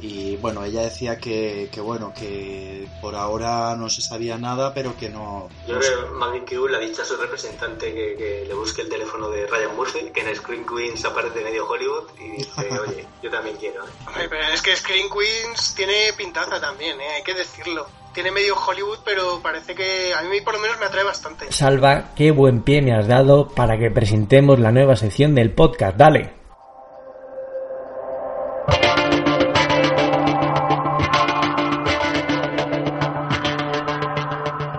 Y 0.00 0.36
bueno, 0.36 0.64
ella 0.64 0.82
decía 0.82 1.18
que, 1.18 1.68
que 1.72 1.80
bueno, 1.80 2.12
que 2.14 2.86
por 3.00 3.14
ahora 3.14 3.74
no 3.76 3.88
se 3.88 4.02
sabía 4.02 4.36
nada, 4.36 4.74
pero 4.74 4.96
que 4.96 5.08
no. 5.08 5.48
Yo 5.66 5.78
creo 5.78 6.04
que 6.04 6.10
Maggie 6.10 6.44
Q 6.44 6.68
le 6.68 6.76
ha 6.76 6.80
dicho 6.80 7.02
a 7.02 7.04
su 7.04 7.16
representante 7.16 7.94
que, 7.94 8.14
que 8.16 8.44
le 8.46 8.54
busque 8.54 8.82
el 8.82 8.88
teléfono 8.88 9.30
de 9.30 9.46
Ryan 9.46 9.74
Murphy, 9.74 10.10
que 10.12 10.20
en 10.20 10.36
Screen 10.36 10.66
Queens 10.66 11.04
aparece 11.04 11.42
medio 11.42 11.66
Hollywood, 11.66 12.04
y 12.20 12.36
dice, 12.38 12.68
oye, 12.86 13.06
yo 13.22 13.30
también 13.30 13.56
quiero. 13.56 13.84
¿eh? 13.84 13.90
Ay, 14.14 14.26
pero 14.28 14.42
es 14.52 14.60
que 14.60 14.76
Screen 14.76 15.08
Queens 15.08 15.74
tiene 15.74 16.12
pintaza 16.16 16.60
también, 16.60 17.00
¿eh? 17.00 17.08
hay 17.16 17.22
que 17.22 17.34
decirlo. 17.34 17.86
Tiene 18.12 18.30
medio 18.30 18.56
Hollywood, 18.56 18.98
pero 19.04 19.40
parece 19.42 19.74
que 19.74 20.14
a 20.14 20.22
mí 20.22 20.40
por 20.40 20.54
lo 20.54 20.60
menos 20.60 20.78
me 20.78 20.86
atrae 20.86 21.04
bastante. 21.04 21.52
Salva, 21.52 22.14
qué 22.16 22.30
buen 22.30 22.62
pie 22.62 22.80
me 22.80 22.94
has 22.94 23.06
dado 23.06 23.48
para 23.48 23.78
que 23.78 23.90
presentemos 23.90 24.58
la 24.58 24.72
nueva 24.72 24.96
sección 24.96 25.34
del 25.34 25.52
podcast. 25.52 25.98
Dale. 25.98 26.35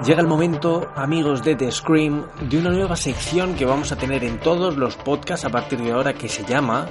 Llega 0.08 0.22
el 0.22 0.28
momento, 0.28 0.90
amigos 0.96 1.44
de 1.44 1.58
The 1.58 1.70
Scream, 1.70 2.28
de 2.50 2.58
una 2.58 2.70
nueva 2.70 2.96
sección 2.96 3.56
que 3.56 3.66
vamos 3.66 3.92
a 3.92 3.98
tener 3.98 4.24
en 4.24 4.40
todos 4.40 4.78
los 4.78 4.96
podcasts 4.96 5.46
a 5.46 5.50
partir 5.50 5.82
de 5.82 5.92
ahora 5.92 6.14
que 6.14 6.30
se 6.30 6.46
llama 6.46 6.88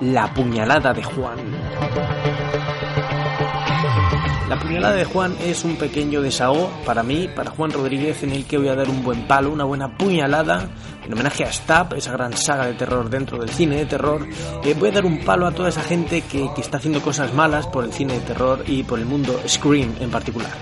La 0.00 0.32
puñalada 0.32 0.94
de 0.94 1.02
Juan. 1.02 1.36
La 4.48 4.58
puñalada 4.58 4.94
de 4.94 5.04
Juan 5.04 5.36
es 5.44 5.66
un 5.66 5.76
pequeño 5.76 6.22
desahogo 6.22 6.70
para 6.86 7.02
mí, 7.02 7.28
para 7.28 7.50
Juan 7.50 7.72
Rodríguez, 7.72 8.22
en 8.22 8.30
el 8.30 8.46
que 8.46 8.56
voy 8.56 8.68
a 8.68 8.74
dar 8.74 8.88
un 8.88 9.04
buen 9.04 9.26
palo, 9.26 9.52
una 9.52 9.64
buena 9.64 9.94
puñalada, 9.94 10.66
en 11.04 11.12
homenaje 11.12 11.44
a 11.44 11.52
Stab, 11.52 11.92
esa 11.92 12.12
gran 12.12 12.34
saga 12.38 12.64
de 12.64 12.72
terror 12.72 13.10
dentro 13.10 13.36
del 13.36 13.50
cine 13.50 13.76
de 13.76 13.84
terror. 13.84 14.26
Eh, 14.64 14.74
voy 14.78 14.88
a 14.88 14.92
dar 14.92 15.04
un 15.04 15.18
palo 15.18 15.46
a 15.46 15.52
toda 15.52 15.68
esa 15.68 15.82
gente 15.82 16.22
que, 16.22 16.48
que 16.54 16.62
está 16.62 16.78
haciendo 16.78 17.02
cosas 17.02 17.34
malas 17.34 17.66
por 17.66 17.84
el 17.84 17.92
cine 17.92 18.14
de 18.14 18.20
terror 18.20 18.64
y 18.66 18.82
por 18.82 18.98
el 18.98 19.04
mundo 19.04 19.38
Scream 19.46 19.94
en 20.00 20.10
particular. 20.10 20.52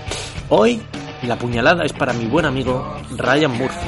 Hoy 0.49 0.81
la 1.23 1.37
puñalada 1.37 1.83
es 1.83 1.93
para 1.93 2.13
mi 2.13 2.25
buen 2.25 2.45
amigo 2.45 2.95
Ryan 3.17 3.51
Murphy. 3.51 3.87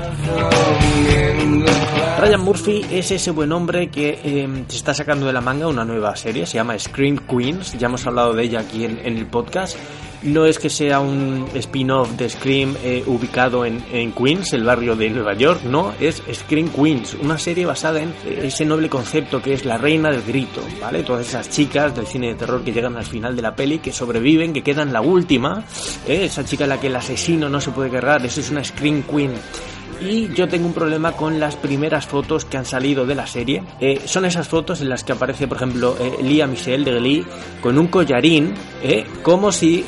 Ryan 2.19 2.41
Murphy 2.41 2.85
es 2.91 3.11
ese 3.11 3.31
buen 3.31 3.51
hombre 3.51 3.89
que 3.89 4.19
eh, 4.23 4.63
se 4.67 4.75
está 4.75 4.93
sacando 4.93 5.27
de 5.27 5.33
la 5.33 5.41
manga 5.41 5.67
una 5.67 5.85
nueva 5.85 6.15
serie, 6.15 6.45
se 6.45 6.55
llama 6.55 6.77
Scream 6.77 7.19
Queens, 7.19 7.77
ya 7.77 7.87
hemos 7.87 8.05
hablado 8.07 8.33
de 8.33 8.43
ella 8.43 8.61
aquí 8.61 8.85
en 8.85 8.99
el 9.05 9.25
podcast. 9.27 9.77
No 10.23 10.45
es 10.45 10.57
que 10.59 10.69
sea 10.69 10.99
un 10.99 11.47
spin-off 11.53 12.11
de 12.11 12.29
Scream 12.29 12.75
eh, 12.83 13.03
ubicado 13.05 13.65
en, 13.65 13.83
en, 13.91 14.11
Queens, 14.11 14.53
el 14.53 14.63
barrio 14.63 14.95
de 14.95 15.09
Nueva 15.09 15.33
York, 15.35 15.61
no, 15.63 15.93
es 15.99 16.23
Scream 16.33 16.69
Queens, 16.69 17.15
una 17.21 17.37
serie 17.37 17.65
basada 17.65 18.01
en 18.01 18.13
ese 18.25 18.65
noble 18.65 18.89
concepto 18.89 19.41
que 19.41 19.53
es 19.53 19.65
la 19.65 19.77
reina 19.77 20.09
del 20.09 20.23
grito, 20.23 20.61
¿vale? 20.81 21.03
Todas 21.03 21.27
esas 21.27 21.49
chicas 21.49 21.95
del 21.95 22.07
cine 22.07 22.29
de 22.29 22.35
terror 22.35 22.63
que 22.63 22.71
llegan 22.71 22.97
al 22.97 23.05
final 23.05 23.35
de 23.35 23.41
la 23.41 23.55
peli, 23.55 23.79
que 23.79 23.91
sobreviven, 23.91 24.53
que 24.53 24.63
quedan 24.63 24.91
la 24.91 25.01
última, 25.01 25.63
¿eh? 26.07 26.25
esa 26.25 26.43
chica 26.43 26.63
a 26.63 26.67
la 26.67 26.79
que 26.79 26.87
el 26.87 26.95
asesino 26.95 27.47
no 27.47 27.61
se 27.61 27.71
puede 27.71 27.89
cargar, 27.89 28.25
eso 28.25 28.39
es 28.39 28.49
una 28.49 28.63
Scream 28.63 29.03
Queen 29.03 29.33
y 30.01 30.33
yo 30.33 30.47
tengo 30.47 30.67
un 30.67 30.73
problema 30.73 31.11
con 31.11 31.39
las 31.39 31.55
primeras 31.55 32.05
fotos 32.05 32.45
que 32.45 32.57
han 32.57 32.65
salido 32.65 33.05
de 33.05 33.15
la 33.15 33.27
serie. 33.27 33.63
Eh, 33.79 34.01
son 34.05 34.25
esas 34.25 34.47
fotos 34.47 34.81
en 34.81 34.89
las 34.89 35.03
que 35.03 35.13
aparece, 35.13 35.47
por 35.47 35.57
ejemplo, 35.57 35.95
eh, 35.99 36.47
Michelle 36.47 36.83
de 36.83 36.99
Glee 36.99 37.25
con 37.61 37.77
un 37.77 37.87
collarín, 37.87 38.53
eh, 38.83 39.05
como 39.23 39.51
si, 39.51 39.85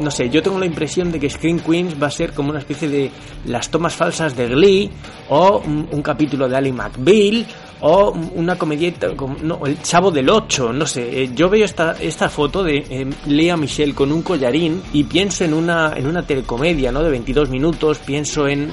no 0.00 0.10
sé, 0.10 0.28
yo 0.30 0.42
tengo 0.42 0.58
la 0.58 0.66
impresión 0.66 1.12
de 1.12 1.20
que 1.20 1.28
Scream 1.28 1.60
Queens 1.60 2.02
va 2.02 2.06
a 2.08 2.10
ser 2.10 2.32
como 2.32 2.50
una 2.50 2.58
especie 2.58 2.88
de 2.88 3.10
las 3.46 3.70
tomas 3.70 3.94
falsas 3.94 4.36
de 4.36 4.48
Glee 4.48 4.90
o 5.28 5.58
un, 5.60 6.02
capítulo 6.02 6.48
de 6.48 6.56
Ali 6.56 6.72
McBeal 6.72 7.46
o 7.80 8.12
una 8.34 8.56
comedieta, 8.56 9.08
no, 9.42 9.66
el 9.66 9.82
chavo 9.82 10.10
del 10.10 10.30
8, 10.30 10.72
no 10.72 10.86
sé, 10.86 11.22
eh, 11.22 11.30
yo 11.34 11.50
veo 11.50 11.64
esta, 11.64 11.96
esta 12.00 12.28
foto 12.28 12.62
de 12.62 12.84
eh, 12.88 13.10
Lea 13.26 13.56
Michelle 13.56 13.94
con 13.94 14.12
un 14.12 14.22
collarín 14.22 14.80
y 14.92 15.02
pienso 15.04 15.44
en 15.44 15.52
una, 15.52 15.94
en 15.96 16.06
una 16.06 16.22
telecomedia, 16.24 16.92
¿no? 16.92 17.02
De 17.02 17.10
22 17.10 17.50
minutos, 17.50 17.98
pienso 17.98 18.46
en 18.46 18.70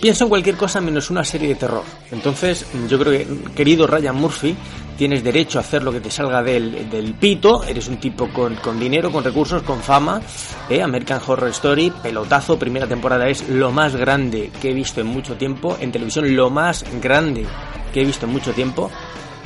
pienso 0.00 0.24
en 0.24 0.30
cualquier 0.30 0.56
cosa 0.56 0.80
menos 0.80 1.10
una 1.10 1.24
serie 1.24 1.48
de 1.48 1.54
terror. 1.54 1.84
Entonces, 2.10 2.66
yo 2.88 2.98
creo 2.98 3.12
que, 3.12 3.52
querido 3.54 3.86
Ryan 3.86 4.16
Murphy, 4.16 4.56
tienes 4.98 5.22
derecho 5.22 5.58
a 5.58 5.60
hacer 5.60 5.82
lo 5.82 5.92
que 5.92 6.00
te 6.00 6.10
salga 6.10 6.42
del, 6.42 6.90
del 6.90 7.14
pito, 7.14 7.62
eres 7.62 7.88
un 7.88 7.98
tipo 7.98 8.28
con, 8.28 8.56
con, 8.56 8.80
dinero, 8.80 9.12
con 9.12 9.22
recursos, 9.22 9.62
con 9.62 9.80
fama. 9.80 10.20
¿eh? 10.68 10.82
American 10.82 11.20
Horror 11.24 11.50
Story, 11.50 11.92
pelotazo, 12.02 12.58
primera 12.58 12.86
temporada 12.86 13.28
es 13.28 13.48
lo 13.48 13.70
más 13.70 13.94
grande 13.94 14.50
que 14.60 14.70
he 14.70 14.74
visto 14.74 15.00
en 15.00 15.06
mucho 15.06 15.36
tiempo, 15.36 15.76
en 15.80 15.92
televisión 15.92 16.34
lo 16.34 16.50
más 16.50 16.84
grande 17.00 17.46
que 17.94 18.02
he 18.02 18.04
visto 18.04 18.26
en 18.26 18.32
mucho 18.32 18.52
tiempo. 18.52 18.90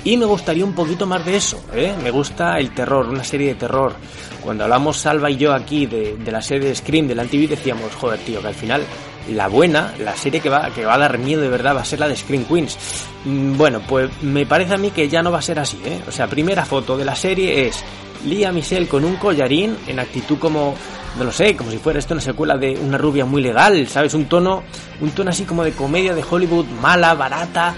Y 0.05 0.17
me 0.17 0.25
gustaría 0.25 0.65
un 0.65 0.75
poquito 0.75 1.07
más 1.07 1.25
de 1.25 1.37
eso, 1.37 1.63
¿eh? 1.73 1.95
Me 2.03 2.11
gusta 2.11 2.59
el 2.59 2.75
terror, 2.75 3.09
una 3.09 3.23
serie 3.23 3.49
de 3.49 3.55
terror. 3.55 3.95
Cuando 4.43 4.65
hablamos 4.65 4.97
Salva 4.97 5.31
y 5.31 5.37
yo 5.37 5.53
aquí 5.53 5.87
de, 5.87 6.17
de 6.17 6.33
la 6.33 6.43
serie 6.43 6.71
de 6.71 6.75
Scream 6.75 7.07
de 7.07 7.15
la 7.15 7.25
TV 7.25 7.47
decíamos, 7.47 7.95
joder, 7.95 8.19
tío, 8.19 8.41
que 8.41 8.49
al 8.49 8.55
final 8.55 8.83
la 9.31 9.49
buena, 9.49 9.95
la 9.99 10.17
serie 10.17 10.41
que 10.41 10.49
va, 10.49 10.71
que 10.71 10.85
va 10.85 10.95
a 10.95 10.99
dar 10.99 11.19
miedo 11.19 11.43
de 11.43 11.49
verdad 11.49 11.77
va 11.77 11.83
a 11.83 11.85
ser 11.85 12.01
la 12.01 12.09
de 12.09 12.17
Scream 12.17 12.45
Queens. 12.45 12.77
Bueno, 13.25 13.81
pues 13.87 14.11
me 14.23 14.47
parece 14.47 14.75
a 14.75 14.79
mí 14.79 14.91
que 14.91 15.09
ya 15.09 15.23
no 15.23 15.31
va 15.31 15.39
a 15.39 15.43
ser 15.43 15.59
así, 15.59 15.79
¿eh? 15.85 16.01
O 16.09 16.13
sea, 16.13 16.27
primera 16.27 16.65
foto 16.65 16.97
de 16.97 17.05
la 17.05 17.15
serie 17.15 17.67
es 17.67 17.85
Lia 18.25 18.53
Michelle 18.53 18.89
con 18.89 19.05
un 19.05 19.17
collarín 19.17 19.77
en 19.87 19.99
actitud 19.99 20.39
como, 20.39 20.75
no 21.19 21.25
lo 21.25 21.33
sé, 21.33 21.57
como 21.57 21.71
si 21.71 21.79
fuera 21.79 21.99
esto 21.99 22.15
una 22.15 22.21
secuela 22.21 22.57
de 22.57 22.79
una 22.83 22.99
rubia 22.99 23.25
muy 23.25 23.43
legal, 23.43 23.87
¿sabes? 23.89 24.15
Un 24.15 24.27
tono, 24.27 24.63
un 25.01 25.11
tono 25.11 25.31
así 25.31 25.45
como 25.45 25.65
de 25.65 25.73
comedia 25.73 26.15
de 26.15 26.25
Hollywood 26.29 26.67
mala, 26.81 27.15
barata, 27.15 27.75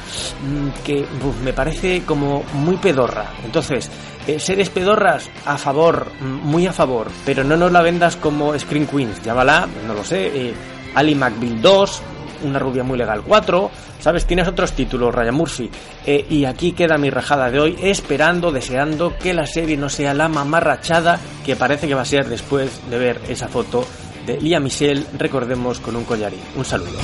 que 0.85 1.01
uf, 1.01 1.41
me 1.43 1.53
parece 1.53 2.03
como 2.05 2.43
muy 2.55 2.77
pedorra. 2.77 3.33
Entonces, 3.45 3.91
eh, 4.27 4.39
seres 4.39 4.71
pedorras 4.71 5.29
a 5.45 5.59
favor, 5.59 6.07
muy 6.21 6.67
a 6.67 6.73
favor, 6.73 7.09
pero 7.27 7.45
no 7.45 7.57
nos 7.57 7.73
la 7.73 7.83
vendas 7.83 8.17
como 8.17 8.59
Scream 8.59 8.87
Queens, 8.87 9.23
llámala, 9.23 9.69
no 9.87 9.95
lo 9.95 10.05
sé, 10.05 10.27
eh, 10.27 10.55
Ali 10.95 11.15
McBeal 11.15 11.61
2, 11.61 12.03
Una 12.45 12.59
rubia 12.59 12.83
muy 12.83 12.99
legal 12.99 13.23
4, 13.27 13.71
¿sabes? 14.01 14.27
Tienes 14.27 14.47
otros 14.47 14.73
títulos, 14.73 15.15
Ryan 15.15 15.35
Murphy. 15.35 15.71
Eh, 16.05 16.27
y 16.29 16.45
aquí 16.45 16.73
queda 16.73 16.99
mi 16.99 17.09
rajada 17.09 17.51
de 17.51 17.59
hoy, 17.59 17.79
esperando, 17.81 18.53
deseando 18.53 19.17
que 19.17 19.33
la 19.33 19.47
serie 19.47 19.77
no 19.79 19.89
sea 19.89 20.13
la 20.13 20.29
mamarrachada 20.29 21.19
que 21.45 21.57
parece 21.57 21.89
que 21.89 21.95
va 21.95 22.03
a 22.03 22.07
ser 22.07 22.29
después 22.29 22.83
de 22.91 22.99
ver 22.99 23.21
esa 23.29 23.49
foto 23.49 23.87
de 24.27 24.39
Lia 24.41 24.61
Michelle, 24.61 25.05
recordemos, 25.19 25.81
con 25.81 25.97
un 25.97 26.05
collarín. 26.05 26.41
Un 26.57 26.65
saludo. 26.65 26.99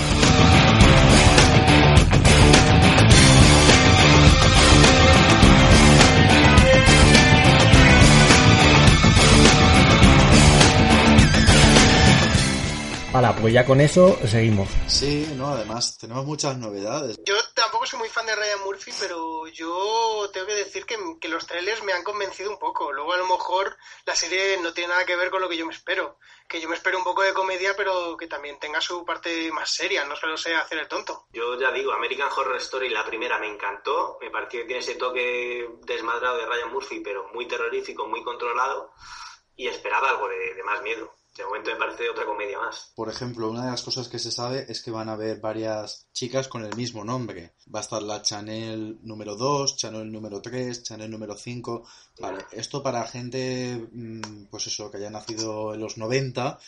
Pues 13.41 13.55
ya 13.55 13.65
con 13.65 13.81
eso 13.81 14.19
seguimos. 14.27 14.69
Sí, 14.87 15.27
no, 15.35 15.49
además 15.49 15.97
tenemos 15.97 16.27
muchas 16.27 16.59
novedades. 16.59 17.19
Yo 17.25 17.37
tampoco 17.55 17.87
soy 17.87 18.01
muy 18.01 18.11
fan 18.11 18.27
de 18.27 18.37
Ryan 18.37 18.61
Murphy, 18.67 18.93
pero 19.01 19.47
yo 19.47 20.29
tengo 20.31 20.47
que 20.47 20.57
decir 20.57 20.85
que, 20.85 20.99
que, 21.19 21.29
los 21.29 21.47
trailers 21.47 21.83
me 21.83 21.95
han 21.95 22.05
convencido 22.05 22.51
un 22.51 22.59
poco. 22.59 22.93
Luego 22.93 23.15
a 23.15 23.17
lo 23.17 23.27
mejor 23.27 23.79
la 24.05 24.15
serie 24.15 24.59
no 24.63 24.75
tiene 24.75 24.91
nada 24.91 25.07
que 25.07 25.17
ver 25.17 25.31
con 25.31 25.41
lo 25.41 25.49
que 25.49 25.57
yo 25.57 25.65
me 25.65 25.73
espero. 25.73 26.19
Que 26.47 26.61
yo 26.61 26.69
me 26.69 26.77
espero 26.77 26.99
un 26.99 27.05
poco 27.05 27.23
de 27.23 27.33
comedia, 27.33 27.75
pero 27.75 28.15
que 28.19 28.27
también 28.27 28.59
tenga 28.59 28.83
su 28.83 29.07
parte 29.07 29.51
más 29.53 29.71
seria, 29.71 30.05
no 30.05 30.17
solo 30.17 30.37
sea 30.37 30.61
hacer 30.61 30.77
el 30.77 30.89
tonto. 30.89 31.27
Yo 31.33 31.59
ya 31.59 31.73
digo, 31.73 31.93
American 31.93 32.29
Horror 32.37 32.59
Story, 32.59 32.91
la 32.91 33.07
primera 33.07 33.39
me 33.39 33.49
encantó. 33.49 34.19
Me 34.21 34.31
pareció 34.31 34.61
que 34.61 34.67
tiene 34.67 34.81
ese 34.81 34.97
toque 34.97 35.67
desmadrado 35.87 36.37
de 36.37 36.45
Ryan 36.45 36.73
Murphy, 36.73 37.01
pero 37.01 37.29
muy 37.33 37.49
terrorífico, 37.49 38.07
muy 38.07 38.23
controlado. 38.23 38.93
Y 39.57 39.67
esperaba 39.67 40.11
algo 40.11 40.29
de, 40.29 40.55
de 40.55 40.63
más 40.63 40.83
miedo. 40.83 41.20
De 41.41 41.47
momento 41.47 41.71
me 41.71 41.77
parece 41.77 42.11
otra 42.11 42.27
comedia 42.27 42.59
más. 42.59 42.93
Por 42.95 43.09
ejemplo, 43.09 43.49
una 43.49 43.65
de 43.65 43.71
las 43.71 43.83
cosas 43.83 44.09
que 44.09 44.19
se 44.19 44.31
sabe 44.31 44.67
es 44.69 44.83
que 44.83 44.91
van 44.91 45.09
a 45.09 45.15
haber 45.15 45.41
varias 45.41 46.07
chicas 46.13 46.49
con 46.49 46.67
el 46.67 46.77
mismo 46.77 47.03
nombre. 47.03 47.55
Va 47.75 47.79
a 47.79 47.83
estar 47.83 48.03
la 48.03 48.21
Chanel 48.21 48.99
número 49.03 49.37
2, 49.37 49.75
Chanel 49.75 50.13
número 50.13 50.43
3, 50.43 50.83
Chanel 50.83 51.11
número 51.11 51.35
5. 51.35 51.83
Vale, 52.21 52.45
esto 52.53 52.83
para 52.83 53.07
gente, 53.07 53.89
pues 54.51 54.67
eso, 54.67 54.91
que 54.91 54.99
haya 54.99 55.09
nacido 55.09 55.73
en 55.73 55.81
los 55.81 55.97
90, 55.97 56.59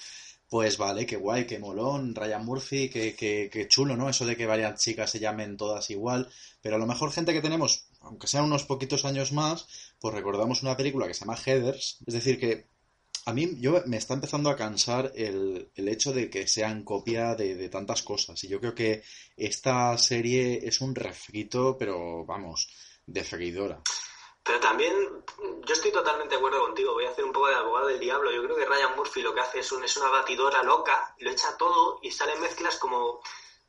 pues 0.49 0.79
vale, 0.79 1.05
qué 1.05 1.17
guay, 1.17 1.47
qué 1.47 1.59
molón, 1.59 2.15
Ryan 2.15 2.43
Murphy, 2.43 2.89
qué, 2.89 3.15
qué, 3.15 3.51
qué 3.53 3.69
chulo, 3.69 3.95
¿no? 3.95 4.09
Eso 4.09 4.25
de 4.25 4.39
que 4.39 4.47
varias 4.47 4.81
chicas 4.81 5.11
se 5.11 5.21
llamen 5.21 5.59
todas 5.59 5.91
igual. 5.91 6.31
Pero 6.63 6.77
a 6.77 6.79
lo 6.79 6.87
mejor 6.87 7.13
gente 7.13 7.35
que 7.35 7.43
tenemos, 7.43 7.89
aunque 8.01 8.27
sean 8.27 8.45
unos 8.45 8.65
poquitos 8.65 9.05
años 9.05 9.33
más, 9.33 9.67
pues 10.01 10.15
recordamos 10.15 10.63
una 10.63 10.79
película 10.79 11.07
que 11.07 11.13
se 11.13 11.27
llama 11.27 11.37
Heathers. 11.37 11.99
Es 12.07 12.15
decir, 12.15 12.41
que 12.41 12.72
a 13.25 13.33
mí 13.33 13.57
yo 13.61 13.83
me 13.87 13.97
está 13.97 14.15
empezando 14.15 14.51
a 14.51 14.57
cansar 14.57 15.13
el, 15.15 15.71
el 15.75 15.89
hecho 15.89 16.13
de 16.13 16.29
que 16.29 16.47
sean 16.47 16.85
copia 16.85 17.35
de, 17.35 17.55
de, 17.55 17.69
tantas 17.69 18.03
cosas. 18.03 18.43
Y 18.45 18.49
yo 18.49 18.61
creo 18.61 18.75
que 18.75 19.03
esta 19.37 19.97
serie 19.99 20.61
es 20.67 20.81
un 20.81 20.95
refrito, 20.95 21.77
pero 21.79 22.25
vamos, 22.25 22.69
de 23.07 23.23
freidora. 23.23 23.81
Pero 24.45 24.59
también, 24.59 24.93
yo 25.65 25.73
estoy 25.73 25.93
totalmente 25.93 26.35
de 26.35 26.39
acuerdo 26.39 26.63
contigo, 26.63 26.95
voy 26.95 27.05
a 27.05 27.11
hacer 27.11 27.25
un 27.25 27.33
poco 27.33 27.49
de 27.49 27.55
abogado 27.55 27.87
del 27.87 28.01
diablo. 28.01 28.33
Yo 28.33 28.43
creo 28.43 28.57
que 28.57 28.67
Ryan 28.67 28.97
Murphy 28.97 29.23
lo 29.23 29.33
que 29.33 29.41
hace 29.41 29.61
es, 29.61 29.71
un, 29.71 29.85
es 29.85 29.97
una 29.97 30.09
batidora 30.09 30.63
loca, 30.65 31.15
lo 31.19 31.31
echa 31.31 31.57
todo 31.57 32.01
y 32.03 32.11
salen 32.11 32.41
mezclas 32.41 32.77
como 32.79 33.21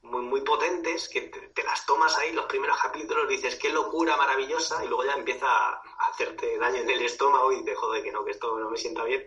muy, 0.03 0.21
muy 0.21 0.41
potentes 0.41 1.09
que 1.09 1.21
te, 1.21 1.39
te, 1.49 1.63
las 1.63 1.85
tomas 1.85 2.17
ahí 2.17 2.31
los 2.33 2.45
primeros 2.45 2.77
capítulos, 2.77 3.27
dices 3.27 3.55
qué 3.55 3.69
locura 3.69 4.17
maravillosa 4.17 4.83
y 4.83 4.87
luego 4.87 5.05
ya 5.05 5.13
empieza 5.13 5.47
a 5.47 5.81
hacerte 6.11 6.57
daño 6.57 6.81
en 6.81 6.89
el 6.89 7.01
estómago 7.01 7.51
y 7.51 7.63
te 7.63 7.75
jode 7.75 8.03
que 8.03 8.11
no, 8.11 8.23
que 8.23 8.31
esto 8.31 8.57
no 8.59 8.69
me 8.69 8.77
sienta 8.77 9.03
bien. 9.03 9.25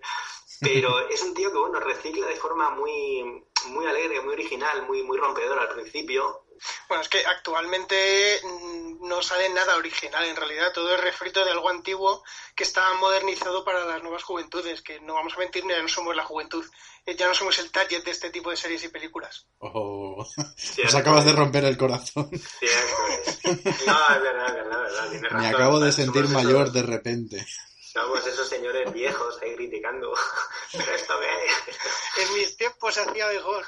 Pero 0.60 0.98
es 1.08 1.22
un 1.22 1.34
tío 1.34 1.50
que, 1.50 1.58
bueno, 1.58 1.80
recicla 1.80 2.26
de 2.26 2.36
forma 2.36 2.70
muy, 2.70 3.42
muy 3.68 3.86
alegre, 3.86 4.20
muy 4.20 4.34
original, 4.34 4.86
muy, 4.86 5.02
muy 5.02 5.16
rompedora 5.18 5.62
al 5.62 5.70
principio. 5.70 6.45
Bueno, 6.88 7.02
es 7.02 7.08
que 7.08 7.24
actualmente 7.26 8.40
no 9.00 9.22
sale 9.22 9.48
nada 9.50 9.76
original, 9.76 10.24
en 10.24 10.36
realidad 10.36 10.72
todo 10.72 10.94
es 10.94 11.00
refrito 11.00 11.44
de 11.44 11.50
algo 11.50 11.68
antiguo 11.68 12.22
que 12.54 12.64
está 12.64 12.92
modernizado 12.94 13.64
para 13.64 13.84
las 13.84 14.02
nuevas 14.02 14.22
juventudes, 14.22 14.82
que 14.82 15.00
no 15.00 15.14
vamos 15.14 15.34
a 15.34 15.38
mentir, 15.38 15.64
ya 15.68 15.80
no 15.80 15.88
somos 15.88 16.14
la 16.16 16.24
juventud, 16.24 16.64
ya 17.06 17.28
no 17.28 17.34
somos 17.34 17.58
el 17.58 17.70
target 17.70 18.02
de 18.04 18.10
este 18.10 18.30
tipo 18.30 18.50
de 18.50 18.56
series 18.56 18.82
y 18.84 18.88
películas. 18.88 19.46
Oh, 19.58 20.26
nos 20.82 20.94
acabas 20.94 21.24
de 21.24 21.32
romper 21.32 21.64
el 21.64 21.76
corazón. 21.76 22.30
Cierto 22.30 23.06
es. 23.24 23.44
No, 23.86 24.08
es 24.14 24.22
verdad, 24.22 24.48
es 24.48 24.54
verdad, 24.64 25.14
es 25.14 25.20
verdad. 25.20 25.38
Me 25.40 25.48
acabo 25.48 25.80
de 25.80 25.92
sentir 25.92 26.26
mayor 26.28 26.62
esos- 26.62 26.72
de 26.74 26.82
repente. 26.82 27.46
Somos 27.92 28.26
esos 28.26 28.46
señores 28.46 28.92
viejos 28.92 29.38
ahí 29.40 29.54
criticando. 29.56 30.12
¿Pero 30.72 30.92
esto 30.94 31.14
qué? 31.18 32.22
En 32.22 32.34
mis 32.34 32.54
tiempos 32.56 32.98
hacía 32.98 33.26
mejor. 33.28 33.64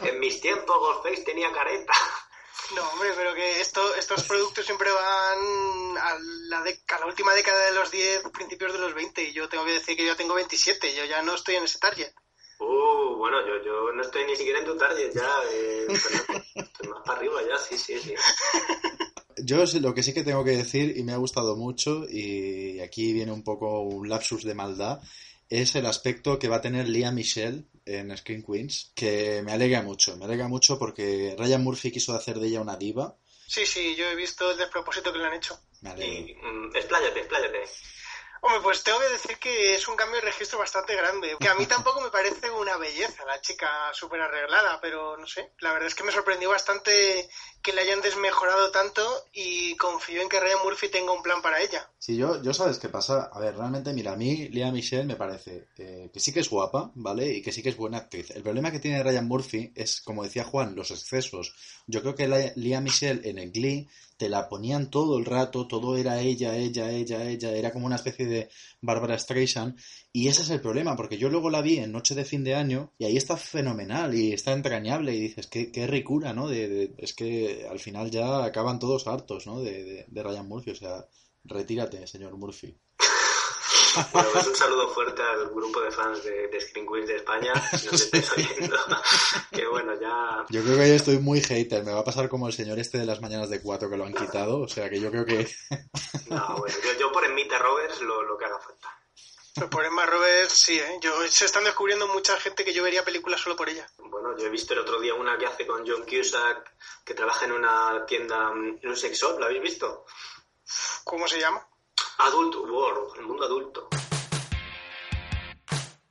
En 0.00 0.18
mis 0.20 0.40
tiempos 0.40 0.76
Ghostface 0.78 1.22
tenía 1.22 1.52
careta. 1.52 1.92
No, 2.74 2.82
hombre, 2.90 3.10
pero 3.14 3.32
que 3.34 3.60
esto, 3.60 3.94
estos 3.94 4.24
productos 4.24 4.64
siempre 4.66 4.90
van 4.90 5.98
a 5.98 6.18
la, 6.48 6.62
de- 6.62 6.80
a 6.88 6.98
la 7.00 7.06
última 7.06 7.32
década 7.34 7.64
de 7.66 7.74
los 7.74 7.90
10, 7.92 8.22
principios 8.32 8.72
de 8.72 8.78
los 8.80 8.92
20, 8.94 9.22
y 9.22 9.32
yo 9.32 9.48
tengo 9.48 9.64
que 9.64 9.72
decir 9.74 9.96
que 9.96 10.04
yo 10.04 10.16
tengo 10.16 10.34
27, 10.34 10.94
yo 10.96 11.04
ya 11.04 11.22
no 11.22 11.34
estoy 11.34 11.54
en 11.56 11.64
ese 11.64 11.78
target. 11.78 12.12
Uh, 12.58 13.14
bueno, 13.16 13.38
yo, 13.46 13.62
yo 13.64 13.92
no 13.92 14.02
estoy 14.02 14.24
ni 14.24 14.34
siquiera 14.34 14.58
en 14.58 14.64
tu 14.64 14.76
target 14.76 15.12
ya. 15.14 15.30
Eh, 15.52 15.86
pero 15.86 16.38
estoy 16.56 16.88
más 16.88 17.02
para 17.04 17.18
arriba 17.18 17.40
ya, 17.48 17.56
sí, 17.58 17.78
sí, 17.78 17.98
sí. 18.00 18.14
Yo 19.38 19.62
lo 19.80 19.94
que 19.94 20.02
sí 20.02 20.14
que 20.14 20.24
tengo 20.24 20.42
que 20.42 20.52
decir, 20.56 20.96
y 20.96 21.02
me 21.04 21.12
ha 21.12 21.18
gustado 21.18 21.54
mucho, 21.56 22.04
y 22.08 22.80
aquí 22.80 23.12
viene 23.12 23.30
un 23.32 23.44
poco 23.44 23.82
un 23.82 24.08
lapsus 24.08 24.42
de 24.44 24.54
maldad, 24.54 25.00
es 25.50 25.76
el 25.76 25.86
aspecto 25.86 26.38
que 26.38 26.48
va 26.48 26.56
a 26.56 26.60
tener 26.62 26.88
Lia 26.88 27.12
Michelle 27.12 27.64
en 27.86 28.16
Screen 28.16 28.42
Queens, 28.42 28.92
que 28.94 29.40
me 29.42 29.52
alegra 29.52 29.80
mucho, 29.82 30.16
me 30.16 30.24
alegra 30.24 30.48
mucho 30.48 30.78
porque 30.78 31.34
Ryan 31.38 31.62
Murphy 31.62 31.90
quiso 31.90 32.14
hacer 32.14 32.38
de 32.38 32.48
ella 32.48 32.60
una 32.60 32.76
diva. 32.76 33.16
Sí, 33.46 33.64
sí, 33.64 33.94
yo 33.94 34.06
he 34.06 34.16
visto 34.16 34.50
el 34.50 34.58
despropósito 34.58 35.12
que 35.12 35.18
le 35.18 35.26
han 35.26 35.34
hecho. 35.34 35.58
Me 35.80 35.90
alegro. 35.90 36.28
Y, 36.28 36.34
mm, 36.34 36.76
expláyate, 36.76 37.20
expláyate. 37.20 37.58
Hombre, 38.46 38.60
pues 38.62 38.84
tengo 38.84 39.00
que 39.00 39.08
decir 39.08 39.38
que 39.38 39.74
es 39.74 39.88
un 39.88 39.96
cambio 39.96 40.20
de 40.20 40.26
registro 40.26 40.60
bastante 40.60 40.94
grande. 40.94 41.36
Que 41.40 41.48
a 41.48 41.56
mí 41.56 41.66
tampoco 41.66 42.00
me 42.00 42.10
parece 42.10 42.48
una 42.48 42.76
belleza 42.76 43.24
la 43.24 43.40
chica 43.40 43.68
súper 43.92 44.20
arreglada, 44.20 44.78
pero 44.80 45.16
no 45.16 45.26
sé. 45.26 45.50
La 45.58 45.72
verdad 45.72 45.88
es 45.88 45.96
que 45.96 46.04
me 46.04 46.12
sorprendió 46.12 46.50
bastante 46.50 47.28
que 47.60 47.72
le 47.72 47.80
hayan 47.80 48.00
desmejorado 48.00 48.70
tanto 48.70 49.02
y 49.32 49.74
confío 49.74 50.22
en 50.22 50.28
que 50.28 50.38
Ryan 50.38 50.60
Murphy 50.62 50.88
tenga 50.88 51.10
un 51.10 51.24
plan 51.24 51.42
para 51.42 51.60
ella. 51.60 51.90
Si 51.98 52.16
yo, 52.16 52.40
yo 52.40 52.54
sabes 52.54 52.78
qué 52.78 52.88
pasa, 52.88 53.30
a 53.32 53.40
ver, 53.40 53.56
realmente, 53.56 53.92
mira, 53.92 54.12
a 54.12 54.16
mí 54.16 54.48
Lia 54.50 54.70
Michelle 54.70 55.06
me 55.06 55.16
parece 55.16 55.66
eh, 55.78 56.08
que 56.12 56.20
sí 56.20 56.32
que 56.32 56.38
es 56.38 56.48
guapa, 56.48 56.92
¿vale? 56.94 57.26
Y 57.26 57.42
que 57.42 57.50
sí 57.50 57.64
que 57.64 57.70
es 57.70 57.76
buena 57.76 57.98
actriz. 57.98 58.30
El 58.30 58.44
problema 58.44 58.70
que 58.70 58.78
tiene 58.78 59.02
Ryan 59.02 59.26
Murphy 59.26 59.72
es, 59.74 60.00
como 60.02 60.22
decía 60.22 60.44
Juan, 60.44 60.76
los 60.76 60.92
excesos. 60.92 61.52
Yo 61.88 62.00
creo 62.00 62.14
que 62.14 62.28
la, 62.28 62.52
Lia 62.54 62.80
Michelle 62.80 63.28
en 63.28 63.40
el 63.40 63.50
Glee 63.50 63.88
te 64.16 64.28
la 64.28 64.48
ponían 64.48 64.90
todo 64.90 65.18
el 65.18 65.24
rato, 65.24 65.66
todo 65.68 65.96
era 65.96 66.20
ella, 66.20 66.56
ella, 66.56 66.90
ella, 66.90 67.24
ella, 67.28 67.52
era 67.52 67.72
como 67.72 67.86
una 67.86 67.96
especie 67.96 68.26
de 68.26 68.48
Barbara 68.80 69.18
Streisand. 69.18 69.78
Y 70.12 70.28
ese 70.28 70.42
es 70.42 70.50
el 70.50 70.60
problema, 70.60 70.96
porque 70.96 71.18
yo 71.18 71.28
luego 71.28 71.50
la 71.50 71.62
vi 71.62 71.78
en 71.78 71.92
Noche 71.92 72.14
de 72.14 72.24
Fin 72.24 72.44
de 72.44 72.54
Año 72.54 72.92
y 72.98 73.04
ahí 73.04 73.16
está 73.16 73.36
fenomenal 73.36 74.14
y 74.14 74.32
está 74.32 74.52
entrañable 74.52 75.14
y 75.14 75.20
dices, 75.20 75.46
qué, 75.46 75.70
qué 75.70 75.86
ricura, 75.86 76.32
¿no? 76.32 76.48
De, 76.48 76.68
de- 76.68 76.94
es 76.98 77.14
que 77.14 77.66
al 77.70 77.78
final 77.78 78.10
ya 78.10 78.44
acaban 78.44 78.78
todos 78.78 79.06
hartos, 79.06 79.46
¿no? 79.46 79.60
De, 79.60 79.84
de, 79.84 80.04
de 80.08 80.22
Ryan 80.22 80.48
Murphy, 80.48 80.70
o 80.70 80.74
sea, 80.74 81.06
retírate, 81.44 82.06
señor 82.06 82.36
Murphy. 82.36 82.76
Bueno, 84.12 84.28
pues 84.32 84.46
un 84.46 84.54
saludo 84.54 84.88
fuerte 84.88 85.22
al 85.22 85.48
grupo 85.48 85.80
de 85.80 85.90
fans 85.90 86.22
de, 86.24 86.48
de 86.48 86.60
Screen 86.60 86.86
Queens 86.86 87.08
de 87.08 87.16
España, 87.16 87.52
si 87.76 87.86
nos 87.86 88.00
estáis 88.02 88.32
oyendo. 88.32 88.76
que 89.52 89.66
bueno, 89.66 89.98
ya. 90.00 90.44
Yo 90.48 90.62
creo 90.62 90.76
que 90.76 90.88
yo 90.88 90.94
estoy 90.94 91.18
muy 91.18 91.40
hater, 91.40 91.84
me 91.84 91.92
va 91.92 92.00
a 92.00 92.04
pasar 92.04 92.28
como 92.28 92.46
el 92.46 92.52
señor 92.52 92.78
este 92.78 92.98
de 92.98 93.06
las 93.06 93.20
mañanas 93.20 93.50
de 93.50 93.60
cuatro 93.60 93.88
que 93.88 93.96
lo 93.96 94.04
han 94.04 94.14
quitado, 94.14 94.60
o 94.60 94.68
sea 94.68 94.90
que 94.90 95.00
yo 95.00 95.10
creo 95.10 95.24
que... 95.24 95.48
No, 96.28 96.56
bueno, 96.58 96.74
yo, 96.84 96.98
yo 96.98 97.12
por 97.12 97.24
Emita 97.24 97.58
Roberts 97.58 98.00
lo, 98.00 98.22
lo 98.22 98.36
que 98.36 98.44
haga 98.44 98.58
falta. 98.58 98.96
Pero 99.56 99.70
por 99.70 99.86
Emma 99.86 100.04
Roberts, 100.04 100.52
sí, 100.52 100.78
¿eh? 100.78 100.98
Yo, 101.00 101.12
se 101.28 101.46
están 101.46 101.64
descubriendo 101.64 102.06
mucha 102.08 102.36
gente 102.36 102.62
que 102.62 102.74
yo 102.74 102.82
vería 102.82 103.04
películas 103.04 103.40
solo 103.40 103.56
por 103.56 103.70
ella. 103.70 103.88
Bueno, 103.96 104.36
yo 104.36 104.46
he 104.46 104.50
visto 104.50 104.74
el 104.74 104.80
otro 104.80 105.00
día 105.00 105.14
una 105.14 105.38
que 105.38 105.46
hace 105.46 105.66
con 105.66 105.86
John 105.86 106.04
Cusack, 106.04 106.74
que 107.02 107.14
trabaja 107.14 107.46
en 107.46 107.52
una 107.52 108.04
tienda, 108.04 108.52
en 108.52 108.86
un 108.86 108.96
sex 108.96 109.18
shop, 109.18 109.38
¿la 109.38 109.46
habéis 109.46 109.62
visto? 109.62 110.04
¿Cómo 111.04 111.26
se 111.26 111.40
llama? 111.40 111.66
Adult 112.18 112.54
World, 112.72 113.10
el 113.18 113.26
mundo 113.26 113.44
adulto. 113.44 113.88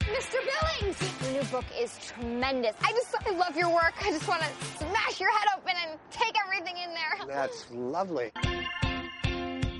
Mr. 0.02 0.38
Billings! 0.46 1.24
Your 1.24 1.42
new 1.44 1.50
book 1.50 1.66
is 1.80 1.98
tremendous. 2.06 2.76
I 2.82 2.92
just, 2.92 3.16
I 3.28 3.32
love 3.32 3.56
your 3.58 3.70
work. 3.74 3.94
I 4.02 4.12
just 4.12 4.28
want 4.28 4.42
to 4.44 4.48
smash 4.78 5.20
your 5.20 5.32
head 5.32 5.48
open 5.58 5.74
and 5.90 6.00
take 6.12 6.34
everything 6.46 6.76
in 6.78 6.90
there. 6.94 7.28
That's 7.28 7.66
lovely. 7.72 8.32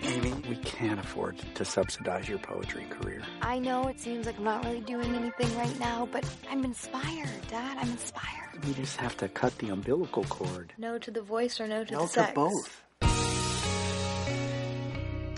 Amy, 0.04 0.34
we 0.50 0.56
can't 0.58 1.00
afford 1.00 1.38
to 1.56 1.66
subsidize 1.66 2.28
your 2.28 2.40
poetry 2.40 2.86
career. 2.90 3.22
I 3.42 3.60
know 3.60 3.88
it 3.88 4.00
seems 4.00 4.26
like 4.26 4.38
I'm 4.38 4.44
not 4.46 4.64
really 4.66 4.82
doing 4.82 5.14
anything 5.16 5.56
right 5.58 5.80
now, 5.80 6.08
but 6.12 6.24
I'm 6.50 6.64
inspired, 6.66 7.30
Dad. 7.50 7.78
I'm 7.80 7.90
inspired. 7.92 8.66
We 8.66 8.74
just 8.74 8.98
have 8.98 9.16
to 9.18 9.28
cut 9.28 9.56
the 9.60 9.70
umbilical 9.70 10.24
cord. 10.26 10.74
No 10.78 10.98
to 10.98 11.12
the 11.12 11.22
voice 11.22 11.60
or 11.60 11.68
no 11.68 11.84
to 11.84 11.92
No 11.94 12.00
the 12.02 12.06
to 12.08 12.14
sex. 12.14 12.32
both. 12.34 12.82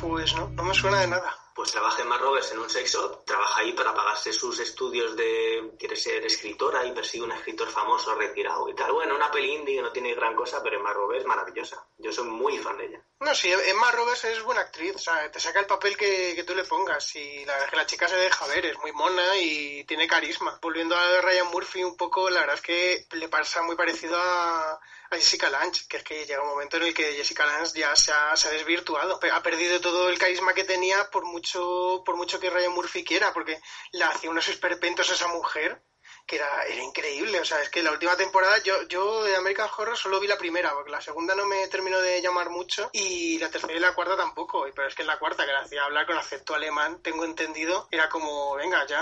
Pues 0.07 0.33
no, 0.35 0.49
no 0.55 0.63
me 0.63 0.73
suena 0.73 1.01
de 1.01 1.07
nada. 1.07 1.46
Pues 1.57 1.71
trabaja 1.71 2.03
Emma 2.03 2.19
Roberts 2.19 2.51
en 2.51 2.59
un 2.59 2.69
sex 2.69 2.93
shop, 2.93 3.25
trabaja 3.25 3.61
ahí 3.61 3.73
para 3.73 3.91
pagarse 3.91 4.31
sus 4.31 4.59
estudios 4.59 5.15
de... 5.15 5.71
quiere 5.79 5.95
ser 5.95 6.23
escritora 6.23 6.85
y 6.85 6.91
persigue 6.91 7.23
un 7.23 7.31
escritor 7.31 7.67
famoso 7.67 8.13
retirado 8.13 8.69
y 8.69 8.75
tal. 8.75 8.91
Bueno, 8.91 9.15
una 9.15 9.31
peli 9.31 9.55
indie 9.55 9.81
no 9.81 9.91
tiene 9.91 10.13
gran 10.13 10.35
cosa, 10.35 10.61
pero 10.61 10.77
Emma 10.77 10.93
Roberts 10.93 11.25
maravillosa. 11.25 11.83
Yo 11.97 12.11
soy 12.11 12.25
muy 12.25 12.59
fan 12.59 12.77
de 12.77 12.85
ella. 12.85 13.01
No, 13.21 13.33
sí, 13.33 13.51
Emma 13.51 13.91
Roberts 13.91 14.25
es 14.25 14.43
buena 14.43 14.61
actriz, 14.61 14.95
o 14.95 14.99
sea, 14.99 15.31
te 15.31 15.39
saca 15.39 15.59
el 15.59 15.65
papel 15.65 15.97
que, 15.97 16.35
que 16.35 16.43
tú 16.43 16.53
le 16.53 16.63
pongas 16.63 17.15
y 17.15 17.43
la 17.45 17.53
verdad 17.53 17.65
es 17.65 17.71
que 17.71 17.77
la 17.77 17.85
chica 17.87 18.07
se 18.07 18.15
deja 18.15 18.45
ver, 18.45 18.67
es 18.67 18.77
muy 18.77 18.91
mona 18.91 19.35
y 19.37 19.83
tiene 19.85 20.07
carisma. 20.07 20.59
Volviendo 20.61 20.95
a 20.95 21.21
Ryan 21.21 21.47
Murphy 21.47 21.83
un 21.83 21.97
poco, 21.97 22.29
la 22.29 22.41
verdad 22.41 22.55
es 22.57 22.61
que 22.61 23.07
le 23.13 23.27
pasa 23.27 23.63
muy 23.63 23.75
parecido 23.75 24.15
a, 24.15 24.73
a 25.09 25.15
Jessica 25.15 25.49
Lange, 25.49 25.87
que 25.89 25.97
es 25.97 26.03
que 26.03 26.25
llega 26.25 26.43
un 26.43 26.49
momento 26.49 26.77
en 26.77 26.83
el 26.83 26.93
que 26.93 27.13
Jessica 27.13 27.47
Lange 27.47 27.79
ya 27.79 27.95
se 27.95 28.11
ha, 28.11 28.35
se 28.35 28.49
ha 28.49 28.51
desvirtuado, 28.51 29.19
ha 29.33 29.41
perdido 29.41 29.81
todo 29.81 30.09
el 30.09 30.19
carisma 30.19 30.53
que 30.53 30.63
tenía 30.63 31.09
por 31.09 31.25
mucho, 31.25 31.46
por 31.53 32.15
mucho 32.15 32.39
que 32.39 32.49
Ryan 32.49 32.73
Murphy 32.73 33.03
quiera, 33.03 33.33
porque 33.33 33.59
le 33.91 34.03
hacía 34.03 34.29
unos 34.29 34.47
esperpentos 34.47 35.09
a 35.09 35.13
esa 35.13 35.27
mujer 35.27 35.81
que 36.27 36.35
era, 36.35 36.63
era 36.69 36.83
increíble. 36.83 37.39
O 37.39 37.45
sea, 37.45 37.61
es 37.61 37.69
que 37.69 37.81
la 37.81 37.91
última 37.91 38.15
temporada, 38.15 38.61
yo, 38.63 38.87
yo 38.87 39.23
de 39.23 39.35
American 39.35 39.69
Horror 39.75 39.97
solo 39.97 40.19
vi 40.19 40.27
la 40.27 40.37
primera, 40.37 40.73
porque 40.73 40.91
la 40.91 41.01
segunda 41.01 41.33
no 41.33 41.45
me 41.47 41.67
terminó 41.67 41.99
de 41.99 42.21
llamar 42.21 42.49
mucho, 42.49 42.89
y 42.93 43.39
la 43.39 43.49
tercera 43.49 43.73
y 43.73 43.79
la 43.79 43.95
cuarta 43.95 44.17
tampoco. 44.17 44.65
Pero 44.75 44.87
es 44.87 44.95
que 44.95 45.03
en 45.03 45.07
la 45.07 45.17
cuarta, 45.17 45.45
que 45.45 45.53
la 45.53 45.61
hacía 45.61 45.85
hablar 45.85 46.05
con 46.05 46.17
acento 46.17 46.53
alemán, 46.53 46.99
tengo 47.01 47.23
entendido, 47.25 47.87
era 47.89 48.09
como, 48.09 48.55
venga, 48.55 48.85
ya, 48.87 49.01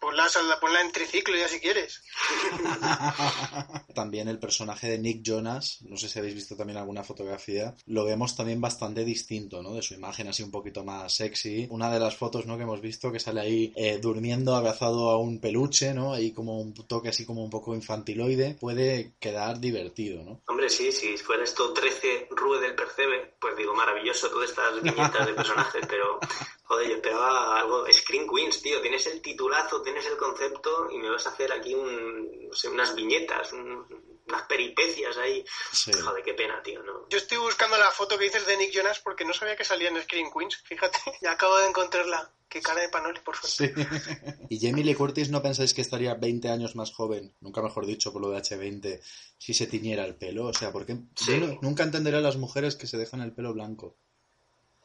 ponla, 0.00 0.28
ponla 0.60 0.80
en 0.80 0.92
triciclo 0.92 1.36
ya 1.36 1.48
si 1.48 1.60
quieres. 1.60 2.02
también 3.94 4.28
el 4.28 4.38
personaje 4.38 4.88
de 4.88 4.98
Nick 4.98 5.22
Jonas, 5.22 5.78
no 5.82 5.96
sé 5.96 6.08
si 6.08 6.18
habéis 6.18 6.34
visto 6.34 6.56
también 6.56 6.78
alguna 6.78 7.04
fotografía, 7.04 7.74
lo 7.86 8.04
vemos 8.04 8.34
también 8.34 8.60
bastante 8.60 9.04
distinto, 9.04 9.62
¿no? 9.62 9.74
De 9.74 9.82
su 9.82 9.94
imagen 9.94 10.28
así 10.28 10.42
un 10.42 10.50
poquito 10.50 10.84
más 10.84 11.14
sexy. 11.14 11.68
Una 11.70 11.90
de 11.90 12.00
las 12.00 12.16
fotos, 12.16 12.46
¿no? 12.46 12.56
Que 12.56 12.64
hemos 12.64 12.80
visto 12.80 13.12
que 13.12 13.20
sale 13.20 13.40
ahí 13.40 13.72
eh, 13.76 13.98
durmiendo 14.00 14.56
abrazado 14.56 15.10
a 15.10 15.18
un 15.18 15.38
peluche, 15.38 15.94
¿no? 15.94 16.12
Ahí 16.12 16.32
como 16.32 16.63
un 16.64 16.74
toque 16.86 17.08
así 17.08 17.24
como 17.24 17.44
un 17.44 17.50
poco 17.50 17.74
infantiloide, 17.74 18.56
puede 18.58 19.14
quedar 19.20 19.60
divertido, 19.60 20.22
¿no? 20.22 20.40
Hombre, 20.46 20.68
sí, 20.68 20.92
si 20.92 21.16
fuera 21.18 21.44
esto 21.44 21.72
13 21.72 22.28
Rue 22.30 22.60
del 22.60 22.74
Percebe, 22.74 23.34
pues 23.40 23.56
digo, 23.56 23.74
maravilloso 23.74 24.30
todas 24.30 24.50
estas 24.50 24.82
viñetas 24.82 25.26
de 25.26 25.34
personajes, 25.34 25.86
pero 25.88 26.18
joder, 26.64 26.88
yo 26.88 26.94
esperaba 26.96 27.60
algo, 27.60 27.86
Screen 27.92 28.26
Queens, 28.28 28.62
tío, 28.62 28.80
tienes 28.80 29.06
el 29.06 29.20
titulazo, 29.20 29.82
tienes 29.82 30.06
el 30.06 30.16
concepto 30.16 30.90
y 30.90 30.98
me 30.98 31.10
vas 31.10 31.26
a 31.26 31.30
hacer 31.30 31.52
aquí 31.52 31.74
un, 31.74 32.48
no 32.48 32.54
sé, 32.54 32.68
unas 32.68 32.94
viñetas, 32.94 33.52
un, 33.52 33.86
unas 34.26 34.42
peripecias 34.42 35.16
ahí. 35.18 35.44
Sí. 35.72 35.92
Joder, 35.92 36.24
qué 36.24 36.34
pena, 36.34 36.62
tío, 36.62 36.82
¿no? 36.82 37.08
Yo 37.08 37.18
estoy 37.18 37.38
buscando 37.38 37.76
la 37.76 37.90
foto 37.90 38.18
que 38.18 38.24
dices 38.24 38.46
de 38.46 38.56
Nick 38.56 38.72
Jonas 38.72 39.00
porque 39.00 39.24
no 39.24 39.32
sabía 39.32 39.56
que 39.56 39.64
salía 39.64 39.88
en 39.88 40.02
Screen 40.02 40.30
Queens, 40.32 40.56
fíjate, 40.64 40.98
ya 41.22 41.32
acabo 41.32 41.58
de 41.58 41.66
encontrarla. 41.66 42.32
Qué 42.48 42.60
cara 42.60 42.82
de 42.82 42.88
panoli, 42.88 43.18
por 43.24 43.34
suerte. 43.36 43.74
Sí. 43.74 43.86
¿Y 44.48 44.60
Jamie 44.60 44.84
Lee 44.84 44.94
Curtis 44.94 45.28
no 45.30 45.42
pensáis 45.42 45.74
que 45.74 45.80
estaría 45.80 46.14
20 46.14 46.48
años 46.50 46.76
más 46.76 46.92
joven, 46.92 47.34
nunca 47.40 47.62
mejor 47.62 47.84
dicho 47.86 48.12
por 48.12 48.22
lo 48.22 48.30
de 48.30 48.38
H20, 48.38 49.00
si 49.38 49.54
se 49.54 49.66
tiñera 49.66 50.04
el 50.04 50.14
pelo? 50.16 50.46
O 50.46 50.52
sea, 50.54 50.70
porque 50.70 50.98
Sí. 51.16 51.32
yo 51.32 51.46
no- 51.46 51.58
nunca 51.62 51.82
entenderé 51.82 52.18
a 52.18 52.20
las 52.20 52.36
mujeres 52.36 52.76
que 52.76 52.86
se 52.86 52.96
dejan 52.98 53.20
el 53.22 53.32
pelo 53.32 53.52
blanco. 53.52 53.98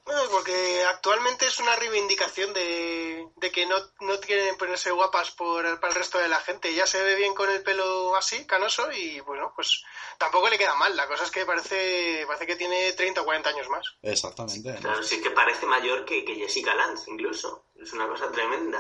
No, 0.09 0.29
porque 0.31 0.83
actualmente 0.85 1.45
es 1.45 1.59
una 1.59 1.75
reivindicación 1.75 2.51
de, 2.51 3.27
de 3.35 3.51
que 3.51 3.67
no, 3.67 3.75
no 3.99 4.19
quieren 4.19 4.57
ponerse 4.57 4.89
guapas 4.89 5.29
por 5.31 5.63
el, 5.63 5.79
para 5.79 5.93
el 5.93 5.99
resto 5.99 6.17
de 6.17 6.27
la 6.27 6.41
gente. 6.41 6.73
Ya 6.73 6.87
se 6.87 7.03
ve 7.03 7.15
bien 7.15 7.35
con 7.35 7.47
el 7.47 7.61
pelo 7.61 8.15
así, 8.15 8.47
canoso, 8.47 8.91
y 8.91 9.19
bueno, 9.19 9.53
pues 9.55 9.83
tampoco 10.17 10.49
le 10.49 10.57
queda 10.57 10.73
mal. 10.75 10.97
La 10.97 11.07
cosa 11.07 11.25
es 11.25 11.31
que 11.31 11.45
parece, 11.45 12.23
parece 12.25 12.47
que 12.47 12.55
tiene 12.55 12.93
30 12.93 13.21
o 13.21 13.25
40 13.25 13.49
años 13.49 13.69
más. 13.69 13.85
Exactamente. 14.01 14.73
¿no? 14.73 14.79
Claro, 14.79 15.03
sí 15.03 15.15
es 15.15 15.21
que 15.21 15.29
parece 15.29 15.67
mayor 15.67 16.03
que, 16.05 16.25
que 16.25 16.35
Jessica 16.35 16.73
Lange, 16.73 17.03
incluso. 17.11 17.65
Es 17.75 17.93
una 17.93 18.07
cosa 18.07 18.31
tremenda. 18.31 18.79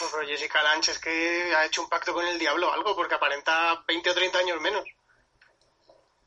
No, 0.00 0.06
pero 0.12 0.28
Jessica 0.28 0.62
Lange 0.62 0.90
es 0.90 0.98
que 0.98 1.54
ha 1.54 1.64
hecho 1.64 1.82
un 1.82 1.88
pacto 1.88 2.12
con 2.12 2.26
el 2.26 2.38
diablo 2.38 2.68
o 2.68 2.72
algo, 2.72 2.94
porque 2.94 3.14
aparenta 3.14 3.82
20 3.88 4.10
o 4.10 4.14
30 4.14 4.38
años 4.38 4.60
menos. 4.60 4.84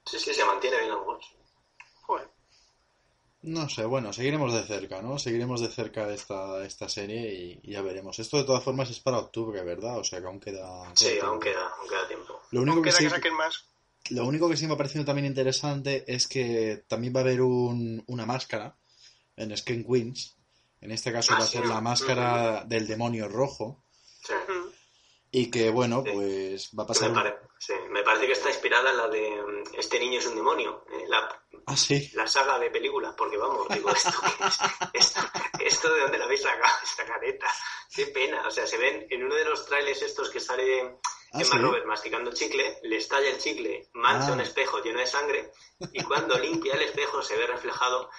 Sí, 0.06 0.20
sí, 0.20 0.34
se 0.34 0.44
mantiene 0.44 0.80
bien 0.80 0.90
los. 0.90 1.24
Joder. 2.02 2.39
No 3.42 3.70
sé, 3.70 3.86
bueno, 3.86 4.12
seguiremos 4.12 4.54
de 4.54 4.64
cerca, 4.64 5.02
¿no? 5.02 5.18
Seguiremos 5.18 5.62
de 5.62 5.70
cerca 5.70 6.12
esta, 6.14 6.66
esta 6.66 6.90
serie 6.90 7.34
y, 7.34 7.60
y 7.64 7.72
ya 7.72 7.82
veremos. 7.82 8.20
Esto 8.20 8.38
de 8.38 8.44
todas 8.44 8.64
formas 8.64 8.90
es 8.90 9.00
para 9.00 9.18
octubre, 9.20 9.62
¿verdad? 9.64 9.98
O 10.00 10.04
sea 10.04 10.20
que 10.20 10.28
aún 10.28 10.40
queda... 10.42 10.92
Sí, 10.96 11.06
queda 11.06 11.28
aún 11.28 11.40
tiempo. 11.40 11.40
queda, 11.40 11.70
aún 11.70 11.90
queda 11.90 12.08
tiempo. 12.08 12.42
Lo 12.52 12.62
único 12.62 12.82
que 12.82 12.90
Queda 12.90 12.98
sí, 12.98 13.04
que 13.06 13.10
saquen 13.12 13.34
más. 13.36 13.64
lo 14.10 14.26
único 14.26 14.50
que 14.50 14.58
sí 14.58 14.68
me 14.68 14.74
ha 14.74 14.78
parecido 14.78 15.06
también 15.06 15.26
interesante 15.26 16.04
es 16.14 16.28
que 16.28 16.84
también 16.88 17.14
va 17.16 17.20
a 17.22 17.24
haber 17.24 17.42
un, 17.42 18.04
una 18.08 18.26
máscara 18.26 18.76
en 19.38 19.56
Screen 19.56 19.86
Queens. 19.86 20.36
En 20.82 20.92
este 20.92 21.12
caso 21.14 21.34
Ah, 21.34 21.40
va 21.40 21.44
a 21.46 21.48
sí. 21.48 21.58
ser 21.58 21.66
la 21.66 21.80
máscara 21.82 22.66
del 22.66 22.88
demonio 22.88 23.30
rojo. 23.30 23.84
Sí. 24.26 24.34
Y 25.32 25.52
que, 25.52 25.70
bueno, 25.70 26.04
pues 26.04 26.72
va 26.78 26.84
a 26.84 26.88
pasar... 26.88 27.10
Me, 27.10 27.16
pare- 27.16 27.38
sí, 27.60 27.74
me 27.90 28.02
parece 28.04 28.26
que 28.26 28.32
está 28.34 28.50
inspirada 28.50 28.90
en 28.92 28.98
la 28.98 29.08
de 29.08 29.30
mm, 29.30 29.64
Este 29.78 30.00
niño 30.00 30.20
es 30.20 30.26
un 30.26 30.36
demonio, 30.36 30.86
eh, 30.92 31.06
la, 31.08 31.44
Ah, 31.68 31.78
sí. 31.78 32.10
la 32.14 32.26
saga 32.26 32.58
de 32.58 32.72
películas, 32.72 33.14
porque 33.16 33.38
vamos, 33.38 33.68
digo, 33.70 33.90
¿esto? 33.92 34.10
¿Esto, 34.94 35.20
esto 35.60 35.94
de 35.94 36.02
dónde 36.02 36.18
la 36.18 36.26
habéis 36.26 36.42
sacado, 36.42 36.74
esta 36.84 37.06
careta? 37.06 37.48
Qué 37.94 38.08
pena, 38.08 38.48
o 38.48 38.52
sea, 38.52 38.66
se 38.66 38.78
ven 38.78 39.06
en 39.10 39.24
uno 39.24 39.36
de 39.36 39.46
los 39.46 39.66
trailers 39.66 40.02
estos 40.02 40.30
que 40.30 40.40
sale 40.40 40.98
Ah, 41.32 41.42
Emma 41.42 41.52
¿sí? 41.58 41.58
Roberts 41.60 41.86
masticando 41.86 42.34
chicle, 42.34 42.80
le 42.82 42.98
estalla 42.98 43.30
el 43.30 43.38
chicle, 43.38 43.88
mancha 43.94 44.30
Ah. 44.30 44.34
un 44.34 44.42
espejo 44.42 44.82
lleno 44.82 44.98
de 45.00 45.06
sangre, 45.06 45.52
y 45.94 46.02
cuando 46.04 46.40
limpia 46.40 46.74
el 46.74 46.82
espejo 46.82 47.22
se 47.22 47.38
ve 47.38 47.46
reflejado 47.46 48.10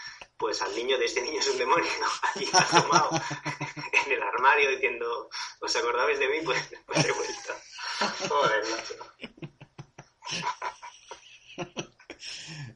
pues 0.40 0.60
al 0.62 0.74
niño 0.74 0.96
de 0.98 1.04
este 1.04 1.20
niño 1.20 1.38
es 1.38 1.48
un 1.48 1.58
demonio, 1.58 1.90
allí 2.34 2.48
asomado 2.54 3.10
en 4.06 4.12
el 4.12 4.22
armario 4.22 4.70
diciendo, 4.70 5.28
¿os 5.60 5.76
acordabais 5.76 6.18
de 6.18 6.28
mí? 6.28 6.36
Pues, 6.44 6.58
pues 6.86 7.04
he 7.04 7.12
vuelto. 7.12 7.52
Joder, 8.28 8.64
macho. 8.70 8.94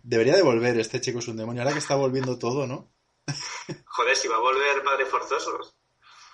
Debería 0.03 0.37
de 0.37 0.43
volver, 0.43 0.79
este 0.79 1.01
chico 1.01 1.21
es 1.21 1.29
un 1.29 1.39
demonio. 1.39 1.63
Ahora 1.63 1.73
que 1.73 1.79
está 1.79 1.95
volviendo 1.97 2.39
todo, 2.39 2.67
¿no? 2.67 2.93
Joder, 3.87 4.15
si 4.15 4.29
va 4.29 4.37
a 4.37 4.41
volver 4.41 4.85
Padres 4.85 5.09
Forzosos. 5.09 5.75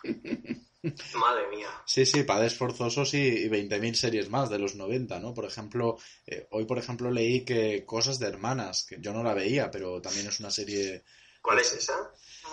Madre 1.14 1.46
mía. 1.48 1.68
Sí, 1.84 2.06
sí, 2.06 2.22
padres 2.22 2.56
forzosos 2.56 3.12
y, 3.12 3.18
y 3.18 3.48
20.000 3.48 3.94
series 3.94 4.30
más 4.30 4.48
de 4.48 4.58
los 4.58 4.76
90, 4.76 5.20
¿no? 5.20 5.34
Por 5.34 5.44
ejemplo, 5.44 5.98
eh, 6.26 6.46
hoy, 6.52 6.64
por 6.64 6.78
ejemplo, 6.78 7.10
leí 7.10 7.44
que 7.44 7.84
Cosas 7.84 8.18
de 8.18 8.28
Hermanas, 8.28 8.86
que 8.88 8.96
yo 8.98 9.12
no 9.12 9.22
la 9.22 9.34
veía, 9.34 9.70
pero 9.70 10.00
también 10.00 10.28
es 10.28 10.40
una 10.40 10.50
serie... 10.50 11.04
¿Cuál 11.42 11.58
es 11.58 11.72
esa? 11.72 12.12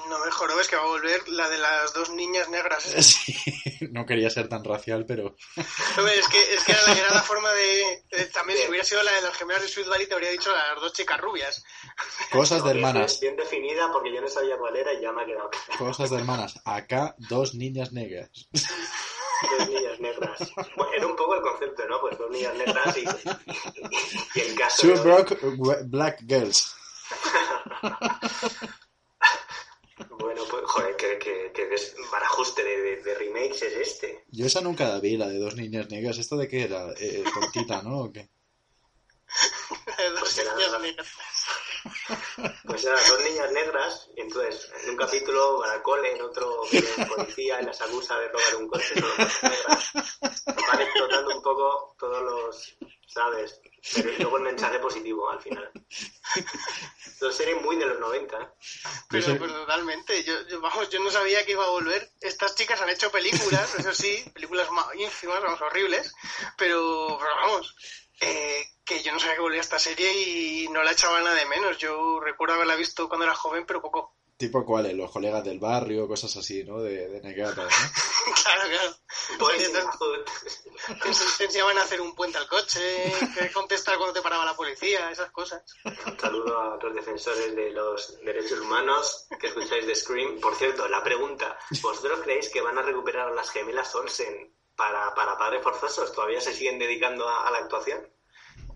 No 0.10 0.20
me 0.20 0.32
joro, 0.32 0.60
es 0.62 0.68
que 0.68 0.76
va 0.76 0.84
a 0.84 0.88
volver 0.88 1.28
la 1.30 1.50
de 1.50 1.58
las 1.58 1.94
dos 1.94 2.10
niñas 2.12 2.50
negras. 2.50 2.84
Sí, 3.18 3.36
no 3.92 4.06
quería 4.06 4.30
ser 4.30 4.48
tan 4.48 4.64
racial, 4.64 5.06
pero... 5.06 5.36
Hombre, 5.98 6.18
es 6.18 6.28
que, 6.30 6.54
es 6.54 6.64
que 6.64 6.72
era, 6.72 6.82
la, 6.88 6.94
era 6.94 7.14
la 7.14 7.22
forma 7.22 7.52
de... 7.52 8.04
eh, 8.12 8.30
también 8.34 8.58
si 8.60 8.68
hubiera 8.68 8.84
sido 8.86 9.04
la 9.04 9.12
de 9.12 9.22
los 9.22 9.36
gemelos 9.36 9.62
de 9.62 9.68
Sweet 9.68 9.88
Valley 9.88 10.08
te 10.08 10.14
habría 10.14 10.32
dicho 10.32 10.52
las 10.52 10.82
dos 10.82 10.94
chicas 10.94 11.20
rubias. 11.20 11.64
Cosas 12.32 12.64
de 12.64 12.72
hermanas, 12.72 13.20
Bien 13.20 13.36
definida 13.36 13.92
porque 13.92 14.14
yo 14.14 14.22
no 14.22 14.28
sabía 14.28 14.58
cuál 14.58 14.76
era 14.78 14.94
y 14.94 15.02
ya 15.02 15.12
me 15.12 15.24
ha 15.24 15.26
quedado 15.26 15.50
claro. 15.50 15.86
cosas 15.86 16.10
de 16.10 16.18
hermanas. 16.18 16.60
Acá, 16.66 17.16
dos 17.18 17.54
niñas 17.54 17.92
negras. 17.92 18.30
Dos 18.52 19.70
niñas 19.70 20.00
negras. 20.00 20.54
Bueno, 20.76 20.94
era 20.96 21.08
un 21.08 21.16
poco 21.16 21.36
el 21.36 21.42
concepto, 21.42 21.88
¿no? 21.88 22.02
Pues 22.02 22.18
dos 22.18 22.32
niñas 22.32 22.56
negras 22.56 22.98
y, 22.98 23.02
y, 24.40 24.42
el 24.42 24.56
caso... 24.56 24.82
Two 24.82 24.96
¿no? 24.96 25.04
broke 25.04 25.38
black 25.86 26.20
girls. 26.28 26.77
Bueno, 30.20 30.44
pues, 30.50 30.64
joder, 30.66 30.96
que, 30.96 31.18
que, 31.18 31.52
que 31.54 31.66
des- 31.68 31.96
barajuste 32.12 32.64
de, 32.64 32.78
de, 32.82 33.04
de 33.04 33.16
remakes 33.16 33.64
es 33.64 33.74
este. 33.76 34.26
Yo 34.30 34.46
esa 34.46 34.62
nunca 34.62 34.88
la 34.88 35.00
vi, 35.00 35.18
la 35.18 35.28
de 35.28 35.40
dos 35.40 35.56
niñas 35.56 35.90
negras. 35.90 36.18
¿Esto 36.20 36.38
de 36.38 36.48
qué 36.48 36.64
era? 36.64 36.92
Eh, 37.00 37.24
tontita, 37.34 37.82
¿no? 37.82 38.02
¿O 38.02 38.12
qué? 38.12 38.30
dos 40.12 40.20
Pues 40.20 40.38
era- 40.38 40.54
niñas 40.56 40.82
negras. 40.82 41.08
Pues 42.66 42.86
eran 42.86 43.00
dos 43.10 43.24
niñas 43.24 43.52
negras, 43.52 44.10
y 44.16 44.22
entonces 44.22 44.70
en 44.84 44.92
un 44.92 44.98
capítulo 44.98 45.60
van 45.60 45.72
al 45.72 45.82
cole, 45.82 46.16
en 46.16 46.22
otro 46.22 46.62
viene 46.72 46.88
el 46.98 47.08
policía 47.08 47.62
y 47.62 47.66
las 47.66 47.82
acusa 47.82 48.18
de 48.20 48.28
robar 48.30 48.56
un 48.58 48.68
coche, 48.68 48.94
negras. 48.96 49.42
Van 50.46 50.82
explotando 50.82 51.36
un 51.36 51.42
poco 51.42 51.96
todos 51.98 52.22
los, 52.24 52.78
¿sabes? 53.08 53.60
Pero 53.96 54.12
luego 54.20 54.38
el 54.38 54.44
mensaje 54.44 54.80
positivo 54.80 55.30
al 55.30 55.42
final. 55.42 55.72
Son 57.20 57.34
series 57.34 57.62
muy 57.62 57.76
de 57.78 57.86
los 57.86 58.00
90, 58.00 58.38
¿eh? 58.42 58.48
Pero, 59.10 59.26
pero 59.40 59.54
totalmente, 59.54 60.24
yo, 60.24 60.46
yo, 60.48 60.62
vamos, 60.62 60.90
yo 60.90 61.00
no 61.00 61.10
sabía 61.10 61.46
que 61.46 61.54
iba 61.54 61.66
a 61.66 61.70
volver. 61.70 62.12
Estas 62.22 62.56
chicas 62.56 62.80
han 62.82 62.90
hecho 62.90 63.10
películas, 63.12 63.74
eso 63.76 63.94
sí, 63.94 64.24
películas 64.34 64.70
ma- 64.72 64.90
ínfimas, 64.96 65.42
vamos, 65.42 65.62
horribles, 65.62 66.14
pero, 66.58 67.18
pero 67.20 67.36
vamos, 67.36 67.76
eh, 68.22 68.64
que 68.86 69.02
yo 69.02 69.12
no 69.14 69.20
sabía 69.20 69.36
que 69.36 69.42
volvía 69.42 69.62
esta 69.62 69.80
serie 69.80 70.12
y 70.14 70.68
no 70.70 70.84
la 70.84 70.92
echaba 70.92 71.20
nada 71.22 71.36
de 71.36 71.46
menos. 71.46 71.78
Yo 71.78 72.20
recuerdo 72.20 72.56
haberla 72.56 72.76
visto 72.76 73.08
cuando 73.08 73.26
era 73.26 73.36
joven, 73.36 73.66
pero 73.66 73.82
poco. 73.82 74.17
¿Tipo 74.38 74.64
cuáles? 74.64 74.94
Los 74.94 75.12
colegas 75.12 75.44
del 75.44 75.60
barrio, 75.60 76.08
cosas 76.08 76.38
así, 76.38 76.64
¿no? 76.64 76.80
De, 76.80 77.08
de 77.08 77.22
negatas, 77.22 77.66
¿no? 77.66 78.34
claro, 78.44 78.62
claro. 78.70 78.96
Hood. 79.98 80.24
te 80.88 81.12
te 81.38 81.44
enseñaban 81.46 81.78
a 81.78 81.82
hacer 81.82 82.00
un 82.02 82.14
puente 82.16 82.38
al 82.38 82.48
coche, 82.48 82.80
que 83.34 83.52
contestar 83.52 83.98
cuando 83.98 84.14
te 84.14 84.22
paraba 84.22 84.46
la 84.46 84.56
policía, 84.56 85.10
esas 85.12 85.32
cosas. 85.32 85.64
Un 85.84 86.20
saludo 86.20 86.60
a 86.60 86.78
los 86.82 86.96
defensores 86.96 87.56
de 87.56 87.72
los 87.72 88.20
derechos 88.24 88.60
humanos 88.60 89.28
que 89.40 89.48
escucháis 89.48 89.88
de 89.88 89.96
Scream. 89.96 90.40
Por 90.40 90.56
cierto, 90.56 90.88
la 90.88 91.04
pregunta, 91.04 91.58
¿vosotros 91.82 92.20
creéis 92.22 92.50
que 92.50 92.62
van 92.62 92.78
a 92.78 92.84
recuperar 92.84 93.30
a 93.30 93.36
las 93.36 93.50
gemelas 93.50 93.94
Olsen 93.96 94.56
para, 94.76 95.16
para 95.16 95.38
padres 95.38 95.64
forzosos? 95.64 96.14
¿Todavía 96.14 96.42
se 96.42 96.54
siguen 96.54 96.78
dedicando 96.78 97.28
a, 97.28 97.48
a 97.48 97.52
la 97.52 97.58
actuación? 97.58 98.08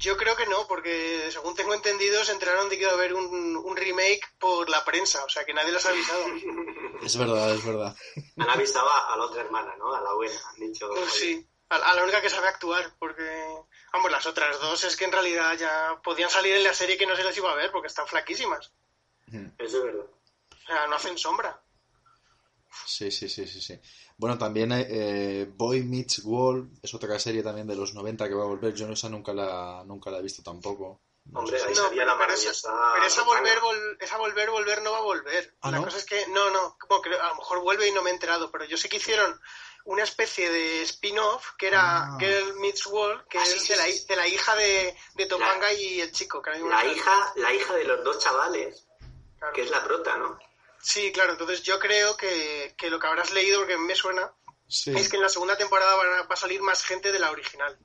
Yo 0.01 0.17
creo 0.17 0.35
que 0.35 0.47
no, 0.47 0.67
porque 0.67 1.29
según 1.31 1.55
tengo 1.55 1.75
entendido, 1.75 2.25
se 2.25 2.31
enteraron 2.31 2.67
de 2.69 2.75
que 2.75 2.83
iba 2.83 2.91
a 2.91 2.95
haber 2.95 3.13
un, 3.13 3.55
un 3.55 3.77
remake 3.77 4.21
por 4.39 4.67
la 4.67 4.83
prensa, 4.83 5.23
o 5.23 5.29
sea 5.29 5.45
que 5.45 5.53
nadie 5.53 5.71
los 5.71 5.85
ha 5.85 5.89
avisado. 5.89 6.25
Es 7.01 7.17
verdad, 7.17 7.55
es 7.55 7.65
verdad. 7.65 7.95
Han 8.37 8.49
avisado 8.51 8.87
a, 8.87 9.17
la 9.17 9.23
otra 9.25 9.41
hermana, 9.41 9.75
¿no? 9.77 9.91
A 9.91 10.01
la 10.01 10.13
buena. 10.13 10.39
Han 10.49 10.59
dicho, 10.59 10.87
Pues 10.87 11.01
"Oye, 11.01 11.11
sí, 11.11 11.49
a, 11.69 11.77
a 11.77 11.95
la 11.95 12.03
única 12.03 12.21
que 12.21 12.29
sabe 12.29 12.47
actuar, 12.47 12.93
porque, 12.99 13.23
vamos, 13.91 14.11
las 14.11 14.23
otras 14.27 14.59
dos 14.59 14.83
es 14.83 14.95
que 14.95 15.05
en 15.05 15.11
realidad 15.11 15.57
ya 15.57 15.99
podían 16.03 16.29
salir 16.29 16.55
en 16.55 16.63
la 16.63 16.75
serie 16.75 16.97
que 16.97 17.07
no 17.07 17.15
se 17.15 17.23
les 17.23 17.35
iba 17.35 17.51
a 17.51 17.55
ver, 17.55 17.71
porque 17.71 17.87
están 17.87 18.05
flaquísimas. 18.05 18.71
eso 19.57 19.77
es 19.77 19.83
verdad. 19.83 20.05
O 20.05 20.65
sea, 20.67 20.85
no 20.85 20.95
hacen 20.95 21.17
sombra. 21.17 21.59
Sí, 22.85 23.09
sí, 23.09 23.27
sí, 23.27 23.47
sí, 23.47 23.61
sí. 23.61 23.79
Bueno, 24.21 24.37
también 24.37 24.71
eh, 24.71 25.49
Boy 25.57 25.81
Meets 25.81 26.19
World 26.23 26.77
es 26.83 26.93
otra 26.93 27.17
serie 27.17 27.41
también 27.41 27.65
de 27.65 27.75
los 27.75 27.95
90 27.95 28.27
que 28.29 28.35
va 28.35 28.43
a 28.43 28.47
volver. 28.47 28.71
Yo 28.75 28.85
no, 28.85 28.93
esa 28.93 29.09
nunca 29.09 29.33
la, 29.33 29.81
nunca 29.83 30.11
la 30.11 30.19
he 30.19 30.21
visto 30.21 30.43
tampoco. 30.43 31.01
No 31.25 31.39
Hombre, 31.39 31.57
ahí 31.63 31.73
salía 31.73 32.05
la 32.05 32.15
Pero 32.19 32.31
esa, 32.35 32.71
pero 32.93 33.05
esa 33.07 33.23
volver, 33.23 33.57
vol- 33.61 33.97
esa 33.99 34.17
volver, 34.17 34.51
volver 34.51 34.83
no 34.83 34.91
va 34.91 34.99
a 34.99 35.01
volver. 35.01 35.55
Ah, 35.61 35.71
la 35.71 35.77
¿no? 35.79 35.85
cosa 35.85 35.97
es 35.97 36.05
que, 36.05 36.27
no, 36.27 36.51
no, 36.51 36.77
como 36.79 37.01
creo- 37.01 37.19
a 37.19 37.29
lo 37.29 37.35
mejor 37.37 37.61
vuelve 37.61 37.87
y 37.87 37.91
no 37.93 38.03
me 38.03 38.11
he 38.11 38.13
enterado, 38.13 38.51
pero 38.51 38.65
yo 38.65 38.77
sé 38.77 38.89
que 38.89 38.97
hicieron 38.97 39.39
una 39.85 40.03
especie 40.03 40.51
de 40.51 40.83
spin-off 40.83 41.53
que 41.57 41.65
era 41.69 42.03
Ah. 42.13 42.17
Girl 42.19 42.59
Meets 42.59 42.85
World, 42.85 43.25
que 43.27 43.39
Ah, 43.39 43.45
sí, 43.45 43.53
es 43.57 43.61
sí, 43.63 43.73
de, 43.73 43.77
la, 43.77 43.85
sí. 43.85 44.05
de 44.07 44.15
la 44.17 44.27
hija 44.27 44.55
de, 44.55 44.95
de 45.15 45.25
Topanga 45.25 45.73
y 45.73 45.99
el 45.99 46.11
chico. 46.11 46.43
Que 46.43 46.51
La 46.51 46.57
no 46.59 46.91
hija, 46.91 47.33
la 47.37 47.51
hija 47.53 47.73
de 47.73 47.85
los 47.85 48.03
dos 48.03 48.19
chavales, 48.19 48.85
Claro. 49.39 49.53
que 49.55 49.63
es 49.63 49.71
la 49.71 49.83
prota, 49.83 50.15
¿no? 50.17 50.37
Sí, 50.81 51.11
claro, 51.11 51.33
entonces 51.33 51.61
yo 51.63 51.79
creo 51.79 52.17
que, 52.17 52.73
que 52.77 52.89
lo 52.89 52.99
que 52.99 53.07
habrás 53.07 53.31
leído, 53.31 53.59
porque 53.59 53.77
me 53.77 53.95
suena, 53.95 54.31
Sí, 54.67 54.91
es 54.95 55.09
que 55.09 55.17
en 55.17 55.23
la 55.23 55.29
segunda 55.29 55.57
temporada 55.57 55.93
a- 55.93 56.23
va 56.23 56.33
a 56.33 56.35
salir 56.37 56.61
más 56.61 56.83
gente 56.83 57.11
de 57.11 57.19
la 57.19 57.31
original. 57.31 57.77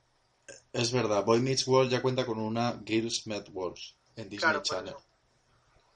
es 0.72 0.92
verdad. 0.92 1.24
Boy 1.24 1.40
Meets 1.40 1.66
World 1.66 1.90
ya 1.90 2.00
cuenta 2.02 2.24
con 2.24 2.38
una 2.38 2.80
Girls 2.86 3.26
Met 3.26 3.48
Worlds 3.50 3.96
en 4.16 4.28
Disney 4.28 4.38
Claro, 4.38 4.62
Channel. 4.62 4.94
eso. 4.96 5.04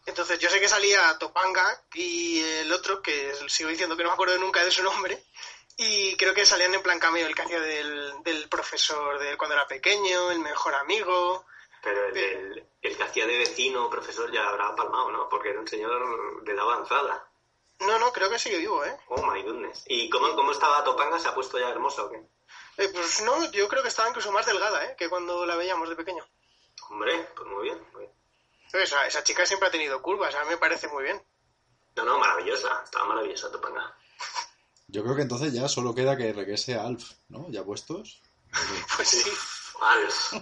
Entonces 0.07 0.39
yo 0.39 0.49
sé 0.51 0.59
que 0.59 0.69
salía 0.69 1.17
Topanga 1.19 1.85
y 1.95 2.41
el 2.41 2.73
otro, 2.73 3.01
que 3.03 3.33
sigo 3.49 3.69
diciendo 3.71 3.97
que 3.97 4.03
no 4.03 4.09
me 4.09 4.15
acuerdo 4.15 4.39
nunca 4.39 4.65
de 4.65 4.71
su 4.71 4.83
nombre, 4.83 5.23
y 5.77 6.17
creo 6.17 6.35
que 6.35 6.45
salían 6.45 6.75
en 6.75 6.83
plan 6.83 6.99
cameo, 6.99 7.27
el 7.27 7.35
que 7.35 7.43
hacía 7.43 7.61
del, 7.61 8.15
del 8.25 8.49
profesor 8.49 9.19
de 9.21 9.37
cuando 9.37 9.55
era 9.55 9.67
pequeño, 9.69 10.31
el 10.33 10.41
mejor 10.41 10.75
amigo. 10.75 11.45
Pero 11.83 12.07
el, 12.07 12.67
el 12.83 12.97
que 12.97 13.03
hacía 13.03 13.27
de 13.27 13.39
vecino 13.39 13.89
profesor 13.89 14.31
ya 14.33 14.49
habrá 14.49 14.75
palmado, 14.77 15.11
¿no? 15.11 15.29
Porque 15.29 15.51
era 15.51 15.61
un 15.61 15.69
señor 15.69 16.45
de 16.45 16.53
edad 16.53 16.63
avanzada. 16.65 17.27
No, 17.81 17.99
no, 17.99 18.13
creo 18.13 18.29
que 18.29 18.39
sigue 18.39 18.59
vivo, 18.59 18.85
¿eh? 18.85 18.97
Oh 19.09 19.23
my 19.23 19.43
goodness. 19.43 19.85
¿Y 19.87 20.11
cómo, 20.11 20.35
cómo 20.37 20.53
estaba 20.53 20.85
Topanga? 20.85 21.19
¿Se 21.19 21.29
ha 21.29 21.35
puesto 21.35 21.59
ya 21.59 21.71
hermosa 21.71 22.05
o 22.05 22.11
qué? 22.11 22.19
Eh, 22.77 22.89
Pues 22.93 23.23
no, 23.23 23.51
yo 23.53 23.69
creo 23.69 23.83
que 23.83 23.89
estaba 23.89 24.09
incluso 24.11 24.31
más 24.33 24.45
delgada, 24.45 24.85
¿eh? 24.85 24.95
Que 24.99 25.09
cuando 25.09 25.47
la 25.47 25.57
veíamos 25.57 25.89
de 25.89 25.97
pequeño. 25.97 26.23
Hombre, 26.91 27.29
pues 27.35 27.49
muy 27.49 27.63
bien. 27.65 27.79
muy 27.93 28.01
bien. 28.03 28.13
Esa, 28.73 29.07
esa 29.07 29.25
chica 29.25 29.47
siempre 29.47 29.69
ha 29.69 29.73
tenido 29.73 30.01
curvas, 30.03 30.35
a 30.35 30.45
mí 30.45 30.51
me 30.51 30.59
parece 30.59 30.89
muy 30.89 31.05
bien. 31.05 31.23
No, 31.97 32.05
no, 32.05 32.19
maravillosa. 32.19 32.83
Estaba 32.85 33.07
maravillosa 33.07 33.51
Topanga. 33.51 33.97
Yo 34.89 35.03
creo 35.03 35.17
que 35.17 35.23
entonces 35.23 35.53
ya 35.53 35.67
solo 35.69 35.95
queda 35.95 36.17
que 36.17 36.33
regrese 36.33 36.75
Alf, 36.75 37.13
¿no? 37.29 37.47
¿Ya 37.49 37.65
puestos? 37.65 38.21
Pues 38.97 39.09
sí. 39.09 39.31
Alf. 39.81 40.33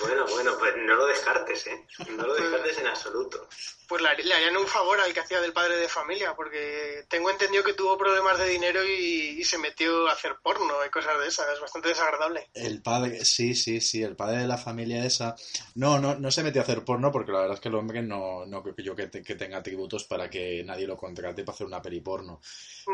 Bueno, 0.00 0.26
bueno, 0.30 0.52
pues 0.58 0.74
no 0.76 0.94
lo 0.94 1.06
descartes, 1.06 1.66
¿eh? 1.66 1.84
No 2.16 2.26
lo 2.26 2.34
descartes 2.34 2.78
en 2.78 2.86
absoluto. 2.86 3.48
Pues 3.88 4.02
le, 4.02 4.08
harían 4.08 4.56
un 4.56 4.66
favor 4.66 5.00
al 5.00 5.14
que 5.14 5.20
hacía 5.20 5.40
del 5.40 5.52
padre 5.52 5.76
de 5.76 5.88
familia, 5.88 6.34
porque 6.34 7.04
tengo 7.08 7.30
entendido 7.30 7.62
que 7.62 7.72
tuvo 7.74 7.96
problemas 7.96 8.36
de 8.38 8.48
dinero 8.48 8.84
y, 8.84 9.38
y 9.38 9.44
se 9.44 9.58
metió 9.58 10.08
a 10.08 10.12
hacer 10.12 10.36
porno 10.42 10.74
y 10.84 10.90
cosas 10.90 11.18
de 11.20 11.28
esas. 11.28 11.46
Es 11.54 11.60
bastante 11.60 11.90
desagradable. 11.90 12.48
El 12.52 12.82
padre, 12.82 13.24
sí, 13.24 13.54
sí, 13.54 13.80
sí, 13.80 14.02
el 14.02 14.16
padre 14.16 14.38
de 14.38 14.48
la 14.48 14.58
familia 14.58 15.04
esa. 15.04 15.36
No, 15.76 16.00
no, 16.00 16.16
no 16.16 16.30
se 16.32 16.42
metió 16.42 16.60
a 16.60 16.64
hacer 16.64 16.84
porno 16.84 17.12
porque 17.12 17.30
la 17.30 17.38
verdad 17.40 17.54
es 17.54 17.60
que 17.60 17.68
el 17.68 17.76
hombre 17.76 18.02
no, 18.02 18.44
no 18.44 18.62
creo 18.62 18.74
que 18.74 18.82
yo 18.82 18.96
que, 18.96 19.06
te- 19.06 19.22
que 19.22 19.36
tenga 19.36 19.58
atributos 19.58 20.02
para 20.04 20.28
que 20.28 20.64
nadie 20.64 20.86
lo 20.88 20.96
contrate 20.96 21.44
para 21.44 21.54
hacer 21.54 21.66
una 21.68 21.80
peli 21.80 22.00
porno. 22.00 22.40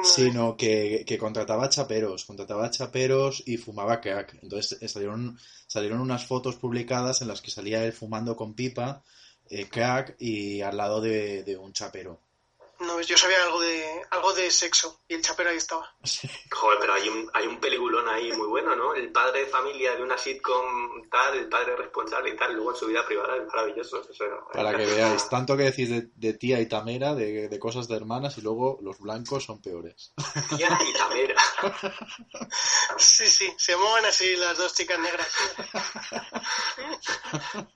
Sino 0.03 0.57
que, 0.57 1.05
que 1.07 1.19
contrataba 1.19 1.69
chaperos, 1.69 2.25
contrataba 2.25 2.71
chaperos 2.71 3.43
y 3.47 3.57
fumaba 3.57 4.01
crack. 4.01 4.39
Entonces 4.43 4.81
eh, 4.83 4.89
salieron, 4.89 5.39
salieron 5.73 6.01
unas 6.01 6.27
fotos 6.27 6.57
publicadas 6.57 7.23
en 7.23 7.29
las 7.29 7.41
que 7.41 7.51
salía 7.51 7.85
él 7.87 7.95
fumando 7.95 8.37
con 8.37 8.53
pipa, 8.53 9.03
eh, 9.49 9.69
crack 9.69 10.17
y 10.19 10.61
al 10.61 10.77
lado 10.77 11.01
de, 11.01 11.45
de 11.45 11.57
un 11.57 11.73
chapero. 11.73 12.21
No, 12.81 13.01
yo 13.01 13.17
sabía 13.17 13.43
algo 13.45 13.61
de 13.61 14.03
algo 14.11 14.33
de 14.33 14.51
sexo 14.51 15.01
y 15.09 15.15
el 15.15 15.23
chapero 15.23 15.51
ahí 15.51 15.57
estaba. 15.57 15.95
Joder, 16.51 16.79
pero 16.81 16.95
hay 16.95 17.09
un, 17.09 17.31
hay 17.33 17.47
un 17.47 17.61
peliculón 17.61 18.09
ahí 18.09 18.33
muy 18.33 18.49
bueno, 18.49 18.75
¿no? 18.75 18.95
El 18.95 19.13
padre 19.13 19.41
de 19.41 19.47
familia 19.47 19.95
de 19.95 20.03
una 20.03 20.19
sitcom 20.19 21.09
tal, 21.11 21.39
el 21.39 21.49
padre 21.49 21.77
responsable 21.77 22.31
y 22.31 22.37
tal, 22.37 22.55
luego 22.55 22.73
en 22.73 22.77
su 22.77 22.87
vida 22.87 23.07
privada 23.07 23.37
es 23.37 23.47
maravilloso. 23.47 24.03
Eso, 24.09 24.25
Para 24.53 24.77
que 24.77 24.87
veáis, 24.87 25.29
tanto 25.29 25.57
que 25.57 25.65
decís 25.65 25.91
de, 25.91 26.11
de 26.15 26.35
tía 26.35 26.61
y 26.61 26.69
tamera, 26.69 27.15
de, 27.15 27.49
de 27.49 27.59
cosas 27.59 27.87
de 27.89 27.97
hermanas, 27.97 28.39
y 28.39 28.41
luego 28.41 28.79
los 28.83 28.99
blancos 28.99 29.45
son 29.45 29.61
peores. 29.61 30.13
Tía 30.57 30.79
y 30.89 30.93
Tamera. 30.93 31.43
Sí, 32.97 33.27
sí, 33.27 33.53
se 33.57 33.73
llamaban 33.73 34.05
así 34.05 34.37
las 34.37 34.57
dos 34.59 34.75
chicas 34.75 34.99
negras. 34.99 35.29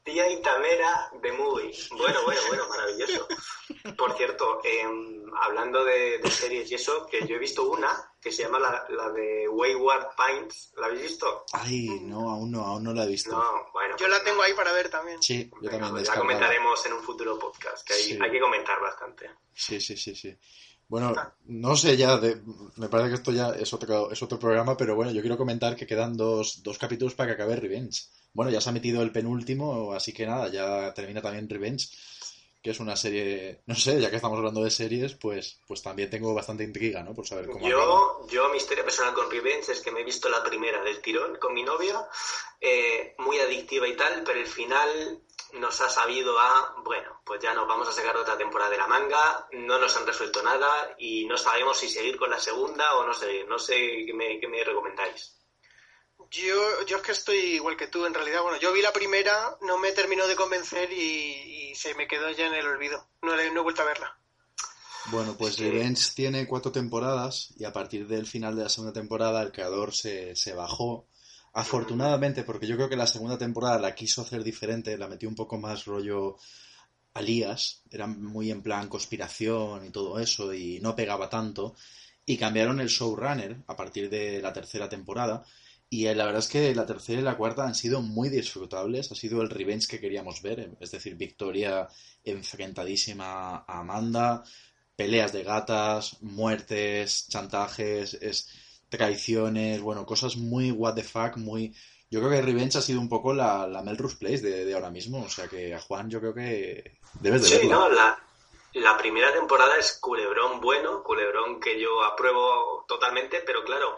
Tía 0.05 0.30
y 0.30 0.42
Tamera 0.42 1.11
de 1.20 1.32
Movie. 1.32 1.72
Bueno, 1.97 2.22
bueno, 2.24 2.40
bueno, 2.49 2.68
maravilloso. 2.68 3.26
Por 3.97 4.16
cierto, 4.16 4.61
em, 4.64 4.95
hablando 5.42 5.84
de, 5.84 6.18
de 6.18 6.30
series 6.30 6.70
y 6.70 6.74
eso, 6.76 7.07
que 7.11 7.26
yo 7.26 7.36
he 7.36 7.38
visto 7.38 7.68
una 7.70 7.88
que 8.20 8.32
se 8.32 8.42
llama 8.42 8.59
la, 8.59 8.84
la 8.90 9.11
de 9.11 9.49
Wayward 9.49 10.09
Pines. 10.16 10.72
¿La 10.76 10.86
habéis 10.86 11.03
visto? 11.03 11.44
Ay, 11.53 12.01
no, 12.03 12.30
aún 12.30 12.51
no, 12.51 12.64
aún 12.64 12.82
no 12.84 12.92
la 12.92 13.05
he 13.05 13.09
visto. 13.09 13.30
No, 13.30 13.44
bueno. 13.72 13.97
Yo 13.99 14.09
la 14.09 14.22
tengo 14.24 14.42
ahí 14.42 14.53
para 14.55 14.72
ver 14.72 14.88
también. 14.88 15.22
Sí, 15.22 15.49
yo 15.62 15.70
también 15.70 15.90
pues 15.90 16.03
descargada. 16.03 16.20
comentaremos 16.26 16.86
en 16.86 16.92
un 16.94 17.03
futuro 17.03 17.38
podcast, 17.38 17.86
que 17.86 17.94
hay, 17.94 18.03
Sí. 18.03 18.18
hay 18.20 18.30
que 18.30 18.40
comentar 18.40 18.80
bastante. 18.80 19.30
Sí, 19.55 19.80
sí, 19.80 19.97
sí, 19.97 20.14
sí. 20.14 20.36
Bueno, 20.88 21.12
no 21.47 21.76
sé 21.76 21.97
ya, 21.97 22.16
de- 22.16 22.40
me 22.76 22.88
parece 22.88 23.09
que 23.11 23.14
esto 23.16 23.32
ya 23.32 23.51
es 23.51 23.72
otro, 23.74 24.11
es 24.12 24.22
otro 24.22 24.38
programa, 24.38 24.76
pero 24.76 24.94
bueno, 24.94 25.11
yo 25.11 25.20
quiero 25.20 25.36
comentar 25.36 25.74
que 25.74 25.86
quedan 25.86 26.16
dos, 26.16 26.62
dos 26.62 26.78
capítulos 26.78 27.14
para 27.14 27.28
que 27.28 27.34
acabe 27.42 27.57
Revenge. 27.57 28.05
Bueno, 28.32 28.53
ya 28.53 28.61
se 28.61 28.68
ha 28.68 28.72
metido 28.72 29.03
el 29.03 29.11
penúltimo, 29.11 29.92
así 29.92 30.12
que 30.12 30.26
nada, 30.26 30.49
ya 30.49 30.94
termina 30.94 31.20
también 31.20 31.49
Revenge, 31.49 31.88
que 32.66 32.72
es 32.72 32.80
una 32.80 32.96
serie, 32.96 33.62
no 33.66 33.76
sé, 33.76 34.00
ya 34.00 34.10
que 34.10 34.16
estamos 34.16 34.38
hablando 34.38 34.64
de 34.64 34.72
series, 34.72 35.14
pues, 35.14 35.60
pues 35.68 35.84
también 35.84 36.10
tengo 36.10 36.34
bastante 36.34 36.64
intriga, 36.64 37.00
¿no? 37.04 37.14
Por 37.14 37.24
saber 37.24 37.46
cómo 37.46 37.64
acaba. 37.64 37.70
Yo, 37.70 38.26
yo, 38.28 38.48
mi 38.48 38.56
historia 38.56 38.82
personal 38.82 39.14
con 39.14 39.30
Revenge 39.30 39.70
es 39.70 39.80
que 39.80 39.92
me 39.92 40.00
he 40.00 40.04
visto 40.04 40.28
la 40.28 40.42
primera 40.42 40.82
del 40.82 41.00
tirón 41.00 41.36
con 41.36 41.54
mi 41.54 41.62
novia, 41.62 42.04
eh, 42.60 43.14
muy 43.18 43.38
adictiva 43.38 43.86
y 43.86 43.94
tal, 43.94 44.24
pero 44.24 44.40
el 44.40 44.48
final 44.48 45.22
nos 45.52 45.80
ha 45.80 45.88
sabido 45.88 46.36
a, 46.40 46.74
bueno, 46.84 47.20
pues 47.24 47.40
ya 47.40 47.54
nos 47.54 47.68
vamos 47.68 47.88
a 47.88 47.92
sacar 47.92 48.16
otra 48.16 48.36
temporada 48.36 48.70
de 48.70 48.78
la 48.78 48.88
manga, 48.88 49.46
no 49.52 49.78
nos 49.78 49.96
han 49.96 50.04
resuelto 50.04 50.42
nada 50.42 50.96
y 50.98 51.24
no 51.26 51.36
sabemos 51.36 51.78
si 51.78 51.88
seguir 51.88 52.18
con 52.18 52.30
la 52.30 52.40
segunda 52.40 52.96
o 52.96 53.06
no 53.06 53.14
seguir. 53.14 53.46
No 53.46 53.60
sé 53.60 53.76
qué 54.04 54.12
me, 54.12 54.40
qué 54.40 54.48
me 54.48 54.64
recomendáis. 54.64 55.36
Yo, 56.30 56.84
yo 56.86 56.96
es 56.96 57.02
que 57.02 57.12
estoy 57.12 57.36
igual 57.36 57.76
que 57.76 57.86
tú, 57.88 58.04
en 58.06 58.14
realidad. 58.14 58.42
Bueno, 58.42 58.58
yo 58.58 58.72
vi 58.72 58.82
la 58.82 58.92
primera, 58.92 59.56
no 59.62 59.78
me 59.78 59.92
terminó 59.92 60.26
de 60.26 60.36
convencer 60.36 60.92
y, 60.92 61.70
y 61.70 61.74
se 61.74 61.94
me 61.94 62.06
quedó 62.06 62.30
ya 62.30 62.46
en 62.46 62.54
el 62.54 62.66
olvido. 62.66 63.08
No, 63.22 63.34
le- 63.36 63.50
no 63.52 63.60
he 63.60 63.62
vuelto 63.62 63.82
a 63.82 63.86
verla. 63.86 64.18
Bueno, 65.10 65.36
pues 65.38 65.58
Revenge 65.58 66.10
tiene 66.14 66.46
cuatro 66.48 66.72
temporadas 66.72 67.54
y 67.56 67.64
a 67.64 67.72
partir 67.72 68.08
del 68.08 68.26
final 68.26 68.56
de 68.56 68.64
la 68.64 68.68
segunda 68.68 68.92
temporada 68.92 69.40
el 69.42 69.52
creador 69.52 69.94
se, 69.94 70.34
se 70.34 70.52
bajó. 70.52 71.06
Afortunadamente, 71.52 72.42
porque 72.42 72.66
yo 72.66 72.76
creo 72.76 72.88
que 72.88 72.96
la 72.96 73.06
segunda 73.06 73.38
temporada 73.38 73.78
la 73.78 73.94
quiso 73.94 74.22
hacer 74.22 74.42
diferente, 74.42 74.98
la 74.98 75.08
metió 75.08 75.28
un 75.28 75.36
poco 75.36 75.58
más 75.58 75.84
rollo 75.84 76.36
Alías, 77.14 77.82
era 77.90 78.06
muy 78.06 78.50
en 78.50 78.62
plan 78.62 78.88
conspiración 78.88 79.86
y 79.86 79.90
todo 79.90 80.18
eso 80.18 80.52
y 80.52 80.80
no 80.80 80.94
pegaba 80.94 81.30
tanto. 81.30 81.74
Y 82.26 82.36
cambiaron 82.36 82.80
el 82.80 82.88
showrunner 82.88 83.58
a 83.68 83.76
partir 83.76 84.10
de 84.10 84.42
la 84.42 84.52
tercera 84.52 84.88
temporada. 84.88 85.44
Y 85.89 86.07
eh, 86.07 86.14
la 86.14 86.24
verdad 86.26 86.41
es 86.41 86.49
que 86.49 86.74
la 86.74 86.84
tercera 86.87 87.20
y 87.20 87.24
la 87.24 87.37
cuarta 87.37 87.64
han 87.64 87.74
sido 87.74 88.03
muy 88.03 88.28
disfrutables. 88.28 89.12
Ha 89.12 89.14
sido 89.14 89.43
el 89.43 89.51
revenge 89.51 89.87
que 89.89 90.01
queríamos 90.01 90.43
ver. 90.43 90.70
Es 90.80 90.91
decir, 90.91 91.14
Victoria 91.16 91.89
enfrentadísima 92.24 93.57
a 93.66 93.80
Amanda, 93.80 94.43
peleas 94.97 95.32
de 95.32 95.43
gatas, 95.45 96.20
muertes, 96.22 97.28
chantajes, 97.28 98.14
es, 98.14 98.49
traiciones, 98.89 99.80
bueno, 99.80 100.05
cosas 100.07 100.37
muy 100.37 100.70
what 100.70 100.95
the 100.95 101.03
fuck, 101.03 101.37
muy... 101.37 101.74
Yo 102.11 102.20
creo 102.20 102.30
que 102.30 102.43
Revenge 102.43 102.78
ha 102.78 102.82
sido 102.82 103.01
un 103.01 103.09
poco 103.09 103.34
la, 103.34 103.66
la 103.66 103.82
Melrose 103.82 104.16
Place 104.16 104.41
de, 104.41 104.64
de 104.64 104.74
ahora 104.74 104.91
mismo. 104.91 105.22
O 105.24 105.28
sea 105.28 105.49
que 105.49 105.74
a 105.74 105.80
Juan 105.80 106.09
yo 106.11 106.20
creo 106.20 106.34
que 106.34 106.99
debes 107.20 107.43
de 107.43 107.49
Sí, 107.49 107.55
verla. 107.55 107.74
no, 107.74 107.89
la, 107.91 108.18
la 108.74 108.97
primera 108.97 109.32
temporada 109.32 109.76
es 109.78 109.99
culebrón 110.01 110.61
bueno, 110.61 111.03
culebrón 111.03 111.61
que 111.61 111.80
yo 111.80 112.03
apruebo 112.05 112.84
totalmente, 112.89 113.43
pero 113.47 113.64
claro, 113.64 113.97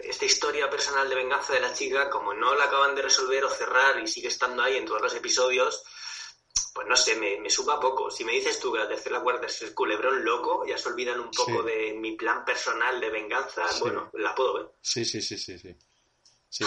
esta 0.00 0.24
historia 0.24 0.68
personal 0.70 1.08
de 1.08 1.14
venganza 1.14 1.52
de 1.52 1.60
la 1.60 1.72
chica, 1.72 2.08
como 2.10 2.32
no 2.34 2.54
la 2.54 2.64
acaban 2.64 2.94
de 2.94 3.02
resolver 3.02 3.44
o 3.44 3.50
cerrar 3.50 3.98
y 4.00 4.06
sigue 4.06 4.28
estando 4.28 4.62
ahí 4.62 4.76
en 4.76 4.86
todos 4.86 5.00
los 5.02 5.14
episodios, 5.14 5.82
pues 6.74 6.86
no 6.86 6.96
sé, 6.96 7.16
me, 7.16 7.38
me 7.38 7.50
suba 7.50 7.78
poco. 7.78 8.10
Si 8.10 8.24
me 8.24 8.32
dices 8.32 8.58
tú 8.58 8.72
que 8.72 8.78
la 8.78 8.88
tercera 8.88 9.18
la 9.18 9.22
cuarta 9.22 9.46
es 9.46 9.60
el 9.62 9.74
culebrón 9.74 10.24
loco, 10.24 10.64
ya 10.66 10.78
se 10.78 10.88
olvidan 10.88 11.20
un 11.20 11.30
poco 11.30 11.60
Sí. 11.62 11.66
de 11.68 11.92
mi 11.94 12.16
plan 12.16 12.44
personal 12.44 13.00
de 13.00 13.10
venganza, 13.10 13.68
Sí. 13.70 13.80
bueno, 13.80 14.10
la 14.14 14.34
puedo 14.34 14.54
ver. 14.54 14.66
Sí, 14.80 15.04
sí, 15.04 15.20
sí, 15.20 15.36
sí, 15.36 15.58
sí. 15.58 15.76
Sí, 16.48 16.64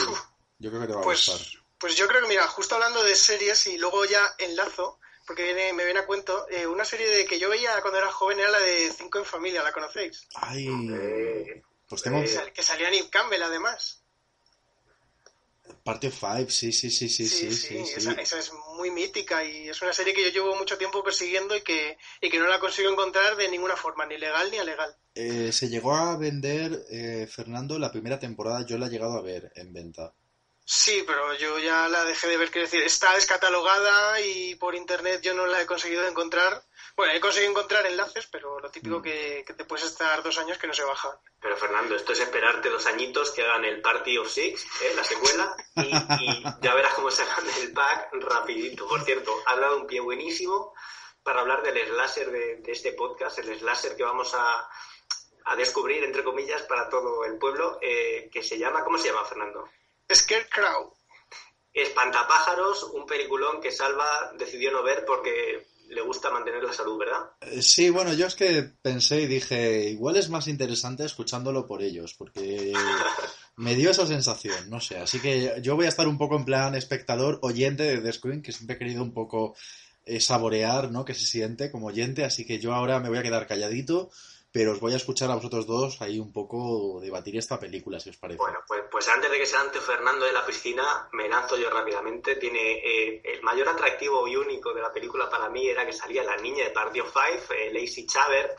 yo 0.60 0.70
creo 0.70 0.82
que 0.82 0.88
te 0.88 0.94
va 0.94 1.00
a 1.00 1.04
Pues, 1.04 1.28
gustar. 1.28 1.48
pues 1.80 1.96
yo 1.96 2.08
creo 2.08 2.22
que, 2.22 2.28
mira, 2.28 2.48
justo 2.48 2.76
hablando 2.76 3.04
de 3.04 3.16
series 3.16 3.66
y 3.68 3.78
luego 3.78 4.06
ya 4.06 4.34
enlazo, 4.38 5.00
porque 5.28 5.44
viene- 5.44 5.74
me 5.74 5.86
viene 5.86 6.00
a 6.02 6.06
cuento, 6.06 6.46
eh, 6.50 6.68
una 6.68 6.86
serie 6.86 7.10
de 7.10 7.26
que 7.26 7.40
yo 7.40 7.50
veía 7.50 7.82
cuando 7.82 7.98
era 8.00 8.12
joven 8.12 8.40
era 8.40 8.52
la 8.52 8.60
de 8.60 8.92
Cinco 8.96 9.18
en 9.18 9.26
Familia, 9.26 9.64
¿la 9.64 9.72
conocéis? 9.74 10.28
Ay, 10.36 10.68
pues 11.88 12.02
tengo... 12.02 12.22
Que 12.22 12.54
Que 12.54 12.64
salía 12.64 12.90
Nick 12.90 13.10
Campbell, 13.10 13.44
además. 13.44 14.02
Of 15.88 16.20
Five, 16.20 16.50
sí, 16.50 16.72
sí, 16.72 16.90
sí, 16.90 17.08
sí, 17.10 17.28
sí, 17.30 17.52
sí, 17.52 17.86
sí, 17.86 17.94
Esa, 17.96 18.14
esa 18.14 18.40
es 18.40 18.52
muy 18.76 18.90
mítica 18.90 19.44
y 19.44 19.70
es 19.70 19.82
una 19.84 19.94
serie 19.94 20.14
que 20.14 20.24
yo 20.24 20.30
llevo 20.30 20.56
mucho 20.56 20.78
tiempo 20.78 21.04
persiguiendo 21.04 21.56
y 21.56 21.62
que, 21.62 21.98
y 22.22 22.30
que 22.30 22.40
no 22.40 22.48
la 22.48 22.60
consigo 22.60 22.90
encontrar 22.90 23.36
de 23.36 23.50
ninguna 23.50 23.76
forma, 23.76 24.06
ni 24.06 24.18
legal 24.18 24.50
ni 24.50 24.58
alegal. 24.58 24.96
Eh, 25.14 25.52
se 25.52 25.70
llegó 25.70 25.96
a 25.96 26.18
vender, 26.18 26.86
eh, 26.90 27.28
Fernando, 27.32 27.78
la 27.78 27.92
primera 27.92 28.20
temporada 28.20 28.66
yo 28.66 28.80
la 28.80 28.88
he 28.88 28.90
llegado 28.90 29.14
a 29.14 29.22
ver 29.22 29.52
en 29.56 29.74
venta. 29.74 30.14
Sí, 30.66 31.04
pero 31.06 31.36
yo 31.36 31.60
ya 31.60 31.88
la 31.88 32.04
dejé 32.06 32.28
de 32.28 32.38
ver, 32.38 32.50
quiero 32.50 32.68
decir, 32.68 32.82
está 32.82 33.14
descatalogada 33.14 34.20
y 34.22 34.56
por 34.56 34.74
internet 34.74 35.22
yo 35.22 35.36
no 35.36 35.46
la 35.46 35.62
he 35.62 35.68
conseguido 35.68 36.08
encontrar. 36.08 36.64
Bueno, 36.96 37.14
he 37.14 37.20
conseguido 37.20 37.52
encontrar 37.52 37.86
enlaces, 37.86 38.26
pero 38.28 38.60
lo 38.60 38.72
típico 38.72 39.02
que, 39.02 39.44
que 39.46 39.54
te 39.54 39.66
puedes 39.66 39.86
estar 39.86 40.24
dos 40.24 40.38
años 40.38 40.58
que 40.58 40.68
no 40.68 40.74
se 40.74 40.84
baja. 40.84 41.20
Pero 41.42 41.58
Fernando, 41.58 41.94
esto 41.94 42.14
es 42.14 42.22
esperarte 42.22 42.70
dos 42.70 42.86
añitos 42.86 43.32
que 43.32 43.44
hagan 43.44 43.66
el 43.66 43.82
Party 43.82 44.18
of 44.18 44.30
Six, 44.30 44.66
¿eh? 44.82 44.94
la 44.96 45.04
secuela, 45.04 45.58
y, 45.76 45.94
y 46.24 46.44
ya 46.62 46.74
verás 46.74 46.94
cómo 46.94 47.12
sacan 47.12 47.44
el 47.62 47.74
pack 47.74 48.14
rapidito. 48.14 48.88
Por 48.88 49.04
cierto, 49.04 49.36
ha 49.46 49.58
dado 49.58 49.78
un 49.78 49.88
pie 49.88 50.00
buenísimo 50.00 50.74
para 51.22 51.42
hablar 51.42 51.64
del 51.64 51.86
slasher 51.86 52.32
de, 52.32 52.56
de 52.58 52.72
este 52.72 52.94
podcast, 52.94 53.40
el 53.40 53.60
slasher 53.60 53.98
que 53.98 54.04
vamos 54.04 54.34
a, 54.34 54.70
a 55.46 55.56
descubrir, 55.58 56.04
entre 56.04 56.24
comillas, 56.24 56.62
para 56.64 56.88
todo 56.90 57.26
el 57.26 57.38
pueblo, 57.38 57.78
eh, 57.82 58.30
que 58.32 58.42
se 58.42 58.58
llama, 58.58 58.86
¿cómo 58.86 58.98
se 58.98 59.10
llama, 59.10 59.26
Fernando? 59.26 59.70
Scarecrow. 60.14 60.96
Espantapájaros, 61.74 62.84
un 62.84 63.06
peliculón 63.06 63.60
que 63.60 63.72
Salva 63.72 64.32
decidió 64.36 64.72
no 64.72 64.82
ver 64.82 65.04
porque 65.04 65.68
le 65.90 66.02
gusta 66.02 66.32
mantener 66.32 66.64
la 66.64 66.74
salud, 66.74 66.98
¿verdad? 66.98 67.32
Eh, 67.42 67.62
Sí, 67.62 67.90
bueno, 67.90 68.14
yo 68.14 68.28
es 68.28 68.36
que 68.36 68.64
pensé 68.82 69.22
y 69.22 69.28
dije, 69.28 69.90
igual 69.90 70.16
es 70.18 70.30
más 70.30 70.48
interesante 70.48 71.06
escuchándolo 71.06 71.66
por 71.68 71.82
ellos, 71.82 72.14
porque 72.14 72.74
me 73.58 73.76
dio 73.76 73.92
esa 73.92 74.08
sensación, 74.08 74.70
no 74.70 74.80
sé. 74.80 74.98
Así 74.98 75.20
que 75.20 75.60
yo 75.62 75.76
voy 75.76 75.86
a 75.86 75.90
estar 75.90 76.08
un 76.08 76.18
poco 76.18 76.36
en 76.36 76.46
plan 76.46 76.76
espectador, 76.76 77.40
oyente 77.42 77.84
de 77.84 77.98
The 78.02 78.14
Screen, 78.14 78.42
que 78.42 78.52
siempre 78.52 78.76
he 78.76 78.80
querido 78.80 79.04
un 79.04 79.14
poco 79.14 79.56
eh, 80.06 80.20
saborear, 80.20 80.92
¿no? 80.92 81.06
Que 81.06 81.14
se 81.14 81.26
siente 81.26 81.72
como 81.72 81.88
oyente, 81.88 82.26
así 82.26 82.46
que 82.46 82.60
yo 82.60 82.74
ahora 82.74 83.00
me 83.00 83.10
voy 83.10 83.18
a 83.18 83.24
quedar 83.24 83.48
calladito, 83.48 84.12
pero 84.56 84.72
os 84.72 84.80
voy 84.80 84.94
a 84.94 84.96
escuchar 84.96 85.30
a 85.30 85.36
vosotros 85.36 85.68
dos 85.68 86.02
ahí 86.02 86.18
un 86.18 86.32
poco 86.32 87.02
debatir 87.02 87.36
esta 87.36 87.60
película, 87.60 88.00
si 88.00 88.12
os 88.12 88.16
parece. 88.16 88.38
Bueno, 88.38 88.60
pues, 88.66 88.84
pues 88.90 89.10
antes 89.10 89.30
de 89.30 89.38
que 89.38 89.46
se 89.46 89.58
lance 89.58 89.82
Fernando 89.82 90.26
de 90.26 90.32
la 90.32 90.46
piscina, 90.46 91.10
me 91.12 91.28
lanzo 91.28 91.58
yo 91.58 91.70
rápidamente. 91.70 92.38
Tiene 92.38 92.78
eh, 92.78 93.22
el 93.22 93.44
mayor 93.44 93.68
atractivo 93.68 94.26
y 94.26 94.38
único 94.38 94.74
de 94.74 94.82
la 94.82 94.94
película 94.94 95.30
para 95.30 95.50
mí 95.50 95.68
era 95.68 95.86
que 95.86 95.92
salía 95.92 96.24
la 96.24 96.38
niña 96.38 96.64
de 96.64 96.70
Party 96.70 97.02
of 97.02 97.12
Five, 97.12 97.44
eh, 97.50 97.74
Lacey 97.74 98.08
Chabert, 98.08 98.58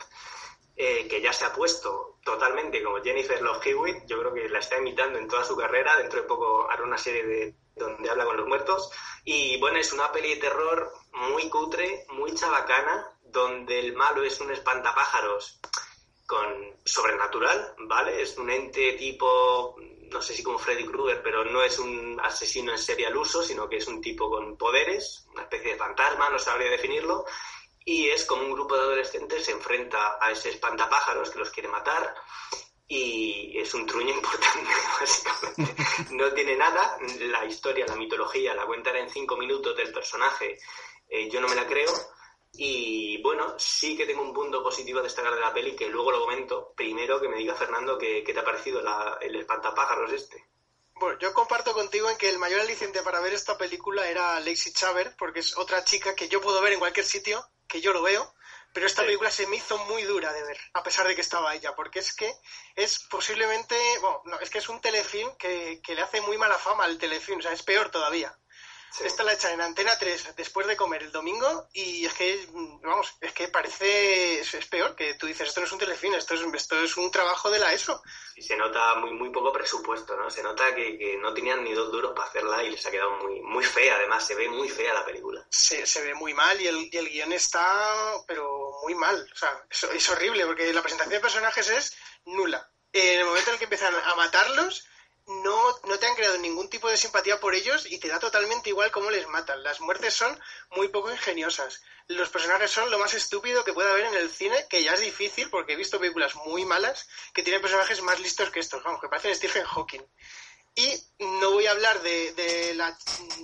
eh, 0.75 1.07
que 1.09 1.19
ya 1.19 1.33
se 1.33 1.45
ha 1.45 1.51
puesto 1.51 2.19
totalmente 2.23 2.83
como 2.83 3.01
Jennifer 3.01 3.41
Love 3.41 3.65
Hewitt. 3.65 4.05
Yo 4.05 4.19
creo 4.19 4.35
que 4.35 4.49
la 4.49 4.59
está 4.59 4.77
imitando 4.77 5.17
en 5.17 5.27
toda 5.27 5.43
su 5.45 5.57
carrera. 5.57 5.97
Dentro 5.97 6.21
de 6.21 6.27
poco 6.27 6.69
hará 6.69 6.83
una 6.83 6.99
serie 6.99 7.25
de 7.25 7.55
donde 7.75 8.07
habla 8.07 8.25
con 8.25 8.37
los 8.37 8.47
muertos. 8.47 8.91
Y 9.25 9.59
bueno, 9.59 9.79
es 9.79 9.91
una 9.93 10.11
peli 10.11 10.35
de 10.35 10.41
terror 10.41 10.93
muy 11.31 11.49
cutre, 11.49 12.05
muy 12.09 12.35
chabacana, 12.35 13.17
donde 13.23 13.79
el 13.79 13.93
malo 13.93 14.21
es 14.21 14.39
un 14.41 14.51
espantapájaros 14.51 15.59
con 16.27 16.77
sobrenatural, 16.83 17.73
¿vale? 17.87 18.21
Es 18.21 18.37
un 18.37 18.49
ente 18.49 18.93
tipo, 18.93 19.75
no 20.11 20.21
sé 20.21 20.33
si 20.33 20.43
como 20.43 20.59
Freddy 20.59 20.85
Krueger, 20.85 21.23
pero 21.23 21.45
no 21.45 21.63
es 21.63 21.79
un 21.79 22.19
asesino 22.21 22.71
en 22.73 22.77
serie 22.77 23.07
al 23.07 23.17
uso, 23.17 23.41
sino 23.41 23.67
que 23.67 23.77
es 23.77 23.87
un 23.87 24.01
tipo 24.01 24.29
con 24.29 24.57
poderes, 24.57 25.25
una 25.31 25.43
especie 25.43 25.71
de 25.71 25.77
fantasma, 25.77 26.29
no 26.29 26.37
sabría 26.37 26.69
definirlo, 26.69 27.25
y 27.85 28.09
es 28.09 28.25
como 28.25 28.43
un 28.43 28.51
grupo 28.51 28.75
de 28.75 28.81
adolescentes 28.81 29.45
se 29.45 29.53
enfrenta 29.53 30.17
a 30.19 30.31
ese 30.31 30.49
espantapájaros 30.49 31.29
que 31.29 31.39
los 31.39 31.49
quiere 31.49 31.69
matar 31.69 32.13
y 32.85 33.57
es 33.57 33.73
un 33.73 33.85
truño 33.85 34.13
importante, 34.15 34.69
básicamente. 34.99 35.75
No 36.11 36.33
tiene 36.33 36.57
nada, 36.57 36.97
la 37.21 37.45
historia, 37.45 37.85
la 37.87 37.95
mitología, 37.95 38.53
la 38.53 38.65
cuentan 38.65 38.97
en 38.97 39.09
cinco 39.09 39.37
minutos 39.37 39.75
del 39.77 39.93
personaje, 39.93 40.59
eh, 41.07 41.29
yo 41.29 41.39
no 41.39 41.47
me 41.47 41.55
la 41.55 41.65
creo. 41.65 41.91
Y 42.57 43.21
bueno, 43.21 43.55
sí 43.57 43.95
que 43.95 44.05
tengo 44.05 44.21
un 44.23 44.33
punto 44.33 44.63
positivo 44.63 44.99
a 44.99 45.03
destacar 45.03 45.33
de 45.35 45.41
la 45.41 45.53
peli, 45.53 45.75
que 45.75 45.87
luego 45.89 46.11
lo 46.11 46.19
comento. 46.21 46.73
Primero 46.75 47.21
que 47.21 47.27
me 47.29 47.37
diga 47.37 47.55
Fernando 47.55 47.97
qué, 47.97 48.23
qué 48.23 48.33
te 48.33 48.39
ha 48.39 48.43
parecido 48.43 48.81
la- 48.81 49.17
el 49.21 49.35
espantapájaros 49.35 50.11
este. 50.11 50.43
Bueno, 50.95 51.19
yo 51.19 51.33
comparto 51.33 51.73
contigo 51.73 52.09
en 52.09 52.17
que 52.17 52.29
el 52.29 52.39
mayor 52.39 52.59
aliciente 52.61 53.03
para 53.03 53.19
ver 53.19 53.33
esta 53.33 53.57
película 53.57 54.07
era 54.09 54.39
Lacey 54.39 54.73
Chabert, 54.73 55.15
porque 55.17 55.41
es 55.41 55.55
otra 55.57 55.83
chica 55.83 56.15
que 56.15 56.27
yo 56.27 56.41
puedo 56.41 56.59
ver 56.61 56.73
en 56.73 56.79
cualquier 56.79 57.05
sitio, 57.05 57.45
que 57.67 57.81
yo 57.81 57.93
lo 57.93 58.01
veo, 58.01 58.33
pero 58.73 58.87
esta 58.87 59.03
película 59.03 59.29
se 59.29 59.45
me 59.45 59.57
hizo 59.57 59.77
muy 59.85 60.03
dura 60.03 60.33
de 60.33 60.43
ver, 60.43 60.57
a 60.73 60.81
pesar 60.81 61.07
de 61.07 61.13
que 61.13 61.21
estaba 61.21 61.53
ella, 61.53 61.75
porque 61.75 61.99
es 61.99 62.15
que 62.15 62.33
es 62.75 63.05
posiblemente, 63.09 63.75
bueno, 64.01 64.21
no, 64.25 64.39
es 64.39 64.49
que 64.49 64.57
es 64.57 64.69
un 64.69 64.81
telefilm 64.81 65.35
que, 65.37 65.79
que 65.83 65.93
le 65.93 66.01
hace 66.01 66.21
muy 66.21 66.37
mala 66.39 66.57
fama 66.57 66.85
al 66.85 66.97
telefilm, 66.97 67.39
o 67.39 67.41
sea, 67.43 67.53
es 67.53 67.61
peor 67.61 67.89
todavía. 67.91 68.35
Esta 68.99 69.23
la 69.23 69.33
echan 69.33 69.53
en 69.53 69.61
Antena 69.61 69.97
3 69.97 70.35
después 70.35 70.65
de 70.65 70.75
comer 70.75 71.03
el 71.03 71.11
domingo 71.11 71.67
y 71.73 72.05
es 72.05 72.13
que, 72.13 72.47
vamos, 72.83 73.15
es 73.21 73.31
que 73.31 73.47
parece, 73.47 74.39
es, 74.39 74.53
es 74.53 74.65
peor, 74.65 74.95
que 74.95 75.13
tú 75.13 75.27
dices, 75.27 75.49
esto 75.49 75.61
no 75.61 75.67
es 75.67 75.71
un 75.71 75.79
telefilm, 75.79 76.15
esto 76.15 76.33
es, 76.33 76.41
esto 76.41 76.81
es 76.81 76.97
un 76.97 77.11
trabajo 77.11 77.51
de 77.51 77.59
la 77.59 77.73
ESO. 77.73 78.01
Y 78.35 78.41
se 78.41 78.55
nota 78.55 78.95
muy, 78.95 79.11
muy 79.11 79.29
poco 79.29 79.51
presupuesto, 79.51 80.15
¿no? 80.17 80.29
Se 80.29 80.41
nota 80.41 80.73
que, 80.73 80.97
que 80.97 81.17
no 81.17 81.33
tenían 81.33 81.63
ni 81.63 81.73
dos 81.73 81.91
duros 81.91 82.13
para 82.15 82.27
hacerla 82.27 82.63
y 82.63 82.71
les 82.71 82.85
ha 82.85 82.91
quedado 82.91 83.11
muy, 83.23 83.41
muy 83.41 83.63
fea, 83.63 83.95
además, 83.95 84.25
se 84.25 84.35
ve 84.35 84.49
muy 84.49 84.69
fea 84.69 84.93
la 84.93 85.05
película. 85.05 85.45
se, 85.49 85.85
se 85.85 86.01
ve 86.01 86.13
muy 86.15 86.33
mal 86.33 86.59
y 86.59 86.67
el, 86.67 86.89
y 86.91 86.97
el 86.97 87.09
guion 87.09 87.33
está, 87.33 87.93
pero 88.27 88.79
muy 88.83 88.95
mal. 88.95 89.27
O 89.31 89.37
sea, 89.37 89.63
es, 89.69 89.83
es 89.83 90.09
horrible 90.09 90.45
porque 90.45 90.73
la 90.73 90.81
presentación 90.81 91.13
de 91.13 91.19
personajes 91.19 91.69
es 91.69 91.97
nula. 92.25 92.69
En 92.91 93.19
el 93.19 93.25
momento 93.25 93.49
en 93.49 93.53
el 93.53 93.59
que 93.59 93.65
empiezan 93.65 93.93
a 93.93 94.15
matarlos, 94.15 94.87
no, 95.27 95.79
no 95.83 95.99
te 95.99 96.07
han 96.07 96.15
creado 96.15 96.37
ningún 96.37 96.69
tipo 96.69 96.89
de 96.89 96.97
simpatía 96.97 97.39
por 97.39 97.53
ellos 97.53 97.85
y 97.89 97.99
te 97.99 98.07
da 98.07 98.19
totalmente 98.19 98.69
igual 98.69 98.91
cómo 98.91 99.11
les 99.11 99.27
matan. 99.27 99.61
Las 99.61 99.81
muertes 99.81 100.13
son 100.13 100.39
muy 100.71 100.87
poco 100.87 101.11
ingeniosas. 101.11 101.81
Los 102.07 102.29
personajes 102.29 102.71
son 102.71 102.89
lo 102.89 102.97
más 102.97 103.13
estúpido 103.13 103.63
que 103.65 103.73
puede 103.73 103.91
haber 103.91 104.05
en 104.05 104.15
el 104.15 104.29
cine, 104.29 104.65
que 104.69 104.83
ya 104.83 104.93
es 104.93 105.01
difícil 105.01 105.49
porque 105.49 105.73
he 105.73 105.75
visto 105.75 105.99
películas 105.99 106.35
muy 106.35 106.63
malas 106.63 107.09
que 107.33 107.43
tienen 107.43 107.61
personajes 107.61 108.01
más 108.01 108.19
listos 108.21 108.49
que 108.49 108.61
estos, 108.61 108.81
vamos, 108.83 109.01
que 109.01 109.09
parecen 109.09 109.35
Stephen 109.35 109.65
Hawking. 109.65 110.05
Y 110.75 110.93
no 111.19 111.51
voy 111.51 111.65
a 111.65 111.71
hablar 111.71 112.01
de, 112.01 112.33
de 112.33 112.75
la 112.75 112.97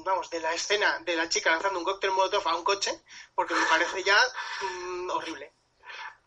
vamos 0.06 0.30
de 0.30 0.40
la 0.40 0.54
escena 0.54 1.00
de 1.00 1.16
la 1.16 1.28
chica 1.28 1.50
lanzando 1.50 1.80
un 1.80 1.86
cóctel 1.86 2.12
molotov 2.12 2.48
a 2.48 2.56
un 2.56 2.64
coche, 2.64 3.04
porque 3.36 3.56
me 3.56 3.66
parece 3.66 4.04
ya 4.04 4.18
mm, 4.62 5.10
horrible. 5.10 5.52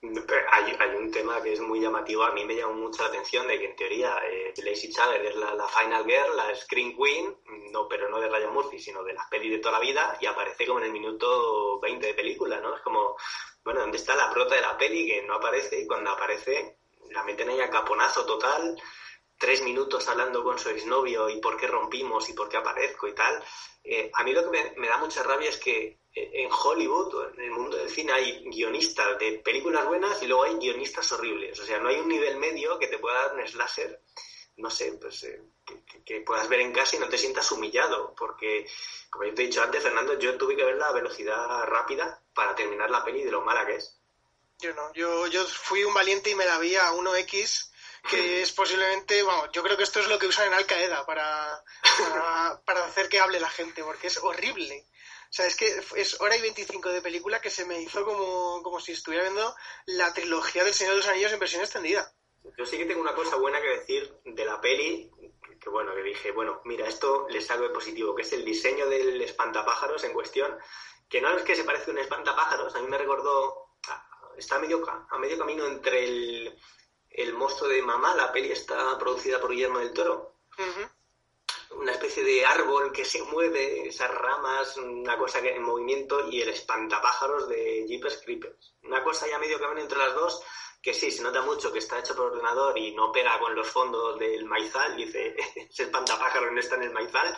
Hay, 0.02 0.76
hay 0.78 0.96
un 0.96 1.10
tema 1.10 1.42
que 1.42 1.54
es 1.54 1.60
muy 1.60 1.80
llamativo, 1.80 2.22
a 2.22 2.32
mí 2.32 2.44
me 2.44 2.54
llama 2.54 2.74
mucho 2.74 3.02
la 3.02 3.08
atención 3.08 3.48
de 3.48 3.58
que 3.58 3.64
en 3.64 3.76
teoría 3.76 4.18
eh, 4.30 4.52
Lacey 4.58 4.90
Chabert 4.90 5.24
es 5.24 5.34
la, 5.36 5.54
la 5.54 5.66
Final 5.66 6.04
Girl, 6.04 6.36
la 6.36 6.54
Screen 6.54 6.94
Queen, 6.94 7.34
no, 7.72 7.88
pero 7.88 8.08
no 8.08 8.20
de 8.20 8.28
Ryan 8.28 8.52
Murphy, 8.52 8.78
sino 8.78 9.02
de 9.02 9.14
las 9.14 9.26
pelis 9.28 9.50
de 9.50 9.58
toda 9.58 9.78
la 9.78 9.80
vida, 9.80 10.18
y 10.20 10.26
aparece 10.26 10.66
como 10.66 10.80
en 10.80 10.86
el 10.86 10.92
minuto 10.92 11.80
20 11.80 12.06
de 12.06 12.14
película, 12.14 12.60
¿no? 12.60 12.76
Es 12.76 12.82
como, 12.82 13.16
bueno, 13.64 13.80
¿dónde 13.80 13.96
está 13.96 14.14
la 14.14 14.30
prota 14.30 14.54
de 14.54 14.60
la 14.60 14.76
peli 14.76 15.06
que 15.06 15.22
no 15.22 15.34
aparece? 15.34 15.80
Y 15.80 15.86
cuando 15.86 16.10
aparece, 16.10 16.78
la 17.10 17.22
meten 17.24 17.48
ahí 17.48 17.60
a 17.60 17.70
caponazo 17.70 18.26
total, 18.26 18.76
tres 19.38 19.62
minutos 19.62 20.08
hablando 20.08 20.42
con 20.42 20.58
su 20.58 20.70
exnovio 20.70 21.28
y 21.28 21.40
por 21.40 21.56
qué 21.56 21.66
rompimos 21.66 22.28
y 22.28 22.32
por 22.32 22.48
qué 22.48 22.56
aparezco 22.56 23.06
y 23.08 23.14
tal. 23.14 23.42
Eh, 23.84 24.10
a 24.12 24.24
mí 24.24 24.32
lo 24.32 24.50
que 24.50 24.74
me, 24.76 24.88
da 24.88 24.96
mucha 24.96 25.22
rabia 25.22 25.48
es 25.48 25.58
que 25.58 26.00
eh, 26.12 26.30
en 26.32 26.50
Hollywood, 26.50 27.14
o 27.14 27.30
en 27.30 27.40
el 27.40 27.50
mundo 27.50 27.76
del 27.76 27.90
cine, 27.90 28.12
hay 28.12 28.44
guionistas 28.44 29.18
de 29.18 29.38
películas 29.38 29.86
buenas 29.86 30.20
y 30.22 30.26
luego 30.26 30.44
hay 30.44 30.54
guionistas 30.56 31.10
horribles. 31.12 31.58
O 31.60 31.64
sea, 31.64 31.78
no 31.78 31.88
hay 31.88 32.00
un 32.00 32.08
nivel 32.08 32.36
medio 32.38 32.78
que 32.78 32.88
te 32.88 32.98
pueda 32.98 33.28
dar 33.28 33.34
un 33.34 33.46
slasher, 33.46 34.00
no 34.56 34.70
sé, 34.70 34.92
pues 35.00 35.22
eh, 35.24 35.40
que, 36.04 36.20
puedas 36.22 36.48
ver 36.48 36.60
en 36.60 36.72
casa 36.72 36.96
y 36.96 36.98
no 36.98 37.08
te 37.08 37.18
sientas 37.18 37.50
humillado. 37.52 38.14
Porque, 38.16 38.66
como 39.10 39.24
yo 39.24 39.34
te 39.34 39.42
he 39.42 39.46
dicho 39.46 39.62
antes, 39.62 39.82
Fernando, 39.82 40.18
yo 40.18 40.36
tuve 40.36 40.56
que 40.56 40.64
verla 40.64 40.88
a 40.88 40.92
velocidad 40.92 41.64
rápida 41.66 42.20
para 42.34 42.54
terminar 42.54 42.90
la 42.90 43.04
peli 43.04 43.22
de 43.22 43.30
lo 43.30 43.42
mala 43.42 43.66
que 43.66 43.76
es. 43.76 44.00
Yo 44.58 44.74
no, 44.74 44.92
yo, 44.94 45.26
yo 45.26 45.44
fui 45.44 45.84
un 45.84 45.92
valiente 45.92 46.30
y 46.30 46.34
me 46.34 46.46
la 46.46 46.58
vi 46.58 46.74
a 46.76 46.90
1X, 46.92 47.70
que 48.10 48.42
es 48.42 48.52
posiblemente, 48.52 49.22
vamos, 49.22 49.50
yo 49.52 49.62
creo 49.62 49.76
que 49.76 49.82
esto 49.82 50.00
es 50.00 50.08
lo 50.08 50.18
que 50.18 50.26
usan 50.26 50.48
en 50.48 50.54
Al 50.54 50.66
Qaeda 50.66 51.04
para, 51.06 51.62
para, 51.98 52.62
para 52.64 52.84
hacer 52.84 53.08
que 53.08 53.20
hable 53.20 53.40
la 53.40 53.50
gente, 53.50 53.82
porque 53.82 54.06
es 54.08 54.18
horrible. 54.18 54.86
O 55.28 55.32
sea, 55.32 55.46
es 55.46 55.56
que 55.56 55.66
es 55.96 56.20
hora 56.20 56.36
y 56.36 56.40
25 56.40 56.88
de 56.90 57.02
película 57.02 57.40
que 57.40 57.50
se 57.50 57.64
me 57.64 57.80
hizo 57.80 58.04
como, 58.04 58.62
como 58.62 58.80
si 58.80 58.92
estuviera 58.92 59.24
viendo 59.24 59.54
la 59.86 60.12
trilogía 60.14 60.64
del 60.64 60.74
Señor 60.74 60.94
de 60.94 60.98
los 60.98 61.08
Anillos 61.08 61.32
en 61.32 61.40
versión 61.40 61.62
extendida. 61.62 62.12
Yo 62.56 62.64
sí 62.64 62.78
que 62.78 62.86
tengo 62.86 63.00
una 63.00 63.14
cosa 63.14 63.36
buena 63.36 63.60
que 63.60 63.68
decir 63.68 64.18
de 64.24 64.44
la 64.44 64.60
peli, 64.60 65.10
que, 65.42 65.58
que 65.58 65.68
bueno, 65.68 65.94
que 65.94 66.02
dije, 66.02 66.30
bueno, 66.30 66.60
mira, 66.64 66.86
esto 66.86 67.26
le 67.28 67.40
salgo 67.40 67.64
de 67.64 67.74
positivo, 67.74 68.14
que 68.14 68.22
es 68.22 68.32
el 68.32 68.44
diseño 68.44 68.86
del 68.88 69.20
espantapájaros 69.20 70.04
en 70.04 70.12
cuestión, 70.12 70.56
que 71.08 71.20
no 71.20 71.36
es 71.36 71.42
que 71.42 71.56
se 71.56 71.64
parece 71.64 71.90
un 71.90 71.98
espantapájaros, 71.98 72.74
a 72.74 72.80
mí 72.80 72.86
me 72.86 72.98
recordó, 72.98 73.72
está 74.36 74.56
a 74.56 74.58
medio, 74.60 74.84
a 74.88 75.18
medio 75.18 75.38
camino 75.38 75.66
entre 75.66 76.04
el, 76.04 76.58
el 77.16 77.32
monstruo 77.34 77.68
de 77.68 77.82
mamá, 77.82 78.14
la 78.14 78.30
peli 78.30 78.52
está 78.52 78.98
producida 78.98 79.40
por 79.40 79.50
Guillermo 79.50 79.78
del 79.78 79.92
Toro, 79.92 80.34
una 81.70 81.92
especie 81.92 82.22
de 82.22 82.44
árbol 82.44 82.92
que 82.92 83.04
se 83.04 83.22
mueve, 83.22 83.88
esas 83.88 84.10
ramas, 84.10 84.76
una 84.76 85.16
cosa 85.16 85.40
que 85.40 85.54
en 85.54 85.62
movimiento 85.62 86.28
y 86.28 86.42
el 86.42 86.50
espantapájaros 86.50 87.48
de 87.48 87.86
Jeepers 87.86 88.22
Creepers. 88.22 88.74
Una 88.82 89.02
cosa 89.02 89.26
ya 89.28 89.38
medio 89.38 89.58
camino 89.58 89.80
entre 89.80 89.98
las 89.98 90.14
dos 90.14 90.42
que 90.82 90.94
sí, 90.94 91.10
se 91.10 91.22
nota 91.22 91.42
mucho 91.42 91.72
que 91.72 91.80
está 91.80 91.98
hecho 91.98 92.14
por 92.14 92.26
ordenador 92.26 92.78
y 92.78 92.94
no 92.94 93.10
pega 93.10 93.40
con 93.40 93.56
los 93.56 93.68
fondos 93.68 94.18
del 94.20 94.44
maizal, 94.44 94.94
dice, 94.96 95.34
ese 95.56 95.82
espantapájaro 95.82 96.50
no 96.52 96.60
está 96.60 96.76
en 96.76 96.84
el 96.84 96.92
maizal, 96.92 97.36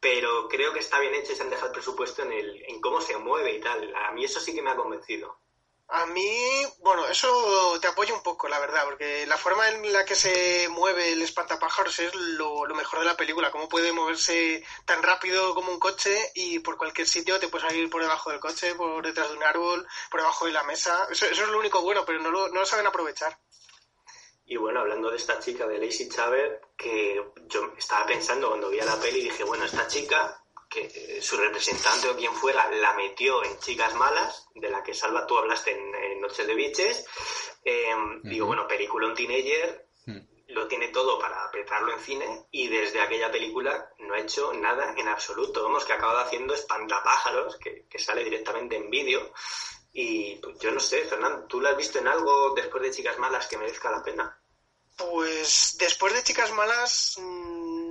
pero 0.00 0.48
creo 0.48 0.72
que 0.72 0.80
está 0.80 0.98
bien 0.98 1.14
hecho 1.14 1.32
y 1.32 1.36
se 1.36 1.42
han 1.42 1.50
dejado 1.50 1.68
el 1.68 1.74
presupuesto 1.74 2.22
en, 2.22 2.32
el, 2.32 2.64
en 2.66 2.80
cómo 2.80 3.00
se 3.00 3.16
mueve 3.18 3.52
y 3.52 3.60
tal. 3.60 3.94
A 3.94 4.10
mí 4.10 4.24
eso 4.24 4.40
sí 4.40 4.52
que 4.52 4.62
me 4.62 4.70
ha 4.70 4.76
convencido. 4.76 5.38
A 5.88 6.06
mí, 6.06 6.62
bueno, 6.78 7.06
eso 7.06 7.78
te 7.80 7.86
apoyo 7.86 8.14
un 8.14 8.22
poco, 8.22 8.48
la 8.48 8.58
verdad, 8.58 8.84
porque 8.84 9.26
la 9.26 9.36
forma 9.36 9.68
en 9.68 9.92
la 9.92 10.06
que 10.06 10.14
se 10.14 10.68
mueve 10.70 11.12
el 11.12 11.20
espantapájaros 11.20 11.98
es 11.98 12.14
lo, 12.14 12.64
mejor 12.74 13.00
de 13.00 13.04
la 13.04 13.16
película, 13.16 13.50
cómo 13.50 13.68
puede 13.68 13.92
moverse 13.92 14.64
tan 14.86 15.02
rápido 15.02 15.54
como 15.54 15.70
un 15.70 15.78
coche 15.78 16.32
y 16.34 16.60
por 16.60 16.78
cualquier 16.78 17.06
sitio 17.06 17.38
te 17.38 17.48
puedes 17.48 17.68
salir 17.68 17.90
por 17.90 18.00
debajo 18.00 18.30
del 18.30 18.40
coche, 18.40 18.74
por 18.74 19.04
detrás 19.04 19.30
de 19.30 19.36
un 19.36 19.42
árbol, 19.42 19.86
por 20.10 20.20
debajo 20.20 20.46
de 20.46 20.52
la 20.52 20.62
mesa. 20.62 21.06
Eso, 21.10 21.26
eso 21.26 21.42
es 21.42 21.48
lo 21.48 21.58
único 21.58 21.82
bueno, 21.82 22.04
pero 22.06 22.20
no 22.20 22.30
lo, 22.30 22.48
no 22.48 22.60
lo 22.60 22.66
saben 22.66 22.86
aprovechar. 22.86 23.38
Y 24.46 24.56
bueno, 24.56 24.80
hablando 24.80 25.10
de 25.10 25.16
esta 25.16 25.38
chica 25.38 25.66
de 25.66 25.78
Lacey 25.78 26.08
Chabert, 26.08 26.74
que 26.76 27.22
yo 27.46 27.72
estaba 27.76 28.06
pensando 28.06 28.48
cuando 28.48 28.70
vi 28.70 28.80
a 28.80 28.84
la 28.84 28.96
peli, 28.96 29.22
dije, 29.22 29.44
bueno, 29.44 29.64
esta 29.64 29.86
chica 29.86 30.41
que 30.72 31.20
su 31.20 31.36
representante 31.36 32.08
o 32.08 32.16
quien 32.16 32.32
fuera 32.32 32.70
la 32.70 32.94
metió 32.94 33.44
en 33.44 33.58
Chicas 33.58 33.94
Malas, 33.94 34.48
de 34.54 34.70
la 34.70 34.82
que 34.82 34.94
Salva 34.94 35.26
tú 35.26 35.36
hablaste 35.36 35.72
en, 35.72 35.94
en 35.94 36.20
Noches 36.20 36.46
de 36.46 36.54
Biches. 36.54 37.04
Eh, 37.64 37.94
uh 37.94 37.98
-huh. 37.98 38.20
Digo, 38.22 38.46
bueno, 38.46 38.66
película 38.66 39.06
un 39.06 39.14
teenager, 39.14 39.86
uh 40.06 40.10
-huh. 40.10 40.26
lo 40.48 40.66
tiene 40.66 40.88
todo 40.88 41.18
para 41.18 41.44
apretarlo 41.44 41.92
en 41.92 42.00
cine 42.00 42.46
y 42.50 42.68
desde 42.68 43.00
aquella 43.00 43.30
película 43.30 43.90
no 43.98 44.14
ha 44.14 44.20
hecho 44.20 44.52
nada 44.54 44.94
en 44.96 45.08
absoluto. 45.08 45.62
Vamos, 45.62 45.84
que 45.84 45.92
ha 45.92 45.96
acabado 45.96 46.20
haciendo 46.20 46.54
Espantapájaros, 46.54 47.56
que, 47.58 47.86
que 47.90 47.98
sale 47.98 48.24
directamente 48.24 48.76
en 48.76 48.88
vídeo. 48.88 49.32
Y 49.92 50.36
pues, 50.36 50.58
yo 50.58 50.70
no 50.70 50.80
sé, 50.80 51.04
Fernando, 51.04 51.46
¿tú 51.46 51.60
la 51.60 51.70
has 51.70 51.76
visto 51.76 51.98
en 51.98 52.08
algo 52.08 52.54
después 52.54 52.82
de 52.82 52.90
Chicas 52.90 53.18
Malas 53.18 53.46
que 53.46 53.58
merezca 53.58 53.90
la 53.90 54.02
pena? 54.02 54.38
Pues 54.96 55.76
después 55.78 56.12
de 56.14 56.22
Chicas 56.22 56.52
Malas 56.52 57.18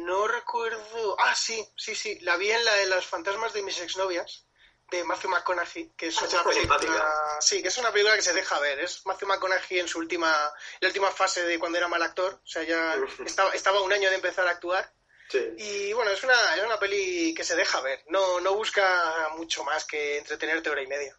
no 0.05 0.27
recuerdo. 0.27 1.15
Ah, 1.19 1.35
sí, 1.35 1.65
sí, 1.75 1.95
sí. 1.95 2.19
La 2.21 2.37
vi 2.37 2.51
en 2.51 2.63
la 2.63 2.73
de 2.75 2.85
las 2.87 3.05
fantasmas 3.05 3.53
de 3.53 3.61
mis 3.61 3.79
exnovias, 3.79 4.45
de 4.89 5.03
Matthew 5.03 5.31
McConaughey, 5.31 5.93
que 5.95 6.07
es 6.07 6.21
ah, 6.21 6.25
otra 6.25 6.43
película. 6.43 6.79
Simpática. 6.79 7.37
Sí, 7.39 7.61
que 7.61 7.69
es 7.69 7.77
una 7.77 7.91
película 7.91 8.15
que 8.15 8.21
se 8.21 8.33
deja 8.33 8.59
ver. 8.59 8.79
Es 8.79 9.05
Matthew 9.05 9.27
McConaughey 9.27 9.79
en 9.79 9.87
su 9.87 9.99
última, 9.99 10.31
la 10.79 10.87
última 10.87 11.11
fase 11.11 11.43
de 11.43 11.57
cuando 11.59 11.77
era 11.77 11.87
mal 11.87 12.03
actor. 12.03 12.33
O 12.43 12.47
sea, 12.47 12.63
ya 12.63 12.95
estaba, 13.25 13.51
estaba 13.51 13.81
un 13.81 13.93
año 13.93 14.09
de 14.09 14.15
empezar 14.15 14.47
a 14.47 14.51
actuar. 14.51 14.93
Sí. 15.29 15.39
Y 15.57 15.93
bueno, 15.93 16.11
es 16.11 16.23
una, 16.23 16.55
es 16.55 16.63
una 16.63 16.77
peli 16.77 17.33
que 17.33 17.43
se 17.43 17.55
deja 17.55 17.79
ver. 17.81 18.03
No, 18.07 18.41
no 18.41 18.53
busca 18.53 19.29
mucho 19.37 19.63
más 19.63 19.85
que 19.85 20.17
entretenerte 20.17 20.69
hora 20.69 20.81
y 20.81 20.87
media. 20.87 21.17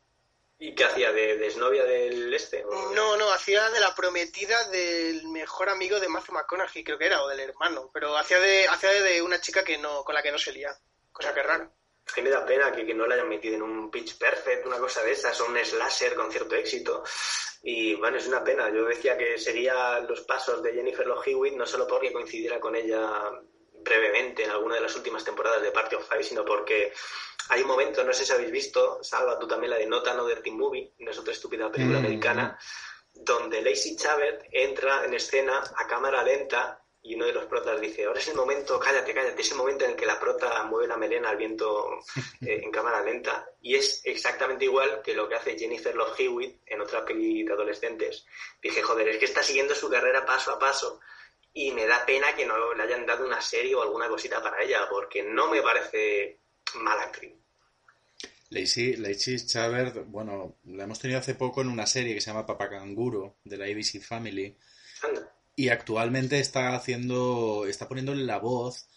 ¿Y 0.63 0.77
qué 0.77 0.85
hacía? 0.85 1.11
¿De, 1.11 1.39
de 1.39 1.47
exnovia 1.49 1.83
del 1.83 2.33
este? 2.33 2.65
¿o? 2.65 2.93
No, 2.93 3.17
no, 3.17 3.33
hacía 3.33 3.69
de 3.71 3.81
la 3.81 3.93
prometida 3.97 4.63
del 4.69 5.27
mejor 5.27 5.69
amigo 5.69 5.99
de 5.99 6.07
Matthew 6.07 6.37
McConaughey, 6.37 6.85
creo 6.85 6.97
que 6.97 7.07
era, 7.07 7.21
o 7.21 7.29
del 7.29 7.41
hermano. 7.41 7.91
Pero 7.93 8.17
hacía 8.17 8.39
de, 8.39 8.69
hacía 8.69 8.91
de 8.91 9.21
una 9.23 9.41
chica 9.41 9.65
que 9.65 9.77
no, 9.79 10.05
con 10.05 10.15
la 10.15 10.23
que 10.23 10.31
no 10.31 10.39
se 10.39 10.53
lía. 10.53 10.71
Cosa 11.11 11.35
que 11.35 11.41
es 11.41 11.47
rara. 11.47 11.65
A 11.65 12.17
mí 12.17 12.23
me 12.23 12.31
da 12.31 12.47
pena 12.47 12.71
que, 12.71 12.87
que, 12.87 12.95
no 12.95 13.09
la 13.09 13.17
hayan 13.17 13.29
metido 13.29 13.57
en 13.57 13.63
un 13.63 13.91
pitch 13.91 14.17
perfect, 14.19 14.65
una 14.65 14.79
cosa 14.79 15.03
de 15.03 15.11
esas, 15.11 15.41
o 15.41 15.47
un 15.47 15.59
slasher 15.59 16.15
con 16.15 16.31
cierto 16.31 16.55
éxito. 16.55 17.03
Y 17.65 17.97
bueno, 17.97 18.19
es 18.19 18.29
una 18.29 18.45
pena. 18.45 18.71
Yo 18.71 18.85
decía 18.85 19.19
que 19.19 19.39
serían 19.39 20.07
los 20.07 20.21
pasos 20.21 20.63
de 20.63 20.75
Jennifer 20.75 21.05
Love 21.05 21.27
Hewitt, 21.27 21.55
no 21.55 21.67
solo 21.67 21.89
porque 21.89 22.13
coincidiera 22.13 22.61
con 22.61 22.77
ella 22.77 23.33
brevemente 23.83 24.45
en 24.45 24.51
alguna 24.51 24.76
de 24.76 24.80
las 24.80 24.95
últimas 24.97 25.24
temporadas 25.24 25.62
de 25.62 25.70
Party 25.70 25.97
of 25.97 26.09
Five, 26.09 26.22
sino 26.22 26.45
porque 26.45 26.93
hay 27.49 27.62
un 27.62 27.68
momento, 27.68 28.05
no 28.05 28.12
sé 28.12 28.24
si 28.24 28.33
habéis 28.33 28.51
visto, 28.51 29.03
Salva, 29.03 29.39
tú 29.39 29.47
también 29.47 29.70
la 29.70 29.78
de 29.78 29.87
Not 29.87 30.07
Another 30.09 30.43
Teen 30.43 30.57
Movie, 30.57 30.93
no 30.99 31.11
es 31.11 31.18
otra 31.18 31.33
estúpida 31.33 31.70
película 31.70 31.99
mm. 31.99 32.05
americana, 32.05 32.59
donde 33.12 33.61
Lacey 33.62 33.97
Chabert 33.97 34.45
entra 34.51 35.05
en 35.05 35.14
escena 35.14 35.62
a 35.76 35.87
cámara 35.87 36.22
lenta 36.22 36.83
y 37.05 37.16
uno 37.16 37.26
de 37.26 37.33
los 37.33 37.47
protas 37.47 37.80
dice, 37.80 38.05
ahora 38.05 38.20
es 38.20 38.28
el 38.28 38.37
momento, 38.37 38.78
cállate, 38.78 39.12
cállate, 39.12 39.43
es 39.43 39.51
el 39.51 39.57
momento 39.57 39.85
en 39.85 39.91
el 39.91 39.97
que 39.97 40.07
la 40.07 40.20
prota 40.20 40.62
mueve 40.64 40.87
la 40.87 40.97
melena 40.97 41.30
al 41.30 41.37
viento 41.37 41.99
eh, 42.41 42.61
en 42.62 42.70
cámara 42.70 43.03
lenta. 43.03 43.45
Y 43.61 43.74
es 43.74 44.03
exactamente 44.05 44.66
igual 44.66 45.03
que 45.03 45.12
lo 45.12 45.28
que 45.28 45.35
hace 45.35 45.59
Jennifer 45.59 45.97
Love 45.97 46.14
Hewitt 46.16 46.61
en 46.64 46.80
otra 46.80 47.05
peli 47.05 47.43
de 47.43 47.53
adolescentes. 47.53 48.24
Dije, 48.62 48.83
joder, 48.83 49.09
es 49.09 49.18
que 49.18 49.24
está 49.24 49.43
siguiendo 49.43 49.74
su 49.74 49.91
carrera 49.91 50.24
paso 50.24 50.53
a 50.53 50.61
paso 50.61 51.01
y 51.55 51.70
me 51.72 51.86
da 51.86 52.05
pena 52.07 52.34
que 52.34 52.46
no 52.46 52.74
le 52.74 52.82
hayan 52.82 53.07
dado 53.07 53.26
una 53.26 53.40
serie 53.40 53.74
o 53.74 53.82
alguna 53.82 54.09
cosita 54.09 54.42
para 54.42 54.62
ella, 54.62 54.88
porque 54.90 55.22
no 55.22 55.50
me 55.50 55.62
parece 55.62 56.40
mala 56.74 57.03
actriz. 57.03 57.34
Lacey, 58.48 58.96
Lacey 58.96 59.38
Chabert, 59.46 60.05
bueno, 60.07 60.59
la 60.64 60.84
hemos 60.84 60.98
tenido 60.98 61.18
hace 61.18 61.34
poco 61.34 61.62
en 61.62 61.68
una 61.68 61.86
serie 61.86 62.14
que 62.14 62.20
se 62.20 62.30
llama 62.30 62.46
Papacanguro, 62.46 63.38
de 63.44 63.57
la 63.57 63.64
ABC 63.64 64.00
Family. 64.03 64.57
Anda. 65.03 65.34
Y 65.57 65.68
actualmente 65.68 66.38
está 66.38 66.74
haciendo, 66.74 67.66
está 67.66 67.88
poniéndole 67.88 68.24
la 68.24 68.38
voz 68.38 68.88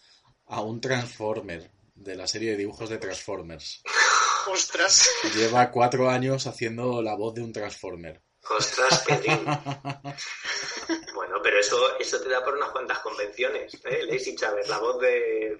a 0.45 0.61
un 0.61 0.81
Transformer 0.81 1.71
de 1.95 2.15
la 2.15 2.27
serie 2.27 2.51
de 2.51 2.57
dibujos 2.57 2.89
de 2.89 2.97
Transformers. 2.97 3.81
¡Ostras! 4.47 5.09
Lleva 5.35 5.71
cuatro 5.71 6.09
años 6.09 6.47
haciendo 6.47 7.01
la 7.01 7.15
voz 7.15 7.33
de 7.33 7.41
un 7.41 7.53
Transformer. 7.53 8.21
¡Ostras, 8.49 9.03
Pelín! 9.05 9.43
bueno, 11.15 11.35
pero 11.41 11.59
eso, 11.59 11.97
eso 11.99 12.21
te 12.21 12.29
da 12.29 12.43
por 12.43 12.55
unas 12.55 12.69
cuantas 12.69 12.99
convenciones, 12.99 13.73
¿eh? 13.85 14.05
Lacey 14.09 14.35
Chabert, 14.35 14.67
la 14.67 14.77
voz 14.79 15.01
de 15.01 15.57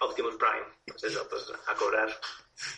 Optimus 0.00 0.36
Prime. 0.36 0.66
Pues 0.86 1.04
eso, 1.04 1.26
pues 1.28 1.44
a 1.66 1.74
cobrar. 1.74 2.08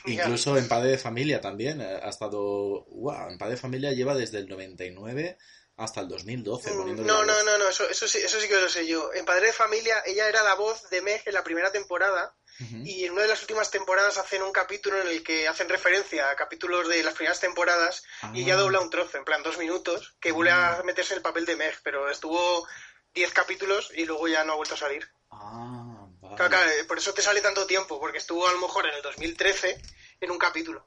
Incluso 0.06 0.56
en 0.56 0.68
Padre 0.68 0.92
de 0.92 0.98
Familia 0.98 1.40
también 1.40 1.80
eh, 1.80 2.00
ha 2.02 2.08
estado... 2.08 2.84
¡Wow! 2.86 3.30
En 3.30 3.38
Padre 3.38 3.54
de 3.54 3.60
Familia 3.60 3.92
lleva 3.92 4.14
desde 4.14 4.38
el 4.38 4.48
99 4.48 5.36
hasta 5.76 6.00
el 6.00 6.08
2012 6.08 6.70
poniéndole 6.70 7.08
No, 7.08 7.24
no, 7.24 7.42
no, 7.42 7.58
no, 7.58 7.68
eso, 7.68 7.88
eso, 7.88 8.06
sí, 8.06 8.18
eso 8.18 8.40
sí 8.40 8.48
que 8.48 8.56
lo 8.60 8.68
sé 8.68 8.86
yo. 8.86 9.12
En 9.14 9.24
Padre 9.24 9.48
de 9.48 9.52
Familia 9.52 10.02
ella 10.06 10.28
era 10.28 10.42
la 10.42 10.54
voz 10.54 10.88
de 10.90 11.02
Meg 11.02 11.22
en 11.26 11.34
la 11.34 11.42
primera 11.42 11.72
temporada 11.72 12.34
uh 12.60 12.62
-huh. 12.62 12.86
y 12.86 13.04
en 13.04 13.12
una 13.12 13.22
de 13.22 13.28
las 13.28 13.40
últimas 13.40 13.70
temporadas 13.70 14.18
hacen 14.18 14.42
un 14.42 14.52
capítulo 14.52 15.00
en 15.00 15.08
el 15.08 15.22
que 15.22 15.48
hacen 15.48 15.68
referencia 15.68 16.30
a 16.30 16.36
capítulos 16.36 16.88
de 16.88 17.02
las 17.02 17.14
primeras 17.14 17.40
temporadas 17.40 18.04
ah. 18.22 18.30
y 18.34 18.42
ella 18.42 18.56
dobla 18.56 18.80
un 18.80 18.90
trozo, 18.90 19.18
en 19.18 19.24
plan 19.24 19.42
dos 19.42 19.58
minutos, 19.58 20.14
que 20.20 20.32
vuelve 20.32 20.52
a 20.52 20.82
meterse 20.84 21.14
en 21.14 21.18
el 21.18 21.22
papel 21.22 21.46
de 21.46 21.56
Meg, 21.56 21.76
pero 21.82 22.08
estuvo 22.08 22.66
10 23.14 23.32
capítulos 23.32 23.90
y 23.94 24.04
luego 24.04 24.28
ya 24.28 24.44
no 24.44 24.52
ha 24.52 24.56
vuelto 24.56 24.74
a 24.74 24.78
salir. 24.78 25.08
Ah, 25.30 26.06
vale. 26.20 26.36
Claro, 26.36 26.50
claro, 26.50 26.86
por 26.86 26.98
eso 26.98 27.14
te 27.14 27.22
sale 27.22 27.40
tanto 27.40 27.66
tiempo, 27.66 27.98
porque 28.00 28.18
estuvo 28.18 28.46
a 28.46 28.52
lo 28.52 28.58
mejor 28.58 28.86
en 28.86 28.94
el 28.94 29.02
2013 29.02 29.80
en 30.20 30.30
un 30.30 30.38
capítulo. 30.38 30.84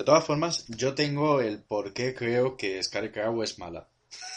De 0.00 0.04
todas 0.04 0.24
formas, 0.24 0.64
yo 0.68 0.94
tengo 0.94 1.42
el 1.42 1.62
por 1.62 1.92
qué 1.92 2.14
creo 2.14 2.56
que 2.56 2.82
Scary 2.82 3.12
Cow 3.12 3.42
es 3.42 3.58
mala. 3.58 3.90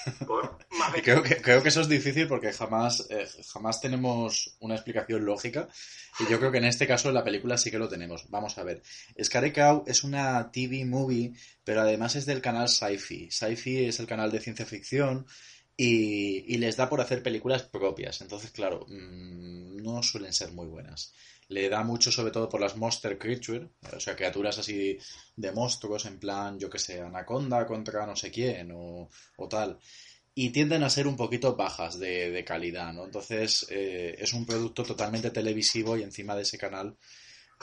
y 0.98 1.02
creo 1.02 1.24
que, 1.24 1.38
creo 1.38 1.64
que 1.64 1.70
eso 1.70 1.80
es 1.80 1.88
difícil 1.88 2.28
porque 2.28 2.52
jamás, 2.52 3.08
eh, 3.10 3.26
jamás 3.48 3.80
tenemos 3.80 4.58
una 4.60 4.76
explicación 4.76 5.24
lógica. 5.24 5.70
Y 6.20 6.30
yo 6.30 6.38
creo 6.38 6.52
que 6.52 6.58
en 6.58 6.66
este 6.66 6.86
caso 6.86 7.08
en 7.08 7.16
la 7.16 7.24
película 7.24 7.58
sí 7.58 7.72
que 7.72 7.80
lo 7.80 7.88
tenemos. 7.88 8.30
Vamos 8.30 8.58
a 8.58 8.64
ver. 8.64 8.84
Scary 9.24 9.54
Cow 9.54 9.86
es 9.88 10.04
una 10.04 10.52
TV 10.52 10.84
movie, 10.84 11.32
pero 11.64 11.80
además 11.80 12.18
es 12.18 12.26
del 12.26 12.42
canal 12.42 12.68
Sci-Fi. 12.68 13.32
Sci-Fi 13.32 13.86
es 13.86 14.02
el 14.02 14.06
canal 14.06 14.34
de 14.34 14.42
ciencia 14.42 14.66
ficción 14.66 15.26
y, 15.78 16.44
y, 16.54 16.58
les 16.58 16.76
da 16.76 16.90
por 16.90 17.00
hacer 17.00 17.24
películas 17.24 17.64
propias. 17.64 18.20
Entonces, 18.20 18.52
claro, 18.52 18.86
mmm, 18.90 19.78
no 19.78 20.04
suelen 20.04 20.34
ser 20.34 20.52
muy 20.52 20.68
buenas 20.68 21.14
le 21.54 21.70
da 21.70 21.84
mucho 21.84 22.12
sobre 22.12 22.32
todo 22.32 22.50
por 22.50 22.62
las 22.62 22.76
monster 22.76 23.18
creature, 23.18 23.70
o 23.96 24.00
sea, 24.00 24.16
criaturas 24.16 24.58
así 24.58 24.98
de 25.36 25.52
monstruos 25.52 26.06
en 26.06 26.20
plan, 26.20 26.60
yo 26.60 26.70
que 26.70 26.80
sé, 26.80 27.02
anaconda 27.02 27.66
contra 27.66 28.06
no 28.06 28.16
sé 28.16 28.32
quién 28.32 28.72
o, 28.74 29.10
o 29.38 29.48
tal. 29.48 29.80
Y 30.36 30.50
tienden 30.50 30.84
a 30.84 30.90
ser 30.90 31.08
un 31.08 31.16
poquito 31.16 31.56
bajas 31.56 32.00
de, 32.00 32.32
de 32.32 32.44
calidad, 32.44 32.92
¿no? 32.94 33.06
Entonces 33.06 33.68
eh, 33.70 34.16
es 34.18 34.34
un 34.34 34.46
producto 34.46 34.84
totalmente 34.84 35.30
televisivo 35.30 35.96
y 35.96 36.04
encima 36.04 36.36
de 36.36 36.42
ese 36.42 36.58
canal 36.58 36.98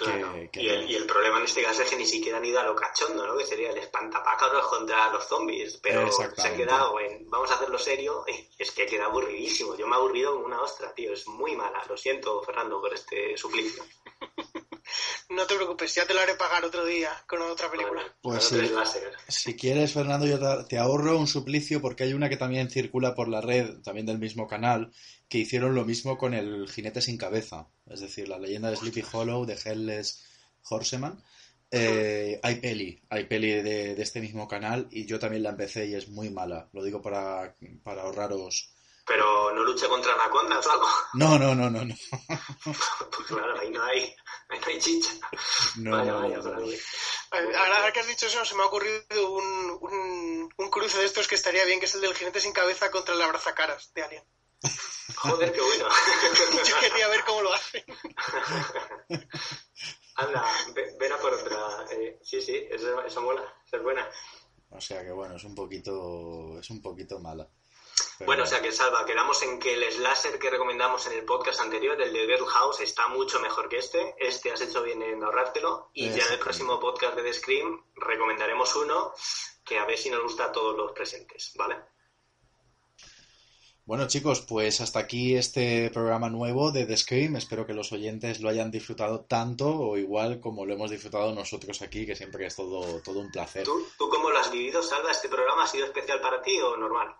Claro. 0.04 0.32
Que, 0.32 0.50
que 0.50 0.62
y, 0.62 0.68
el, 0.68 0.90
y, 0.90 0.96
el, 0.96 1.06
problema 1.06 1.38
en 1.38 1.44
este 1.44 1.62
caso 1.62 1.82
es 1.82 1.90
que 1.90 1.96
ni 1.96 2.06
siquiera 2.06 2.38
han 2.38 2.44
ido 2.44 2.58
a 2.58 2.64
lo 2.64 2.74
cachondo, 2.74 3.26
¿no? 3.26 3.36
Que 3.36 3.44
sería 3.44 3.70
el 3.70 3.78
espantapájaros 3.78 4.66
contra 4.68 5.12
los 5.12 5.26
zombies. 5.26 5.78
Pero 5.82 6.10
se 6.10 6.24
han 6.24 6.56
quedado 6.56 6.98
en 7.00 7.28
vamos 7.28 7.50
a 7.50 7.54
hacerlo 7.54 7.78
serio. 7.78 8.24
Y 8.26 8.48
es 8.58 8.72
que 8.72 8.86
queda 8.86 9.06
aburridísimo. 9.06 9.76
Yo 9.76 9.86
me 9.86 9.96
he 9.96 9.98
aburrido 9.98 10.32
como 10.34 10.46
una 10.46 10.60
ostra, 10.60 10.94
tío. 10.94 11.12
Es 11.12 11.26
muy 11.28 11.54
mala. 11.56 11.84
Lo 11.88 11.96
siento, 11.96 12.42
Fernando, 12.42 12.80
por 12.80 12.94
este 12.94 13.36
suplicio. 13.36 13.84
No 15.30 15.46
te 15.46 15.54
preocupes, 15.54 15.94
ya 15.94 16.04
te 16.06 16.12
lo 16.12 16.20
haré 16.20 16.34
pagar 16.34 16.64
otro 16.64 16.84
día 16.84 17.10
con 17.28 17.40
otra 17.42 17.70
película. 17.70 18.02
Pues 18.20 18.44
sí, 18.44 18.56
si 19.28 19.54
quieres, 19.54 19.92
Fernando, 19.92 20.26
yo 20.26 20.66
te 20.66 20.76
ahorro 20.76 21.16
un 21.16 21.28
suplicio 21.28 21.80
porque 21.80 22.02
hay 22.02 22.14
una 22.14 22.28
que 22.28 22.36
también 22.36 22.68
circula 22.68 23.14
por 23.14 23.28
la 23.28 23.40
red, 23.40 23.78
también 23.82 24.06
del 24.06 24.18
mismo 24.18 24.48
canal, 24.48 24.92
que 25.28 25.38
hicieron 25.38 25.76
lo 25.76 25.84
mismo 25.84 26.18
con 26.18 26.34
el 26.34 26.68
jinete 26.68 27.00
sin 27.00 27.16
cabeza. 27.16 27.68
Es 27.88 28.00
decir, 28.00 28.28
la 28.28 28.40
leyenda 28.40 28.70
de 28.70 28.76
Sleepy 28.76 29.04
Hollow 29.12 29.46
de 29.46 29.54
Headless 29.54 30.24
Horseman. 30.68 31.22
Eh, 31.70 32.40
hay 32.42 32.56
peli, 32.56 33.00
hay 33.08 33.26
peli 33.26 33.52
de, 33.52 33.94
de, 33.94 34.02
este 34.02 34.20
mismo 34.20 34.48
canal 34.48 34.88
y 34.90 35.06
yo 35.06 35.20
también 35.20 35.44
la 35.44 35.50
empecé 35.50 35.86
y 35.86 35.94
es 35.94 36.08
muy 36.08 36.28
mala. 36.30 36.68
Lo 36.72 36.82
digo 36.82 37.00
para, 37.00 37.54
para 37.84 38.02
ahorraros. 38.02 38.74
Pero 39.10 39.52
no 39.52 39.64
lucha 39.64 39.88
contra 39.88 40.14
anacondas 40.14 40.64
o 40.64 40.70
algo. 40.70 40.86
No, 41.14 41.36
no, 41.36 41.52
no, 41.52 41.68
no, 41.68 41.84
no. 41.84 41.94
pues 42.64 43.26
claro, 43.26 43.58
ahí 43.58 43.68
no 43.68 43.82
hay, 43.82 44.14
ahí 44.50 44.60
no 44.60 44.66
hay 44.68 44.78
chicha. 44.78 45.10
No, 45.78 45.90
vaya, 45.90 46.12
no, 46.12 46.20
vaya, 46.20 46.36
no, 46.36 46.60
no. 46.60 47.58
Ahora 47.58 47.92
que 47.92 47.98
has 47.98 48.06
dicho 48.06 48.26
eso, 48.26 48.44
se 48.44 48.54
me 48.54 48.62
ha 48.62 48.66
ocurrido 48.66 49.32
un, 49.32 49.78
un, 49.80 50.48
un, 50.56 50.70
cruce 50.70 50.96
de 50.98 51.06
estos 51.06 51.26
que 51.26 51.34
estaría 51.34 51.64
bien, 51.64 51.80
que 51.80 51.86
es 51.86 51.94
el 51.96 52.02
del 52.02 52.14
jinete 52.14 52.38
sin 52.40 52.52
cabeza 52.52 52.92
contra 52.92 53.16
el 53.16 53.22
abrazacaras 53.22 53.92
de 53.94 54.02
Alien. 54.04 54.24
Joder, 55.16 55.52
qué 55.52 55.60
bueno. 55.60 55.88
Yo 56.68 56.78
quería 56.78 57.08
ver 57.08 57.24
cómo 57.24 57.42
lo 57.42 57.52
hacen. 57.52 57.84
Anda, 60.14 60.44
ve- 60.72 60.94
ven 61.00 61.12
a 61.12 61.16
por 61.18 61.34
otra. 61.34 61.84
Eh, 61.90 62.20
sí, 62.22 62.40
sí, 62.40 62.64
eso, 62.70 63.02
eso 63.02 63.20
mola, 63.22 63.42
eso 63.66 63.76
es 63.76 63.82
buena. 63.82 64.08
O 64.70 64.80
sea 64.80 65.02
que 65.02 65.10
bueno, 65.10 65.34
es 65.34 65.42
un 65.42 65.56
poquito, 65.56 66.60
es 66.60 66.70
un 66.70 66.80
poquito 66.80 67.18
mala. 67.18 67.48
Bueno, 68.26 68.44
o 68.44 68.46
sea 68.46 68.60
que 68.60 68.72
Salva, 68.72 69.04
quedamos 69.06 69.42
en 69.42 69.58
que 69.58 69.74
el 69.74 69.90
slasher 69.92 70.38
que 70.38 70.50
recomendamos 70.50 71.06
en 71.06 71.14
el 71.14 71.24
podcast 71.24 71.60
anterior, 71.60 72.00
el 72.00 72.12
de 72.12 72.26
Girl 72.26 72.46
House, 72.46 72.80
está 72.80 73.08
mucho 73.08 73.40
mejor 73.40 73.68
que 73.68 73.78
este. 73.78 74.14
Este 74.18 74.52
has 74.52 74.60
hecho 74.60 74.82
bien 74.82 75.02
en 75.02 75.22
ahorrártelo. 75.22 75.90
Y 75.94 76.10
ya 76.10 76.26
en 76.26 76.32
el 76.32 76.38
próximo 76.38 76.78
podcast 76.78 77.16
de 77.16 77.22
The 77.22 77.32
Scream 77.32 77.84
recomendaremos 77.96 78.74
uno 78.76 79.12
que 79.64 79.78
a 79.78 79.86
ver 79.86 79.98
si 79.98 80.10
nos 80.10 80.22
gusta 80.22 80.46
a 80.46 80.52
todos 80.52 80.76
los 80.76 80.92
presentes, 80.92 81.52
¿vale? 81.56 81.76
Bueno 83.90 84.06
chicos, 84.06 84.42
pues 84.42 84.80
hasta 84.80 85.00
aquí 85.00 85.34
este 85.34 85.90
programa 85.90 86.30
nuevo 86.30 86.70
de 86.70 86.86
The 86.86 86.96
Scream. 86.96 87.36
Espero 87.36 87.66
que 87.66 87.74
los 87.74 87.90
oyentes 87.90 88.40
lo 88.40 88.48
hayan 88.48 88.70
disfrutado 88.70 89.22
tanto 89.22 89.68
o 89.68 89.96
igual 89.96 90.38
como 90.40 90.64
lo 90.64 90.74
hemos 90.74 90.90
disfrutado 90.90 91.34
nosotros 91.34 91.82
aquí, 91.82 92.06
que 92.06 92.14
siempre 92.14 92.46
es 92.46 92.54
todo, 92.54 93.02
todo 93.02 93.18
un 93.18 93.32
placer. 93.32 93.64
¿Tú, 93.64 93.84
¿Tú 93.98 94.08
cómo 94.08 94.30
lo 94.30 94.38
has 94.38 94.52
vivido, 94.52 94.82
Salva? 94.82 95.10
¿Este 95.10 95.28
programa 95.28 95.64
ha 95.64 95.66
sido 95.66 95.86
especial 95.86 96.20
para 96.20 96.40
ti 96.40 96.60
o 96.60 96.76
normal? 96.76 97.16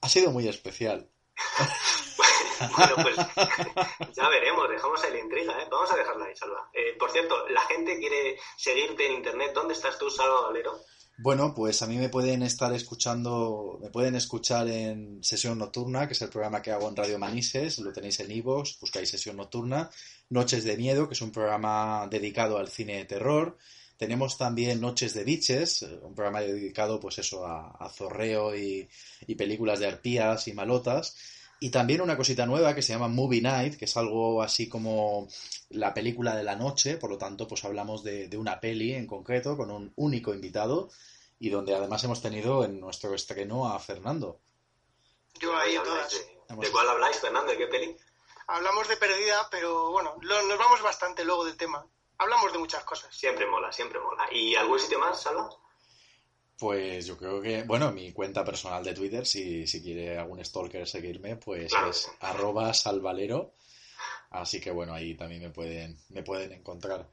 Ha 0.00 0.08
sido 0.08 0.30
muy 0.30 0.48
especial. 0.48 1.10
Bueno, 2.76 2.94
pues 2.96 3.16
ya 4.16 4.28
veremos, 4.28 4.68
dejamos 4.68 5.02
ahí 5.02 5.12
la 5.12 5.20
intriga, 5.20 5.62
¿eh? 5.62 5.66
Vamos 5.70 5.90
a 5.92 5.96
dejarla 5.96 6.26
ahí, 6.26 6.36
Salva. 6.36 6.68
Eh, 6.74 6.94
por 6.98 7.10
cierto, 7.10 7.48
la 7.48 7.62
gente 7.62 7.98
quiere 7.98 8.38
seguirte 8.58 9.06
en 9.06 9.14
internet. 9.14 9.52
¿Dónde 9.54 9.72
estás 9.72 9.98
tú, 9.98 10.10
Salva 10.10 10.42
Valero? 10.42 10.78
Bueno, 11.22 11.52
pues 11.54 11.82
a 11.82 11.86
mí 11.86 11.98
me 11.98 12.08
pueden 12.08 12.42
estar 12.42 12.72
escuchando, 12.72 13.78
me 13.82 13.90
pueden 13.90 14.14
escuchar 14.14 14.68
en 14.68 15.22
Sesión 15.22 15.58
Nocturna, 15.58 16.06
que 16.06 16.14
es 16.14 16.22
el 16.22 16.30
programa 16.30 16.62
que 16.62 16.70
hago 16.70 16.88
en 16.88 16.96
Radio 16.96 17.18
Manises, 17.18 17.78
lo 17.78 17.92
tenéis 17.92 18.20
en 18.20 18.30
iVoox, 18.30 18.80
buscáis 18.80 19.10
Sesión 19.10 19.36
Nocturna, 19.36 19.90
Noches 20.30 20.64
de 20.64 20.78
Miedo, 20.78 21.08
que 21.08 21.14
es 21.14 21.20
un 21.20 21.30
programa 21.30 22.06
dedicado 22.10 22.56
al 22.56 22.68
cine 22.68 22.96
de 22.96 23.04
terror, 23.04 23.58
tenemos 24.00 24.38
también 24.38 24.80
Noches 24.80 25.12
de 25.12 25.24
Biches, 25.24 25.82
eh, 25.82 26.00
un 26.02 26.14
programa 26.14 26.40
dedicado 26.40 26.98
pues 26.98 27.18
eso 27.18 27.46
a, 27.46 27.70
a 27.72 27.90
zorreo 27.90 28.56
y, 28.56 28.88
y 29.26 29.34
películas 29.34 29.78
de 29.78 29.88
arpías 29.88 30.48
y 30.48 30.54
malotas, 30.54 31.14
y 31.60 31.68
también 31.68 32.00
una 32.00 32.16
cosita 32.16 32.46
nueva 32.46 32.74
que 32.74 32.80
se 32.80 32.94
llama 32.94 33.08
Movie 33.08 33.42
Night, 33.42 33.76
que 33.76 33.84
es 33.84 33.96
algo 33.98 34.42
así 34.42 34.70
como 34.70 35.28
la 35.68 35.92
película 35.92 36.34
de 36.34 36.42
la 36.42 36.56
noche, 36.56 36.96
por 36.96 37.10
lo 37.10 37.18
tanto 37.18 37.46
pues 37.46 37.62
hablamos 37.66 38.02
de, 38.02 38.28
de 38.28 38.38
una 38.38 38.58
peli 38.58 38.94
en 38.94 39.06
concreto 39.06 39.54
con 39.58 39.70
un 39.70 39.92
único 39.96 40.32
invitado 40.32 40.90
y 41.38 41.50
donde 41.50 41.74
además 41.74 42.02
hemos 42.04 42.22
tenido 42.22 42.64
en 42.64 42.80
nuestro 42.80 43.14
estreno 43.14 43.68
a 43.68 43.78
Fernando. 43.78 44.40
Yo 45.38 45.54
ahí 45.56 45.74
en 45.74 45.80
¿Habláis 45.80 46.08
todas. 46.08 46.12
de, 46.48 46.66
¿De 46.66 46.70
cuál 46.72 46.88
habláis, 46.88 47.16
Fernando? 47.18 47.52
¿De 47.52 47.58
qué 47.58 47.66
peli? 47.66 47.96
Hablamos 48.46 48.88
de 48.88 48.96
perdida, 48.96 49.46
pero 49.50 49.90
bueno, 49.92 50.16
lo- 50.22 50.42
nos 50.48 50.58
vamos 50.58 50.82
bastante 50.82 51.24
luego 51.24 51.44
del 51.44 51.56
tema. 51.58 51.86
Hablamos 52.20 52.52
de 52.52 52.58
muchas 52.58 52.84
cosas. 52.84 53.16
Siempre 53.16 53.46
mola, 53.46 53.72
siempre 53.72 53.98
mola. 53.98 54.28
¿Y 54.30 54.54
algún 54.54 54.78
sitio 54.78 54.98
más, 54.98 55.22
Salva? 55.22 55.48
Pues 56.58 57.06
yo 57.06 57.16
creo 57.16 57.40
que, 57.40 57.62
bueno, 57.62 57.90
mi 57.92 58.12
cuenta 58.12 58.44
personal 58.44 58.84
de 58.84 58.92
Twitter, 58.92 59.24
si, 59.26 59.66
si 59.66 59.82
quiere 59.82 60.18
algún 60.18 60.44
stalker 60.44 60.86
seguirme, 60.86 61.36
pues 61.36 61.72
Claro. 61.72 61.88
es 61.88 62.12
arroba 62.20 62.74
salvalero. 62.74 63.54
Así 64.32 64.60
que 64.60 64.70
bueno, 64.70 64.92
ahí 64.92 65.16
también 65.16 65.40
me 65.42 65.48
pueden, 65.48 65.96
me 66.10 66.22
pueden 66.22 66.52
encontrar. 66.52 67.08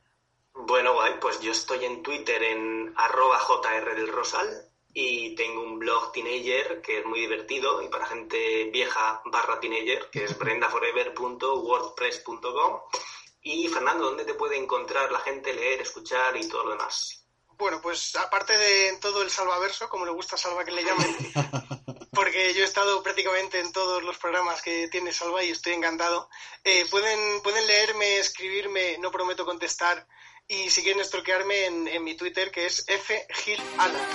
Bueno, 0.53 0.93
guay, 0.95 1.13
pues 1.21 1.39
yo 1.39 1.53
estoy 1.53 1.85
en 1.85 2.03
Twitter 2.03 2.43
en 2.43 2.93
arroba 2.97 3.39
JR 3.39 3.95
del 3.95 4.09
Rosal 4.09 4.65
y 4.93 5.35
tengo 5.35 5.61
un 5.63 5.79
blog 5.79 6.11
teenager 6.11 6.81
que 6.81 6.99
es 6.99 7.05
muy 7.05 7.21
divertido 7.21 7.81
y 7.81 7.87
para 7.87 8.07
gente 8.07 8.65
vieja 8.73 9.21
barra 9.25 9.61
teenager 9.61 10.09
que 10.11 10.25
es 10.25 10.37
brendaforever.wordpress.com 10.39 12.81
y 13.47 13.67
Fernando, 13.67 14.05
¿dónde 14.05 14.25
te 14.25 14.33
puede 14.33 14.57
encontrar 14.57 15.11
la 15.11 15.19
gente, 15.19 15.53
leer, 15.53 15.81
escuchar 15.81 16.35
y 16.37 16.47
todo 16.47 16.65
lo 16.65 16.71
demás? 16.71 17.23
Bueno, 17.57 17.81
pues 17.81 18.15
aparte 18.15 18.55
de 18.57 18.97
todo 19.01 19.23
el 19.23 19.31
salvaverso, 19.31 19.89
como 19.89 20.05
le 20.05 20.11
gusta 20.11 20.35
a 20.35 20.37
Salva 20.37 20.63
que 20.63 20.71
le 20.71 20.83
llamen, 20.83 21.17
porque 22.13 22.53
yo 22.53 22.61
he 22.61 22.65
estado 22.65 23.01
prácticamente 23.01 23.59
en 23.59 23.71
todos 23.71 24.03
los 24.03 24.17
programas 24.17 24.61
que 24.61 24.87
tiene 24.89 25.11
Salva 25.11 25.43
y 25.43 25.49
estoy 25.49 25.73
encantado, 25.73 26.29
eh, 26.63 26.85
pueden, 26.91 27.41
pueden 27.41 27.65
leerme, 27.65 28.19
escribirme, 28.19 28.97
no 28.99 29.11
prometo 29.11 29.43
contestar, 29.45 30.05
y 30.47 30.69
si 30.69 30.83
quieren 30.83 31.03
stalkearme 31.03 31.65
en, 31.65 31.87
en 31.87 32.03
mi 32.03 32.15
Twitter, 32.15 32.51
que 32.51 32.67
es 32.67 32.85
fgilala. 32.85 34.07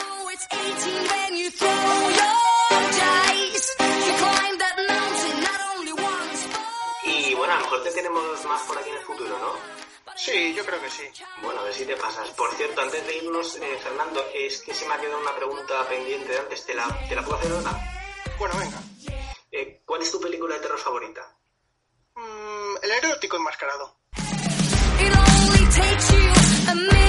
Bueno, 7.52 7.66
a 7.66 7.70
lo 7.70 7.70
mejor 7.70 7.82
te 7.82 7.90
tenemos 7.92 8.44
más 8.46 8.62
por 8.62 8.78
aquí 8.78 8.88
en 8.88 8.96
el 8.96 9.02
futuro, 9.02 9.38
¿no? 9.38 9.52
Sí, 10.16 10.54
yo 10.54 10.64
creo 10.64 10.80
que 10.80 10.90
sí. 10.90 11.02
Bueno, 11.42 11.60
a 11.60 11.64
ver 11.64 11.74
si 11.74 11.84
te 11.84 11.96
pasas. 11.96 12.30
Por 12.30 12.54
cierto, 12.54 12.80
antes 12.80 13.06
de 13.06 13.16
irnos, 13.16 13.56
eh, 13.56 13.78
Fernando, 13.82 14.24
es 14.34 14.62
que 14.62 14.74
se 14.74 14.86
me 14.86 14.94
ha 14.94 14.98
quedado 14.98 15.20
una 15.20 15.34
pregunta 15.34 15.86
pendiente 15.88 16.32
de 16.32 16.38
antes. 16.38 16.64
¿Te 16.64 16.74
la, 16.74 16.86
te 17.08 17.14
la 17.14 17.22
puedo 17.22 17.38
hacer 17.38 17.52
ahora? 17.52 17.72
Bueno, 18.38 18.54
venga. 18.58 18.78
Eh, 19.50 19.82
¿Cuál 19.84 20.02
es 20.02 20.10
tu 20.10 20.20
película 20.20 20.54
de 20.54 20.60
terror 20.60 20.78
favorita? 20.78 21.36
Mm, 22.14 22.76
el 22.82 22.90
erótico 22.90 23.36
enmascarado. 23.36 23.98
It 24.16 25.12
only 25.14 25.66
takes 25.74 26.12
you 26.12 26.70
a 26.70 26.74
minute. 26.74 27.01